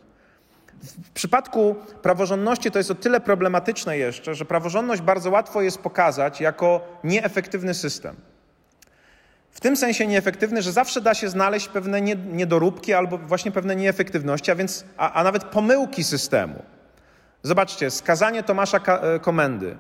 W 0.83 1.11
przypadku 1.11 1.75
praworządności 2.03 2.71
to 2.71 2.79
jest 2.79 2.91
o 2.91 2.95
tyle 2.95 3.21
problematyczne 3.21 3.99
jeszcze, 3.99 4.35
że 4.35 4.45
praworządność 4.45 5.03
bardzo 5.03 5.31
łatwo 5.31 5.63
jest 5.63 5.79
pokazać 5.79 6.41
jako 6.41 6.81
nieefektywny 7.05 7.75
system. 7.75 8.17
W 9.51 9.61
tym 9.61 9.77
sensie 9.77 10.07
nieefektywny, 10.07 10.63
że 10.63 10.73
zawsze 10.73 11.01
da 11.01 11.15
się 11.15 11.29
znaleźć 11.29 11.69
pewne 11.69 12.01
niedoróbki 12.33 12.95
albo 12.95 13.19
właśnie 13.19 13.51
pewne 13.51 13.77
nieefektywności, 13.77 14.51
a 14.51 14.55
więc 14.55 14.85
a, 14.97 15.13
a 15.13 15.25
nawet 15.25 15.45
pomyłki 15.45 16.05
systemu. 16.05 16.63
Zobaczcie, 17.43 17.91
skazanie 17.91 18.43
Tomasza 18.43 18.79
e, 18.79 19.19
Komendy 19.19 19.77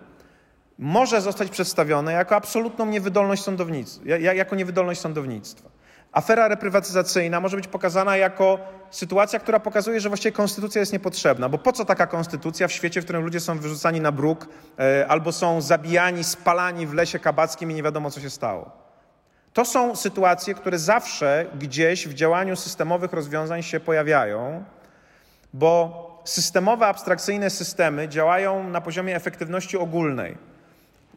może 0.78 1.20
zostać 1.20 1.50
przedstawione 1.50 2.12
jako 2.12 2.36
absolutną 2.36 2.86
niewydolność 2.86 3.42
sądownictwa, 3.42 4.02
jako 4.16 4.56
niewydolność 4.56 5.00
sądownictwa. 5.00 5.68
Afera 6.12 6.48
reprywatyzacyjna 6.48 7.40
może 7.40 7.56
być 7.56 7.68
pokazana 7.68 8.16
jako 8.16 8.58
sytuacja, 8.90 9.38
która 9.38 9.60
pokazuje, 9.60 10.00
że 10.00 10.08
właściwie 10.08 10.32
konstytucja 10.32 10.80
jest 10.80 10.92
niepotrzebna. 10.92 11.48
Bo 11.48 11.58
po 11.58 11.72
co 11.72 11.84
taka 11.84 12.06
konstytucja 12.06 12.68
w 12.68 12.72
świecie, 12.72 13.00
w 13.00 13.04
którym 13.04 13.22
ludzie 13.22 13.40
są 13.40 13.58
wyrzucani 13.58 14.00
na 14.00 14.12
bruk 14.12 14.48
e, 14.78 15.06
albo 15.08 15.32
są 15.32 15.60
zabijani, 15.60 16.24
spalani 16.24 16.86
w 16.86 16.94
lesie 16.94 17.18
kabackim 17.18 17.70
i 17.70 17.74
nie 17.74 17.82
wiadomo, 17.82 18.10
co 18.10 18.20
się 18.20 18.30
stało? 18.30 18.87
To 19.52 19.64
są 19.64 19.96
sytuacje, 19.96 20.54
które 20.54 20.78
zawsze 20.78 21.46
gdzieś 21.58 22.08
w 22.08 22.14
działaniu 22.14 22.56
systemowych 22.56 23.12
rozwiązań 23.12 23.62
się 23.62 23.80
pojawiają, 23.80 24.64
bo 25.52 26.08
systemowe, 26.24 26.86
abstrakcyjne 26.86 27.50
systemy 27.50 28.08
działają 28.08 28.68
na 28.68 28.80
poziomie 28.80 29.16
efektywności 29.16 29.78
ogólnej. 29.78 30.36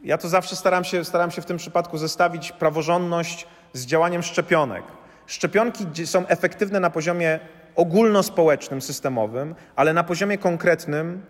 Ja 0.04 0.18
to 0.18 0.28
zawsze 0.28 0.56
staram 0.56 0.84
się, 0.84 1.04
staram 1.04 1.30
się 1.30 1.42
w 1.42 1.46
tym 1.46 1.56
przypadku 1.56 1.98
zestawić 1.98 2.52
praworządność 2.52 3.46
z 3.72 3.86
działaniem 3.86 4.22
szczepionek. 4.22 4.84
Szczepionki 5.26 6.06
są 6.06 6.26
efektywne 6.26 6.80
na 6.80 6.90
poziomie 6.90 7.40
ogólnospołecznym, 7.76 8.82
systemowym, 8.82 9.54
ale 9.76 9.92
na 9.92 10.04
poziomie 10.04 10.38
konkretnym 10.38 11.22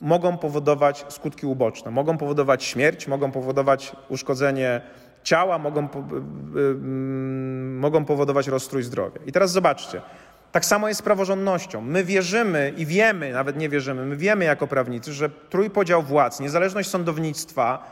mogą 0.00 0.38
powodować 0.38 1.04
skutki 1.08 1.46
uboczne. 1.46 1.90
Mogą 1.90 2.18
powodować 2.18 2.64
śmierć, 2.64 3.08
mogą 3.08 3.32
powodować 3.32 3.92
uszkodzenie 4.08 4.80
ciała 5.24 5.58
mogą, 5.58 5.88
mogą 7.80 8.04
powodować 8.04 8.46
rozstrój 8.48 8.82
zdrowia. 8.82 9.20
I 9.26 9.32
teraz 9.32 9.52
zobaczcie. 9.52 10.02
Tak 10.52 10.64
samo 10.64 10.88
jest 10.88 11.00
z 11.00 11.02
praworządnością. 11.02 11.80
My 11.80 12.04
wierzymy 12.04 12.72
i 12.76 12.86
wiemy, 12.86 13.32
nawet 13.32 13.56
nie 13.56 13.68
wierzymy, 13.68 14.06
my 14.06 14.16
wiemy 14.16 14.44
jako 14.44 14.66
prawnicy, 14.66 15.12
że 15.12 15.30
trójpodział 15.30 16.02
władz, 16.02 16.40
niezależność 16.40 16.90
sądownictwa 16.90 17.84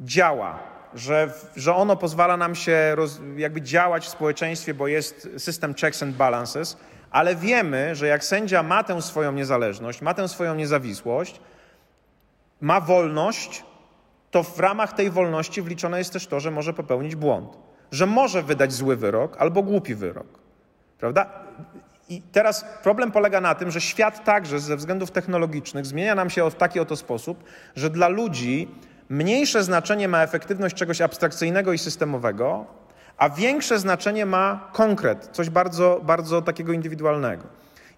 działa, 0.00 0.58
że, 0.94 1.32
że 1.56 1.74
ono 1.74 1.96
pozwala 1.96 2.36
nam 2.36 2.54
się 2.54 2.94
roz, 2.94 3.20
jakby 3.36 3.62
działać 3.62 4.06
w 4.06 4.08
społeczeństwie, 4.08 4.74
bo 4.74 4.88
jest 4.88 5.28
system 5.36 5.74
checks 5.74 6.02
and 6.02 6.16
balances, 6.16 6.76
ale 7.10 7.36
wiemy, 7.36 7.94
że 7.94 8.06
jak 8.06 8.24
sędzia 8.24 8.62
ma 8.62 8.84
tę 8.84 9.02
swoją 9.02 9.32
niezależność, 9.32 10.02
ma 10.02 10.14
tę 10.14 10.28
swoją 10.28 10.54
niezawisłość, 10.54 11.40
ma 12.60 12.80
wolność, 12.80 13.64
to 14.30 14.42
w 14.42 14.58
ramach 14.58 14.92
tej 14.92 15.10
wolności 15.10 15.62
wliczone 15.62 15.98
jest 15.98 16.12
też 16.12 16.26
to, 16.26 16.40
że 16.40 16.50
może 16.50 16.72
popełnić 16.72 17.16
błąd, 17.16 17.58
że 17.92 18.06
może 18.06 18.42
wydać 18.42 18.72
zły 18.72 18.96
wyrok 18.96 19.36
albo 19.38 19.62
głupi 19.62 19.94
wyrok. 19.94 20.26
Prawda? 20.98 21.26
I 22.08 22.22
teraz 22.22 22.64
problem 22.82 23.10
polega 23.10 23.40
na 23.40 23.54
tym, 23.54 23.70
że 23.70 23.80
świat 23.80 24.24
także 24.24 24.60
ze 24.60 24.76
względów 24.76 25.10
technologicznych 25.10 25.86
zmienia 25.86 26.14
nam 26.14 26.30
się 26.30 26.50
w 26.50 26.54
taki 26.54 26.80
oto 26.80 26.96
sposób, 26.96 27.44
że 27.76 27.90
dla 27.90 28.08
ludzi 28.08 28.68
mniejsze 29.08 29.64
znaczenie 29.64 30.08
ma 30.08 30.22
efektywność 30.22 30.76
czegoś 30.76 31.00
abstrakcyjnego 31.00 31.72
i 31.72 31.78
systemowego, 31.78 32.66
a 33.16 33.30
większe 33.30 33.78
znaczenie 33.78 34.26
ma 34.26 34.70
konkret, 34.72 35.28
coś 35.32 35.50
bardzo, 35.50 36.00
bardzo 36.04 36.42
takiego 36.42 36.72
indywidualnego. 36.72 37.44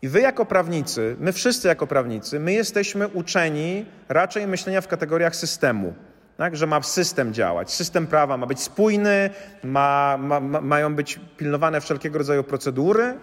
I 0.03 0.09
wy 0.09 0.21
jako 0.21 0.45
prawnicy, 0.45 1.17
my 1.21 1.33
wszyscy 1.33 1.69
jako 1.69 1.87
prawnicy, 1.87 2.41
my 2.41 2.53
jesteśmy 2.53 3.09
uczeni 3.09 3.87
raczej 4.09 4.47
myślenia 4.47 4.81
w 4.81 4.89
kategoriach 4.89 5.37
systemu. 5.37 5.95
Tak, 6.43 6.57
że 6.57 6.67
ma 6.67 6.83
system 6.83 7.35
działać. 7.35 7.73
System 7.73 8.07
prawa 8.07 8.37
ma 8.37 8.47
być 8.47 8.61
spójny, 8.61 9.31
ma, 9.65 10.17
ma, 10.21 10.41
ma, 10.41 10.61
mają 10.61 10.95
być 10.95 11.21
pilnowane 11.37 11.81
wszelkiego 11.81 12.19
rodzaju 12.19 12.45
procedury 12.45 13.15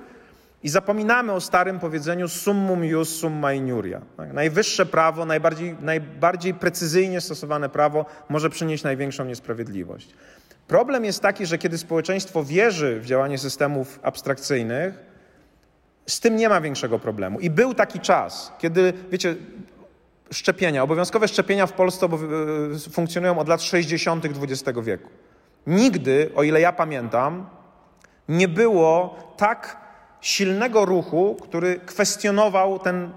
i 0.63 0.69
zapominamy 0.69 1.33
o 1.33 1.41
starym 1.41 1.79
powiedzeniu 1.79 2.27
summum 2.27 2.85
ius 2.85 3.09
summa 3.15 3.53
iniuria. 3.53 4.01
Tak? 4.17 4.33
Najwyższe 4.33 4.85
prawo, 4.85 5.25
najbardziej, 5.25 5.75
najbardziej 5.81 6.53
precyzyjnie 6.53 7.21
stosowane 7.21 7.69
prawo 7.69 8.05
może 8.29 8.49
przynieść 8.49 8.83
największą 8.83 9.25
niesprawiedliwość. 9.25 10.13
Problem 10.67 11.05
jest 11.05 11.21
taki, 11.21 11.45
że 11.45 11.57
kiedy 11.57 11.77
społeczeństwo 11.77 12.43
wierzy 12.43 12.99
w 12.99 13.05
działanie 13.05 13.37
systemów 13.37 13.99
abstrakcyjnych, 14.03 14.93
z 16.05 16.19
tym 16.19 16.35
nie 16.35 16.49
ma 16.49 16.61
większego 16.61 16.99
problemu. 16.99 17.39
I 17.39 17.49
był 17.49 17.73
taki 17.73 17.99
czas, 17.99 18.53
kiedy, 18.59 18.93
wiecie, 19.11 19.35
szczepienia, 20.31 20.83
obowiązkowe 20.83 21.27
szczepienia 21.27 21.67
w 21.67 21.73
Polsce 21.73 22.05
e, 22.05 22.09
funkcjonują 22.91 23.39
od 23.39 23.47
lat 23.47 23.61
60. 23.61 24.25
XX 24.25 24.79
wieku. 24.83 25.09
Nigdy, 25.67 26.31
o 26.35 26.43
ile 26.43 26.61
ja 26.61 26.73
pamiętam, 26.73 27.49
nie 28.29 28.47
było 28.47 29.15
tak 29.37 29.77
silnego 30.21 30.85
ruchu, 30.85 31.37
który 31.41 31.79
kwestionował 31.79 32.79
ten, 32.79 33.11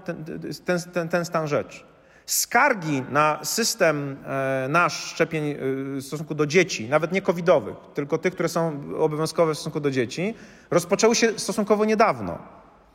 ten, 0.65 0.79
ten, 0.93 1.09
ten, 1.09 1.25
stan 1.25 1.47
rzeczy. 1.47 1.83
Skargi 2.25 3.03
na 3.09 3.39
system 3.43 4.17
e, 4.25 4.67
nasz 4.69 4.93
szczepień 4.93 5.51
e, 5.51 5.55
w 5.59 6.01
stosunku 6.01 6.35
do 6.35 6.45
dzieci, 6.45 6.89
nawet 6.89 7.11
nie 7.11 7.21
covidowych, 7.21 7.75
tylko 7.93 8.17
tych, 8.17 8.33
które 8.33 8.49
są 8.49 8.81
obowiązkowe 8.97 9.53
w 9.53 9.57
stosunku 9.57 9.79
do 9.79 9.91
dzieci, 9.91 10.33
rozpoczęły 10.71 11.15
się 11.15 11.39
stosunkowo 11.39 11.85
niedawno. 11.85 12.37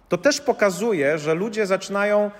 To 0.09 0.19
też 0.19 0.41
pokazuje, 0.41 1.19
że 1.19 1.35
ludzie 1.35 1.67
zaczynają 1.67 2.31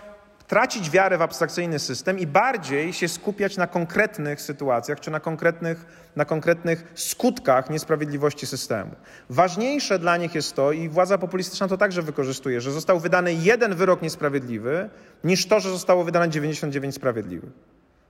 tracić 0.49 0.91
wiarę 0.91 1.19
w 1.19 1.23
abstrakcyjny 1.23 1.79
system 1.79 2.19
i 2.19 2.27
bardziej 2.27 2.93
się 2.93 3.09
skupiać 3.09 3.57
na 3.57 3.67
konkretnych 3.67 4.41
sytuacjach 4.41 5.01
czy 5.01 5.11
na 5.11 5.21
konkretnych, 5.21 5.87
na 6.17 6.25
konkretnych 6.25 6.93
skutkach 6.95 7.71
niesprawiedliwości 7.71 8.47
systemu. 8.47 8.91
Ważniejsze 9.31 9.99
dla 9.99 10.17
nich 10.17 10.35
jest 10.35 10.57
to, 10.57 10.73
i 10.73 10.89
władza 10.89 11.19
populistyczna 11.19 11.69
to 11.69 11.77
także 11.77 12.03
wykorzystuje, 12.03 12.61
że 12.61 12.73
został 12.73 13.01
wydany 13.01 13.35
jeden 13.35 13.75
wyrok 13.75 14.03
niesprawiedliwy, 14.03 14.91
niż 15.25 15.47
to, 15.47 15.61
że 15.61 15.71
zostało 15.71 16.05
wydane 16.05 16.29
99 16.29 16.95
sprawiedliwych. 16.95 17.51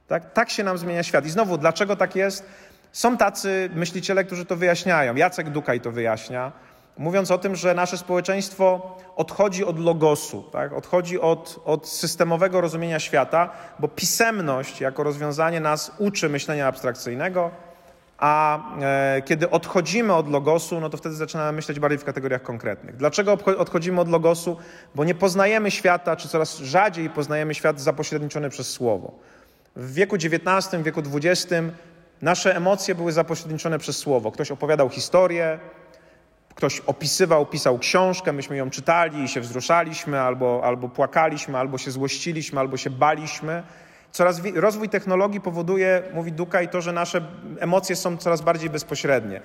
Tak? 0.09 0.33
tak 0.33 0.51
się 0.51 0.65
nam 0.65 0.79
zmienia 0.79 1.03
świat. 1.03 1.27
I 1.27 1.31
znowu, 1.31 1.59
dlaczego 1.59 1.97
tak 1.97 2.17
jest? 2.17 2.45
Są 2.93 3.17
tacy 3.17 3.71
myśliciele, 3.75 4.25
którzy 4.25 4.45
to 4.45 4.57
wyjaśniają. 4.57 5.15
Jacek 5.15 5.51
Dukaj 5.51 5.81
to 5.81 5.91
wyjaśnia 5.91 6.53
mówiąc 6.99 7.31
o 7.31 7.39
tym, 7.39 7.57
że 7.57 7.75
nasze 7.75 7.99
społeczeństwo 7.99 8.97
odchodzi 9.17 9.65
od 9.65 9.79
logosu, 9.79 10.45
tak? 10.53 10.73
odchodzi 10.73 11.21
od, 11.21 11.61
od 11.65 11.89
systemowego 11.89 12.61
rozumienia 12.61 13.01
świata, 13.01 13.51
bo 13.79 13.89
pisemność 13.89 14.81
jako 14.81 15.03
rozwiązanie 15.03 15.61
nas 15.61 15.93
uczy 15.99 16.29
myślenia 16.29 16.67
abstrakcyjnego, 16.67 17.51
a 18.19 18.61
e, 18.81 19.23
kiedy 19.23 19.51
odchodzimy 19.51 20.15
od 20.15 20.31
logosu, 20.31 20.81
no 20.81 20.91
to 20.91 20.97
wtedy 20.97 21.15
zaczynamy 21.15 21.53
myśleć 21.53 21.81
bardziej 21.81 21.99
w 21.99 22.05
kategoriach 22.05 22.43
konkretnych. 22.43 22.97
Dlaczego 22.97 23.39
odchodzimy 23.59 24.01
od 24.01 24.09
logosu? 24.09 24.57
Bo 24.95 25.05
nie 25.05 25.15
poznajemy 25.15 25.71
świata, 25.71 26.17
czy 26.17 26.29
coraz 26.29 26.59
rzadziej 26.59 27.11
poznajemy 27.11 27.55
świat 27.55 27.81
zapośredniczony 27.81 28.51
przez 28.51 28.71
słowo. 28.71 29.13
W 29.77 29.95
wieku 29.95 30.17
XIX, 30.17 30.83
wieku 30.83 31.03
XX 31.15 31.55
nasze 32.23 32.57
emocje 32.57 32.95
były 32.95 33.13
zapośredniczone 33.13 33.79
przez 33.79 33.97
słowo. 33.97 34.33
Ktoś 34.33 34.51
opowiadał 34.51 34.89
historię, 34.89 35.59
ktoś 36.59 36.81
opisywał, 36.81 37.47
pisał 37.47 37.79
książkę, 37.79 38.33
myśmy 38.33 38.57
ją 38.57 38.71
czytali 38.71 39.25
i 39.25 39.29
się 39.29 39.41
wzruszaliśmy, 39.41 40.21
albo, 40.21 40.61
albo 40.65 40.89
płakaliśmy, 40.89 41.59
albo 41.59 41.79
się 41.79 41.91
złościliśmy, 41.91 42.61
albo 42.61 42.77
się 42.77 42.91
baliśmy. 42.91 43.63
Coraz 44.13 44.41
rozwój 44.55 44.89
technologii 44.89 45.41
powoduje, 45.41 46.03
mówi 46.15 46.33
Dukaj, 46.33 46.69
to, 46.69 46.81
że 46.81 46.93
nasze 46.93 47.21
emocje 47.59 47.97
są 47.97 48.17
coraz 48.17 48.41
bardziej 48.41 48.71
bezpośrednie. 48.71 49.41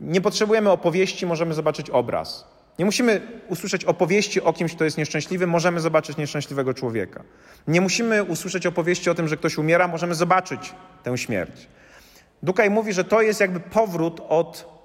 Nie 0.00 0.20
potrzebujemy 0.20 0.70
opowieści, 0.70 1.26
możemy 1.26 1.54
zobaczyć 1.54 1.90
obraz. 1.90 2.46
Nie 2.78 2.84
musimy 2.84 3.20
usłyszeć 3.48 3.84
opowieści 3.84 4.42
o 4.42 4.52
kimś, 4.52 4.74
kto 4.74 4.84
jest 4.84 4.98
nieszczęśliwy, 4.98 5.46
możemy 5.46 5.80
zobaczyć 5.80 6.16
nieszczęśliwego 6.16 6.74
człowieka. 6.74 7.22
Nie 7.68 7.80
musimy 7.80 8.24
usłyszeć 8.24 8.66
opowieści 8.66 9.10
o 9.10 9.14
tym, 9.14 9.28
że 9.28 9.36
ktoś 9.36 9.58
umiera, 9.58 9.88
możemy 9.88 10.14
zobaczyć 10.14 10.74
tę 11.02 11.18
śmierć. 11.18 11.68
Dukaj 12.42 12.70
mówi, 12.70 12.92
że 12.92 13.04
to 13.04 13.22
jest 13.22 13.40
jakby 13.40 13.60
powrót 13.60 14.20
od 14.28 14.77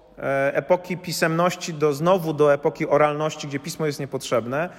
epoki 0.54 0.98
pisemności 0.98 1.74
do, 1.74 1.94
znowu 1.94 2.34
do 2.34 2.54
epoki 2.54 2.88
oralności, 2.88 3.48
gdzie 3.48 3.60
pismo 3.60 3.86
jest 3.86 4.00
niepotrzebne, 4.00 4.70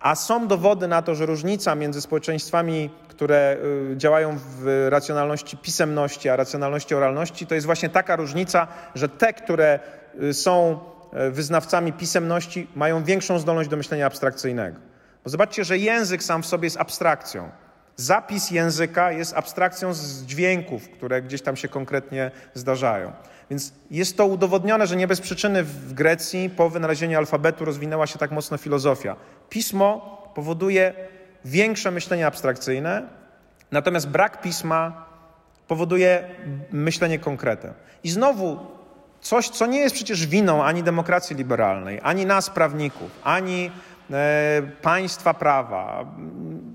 a 0.00 0.14
są 0.14 0.46
dowody 0.46 0.88
na 0.88 1.02
to, 1.02 1.14
że 1.14 1.26
różnica 1.26 1.74
między 1.74 2.00
społeczeństwami, 2.00 2.90
które 3.08 3.56
y, 3.92 3.96
działają 3.96 4.38
w 4.38 4.86
racjonalności 4.90 5.56
pisemności, 5.56 6.28
a 6.28 6.36
racjonalności 6.36 6.94
oralności, 6.94 7.46
to 7.46 7.54
jest 7.54 7.66
właśnie 7.66 7.88
taka 7.88 8.16
różnica, 8.16 8.66
że 8.94 9.08
te, 9.08 9.32
które 9.32 9.80
y, 10.22 10.34
są 10.34 10.78
e, 11.12 11.30
wyznawcami 11.30 11.92
pisemności, 11.92 12.66
mają 12.74 13.04
większą 13.04 13.38
zdolność 13.38 13.70
do 13.70 13.76
myślenia 13.76 14.06
abstrakcyjnego. 14.06 14.76
Bo 15.24 15.30
zobaczcie, 15.30 15.64
że 15.64 15.78
język 15.78 16.22
sam 16.22 16.42
w 16.42 16.46
sobie 16.46 16.66
jest 16.66 16.76
abstrakcją. 16.76 17.50
Zapis 17.96 18.50
języka 18.50 19.12
jest 19.12 19.36
abstrakcją 19.36 19.94
z 19.94 20.24
dźwięków, 20.24 20.88
które 20.88 21.22
gdzieś 21.22 21.42
tam 21.42 21.56
się 21.56 21.68
konkretnie 21.68 22.30
zdarzają. 22.54 23.12
Więc 23.50 23.72
jest 23.90 24.16
to 24.16 24.26
udowodnione, 24.26 24.86
że 24.86 24.96
nie 24.96 25.06
bez 25.06 25.20
przyczyny 25.20 25.64
w 25.64 25.92
Grecji 25.92 26.50
po 26.50 26.70
wynalezieniu 26.70 27.18
alfabetu 27.18 27.64
rozwinęła 27.64 28.06
się 28.06 28.18
tak 28.18 28.30
mocno 28.30 28.58
filozofia. 28.58 29.16
Pismo 29.48 30.18
powoduje 30.34 30.94
większe 31.44 31.90
myślenie 31.90 32.26
abstrakcyjne, 32.26 33.08
natomiast 33.72 34.08
brak 34.08 34.40
pisma 34.40 35.06
powoduje 35.68 36.28
myślenie 36.72 37.18
konkretem. 37.18 37.72
I 38.04 38.10
znowu 38.10 38.58
coś, 39.20 39.48
co 39.48 39.66
nie 39.66 39.78
jest 39.78 39.94
przecież 39.94 40.26
winą 40.26 40.64
ani 40.64 40.82
demokracji 40.82 41.36
liberalnej, 41.36 42.00
ani 42.02 42.26
nas, 42.26 42.50
prawników, 42.50 43.10
ani 43.24 43.70
e, 44.10 44.62
państwa 44.82 45.34
prawa, 45.34 46.04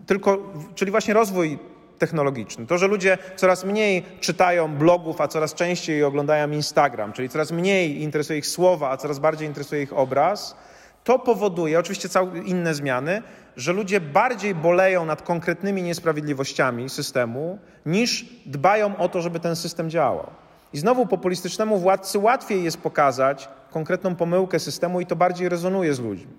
tylko, 0.06 0.54
czyli 0.76 0.91
właśnie 0.91 1.14
rozwój 1.14 1.60
technologiczny. 2.04 2.68
To, 2.68 2.78
że 2.78 2.88
ludzie 2.88 3.18
coraz 3.36 3.66
mniej 3.66 4.04
czytają 4.20 4.76
blogów, 4.76 5.22
a 5.22 5.28
coraz 5.28 5.54
częściej 5.54 6.04
oglądają 6.04 6.52
Instagram, 6.52 7.14
czyli 7.14 7.30
coraz 7.30 7.52
mniej 7.52 8.02
interesuje 8.02 8.40
ich 8.40 8.48
słowa, 8.48 8.90
a 8.90 8.98
coraz 8.98 9.20
bardziej 9.20 9.48
interesuje 9.48 9.82
ich 9.84 9.94
obraz, 9.94 10.56
to 11.04 11.20
powoduje, 11.20 11.80
oczywiście 11.80 12.10
całe 12.10 12.40
inne 12.40 12.74
zmiany, 12.74 13.22
że 13.58 13.74
ludzie 13.74 14.02
bardziej 14.02 14.56
boleją 14.56 15.06
nad 15.06 15.22
konkretnymi 15.22 15.84
niesprawiedliwościami 15.84 16.90
systemu, 16.90 17.60
niż 17.86 18.26
dbają 18.46 18.98
o 18.98 19.10
to, 19.10 19.22
żeby 19.22 19.40
ten 19.40 19.56
system 19.56 19.90
działał. 19.90 20.28
I 20.74 20.78
znowu 20.78 21.06
populistycznemu 21.06 21.78
władcy 21.78 22.20
łatwiej 22.20 22.64
jest 22.64 22.78
pokazać 22.78 23.50
konkretną 23.72 24.16
pomyłkę 24.16 24.60
systemu 24.60 25.02
i 25.02 25.06
to 25.06 25.16
bardziej 25.16 25.50
rezonuje 25.50 25.94
z 25.94 26.00
ludźmi. 26.00 26.34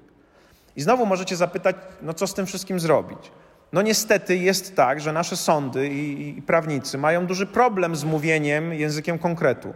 I 0.76 0.82
znowu 0.82 1.06
możecie 1.06 1.36
zapytać, 1.36 1.76
no 2.02 2.14
co 2.14 2.26
z 2.26 2.34
tym 2.34 2.46
wszystkim 2.46 2.80
zrobić? 2.80 3.30
No 3.72 3.82
niestety 3.82 4.36
jest 4.36 4.76
tak, 4.76 5.00
że 5.00 5.12
nasze 5.12 5.36
sądy 5.36 5.88
i, 5.88 6.38
i 6.38 6.42
prawnicy 6.42 6.98
mają 6.98 7.26
duży 7.26 7.46
problem 7.46 7.96
z 7.96 8.04
mówieniem 8.04 8.74
językiem 8.74 9.18
konkretu. 9.18 9.74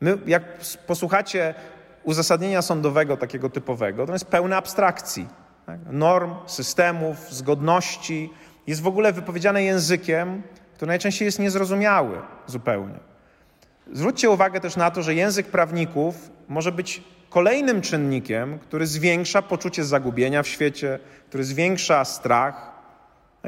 My, 0.00 0.18
jak 0.26 0.42
posłuchacie 0.86 1.54
uzasadnienia 2.04 2.62
sądowego 2.62 3.16
takiego 3.16 3.50
typowego, 3.50 4.06
to 4.06 4.12
jest 4.12 4.24
pełne 4.24 4.56
abstrakcji. 4.56 5.28
Tak? 5.66 5.78
Norm, 5.90 6.34
systemów, 6.46 7.30
zgodności. 7.30 8.30
Jest 8.66 8.82
w 8.82 8.86
ogóle 8.86 9.12
wypowiedziane 9.12 9.62
językiem, 9.62 10.42
który 10.74 10.88
najczęściej 10.88 11.26
jest 11.26 11.38
niezrozumiały 11.38 12.20
zupełnie. 12.46 12.94
Zwróćcie 13.92 14.30
uwagę 14.30 14.60
też 14.60 14.76
na 14.76 14.90
to, 14.90 15.02
że 15.02 15.14
język 15.14 15.46
prawników 15.46 16.30
może 16.48 16.72
być 16.72 17.02
kolejnym 17.30 17.80
czynnikiem, 17.80 18.58
który 18.58 18.86
zwiększa 18.86 19.42
poczucie 19.42 19.84
zagubienia 19.84 20.42
w 20.42 20.48
świecie, 20.48 20.98
który 21.28 21.44
zwiększa 21.44 22.04
strach. 22.04 22.67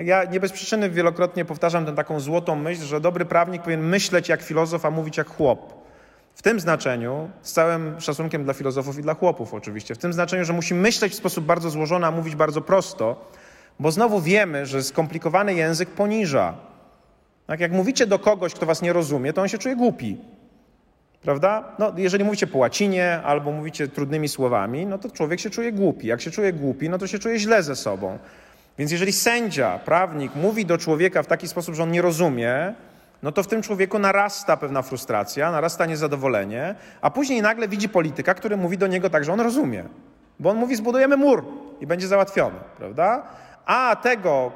Ja 0.04 0.24
nie 0.24 0.40
bez 0.40 0.52
przyczyny 0.52 0.90
wielokrotnie 0.90 1.44
powtarzam 1.44 1.86
tę 1.86 1.92
taką 1.92 2.20
złotą 2.20 2.56
myśl, 2.56 2.82
że 2.82 3.00
dobry 3.00 3.24
prawnik 3.24 3.62
powinien 3.62 3.86
myśleć 3.86 4.28
jak 4.28 4.42
filozof, 4.42 4.84
a 4.84 4.90
mówić 4.90 5.16
jak 5.16 5.28
chłop. 5.28 5.80
W 6.34 6.42
tym 6.42 6.60
znaczeniu, 6.60 7.30
z 7.42 7.52
całym 7.52 8.00
szacunkiem 8.00 8.44
dla 8.44 8.54
filozofów 8.54 8.98
i 8.98 9.02
dla 9.02 9.14
chłopów 9.14 9.54
oczywiście, 9.54 9.94
w 9.94 9.98
tym 9.98 10.12
znaczeniu, 10.12 10.44
że 10.44 10.52
musi 10.52 10.74
myśleć 10.74 11.12
w 11.12 11.16
sposób 11.16 11.44
bardzo 11.44 11.70
złożony, 11.70 12.06
a 12.06 12.10
mówić 12.10 12.36
bardzo 12.36 12.60
prosto, 12.60 13.30
bo 13.80 13.90
znowu 13.90 14.20
wiemy, 14.20 14.66
że 14.66 14.82
skomplikowany 14.82 15.54
język 15.54 15.90
poniża. 15.90 16.54
Tak 17.46 17.60
jak 17.60 17.72
mówicie 17.72 18.06
do 18.06 18.18
kogoś, 18.18 18.54
kto 18.54 18.66
was 18.66 18.82
nie 18.82 18.92
rozumie, 18.92 19.32
to 19.32 19.42
on 19.42 19.48
się 19.48 19.58
czuje 19.58 19.76
głupi. 19.76 20.16
Prawda? 21.22 21.64
No, 21.78 21.92
jeżeli 21.96 22.24
mówicie 22.24 22.46
po 22.46 22.58
łacinie 22.58 23.20
albo 23.24 23.52
mówicie 23.52 23.88
trudnymi 23.88 24.28
słowami, 24.28 24.86
no 24.86 24.98
to 24.98 25.10
człowiek 25.10 25.40
się 25.40 25.50
czuje 25.50 25.72
głupi. 25.72 26.06
Jak 26.06 26.20
się 26.20 26.30
czuje 26.30 26.52
głupi, 26.52 26.90
no 26.90 26.98
to 26.98 27.06
się 27.06 27.18
czuje 27.18 27.38
źle 27.38 27.62
ze 27.62 27.76
sobą. 27.76 28.18
Więc 28.80 28.92
jeżeli 28.92 29.12
sędzia, 29.12 29.78
prawnik 29.78 30.34
mówi 30.34 30.66
do 30.66 30.78
człowieka 30.78 31.22
w 31.22 31.26
taki 31.26 31.48
sposób, 31.48 31.74
że 31.74 31.82
on 31.82 31.90
nie 31.90 32.02
rozumie, 32.02 32.74
no 33.22 33.32
to 33.32 33.42
w 33.42 33.46
tym 33.46 33.62
człowieku 33.62 33.98
narasta 33.98 34.56
pewna 34.56 34.82
frustracja, 34.82 35.52
narasta 35.52 35.86
niezadowolenie, 35.86 36.74
a 37.00 37.10
później 37.10 37.42
nagle 37.42 37.68
widzi 37.68 37.88
polityka, 37.88 38.34
który 38.34 38.56
mówi 38.56 38.78
do 38.78 38.86
niego 38.86 39.10
tak, 39.10 39.24
że 39.24 39.32
on 39.32 39.40
rozumie. 39.40 39.84
Bo 40.38 40.50
on 40.50 40.56
mówi, 40.56 40.76
zbudujemy 40.76 41.16
mur 41.16 41.44
i 41.80 41.86
będzie 41.86 42.08
załatwiony, 42.08 42.56
prawda? 42.78 43.22
A 43.66 43.96
tego 44.02 44.52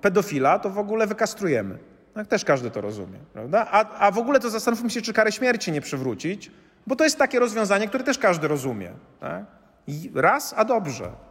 pedofila 0.00 0.58
to 0.58 0.70
w 0.70 0.78
ogóle 0.78 1.06
wykastrujemy. 1.06 1.78
Tak 2.14 2.26
też 2.26 2.44
każdy 2.44 2.70
to 2.70 2.80
rozumie, 2.80 3.18
prawda? 3.32 3.66
A, 3.70 3.98
a 3.98 4.10
w 4.10 4.18
ogóle 4.18 4.40
to 4.40 4.50
zastanówmy 4.50 4.90
się, 4.90 5.02
czy 5.02 5.12
karę 5.12 5.32
śmierci 5.32 5.72
nie 5.72 5.80
przywrócić, 5.80 6.50
bo 6.86 6.96
to 6.96 7.04
jest 7.04 7.18
takie 7.18 7.38
rozwiązanie, 7.38 7.88
które 7.88 8.04
też 8.04 8.18
każdy 8.18 8.48
rozumie. 8.48 8.90
Tak? 9.20 9.44
I 9.86 10.10
raz, 10.14 10.54
a 10.56 10.64
dobrze. 10.64 11.27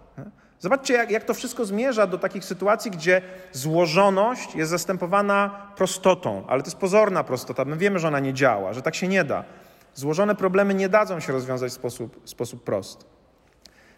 Zobaczcie, 0.59 0.93
jak, 0.93 1.11
jak 1.11 1.23
to 1.23 1.34
wszystko 1.34 1.65
zmierza 1.65 2.07
do 2.07 2.17
takich 2.17 2.45
sytuacji, 2.45 2.91
gdzie 2.91 3.21
złożoność 3.51 4.55
jest 4.55 4.71
zastępowana 4.71 5.67
prostotą, 5.75 6.43
ale 6.47 6.61
to 6.61 6.67
jest 6.67 6.77
pozorna 6.77 7.23
prostota. 7.23 7.65
My 7.65 7.77
wiemy, 7.77 7.99
że 7.99 8.07
ona 8.07 8.19
nie 8.19 8.34
działa, 8.34 8.73
że 8.73 8.81
tak 8.81 8.95
się 8.95 9.07
nie 9.07 9.23
da. 9.23 9.43
Złożone 9.93 10.35
problemy 10.35 10.73
nie 10.73 10.89
dadzą 10.89 11.19
się 11.19 11.34
rozwiązać 11.34 11.71
w 11.71 11.75
sposób, 11.75 12.21
sposób 12.25 12.63
prosty. 12.63 13.05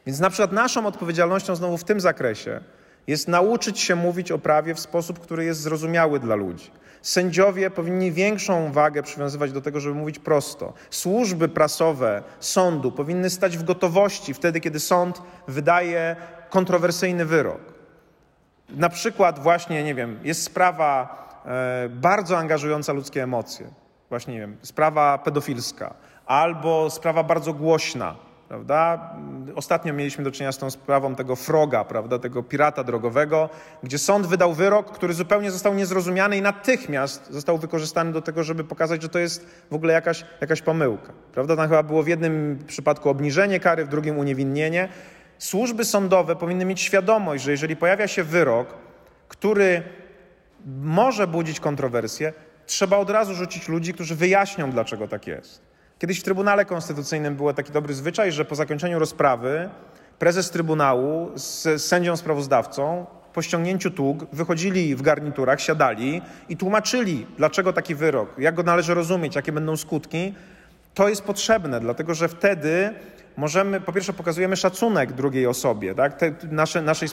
Więc 0.05 0.19
na 0.19 0.29
przykład 0.29 0.51
naszą 0.51 0.85
odpowiedzialnością 0.85 1.55
znowu 1.55 1.77
w 1.77 1.83
tym 1.83 1.99
zakresie 1.99 2.61
jest 3.09 3.27
nauczyć 3.27 3.79
się 3.79 3.95
mówić 3.95 4.31
o 4.31 4.39
prawie 4.39 4.75
w 4.75 4.79
sposób, 4.79 5.19
który 5.19 5.45
jest 5.45 5.61
zrozumiały 5.61 6.19
dla 6.19 6.35
ludzi. 6.35 6.71
Sędziowie 7.01 7.69
powinni 7.69 8.11
większą 8.11 8.71
wagę 8.71 9.03
przywiązywać 9.03 9.51
do 9.51 9.61
tego, 9.61 9.79
żeby 9.79 9.95
mówić 9.95 10.19
prosto. 10.19 10.73
Służby 10.89 11.47
prasowe 11.47 12.23
sądu 12.39 12.91
powinny 12.91 13.29
stać 13.29 13.57
w 13.57 13.63
gotowości 13.63 14.33
wtedy, 14.33 14.59
kiedy 14.59 14.79
sąd 14.79 15.21
wydaje 15.47 16.15
kontrowersyjny 16.49 17.25
wyrok. 17.25 17.61
Na 18.69 18.89
przykład 18.89 19.39
właśnie, 19.39 19.83
nie 19.83 19.95
wiem, 19.95 20.19
jest 20.23 20.43
sprawa 20.43 21.17
e, 21.45 21.89
bardzo 21.89 22.37
angażująca 22.37 22.93
ludzkie 22.93 23.23
emocje. 23.23 23.67
Właśnie, 24.09 24.33
nie 24.33 24.39
wiem, 24.39 24.57
sprawa 24.61 25.17
pedofilska 25.17 25.93
albo 26.25 26.89
sprawa 26.89 27.23
bardzo 27.23 27.53
głośna, 27.53 28.15
Prawda? 28.49 29.09
Ostatnio 29.55 29.93
mieliśmy 29.93 30.23
do 30.23 30.31
czynienia 30.31 30.51
z 30.51 30.57
tą 30.57 30.69
sprawą 30.69 31.15
tego 31.15 31.35
froga, 31.35 31.83
prawda? 31.83 32.19
tego 32.19 32.43
pirata 32.43 32.83
drogowego, 32.83 33.49
gdzie 33.83 33.97
sąd 33.97 34.27
wydał 34.27 34.53
wyrok, 34.53 34.91
który 34.91 35.13
zupełnie 35.13 35.51
został 35.51 35.73
niezrozumiany 35.73 36.37
i 36.37 36.41
natychmiast 36.41 37.31
został 37.31 37.57
wykorzystany 37.57 38.11
do 38.11 38.21
tego, 38.21 38.43
żeby 38.43 38.63
pokazać, 38.63 39.01
że 39.01 39.09
to 39.09 39.19
jest 39.19 39.65
w 39.71 39.73
ogóle 39.73 39.93
jakaś, 39.93 40.25
jakaś 40.41 40.61
pomyłka. 40.61 41.13
Prawda? 41.33 41.55
Tam 41.55 41.69
chyba 41.69 41.83
było 41.83 42.03
w 42.03 42.07
jednym 42.07 42.63
przypadku 42.67 43.09
obniżenie 43.09 43.59
kary, 43.59 43.85
w 43.85 43.87
drugim 43.87 44.17
uniewinnienie. 44.17 44.89
Służby 45.37 45.85
sądowe 45.85 46.35
powinny 46.35 46.65
mieć 46.65 46.81
świadomość, 46.81 47.43
że 47.43 47.51
jeżeli 47.51 47.75
pojawia 47.75 48.07
się 48.07 48.23
wyrok, 48.23 48.67
który 49.27 49.83
może 50.81 51.27
budzić 51.27 51.59
kontrowersje, 51.59 52.33
trzeba 52.65 52.97
od 52.97 53.09
razu 53.09 53.33
rzucić 53.33 53.67
ludzi, 53.67 53.93
którzy 53.93 54.15
wyjaśnią, 54.15 54.71
dlaczego 54.71 55.07
tak 55.07 55.27
jest. 55.27 55.68
Kiedyś 55.99 56.19
w 56.19 56.23
Trybunale 56.23 56.65
Konstytucyjnym 56.65 57.35
był 57.35 57.53
taki 57.53 57.71
dobry 57.71 57.93
zwyczaj, 57.93 58.31
że 58.31 58.45
po 58.45 58.55
zakończeniu 58.55 58.99
rozprawy 58.99 59.69
prezes 60.19 60.51
Trybunału 60.51 61.31
z 61.35 61.81
sędzią 61.81 62.17
sprawozdawcą 62.17 63.05
po 63.33 63.41
ściągnięciu 63.41 63.91
tług 63.91 64.25
wychodzili 64.33 64.95
w 64.95 65.01
garniturach, 65.01 65.61
siadali 65.61 66.21
i 66.49 66.57
tłumaczyli, 66.57 67.25
dlaczego 67.37 67.73
taki 67.73 67.95
wyrok, 67.95 68.29
jak 68.37 68.55
go 68.55 68.63
należy 68.63 68.93
rozumieć, 68.93 69.35
jakie 69.35 69.51
będą 69.51 69.77
skutki. 69.77 70.33
To 70.93 71.09
jest 71.09 71.21
potrzebne, 71.21 71.79
dlatego 71.79 72.13
że 72.13 72.27
wtedy 72.27 72.93
możemy, 73.37 73.81
po 73.81 73.93
pierwsze, 73.93 74.13
pokazujemy 74.13 74.55
szacunek 74.55 75.13
drugiej 75.13 75.47
osobie, 75.47 75.95
tak? 75.95 76.17
Te, 76.17 76.33
nasze, 76.51 76.81
naszej, 76.81 77.09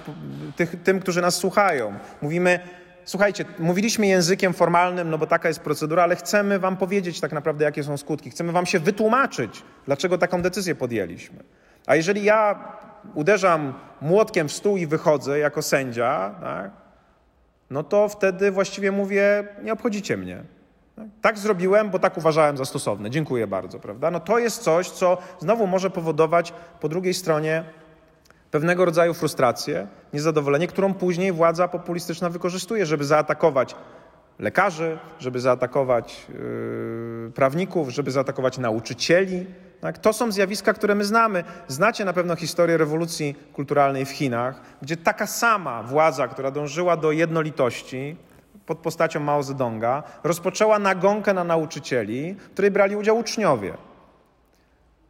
tych, 0.57 0.83
tym, 0.83 1.01
którzy 1.01 1.21
nas 1.21 1.35
słuchają. 1.35 1.95
Mówimy, 2.23 2.61
słuchajcie, 3.07 3.45
mówiliśmy 3.59 4.07
językiem 4.07 4.53
formalnym, 4.53 5.11
no 5.11 5.19
bo 5.19 5.27
taka 5.27 5.49
jest 5.49 5.61
procedura, 5.61 6.03
ale 6.03 6.17
chcemy 6.17 6.59
wam 6.59 6.77
powiedzieć 6.77 7.21
tak 7.21 7.33
naprawdę, 7.33 7.65
jakie 7.65 7.85
są 7.85 7.97
skutki. 7.97 8.31
Chcemy 8.31 8.53
wam 8.53 8.67
się 8.67 8.79
wytłumaczyć, 8.79 9.63
dlaczego 9.87 10.19
taką 10.19 10.43
decyzję 10.43 10.75
podjęliśmy. 10.75 11.39
A 11.87 11.97
jeżeli 11.97 12.25
ja 12.25 12.73
uderzam 13.15 13.75
młotkiem 14.01 14.49
w 14.49 14.53
stół 14.53 14.77
i 14.77 14.87
wychodzę 14.87 15.39
jako 15.39 15.63
sędzia, 15.63 16.35
tak, 16.41 16.71
no 17.71 17.83
to 17.83 18.09
wtedy 18.09 18.51
właściwie 18.51 18.93
mówię, 18.93 19.49
nie 19.63 19.73
obchodzicie 19.73 20.17
mnie. 20.17 20.43
Tak? 21.23 21.39
zrobiłem, 21.39 21.91
bo 21.91 21.99
tak 21.99 22.19
uważałem 22.19 22.57
za 22.57 22.65
stosowne. 22.65 23.11
Dziękuję 23.11 23.47
bardzo, 23.47 23.81
prawda? 23.81 24.11
No 24.11 24.21
to 24.21 24.39
jest 24.39 24.63
coś, 24.63 24.91
co 24.91 25.19
znowu 25.39 25.67
może 25.67 25.91
powodować 25.91 26.53
po 26.81 26.89
drugiej 26.89 27.15
stronie 27.15 27.65
pewnego 28.57 28.85
rodzaju 28.85 29.15
frustrację, 29.15 29.87
niezadowolenie, 30.13 30.67
którą 30.67 30.95
później 30.95 31.33
władza 31.33 31.69
populistyczna 31.69 32.31
wykorzystuje, 32.31 32.87
żeby 32.87 33.05
zaatakować 33.05 33.75
lekarzy, 34.39 34.99
żeby 35.19 35.41
zaatakować 35.41 36.27
yy, 36.29 37.33
prawników, 37.35 37.89
żeby 37.89 38.11
zaatakować 38.11 38.59
nauczycieli. 38.59 39.47
Tak? 39.81 39.99
To 39.99 40.13
są 40.13 40.33
zjawiska, 40.33 40.73
które 40.73 40.95
my 40.95 41.05
znamy. 41.05 41.45
Znacie 41.69 42.05
na 42.05 42.13
pewno 42.13 42.37
historię 42.37 42.77
rewolucji 42.77 43.35
kulturalnej 43.53 44.05
w 44.05 44.11
Chinach, 44.11 44.61
gdzie 44.83 44.97
taka 44.97 45.27
sama 45.27 45.83
władza, 45.83 46.29
która 46.29 46.51
dążyła 46.51 46.97
do 46.97 47.13
jednolitości 47.13 48.17
pod 48.67 48.79
postacią 48.79 49.21
Mao 49.21 49.43
Zedonga, 49.43 50.03
rozpoczęła 50.25 50.79
nagonkę 50.79 51.35
na 51.35 51.45
nauczycieli, 51.45 52.35
w 52.35 52.51
której 52.51 52.71
brali 52.71 52.97
udział 52.97 53.19
uczniowie. 53.19 53.75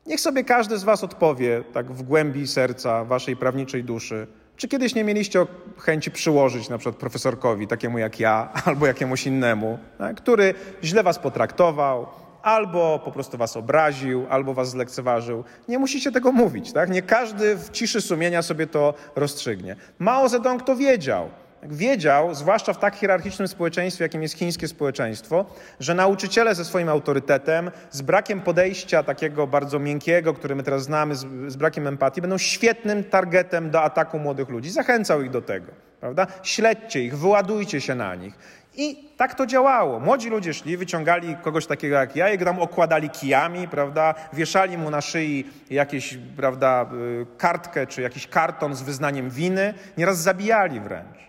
Niech 0.07 0.21
sobie 0.21 0.45
każdy 0.45 0.79
z 0.79 0.85
Was 0.85 1.05
odpowie, 1.05 1.65
tak 1.73 1.93
w 1.93 2.03
głębi 2.03 2.47
serca 2.47 3.05
Waszej 3.05 3.37
prawniczej 3.37 3.85
duszy, 3.85 4.27
czy 4.57 4.69
kiedyś 4.69 4.95
nie 4.95 5.05
mieliście 5.05 5.47
chęci 5.79 6.11
przyłożyć 6.11 6.69
na 6.69 6.79
przykład 6.79 6.97
profesorkowi, 6.97 7.67
takiemu 7.67 7.99
jak 7.99 8.21
ja, 8.21 8.49
albo 8.67 8.87
jakiemuś 8.87 9.27
innemu, 9.27 9.79
tak, 9.99 10.17
który 10.17 10.55
źle 10.85 11.03
Was 11.03 11.19
potraktował, 11.19 12.07
albo 12.43 13.01
po 13.05 13.13
prostu 13.13 13.37
Was 13.39 13.57
obraził, 13.57 14.27
albo 14.31 14.55
Was 14.55 14.71
zlekceważył. 14.71 15.45
Nie 15.69 15.79
musicie 15.79 16.13
tego 16.13 16.33
mówić, 16.33 16.73
tak? 16.73 16.91
Nie 16.91 17.03
każdy 17.03 17.57
w 17.57 17.71
ciszy 17.71 18.01
sumienia 18.01 18.43
sobie 18.43 18.67
to 18.67 18.95
rozstrzygnie. 19.17 19.77
Mao 19.99 20.29
Zedong 20.29 20.63
to 20.63 20.77
wiedział 20.77 21.29
wiedział, 21.63 22.35
zwłaszcza 22.35 22.73
w 22.73 22.79
tak 22.79 22.95
hierarchicznym 22.97 23.49
społeczeństwie, 23.49 24.05
jakim 24.05 24.23
jest 24.23 24.35
chińskie 24.35 24.69
społeczeństwo, 24.69 25.45
że 25.81 25.95
nauczyciele 25.95 26.55
ze 26.55 26.65
swoim 26.65 26.89
autorytetem, 26.89 27.71
z 27.91 28.03
brakiem 28.03 28.41
podejścia 28.41 29.03
takiego 29.03 29.47
bardzo 29.47 29.79
miękkiego, 29.79 30.35
które 30.35 30.55
my 30.55 30.63
teraz 30.63 30.83
znamy, 30.83 31.15
z, 31.15 31.27
z 31.53 31.57
brakiem 31.57 31.87
empatii, 31.87 32.21
będą 32.21 32.39
świetnym 32.39 33.05
targetem 33.05 33.71
do 33.71 33.83
ataku 33.83 34.19
młodych 34.19 34.49
ludzi. 34.49 34.71
Zachęcał 34.71 35.23
ich 35.23 35.31
do 35.31 35.43
tego. 35.43 35.73
Prawda? 36.01 36.27
Śledźcie 36.43 37.05
ich, 37.05 37.19
wyładujcie 37.19 37.81
się 37.81 37.95
na 37.95 38.15
nich. 38.15 38.35
I 38.77 39.09
tak 39.17 39.35
to 39.35 39.47
działało. 39.47 40.01
Młodzi 40.01 40.31
ludzie 40.31 40.55
szli, 40.55 40.77
wyciągali 40.77 41.37
kogoś 41.37 41.67
takiego 41.67 41.97
jak 41.97 42.17
ja 42.17 42.31
i 42.31 42.39
go 42.39 42.45
tam 42.45 42.59
okładali 42.59 43.11
kijami, 43.11 43.69
prawda? 43.69 44.15
Wieszali 44.33 44.79
mu 44.79 44.91
na 44.91 45.01
szyi 45.01 45.51
jakieś, 45.71 46.19
prawda, 46.37 46.87
y, 47.23 47.27
kartkę 47.39 47.87
czy 47.87 48.03
jakiś 48.03 48.27
karton 48.27 48.75
z 48.75 48.83
wyznaniem 48.83 49.31
winy. 49.31 49.75
Nieraz 49.97 50.19
zabijali 50.19 50.81
wręcz. 50.81 51.26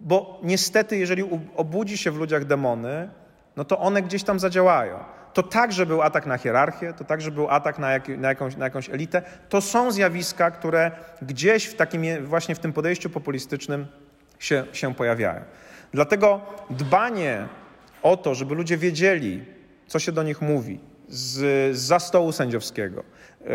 Bo 0.00 0.40
niestety, 0.42 0.96
jeżeli 0.96 1.22
obudzi 1.56 1.98
się 1.98 2.10
w 2.10 2.16
ludziach 2.16 2.44
demony, 2.44 3.08
no 3.56 3.64
to 3.64 3.78
one 3.78 4.02
gdzieś 4.02 4.22
tam 4.22 4.40
zadziałają. 4.40 4.98
To 5.32 5.42
także 5.42 5.86
był 5.86 6.02
atak 6.02 6.26
na 6.26 6.38
hierarchię, 6.38 6.92
to 6.92 7.04
także 7.04 7.30
był 7.30 7.50
atak 7.50 7.78
na, 7.78 7.92
jak, 7.92 8.08
na, 8.08 8.28
jakąś, 8.28 8.56
na 8.56 8.64
jakąś 8.64 8.90
elitę. 8.90 9.22
To 9.48 9.60
są 9.60 9.90
zjawiska, 9.90 10.50
które 10.50 10.90
gdzieś 11.22 11.64
w 11.64 11.74
takim, 11.74 12.26
właśnie 12.26 12.54
w 12.54 12.58
tym 12.58 12.72
podejściu 12.72 13.10
populistycznym 13.10 13.86
się, 14.38 14.64
się 14.72 14.94
pojawiają. 14.94 15.40
Dlatego 15.92 16.40
dbanie 16.70 17.48
o 18.02 18.16
to, 18.16 18.34
żeby 18.34 18.54
ludzie 18.54 18.76
wiedzieli, 18.76 19.44
co 19.86 19.98
się 19.98 20.12
do 20.12 20.22
nich 20.22 20.42
mówi, 20.42 20.80
z, 21.08 21.76
za 21.76 21.98
stołu 21.98 22.32
sędziowskiego, 22.32 23.02
yy, 23.40 23.48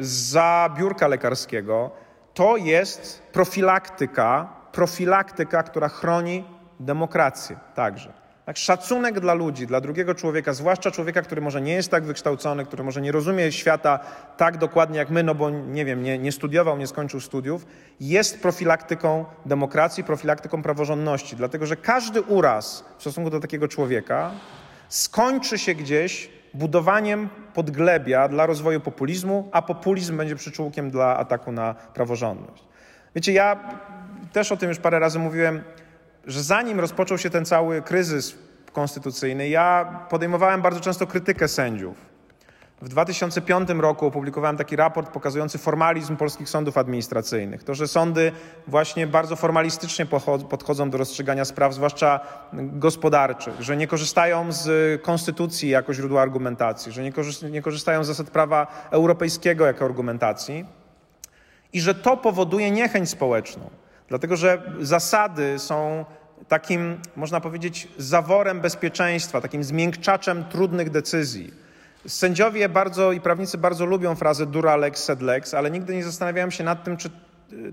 za 0.00 0.74
biurka 0.78 1.08
lekarskiego, 1.08 1.90
to 2.34 2.56
jest 2.56 3.22
profilaktyka 3.32 4.55
profilaktyka, 4.76 5.62
która 5.62 5.88
chroni 5.88 6.44
demokrację 6.80 7.56
także. 7.74 8.12
Tak, 8.46 8.56
szacunek 8.56 9.20
dla 9.20 9.34
ludzi, 9.34 9.66
dla 9.66 9.80
drugiego 9.80 10.14
człowieka, 10.14 10.52
zwłaszcza 10.52 10.90
człowieka, 10.90 11.22
który 11.22 11.40
może 11.40 11.60
nie 11.60 11.72
jest 11.72 11.90
tak 11.90 12.04
wykształcony, 12.04 12.64
który 12.64 12.84
może 12.84 13.00
nie 13.00 13.12
rozumie 13.12 13.52
świata 13.52 13.98
tak 14.36 14.58
dokładnie 14.58 14.98
jak 14.98 15.10
my, 15.10 15.22
no 15.22 15.34
bo 15.34 15.50
nie 15.50 15.84
wiem, 15.84 16.02
nie, 16.02 16.18
nie 16.18 16.32
studiował, 16.32 16.78
nie 16.78 16.86
skończył 16.86 17.20
studiów, 17.20 17.66
jest 18.00 18.42
profilaktyką 18.42 19.24
demokracji, 19.46 20.04
profilaktyką 20.04 20.62
praworządności. 20.62 21.36
Dlatego, 21.36 21.66
że 21.66 21.76
każdy 21.76 22.22
uraz 22.22 22.84
w 22.98 23.00
stosunku 23.00 23.30
do 23.30 23.40
takiego 23.40 23.68
człowieka 23.68 24.30
skończy 24.88 25.58
się 25.58 25.74
gdzieś 25.74 26.30
budowaniem 26.54 27.28
podglebia 27.54 28.28
dla 28.28 28.46
rozwoju 28.46 28.80
populizmu, 28.80 29.48
a 29.52 29.62
populizm 29.62 30.16
będzie 30.16 30.36
przyczółkiem 30.36 30.90
dla 30.90 31.16
ataku 31.16 31.52
na 31.52 31.74
praworządność. 31.74 32.64
Wiecie, 33.14 33.32
ja 33.32 33.56
też 34.32 34.52
o 34.52 34.56
tym 34.56 34.68
już 34.68 34.78
parę 34.78 34.98
razy 34.98 35.18
mówiłem 35.18 35.62
że 36.26 36.42
zanim 36.42 36.80
rozpoczął 36.80 37.18
się 37.18 37.30
ten 37.30 37.44
cały 37.44 37.82
kryzys 37.82 38.34
konstytucyjny, 38.72 39.48
ja 39.48 40.00
podejmowałem 40.10 40.62
bardzo 40.62 40.80
często 40.80 41.06
krytykę 41.06 41.48
sędziów. 41.48 42.16
W 42.82 42.88
2005 42.88 43.68
roku 43.68 44.06
opublikowałem 44.06 44.56
taki 44.56 44.76
raport 44.76 45.10
pokazujący 45.10 45.58
formalizm 45.58 46.16
polskich 46.16 46.48
sądów 46.48 46.78
administracyjnych. 46.78 47.64
To, 47.64 47.74
że 47.74 47.88
sądy 47.88 48.32
właśnie 48.66 49.06
bardzo 49.06 49.36
formalistycznie 49.36 50.06
podchodzą 50.50 50.90
do 50.90 50.98
rozstrzygania 50.98 51.44
spraw, 51.44 51.74
zwłaszcza 51.74 52.20
gospodarczych, 52.52 53.60
że 53.60 53.76
nie 53.76 53.86
korzystają 53.86 54.52
z 54.52 55.02
konstytucji 55.02 55.68
jako 55.68 55.94
źródła 55.94 56.22
argumentacji, 56.22 56.92
że 56.92 57.02
nie 57.50 57.62
korzystają 57.62 58.04
z 58.04 58.06
zasad 58.06 58.30
prawa 58.30 58.86
europejskiego 58.90 59.66
jako 59.66 59.84
argumentacji 59.84 60.64
i 61.72 61.80
że 61.80 61.94
to 61.94 62.16
powoduje 62.16 62.70
niechęć 62.70 63.10
społeczną. 63.10 63.70
Dlatego, 64.08 64.36
że 64.36 64.62
zasady 64.80 65.58
są 65.58 66.04
takim, 66.48 66.98
można 67.16 67.40
powiedzieć, 67.40 67.88
zaworem 67.98 68.60
bezpieczeństwa, 68.60 69.40
takim 69.40 69.64
zmiękczaczem 69.64 70.44
trudnych 70.44 70.90
decyzji. 70.90 71.54
Sędziowie 72.06 72.68
bardzo 72.68 73.12
i 73.12 73.20
prawnicy 73.20 73.58
bardzo 73.58 73.86
lubią 73.86 74.14
frazę 74.14 74.46
dura 74.46 74.76
lex 74.76 75.04
sed 75.04 75.22
lex, 75.22 75.54
ale 75.54 75.70
nigdy 75.70 75.94
nie 75.94 76.04
zastanawiałem 76.04 76.50
się 76.50 76.64
nad 76.64 76.84
tym, 76.84 76.96
czy 76.96 77.10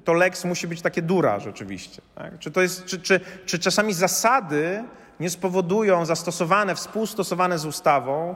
to 0.03 0.13
lex 0.13 0.45
musi 0.45 0.67
być 0.67 0.81
takie 0.81 1.01
dura 1.01 1.39
rzeczywiście. 1.39 2.01
Tak? 2.15 2.39
Czy, 2.39 2.51
to 2.51 2.61
jest, 2.61 2.85
czy, 2.85 2.99
czy, 2.99 3.19
czy 3.45 3.59
czasami 3.59 3.93
zasady 3.93 4.83
nie 5.19 5.29
spowodują 5.29 6.05
zastosowane, 6.05 6.75
współstosowane 6.75 7.59
z 7.59 7.65
ustawą, 7.65 8.35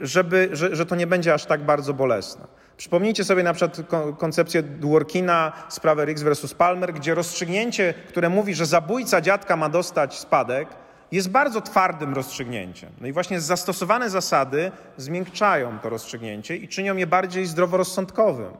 żeby, 0.00 0.48
że, 0.52 0.76
że 0.76 0.86
to 0.86 0.96
nie 0.96 1.06
będzie 1.06 1.34
aż 1.34 1.44
tak 1.44 1.62
bardzo 1.62 1.94
bolesne. 1.94 2.46
Przypomnijcie 2.76 3.24
sobie 3.24 3.42
na 3.42 3.54
przykład 3.54 3.80
koncepcję 4.18 4.62
Dworkina, 4.62 5.52
sprawę 5.68 6.04
Riggs 6.04 6.22
versus 6.22 6.54
Palmer, 6.54 6.92
gdzie 6.92 7.14
rozstrzygnięcie, 7.14 7.94
które 8.08 8.28
mówi, 8.28 8.54
że 8.54 8.66
zabójca 8.66 9.20
dziadka 9.20 9.56
ma 9.56 9.68
dostać 9.68 10.18
spadek, 10.18 10.68
jest 11.12 11.30
bardzo 11.30 11.60
twardym 11.60 12.14
rozstrzygnięciem. 12.14 12.90
No 13.00 13.06
i 13.06 13.12
właśnie 13.12 13.40
zastosowane 13.40 14.10
zasady 14.10 14.72
zmiękczają 14.96 15.78
to 15.78 15.88
rozstrzygnięcie 15.88 16.56
i 16.56 16.68
czynią 16.68 16.96
je 16.96 17.06
bardziej 17.06 17.46
zdroworozsądkowym, 17.46 18.52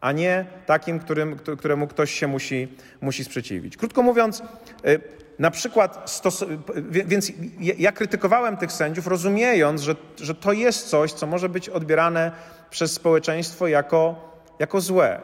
a 0.00 0.12
nie 0.12 0.46
takim, 0.66 0.98
którym, 0.98 1.36
któremu 1.58 1.86
ktoś 1.86 2.14
się 2.14 2.26
musi, 2.26 2.68
musi 3.00 3.24
sprzeciwić. 3.24 3.76
Krótko 3.76 4.02
mówiąc, 4.02 4.42
y, 4.86 5.00
na 5.40 5.50
przykład, 5.50 6.10
stos... 6.10 6.44
więc 6.90 7.32
ja 7.78 7.92
krytykowałem 7.92 8.56
tych 8.56 8.72
sędziów, 8.72 9.06
rozumiejąc, 9.06 9.80
że, 9.80 9.96
że 10.16 10.34
to 10.34 10.52
jest 10.52 10.88
coś, 10.88 11.12
co 11.12 11.26
może 11.26 11.48
być 11.48 11.68
odbierane 11.68 12.32
przez 12.70 12.92
społeczeństwo 12.92 13.68
jako, 13.68 14.30
jako 14.58 14.80
złe. 14.80 15.20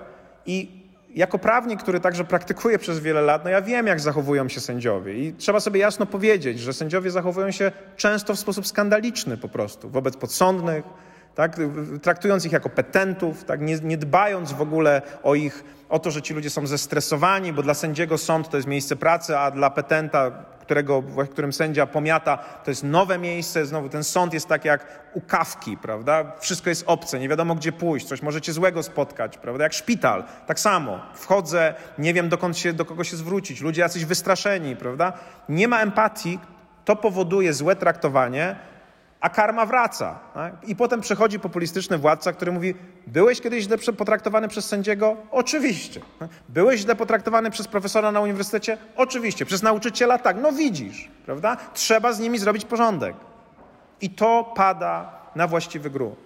I 0.46 0.86
jako 1.14 1.38
prawnik, 1.38 1.82
który 1.82 2.00
także 2.00 2.24
praktykuje 2.24 2.78
przez 2.78 2.98
wiele 2.98 3.20
lat, 3.20 3.44
no 3.44 3.50
ja 3.50 3.62
wiem, 3.62 3.86
jak 3.86 4.00
zachowują 4.00 4.48
się 4.48 4.60
sędziowie. 4.60 5.14
I 5.14 5.32
trzeba 5.32 5.60
sobie 5.60 5.80
jasno 5.80 6.06
powiedzieć, 6.06 6.60
że 6.60 6.72
sędziowie 6.72 7.10
zachowują 7.10 7.50
się 7.50 7.72
często 7.96 8.34
w 8.34 8.38
sposób 8.38 8.66
skandaliczny 8.66 9.36
po 9.36 9.48
prostu 9.48 9.90
wobec 9.90 10.16
podsądnych, 10.16 10.84
tak? 11.34 11.56
traktując 12.02 12.44
ich 12.44 12.52
jako 12.52 12.68
petentów, 12.68 13.44
tak? 13.44 13.60
nie, 13.60 13.78
nie 13.82 13.96
dbając 13.96 14.52
w 14.52 14.60
ogóle 14.60 15.02
o 15.22 15.34
ich, 15.34 15.64
o 15.88 15.98
to, 15.98 16.10
że 16.10 16.22
ci 16.22 16.34
ludzie 16.34 16.50
są 16.50 16.66
zestresowani, 16.66 17.52
bo 17.52 17.62
dla 17.62 17.74
sędziego 17.74 18.18
sąd 18.18 18.48
to 18.48 18.56
jest 18.56 18.68
miejsce 18.68 18.96
pracy, 18.96 19.38
a 19.38 19.50
dla 19.50 19.70
petenta, 19.70 20.30
którego, 20.60 21.02
w 21.02 21.28
którym 21.28 21.52
sędzia 21.52 21.86
pomiata, 21.86 22.36
to 22.36 22.70
jest 22.70 22.84
nowe 22.84 23.18
miejsce. 23.18 23.66
Znowu 23.66 23.88
ten 23.88 24.04
sąd 24.04 24.34
jest 24.34 24.48
tak 24.48 24.64
jak 24.64 25.10
u 25.14 25.20
kawki, 25.20 25.76
prawda? 25.76 26.32
Wszystko 26.40 26.70
jest 26.70 26.84
obce, 26.86 27.18
nie 27.18 27.28
wiadomo 27.28 27.54
gdzie 27.54 27.72
pójść, 27.72 28.06
coś 28.06 28.22
możecie 28.22 28.52
złego 28.52 28.82
spotkać, 28.82 29.38
prawda? 29.38 29.64
Jak 29.64 29.72
szpital, 29.72 30.24
tak 30.46 30.60
samo. 30.60 31.00
Wchodzę, 31.14 31.74
nie 31.98 32.14
wiem 32.14 32.28
dokąd 32.28 32.58
się, 32.58 32.72
do 32.72 32.84
kogo 32.84 33.04
się 33.04 33.16
zwrócić, 33.16 33.60
ludzie 33.60 33.80
jacyś 33.80 34.04
wystraszeni, 34.04 34.76
prawda? 34.76 35.12
Nie 35.48 35.68
ma 35.68 35.80
empatii, 35.80 36.38
to 36.84 36.96
powoduje 36.96 37.52
złe 37.52 37.76
traktowanie, 37.76 38.56
a 39.26 39.28
karma 39.28 39.66
wraca. 39.66 40.18
Tak? 40.34 40.68
I 40.68 40.76
potem 40.76 41.00
przychodzi 41.00 41.40
populistyczny 41.40 41.98
władca, 41.98 42.32
który 42.32 42.52
mówi: 42.52 42.74
Byłeś 43.06 43.40
kiedyś 43.40 43.64
źle 43.64 43.78
potraktowany 43.78 44.48
przez 44.48 44.64
sędziego? 44.64 45.16
Oczywiście. 45.30 46.00
Byłeś 46.48 46.80
źle 46.80 46.96
potraktowany 46.96 47.50
przez 47.50 47.68
profesora 47.68 48.12
na 48.12 48.20
uniwersytecie? 48.20 48.78
Oczywiście. 48.96 49.46
Przez 49.46 49.62
nauczyciela? 49.62 50.18
Tak. 50.18 50.36
No 50.42 50.52
widzisz, 50.52 51.10
prawda? 51.26 51.56
Trzeba 51.74 52.12
z 52.12 52.18
nimi 52.20 52.38
zrobić 52.38 52.64
porządek. 52.64 53.16
I 54.00 54.10
to 54.10 54.52
pada 54.56 55.12
na 55.34 55.46
właściwy 55.46 55.90
grunt. 55.90 56.18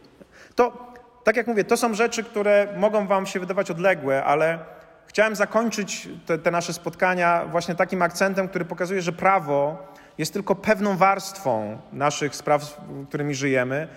To, 0.55 0.93
tak 1.25 1.37
jak 1.37 1.47
mówię, 1.47 1.65
to 1.65 1.77
są 1.77 1.95
rzeczy, 1.95 2.25
które 2.25 2.69
mogą 2.77 3.07
Wam 3.07 3.27
się 3.27 3.41
wydawać 3.41 3.71
odległe, 3.71 4.25
ale 4.25 4.59
chciałem 5.07 5.37
zakończyć 5.37 6.09
te, 6.27 6.39
te 6.39 6.51
nasze 6.51 6.73
spotkania 6.73 7.45
właśnie 7.51 7.75
takim 7.75 8.03
akcentem, 8.03 8.49
który 8.49 8.65
pokazuje, 8.65 9.03
że 9.03 9.13
prawo 9.13 9.91
jest 10.21 10.33
tylko 10.33 10.55
pewną 10.55 10.97
warstwą 10.97 11.79
naszych 11.93 12.37
spraw, 12.37 12.81
którymi 13.09 13.35
żyjemy. 13.35 13.89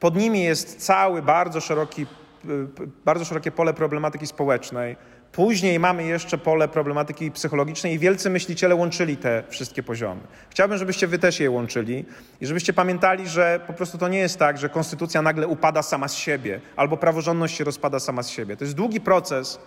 Pod 0.00 0.16
nimi 0.16 0.42
jest 0.42 0.86
cały 0.86 1.22
bardzo 1.22 1.60
szeroki, 1.60 2.06
bardzo 3.04 3.24
szerokie 3.24 3.50
pole 3.50 3.74
problematyki 3.74 4.26
społecznej. 4.26 4.96
Później 5.32 5.78
mamy 5.78 6.04
jeszcze 6.04 6.38
pole 6.38 6.68
problematyki 6.68 7.30
psychologicznej 7.30 7.94
i 7.94 7.98
wielcy 7.98 8.30
myśliciele 8.30 8.74
łączyli 8.74 9.16
te 9.16 9.42
wszystkie 9.48 9.82
poziomy. 9.82 10.20
Chciałbym, 10.50 10.78
żebyście 10.78 11.06
wy 11.06 11.18
też 11.18 11.40
je 11.40 11.50
łączyli 11.50 12.04
i 12.40 12.46
żebyście 12.46 12.72
pamiętali, 12.72 13.28
że 13.28 13.60
po 13.66 13.72
prostu 13.72 13.98
to 13.98 14.08
nie 14.08 14.18
jest 14.18 14.38
tak, 14.38 14.58
że 14.58 14.68
konstytucja 14.68 15.22
nagle 15.22 15.46
upada 15.46 15.82
sama 15.82 16.08
z 16.08 16.14
siebie 16.14 16.60
albo 16.76 16.96
praworządność 16.96 17.56
się 17.56 17.64
rozpada 17.64 18.00
sama 18.00 18.22
z 18.22 18.28
siebie. 18.28 18.56
To 18.56 18.64
jest 18.64 18.76
długi 18.76 19.00
proces, 19.00 19.60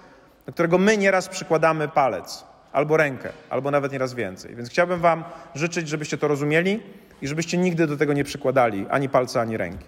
do 0.46 0.54
którego 0.54 0.78
my 0.78 0.98
nieraz 0.98 1.30
przykładamy 1.30 1.88
palec 1.88 2.53
albo 2.74 2.98
rękę, 2.98 3.30
albo 3.50 3.72
nawet 3.72 3.92
nieraz 3.92 4.14
więcej. 4.14 4.56
Więc 4.56 4.70
chciałbym 4.70 5.00
Wam 5.00 5.24
życzyć, 5.56 5.88
żebyście 5.88 6.18
to 6.18 6.28
rozumieli 6.28 6.80
i 7.22 7.28
żebyście 7.28 7.58
nigdy 7.58 7.88
do 7.88 7.98
tego 7.98 8.14
nie 8.14 8.24
przykładali 8.24 8.86
ani 8.90 9.10
palca, 9.10 9.42
ani 9.42 9.58
ręki. 9.58 9.86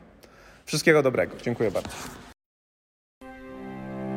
Wszystkiego 0.66 1.04
dobrego. 1.04 1.36
Dziękuję 1.42 1.72
bardzo. 1.72 1.90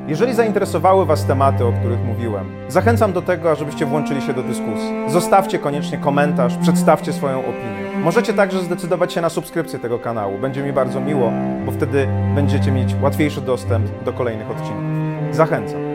Jeżeli 0.09 0.35
zainteresowały 0.35 1.07
Was 1.07 1.27
tematy, 1.27 1.65
o 1.65 1.73
których 1.73 2.01
mówiłem, 2.05 2.51
zachęcam 2.69 3.13
do 3.13 3.23
tego, 3.23 3.51
ażebyście 3.51 3.87
włączyli 3.87 4.23
się 4.23 4.35
do 4.35 4.43
dyskusji. 4.43 5.05
Zostawcie 5.09 5.59
koniecznie 5.59 5.99
komentarz, 5.99 6.57
przedstawcie 6.63 7.13
swoją 7.13 7.41
opinię. 7.41 7.99
Możecie 7.99 8.35
także 8.35 8.63
zdecydować 8.63 9.13
się 9.13 9.21
na 9.21 9.29
subskrypcję 9.29 9.79
tego 9.79 9.99
kanału. 9.99 10.39
Będzie 10.39 10.63
mi 10.63 10.73
bardzo 10.73 11.01
miło, 11.01 11.33
bo 11.67 11.73
wtedy 11.73 12.09
będziecie 12.35 12.73
mieć 12.73 12.95
łatwiejszy 13.03 13.41
dostęp 13.41 14.05
do 14.05 14.13
kolejnych 14.13 14.51
odcinków. 14.51 14.85
Zachęcam. 15.37 15.88